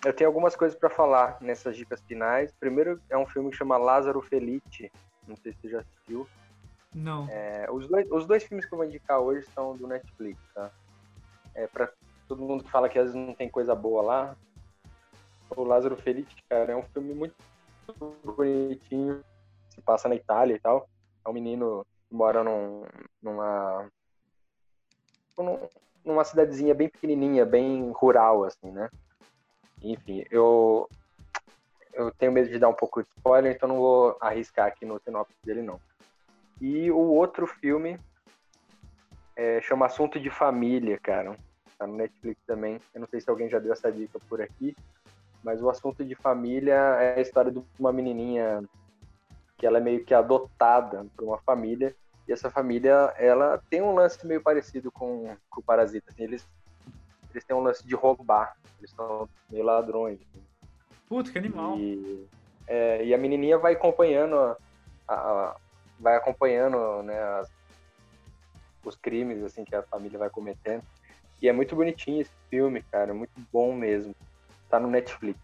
eu 0.05 0.13
tenho 0.13 0.29
algumas 0.29 0.55
coisas 0.55 0.77
para 0.77 0.89
falar 0.89 1.37
nessas 1.41 1.75
dicas 1.75 2.01
finais. 2.01 2.51
Primeiro 2.59 2.99
é 3.09 3.17
um 3.17 3.27
filme 3.27 3.51
que 3.51 3.57
chama 3.57 3.77
Lázaro 3.77 4.21
Felice, 4.21 4.91
não 5.27 5.35
sei 5.35 5.53
se 5.53 5.59
você 5.61 5.69
já 5.69 5.79
assistiu. 5.81 6.27
Não. 6.93 7.27
É, 7.29 7.67
os, 7.71 7.87
dois, 7.87 8.11
os 8.11 8.25
dois 8.25 8.43
filmes 8.43 8.65
que 8.65 8.73
eu 8.73 8.77
vou 8.77 8.85
indicar 8.85 9.19
hoje 9.19 9.45
são 9.53 9.77
do 9.77 9.87
Netflix, 9.87 10.39
tá? 10.53 10.71
É 11.53 11.67
para 11.67 11.89
todo 12.27 12.41
mundo 12.41 12.63
que 12.63 12.71
fala 12.71 12.89
que 12.89 12.97
às 12.97 13.05
vezes 13.05 13.15
não 13.15 13.33
tem 13.33 13.49
coisa 13.49 13.75
boa 13.75 14.01
lá, 14.01 14.37
o 15.55 15.63
Lázaro 15.63 15.97
Felice, 15.97 16.35
cara, 16.49 16.73
é 16.73 16.75
um 16.75 16.83
filme 16.83 17.13
muito 17.13 17.35
bonitinho, 18.23 19.23
se 19.69 19.81
passa 19.81 20.07
na 20.07 20.15
Itália 20.15 20.55
e 20.55 20.59
tal. 20.59 20.87
É 21.25 21.29
um 21.29 21.33
menino 21.33 21.85
que 22.07 22.15
mora 22.15 22.43
num, 22.43 22.83
numa 23.21 23.89
numa 26.03 26.23
cidadezinha 26.23 26.75
bem 26.75 26.89
pequenininha, 26.89 27.45
bem 27.45 27.91
rural, 27.91 28.43
assim, 28.43 28.71
né? 28.71 28.89
Enfim, 29.81 30.23
eu 30.29 30.87
eu 31.93 32.11
tenho 32.11 32.31
medo 32.31 32.49
de 32.49 32.57
dar 32.57 32.69
um 32.69 32.73
pouco 32.73 33.01
de 33.01 33.09
spoiler, 33.09 33.53
então 33.53 33.67
não 33.67 33.77
vou 33.77 34.17
arriscar 34.21 34.67
aqui 34.67 34.85
no 34.85 34.99
sinopse 34.99 35.35
dele, 35.43 35.61
não. 35.61 35.79
E 36.59 36.91
o 36.91 36.97
outro 36.97 37.45
filme 37.45 37.99
é, 39.35 39.59
chama 39.61 39.87
Assunto 39.87 40.19
de 40.19 40.29
Família, 40.29 40.97
cara. 40.99 41.35
Tá 41.77 41.87
no 41.87 41.95
Netflix 41.95 42.39
também. 42.45 42.79
Eu 42.93 43.01
não 43.01 43.07
sei 43.07 43.19
se 43.19 43.29
alguém 43.29 43.49
já 43.49 43.59
deu 43.59 43.73
essa 43.73 43.91
dica 43.91 44.19
por 44.29 44.41
aqui, 44.41 44.75
mas 45.43 45.61
o 45.61 45.69
Assunto 45.69 46.03
de 46.03 46.15
Família 46.15 46.73
é 46.73 47.15
a 47.17 47.21
história 47.21 47.51
de 47.51 47.61
uma 47.79 47.91
menininha 47.91 48.63
que 49.57 49.65
ela 49.65 49.77
é 49.77 49.81
meio 49.81 50.03
que 50.03 50.13
adotada 50.13 51.05
por 51.15 51.25
uma 51.25 51.37
família 51.39 51.95
e 52.27 52.31
essa 52.31 52.49
família 52.49 53.13
ela 53.17 53.61
tem 53.69 53.81
um 53.81 53.93
lance 53.93 54.25
meio 54.25 54.41
parecido 54.41 54.91
com, 54.91 55.35
com 55.49 55.59
o 55.59 55.63
Parasita. 55.63 56.11
Assim, 56.11 56.23
eles 56.23 56.47
eles 57.31 57.43
têm 57.45 57.55
um 57.55 57.61
lance 57.61 57.85
de 57.85 57.95
roubar. 57.95 58.55
Eles 58.79 58.91
são 58.91 59.27
meio 59.49 59.63
ladrões. 59.63 60.19
Puta, 61.07 61.31
que 61.31 61.37
animal. 61.37 61.77
E, 61.77 62.27
é, 62.67 63.05
e 63.05 63.13
a 63.13 63.17
menininha 63.17 63.57
vai 63.57 63.73
acompanhando 63.73 64.35
a, 64.37 64.57
a, 65.07 65.55
vai 65.99 66.15
acompanhando 66.15 67.03
né, 67.03 67.21
as, 67.39 67.49
os 68.83 68.95
crimes 68.95 69.43
assim 69.43 69.63
que 69.63 69.75
a 69.75 69.83
família 69.83 70.19
vai 70.19 70.29
cometendo. 70.29 70.83
E 71.41 71.47
é 71.47 71.53
muito 71.53 71.75
bonitinho 71.75 72.21
esse 72.21 72.31
filme, 72.49 72.83
cara, 72.83 73.13
muito 73.13 73.33
bom 73.51 73.73
mesmo. 73.73 74.15
Tá 74.71 74.79
no 74.79 74.87
Netflix. 74.87 75.37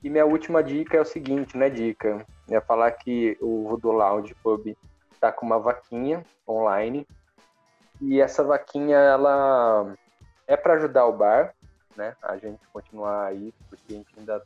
E 0.00 0.08
minha 0.08 0.24
última 0.24 0.62
dica 0.62 0.96
é 0.96 1.00
o 1.00 1.04
seguinte, 1.04 1.58
né, 1.58 1.68
dica? 1.68 2.24
É 2.48 2.60
falar 2.60 2.92
que 2.92 3.36
o 3.40 3.68
Voodoo 3.68 3.90
Lounge 3.90 4.32
Pub 4.36 4.76
tá 5.18 5.32
com 5.32 5.44
uma 5.44 5.58
vaquinha 5.58 6.24
online. 6.46 7.04
E 8.00 8.20
essa 8.20 8.44
vaquinha, 8.44 8.96
ela 8.96 9.92
é 10.46 10.56
para 10.56 10.74
ajudar 10.74 11.06
o 11.06 11.12
bar, 11.12 11.52
né? 11.96 12.14
A 12.22 12.36
gente 12.36 12.60
continuar 12.72 13.26
aí, 13.26 13.52
porque 13.68 13.94
a 13.94 13.96
gente 13.96 14.14
ainda 14.16 14.42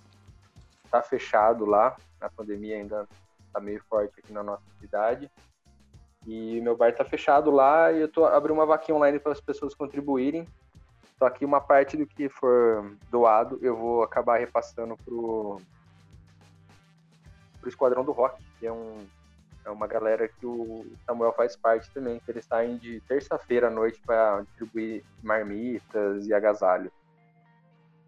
tá 0.91 1.03
fechado 1.03 1.67
lá. 1.67 1.95
A 2.19 2.31
pandemia 2.31 2.77
ainda 2.77 3.07
tá 3.53 3.61
meio 3.61 3.83
forte 3.91 4.19
aqui 4.19 4.33
na 4.33 4.43
nossa 4.43 4.65
cidade. 4.81 5.31
E 6.27 6.61
meu 6.63 6.77
bar 6.77 6.95
tá 6.95 7.05
fechado 7.05 7.51
lá 7.51 7.93
e 7.93 8.01
eu 8.01 8.09
tô 8.09 8.25
abrindo 8.25 8.57
uma 8.57 8.65
vaquinha 8.65 8.97
online 8.97 9.19
para 9.19 9.33
as 9.33 9.41
pessoas 9.41 9.75
contribuírem. 9.75 10.49
Só 11.19 11.29
que 11.29 11.45
uma 11.45 11.61
parte 11.61 11.97
do 11.97 12.07
que 12.07 12.29
for 12.29 12.97
doado 13.11 13.59
eu 13.61 13.77
vou 13.77 14.03
acabar 14.03 14.39
repassando 14.39 14.97
pro, 14.99 15.61
pro 17.61 17.69
Esquadrão 17.69 18.05
do 18.05 18.13
Rock, 18.13 18.43
que 18.59 18.67
é 18.67 18.73
um 18.73 19.07
é 19.69 19.71
uma 19.71 19.87
galera 19.87 20.27
que 20.27 20.47
o 20.47 20.87
Samuel 21.05 21.33
faz 21.33 21.55
parte 21.55 21.91
também, 21.91 22.19
que 22.21 22.31
eles 22.31 22.47
saem 22.47 22.79
de 22.79 23.03
terça-feira 23.03 23.67
à 23.67 23.71
noite 23.71 24.01
para 24.01 24.41
distribuir 24.41 25.05
marmitas 25.23 26.27
e 26.27 26.33
agasalho. 26.33 26.91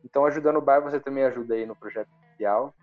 Então, 0.02 0.24
ajudando 0.24 0.56
o 0.56 0.62
bar, 0.62 0.80
você 0.80 0.98
também 0.98 1.22
ajuda 1.24 1.54
aí 1.54 1.66
no 1.66 1.76
projeto 1.76 2.08
social 2.30 2.74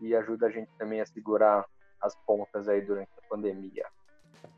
e 0.00 0.16
ajuda 0.16 0.46
a 0.46 0.50
gente 0.50 0.70
também 0.78 1.02
a 1.02 1.06
segurar 1.06 1.66
as 2.00 2.16
pontas 2.24 2.66
aí 2.66 2.80
durante 2.80 3.10
a 3.18 3.28
pandemia. 3.28 3.86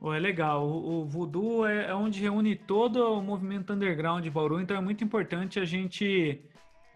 Oh, 0.01 0.13
é 0.15 0.19
legal. 0.19 0.67
O, 0.67 1.03
o 1.03 1.05
Voodoo 1.05 1.67
é, 1.67 1.91
é, 1.91 1.95
onde 1.95 2.21
reúne 2.21 2.57
todo 2.57 3.19
o 3.19 3.23
movimento 3.23 3.73
underground 3.73 4.25
de 4.25 4.31
Bauru, 4.31 4.61
então 4.61 4.77
é 4.77 4.81
muito 4.81 5.05
importante 5.05 5.61
a 5.61 5.65
gente 5.65 6.41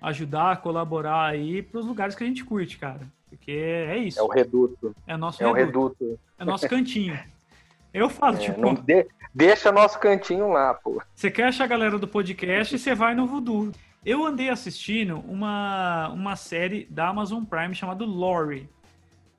ajudar, 0.00 0.62
colaborar 0.62 1.26
aí 1.26 1.62
para 1.62 1.80
os 1.80 1.86
lugares 1.86 2.14
que 2.14 2.24
a 2.24 2.26
gente 2.26 2.44
curte, 2.44 2.78
cara. 2.78 3.00
Porque 3.28 3.52
é 3.52 3.98
isso. 3.98 4.18
É 4.18 4.22
o 4.22 4.28
reduto. 4.28 4.94
É 5.06 5.16
nosso 5.16 5.42
é 5.42 5.46
reduto. 5.46 5.58
o 5.58 5.66
reduto. 5.66 6.20
É 6.38 6.44
nosso 6.44 6.68
cantinho. 6.68 7.18
Eu 7.92 8.08
falo, 8.08 8.36
é, 8.36 8.40
tipo. 8.40 8.82
De, 8.82 9.06
deixa 9.34 9.70
nosso 9.70 9.98
cantinho 9.98 10.48
lá, 10.48 10.72
pô. 10.74 11.02
Você 11.14 11.30
quer 11.30 11.44
achar 11.44 11.64
a 11.64 11.68
galera 11.68 11.98
do 11.98 12.08
podcast 12.08 12.74
e 12.74 12.78
você 12.78 12.94
vai 12.94 13.14
no 13.14 13.26
Voodoo. 13.26 13.70
Eu 14.04 14.24
andei 14.24 14.50
assistindo 14.50 15.18
uma, 15.28 16.08
uma 16.08 16.36
série 16.36 16.86
da 16.90 17.08
Amazon 17.08 17.44
Prime 17.44 17.74
chamada 17.74 18.04
Lore. 18.04 18.68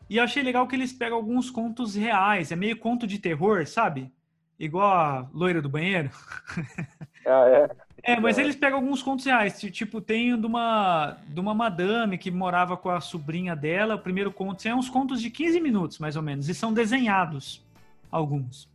E 0.10 0.20
achei 0.20 0.44
legal 0.44 0.68
que 0.68 0.76
eles 0.76 0.94
pegam 0.94 1.18
alguns 1.18 1.50
contos 1.50 1.96
reais. 1.96 2.52
É 2.52 2.56
meio 2.56 2.78
conto 2.78 3.08
de 3.08 3.20
terror, 3.20 3.66
sabe? 3.66 4.12
Igual 4.60 4.92
a 4.92 5.30
loira 5.34 5.62
do 5.62 5.70
banheiro. 5.70 6.10
Ah, 7.28 7.50
é? 7.50 7.70
É, 8.04 8.20
mas 8.20 8.38
eles 8.38 8.56
pegam 8.56 8.78
alguns 8.78 9.02
contos 9.02 9.26
reais. 9.26 9.60
Tipo, 9.60 10.00
tem 10.00 10.40
de 10.40 10.46
uma, 10.46 11.18
de 11.28 11.40
uma 11.40 11.56
madame 11.56 12.20
que 12.20 12.30
morava 12.30 12.78
com 12.78 12.88
a 12.88 13.02
sobrinha 13.02 13.56
dela. 13.56 13.96
O 13.96 14.00
primeiro 14.00 14.32
conto 14.32 14.64
é 14.68 14.76
uns 14.76 14.88
contos 14.88 15.20
de 15.20 15.32
15 15.32 15.60
minutos, 15.60 15.98
mais 15.98 16.16
ou 16.16 16.22
menos. 16.22 16.48
E 16.48 16.54
são 16.54 16.72
desenhados, 16.72 17.66
alguns. 18.12 18.70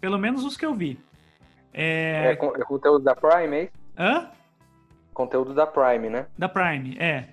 Pelo 0.00 0.18
menos 0.18 0.44
os 0.44 0.56
que 0.56 0.66
eu 0.66 0.74
vi. 0.74 0.98
É, 1.72 2.26
é, 2.26 2.32
é 2.32 2.64
conteúdo 2.64 3.04
da 3.04 3.14
Prime, 3.14 3.56
hein? 3.56 3.70
Hã? 3.96 4.30
Conteúdo 5.14 5.54
da 5.54 5.64
Prime, 5.64 6.10
né? 6.10 6.26
Da 6.36 6.48
Prime, 6.48 6.96
é. 6.98 7.31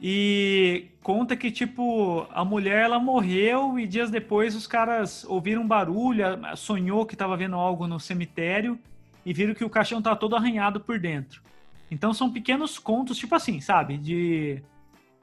E 0.00 0.86
conta 1.02 1.36
que, 1.36 1.50
tipo, 1.50 2.26
a 2.32 2.44
mulher 2.44 2.84
ela 2.84 3.00
morreu 3.00 3.78
e 3.78 3.86
dias 3.86 4.10
depois 4.10 4.54
os 4.54 4.66
caras 4.66 5.24
ouviram 5.24 5.62
um 5.62 5.66
barulho, 5.66 6.24
sonhou 6.56 7.04
que 7.04 7.14
estava 7.14 7.36
vendo 7.36 7.56
algo 7.56 7.86
no 7.86 7.98
cemitério 7.98 8.78
e 9.26 9.32
viram 9.32 9.54
que 9.54 9.64
o 9.64 9.70
caixão 9.70 10.00
tá 10.00 10.14
todo 10.14 10.36
arranhado 10.36 10.80
por 10.80 10.98
dentro. 10.98 11.42
Então 11.90 12.12
são 12.14 12.30
pequenos 12.30 12.78
contos, 12.78 13.16
tipo 13.16 13.34
assim, 13.34 13.60
sabe? 13.60 13.96
De. 13.96 14.62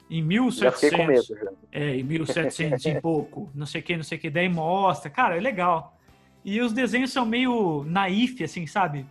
Em 0.10 0.22
1700. 0.22 0.60
Já 0.60 0.72
fiquei 0.72 0.92
com 0.92 1.12
medo. 1.12 1.58
É, 1.72 1.96
em 1.96 2.04
1700 2.04 2.86
e 2.86 3.00
pouco, 3.02 3.50
não 3.56 3.66
sei 3.66 3.82
o 3.82 3.84
que, 3.84 3.96
não 3.96 4.04
sei 4.04 4.18
o 4.18 4.22
que. 4.22 4.30
Daí 4.30 4.50
mostra. 4.50 5.10
Cara, 5.10 5.38
é 5.38 5.40
legal. 5.40 5.98
E 6.44 6.62
os 6.62 6.74
desenhos 6.74 7.12
são 7.12 7.26
meio 7.26 7.84
naif, 7.86 8.44
assim, 8.44 8.68
sabe? 8.68 9.06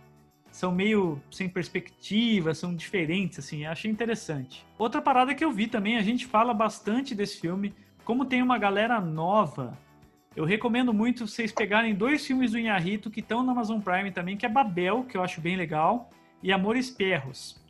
São 0.55 0.71
meio 0.71 1.21
sem 1.29 1.49
perspectiva, 1.49 2.53
são 2.53 2.73
diferentes, 2.73 3.39
assim. 3.39 3.65
Achei 3.65 3.91
interessante. 3.91 4.65
Outra 4.77 5.01
parada 5.01 5.35
que 5.35 5.43
eu 5.43 5.51
vi 5.51 5.67
também, 5.67 5.97
a 5.97 6.01
gente 6.01 6.25
fala 6.25 6.53
bastante 6.53 7.13
desse 7.13 7.41
filme. 7.41 7.73
Como 8.05 8.23
tem 8.23 8.41
uma 8.41 8.57
galera 8.57 9.01
nova 9.01 9.77
eu 10.35 10.43
recomendo 10.43 10.93
muito 10.93 11.25
vocês 11.25 11.51
pegarem 11.51 11.95
dois 11.95 12.25
filmes 12.25 12.51
do 12.51 12.59
Inharito 12.59 13.09
que 13.09 13.21
estão 13.21 13.41
na 13.41 13.53
Amazon 13.53 13.79
Prime 13.79 14.11
também, 14.11 14.35
que 14.35 14.45
é 14.45 14.49
Babel, 14.49 15.05
que 15.05 15.15
eu 15.15 15.23
acho 15.23 15.39
bem 15.39 15.55
legal, 15.55 16.09
e 16.43 16.51
Amores 16.51 16.89
Perros. 16.89 17.63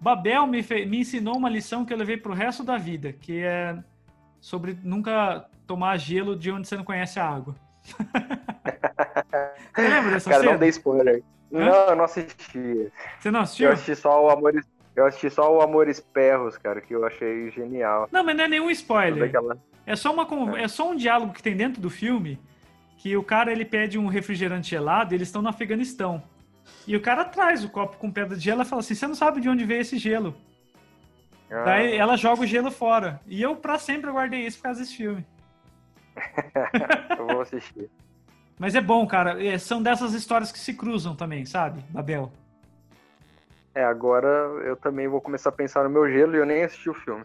Babel 0.00 0.44
me, 0.46 0.60
me 0.86 0.98
ensinou 0.98 1.36
uma 1.36 1.48
lição 1.48 1.84
que 1.84 1.92
eu 1.92 1.96
levei 1.96 2.16
pro 2.16 2.34
resto 2.34 2.64
da 2.64 2.76
vida, 2.76 3.12
que 3.12 3.38
é 3.38 3.78
sobre 4.40 4.76
nunca 4.82 5.46
tomar 5.68 5.96
gelo 5.96 6.36
de 6.36 6.50
onde 6.50 6.66
você 6.66 6.76
não 6.76 6.84
conhece 6.84 7.20
a 7.20 7.28
água. 7.28 7.54
lembra 9.78 10.10
dessa 10.10 10.30
Cara, 10.30 10.42
cena? 10.42 10.52
não 10.52 10.58
dei 10.58 10.70
spoiler. 10.70 11.22
Não, 11.60 11.88
eu 11.88 11.96
não 11.96 12.04
assisti. 12.04 12.92
Você 13.18 13.30
não 13.30 13.40
assistiu? 13.40 13.66
Eu 13.66 13.72
assisti 13.72 13.96
só 13.96 14.24
o 14.24 14.30
Amores 14.30 14.66
eu 14.96 15.06
assisti 15.06 15.28
só 15.28 15.52
o 15.52 15.60
Amores 15.60 15.98
Perros, 15.98 16.56
cara, 16.56 16.80
que 16.80 16.94
eu 16.94 17.04
achei 17.04 17.50
genial. 17.50 18.08
Não, 18.12 18.22
mas 18.22 18.36
não 18.36 18.44
é 18.44 18.48
nenhum 18.48 18.70
spoiler. 18.70 19.32
É 19.84 19.96
só, 19.96 20.12
uma, 20.12 20.60
é 20.60 20.68
só 20.68 20.90
um 20.90 20.94
diálogo 20.94 21.32
que 21.32 21.42
tem 21.42 21.56
dentro 21.56 21.82
do 21.82 21.90
filme 21.90 22.38
que 22.96 23.16
o 23.16 23.22
cara 23.22 23.50
ele 23.50 23.64
pede 23.64 23.98
um 23.98 24.06
refrigerante 24.06 24.70
gelado 24.70 25.12
e 25.12 25.16
eles 25.16 25.28
estão 25.28 25.42
no 25.42 25.48
Afeganistão. 25.48 26.22
E 26.86 26.96
o 26.96 27.02
cara 27.02 27.24
traz 27.24 27.64
o 27.64 27.68
copo 27.68 27.96
com 27.96 28.10
pedra 28.10 28.36
de 28.36 28.42
gelo 28.42 28.62
e 28.62 28.64
fala 28.64 28.80
assim: 28.80 28.94
Você 28.94 29.06
não 29.06 29.14
sabe 29.14 29.40
de 29.40 29.48
onde 29.48 29.64
veio 29.64 29.80
esse 29.80 29.98
gelo. 29.98 30.34
Ah. 31.50 31.64
Daí 31.64 31.96
ela 31.96 32.16
joga 32.16 32.42
o 32.42 32.46
gelo 32.46 32.70
fora. 32.70 33.20
E 33.26 33.42
eu, 33.42 33.56
pra 33.56 33.78
sempre, 33.78 34.10
guardei 34.10 34.46
isso 34.46 34.58
por 34.58 34.64
causa 34.64 34.80
desse 34.80 34.96
filme. 34.96 35.26
eu 37.18 37.26
vou 37.26 37.40
assistir. 37.42 37.90
Mas 38.58 38.74
é 38.74 38.80
bom, 38.80 39.06
cara. 39.06 39.44
É, 39.44 39.58
são 39.58 39.82
dessas 39.82 40.14
histórias 40.14 40.52
que 40.52 40.58
se 40.58 40.74
cruzam 40.74 41.16
também, 41.16 41.44
sabe, 41.44 41.84
Babel? 41.90 42.32
É, 43.74 43.82
agora 43.82 44.28
eu 44.64 44.76
também 44.76 45.08
vou 45.08 45.20
começar 45.20 45.48
a 45.48 45.52
pensar 45.52 45.82
no 45.82 45.90
meu 45.90 46.08
gelo 46.08 46.36
e 46.36 46.38
eu 46.38 46.46
nem 46.46 46.62
assisti 46.62 46.88
o 46.88 46.94
filme. 46.94 47.24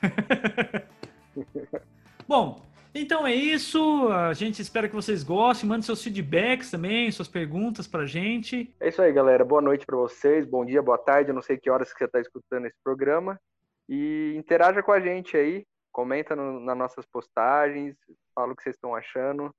Bom, 2.26 2.62
então 2.94 3.26
é 3.26 3.34
isso. 3.34 4.08
A 4.08 4.32
gente 4.32 4.62
espera 4.62 4.88
que 4.88 4.94
vocês 4.94 5.22
gostem. 5.22 5.68
Mande 5.68 5.84
seus 5.84 6.02
feedbacks 6.02 6.70
também, 6.70 7.10
suas 7.10 7.28
perguntas 7.28 7.86
pra 7.86 8.06
gente. 8.06 8.74
É 8.80 8.88
isso 8.88 9.02
aí, 9.02 9.12
galera. 9.12 9.44
Boa 9.44 9.60
noite 9.60 9.84
para 9.84 9.96
vocês. 9.96 10.46
Bom 10.46 10.64
dia, 10.64 10.80
boa 10.80 10.98
tarde. 10.98 11.30
Eu 11.30 11.34
não 11.34 11.42
sei 11.42 11.58
que 11.58 11.70
horas 11.70 11.92
que 11.92 11.98
você 11.98 12.06
está 12.06 12.20
escutando 12.20 12.66
esse 12.66 12.78
programa. 12.82 13.38
E 13.86 14.32
interaja 14.36 14.82
com 14.82 14.92
a 14.92 15.00
gente 15.00 15.36
aí. 15.36 15.66
Comenta 15.90 16.34
no, 16.34 16.58
nas 16.58 16.76
nossas 16.76 17.04
postagens. 17.04 17.94
Fala 18.34 18.52
o 18.52 18.56
que 18.56 18.62
vocês 18.62 18.76
estão 18.76 18.94
achando. 18.94 19.54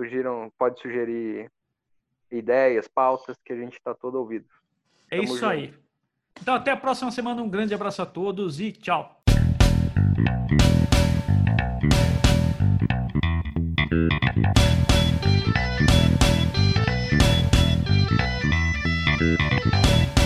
Sugiram, 0.00 0.50
pode 0.58 0.80
sugerir 0.80 1.50
ideias, 2.32 2.88
pautas, 2.88 3.36
que 3.44 3.52
a 3.52 3.56
gente 3.56 3.74
está 3.74 3.92
todo 3.92 4.14
ouvido. 4.14 4.46
É 5.10 5.16
Tamo 5.16 5.24
isso 5.24 5.34
junto. 5.34 5.46
aí. 5.46 5.74
Então, 6.40 6.54
até 6.54 6.70
a 6.70 6.76
próxima 6.76 7.10
semana. 7.10 7.42
Um 7.42 7.50
grande 7.50 7.74
abraço 7.74 8.00
a 8.00 8.06
todos 8.06 8.60
e 8.60 8.72
tchau. 8.72 9.20
Thank 19.20 20.19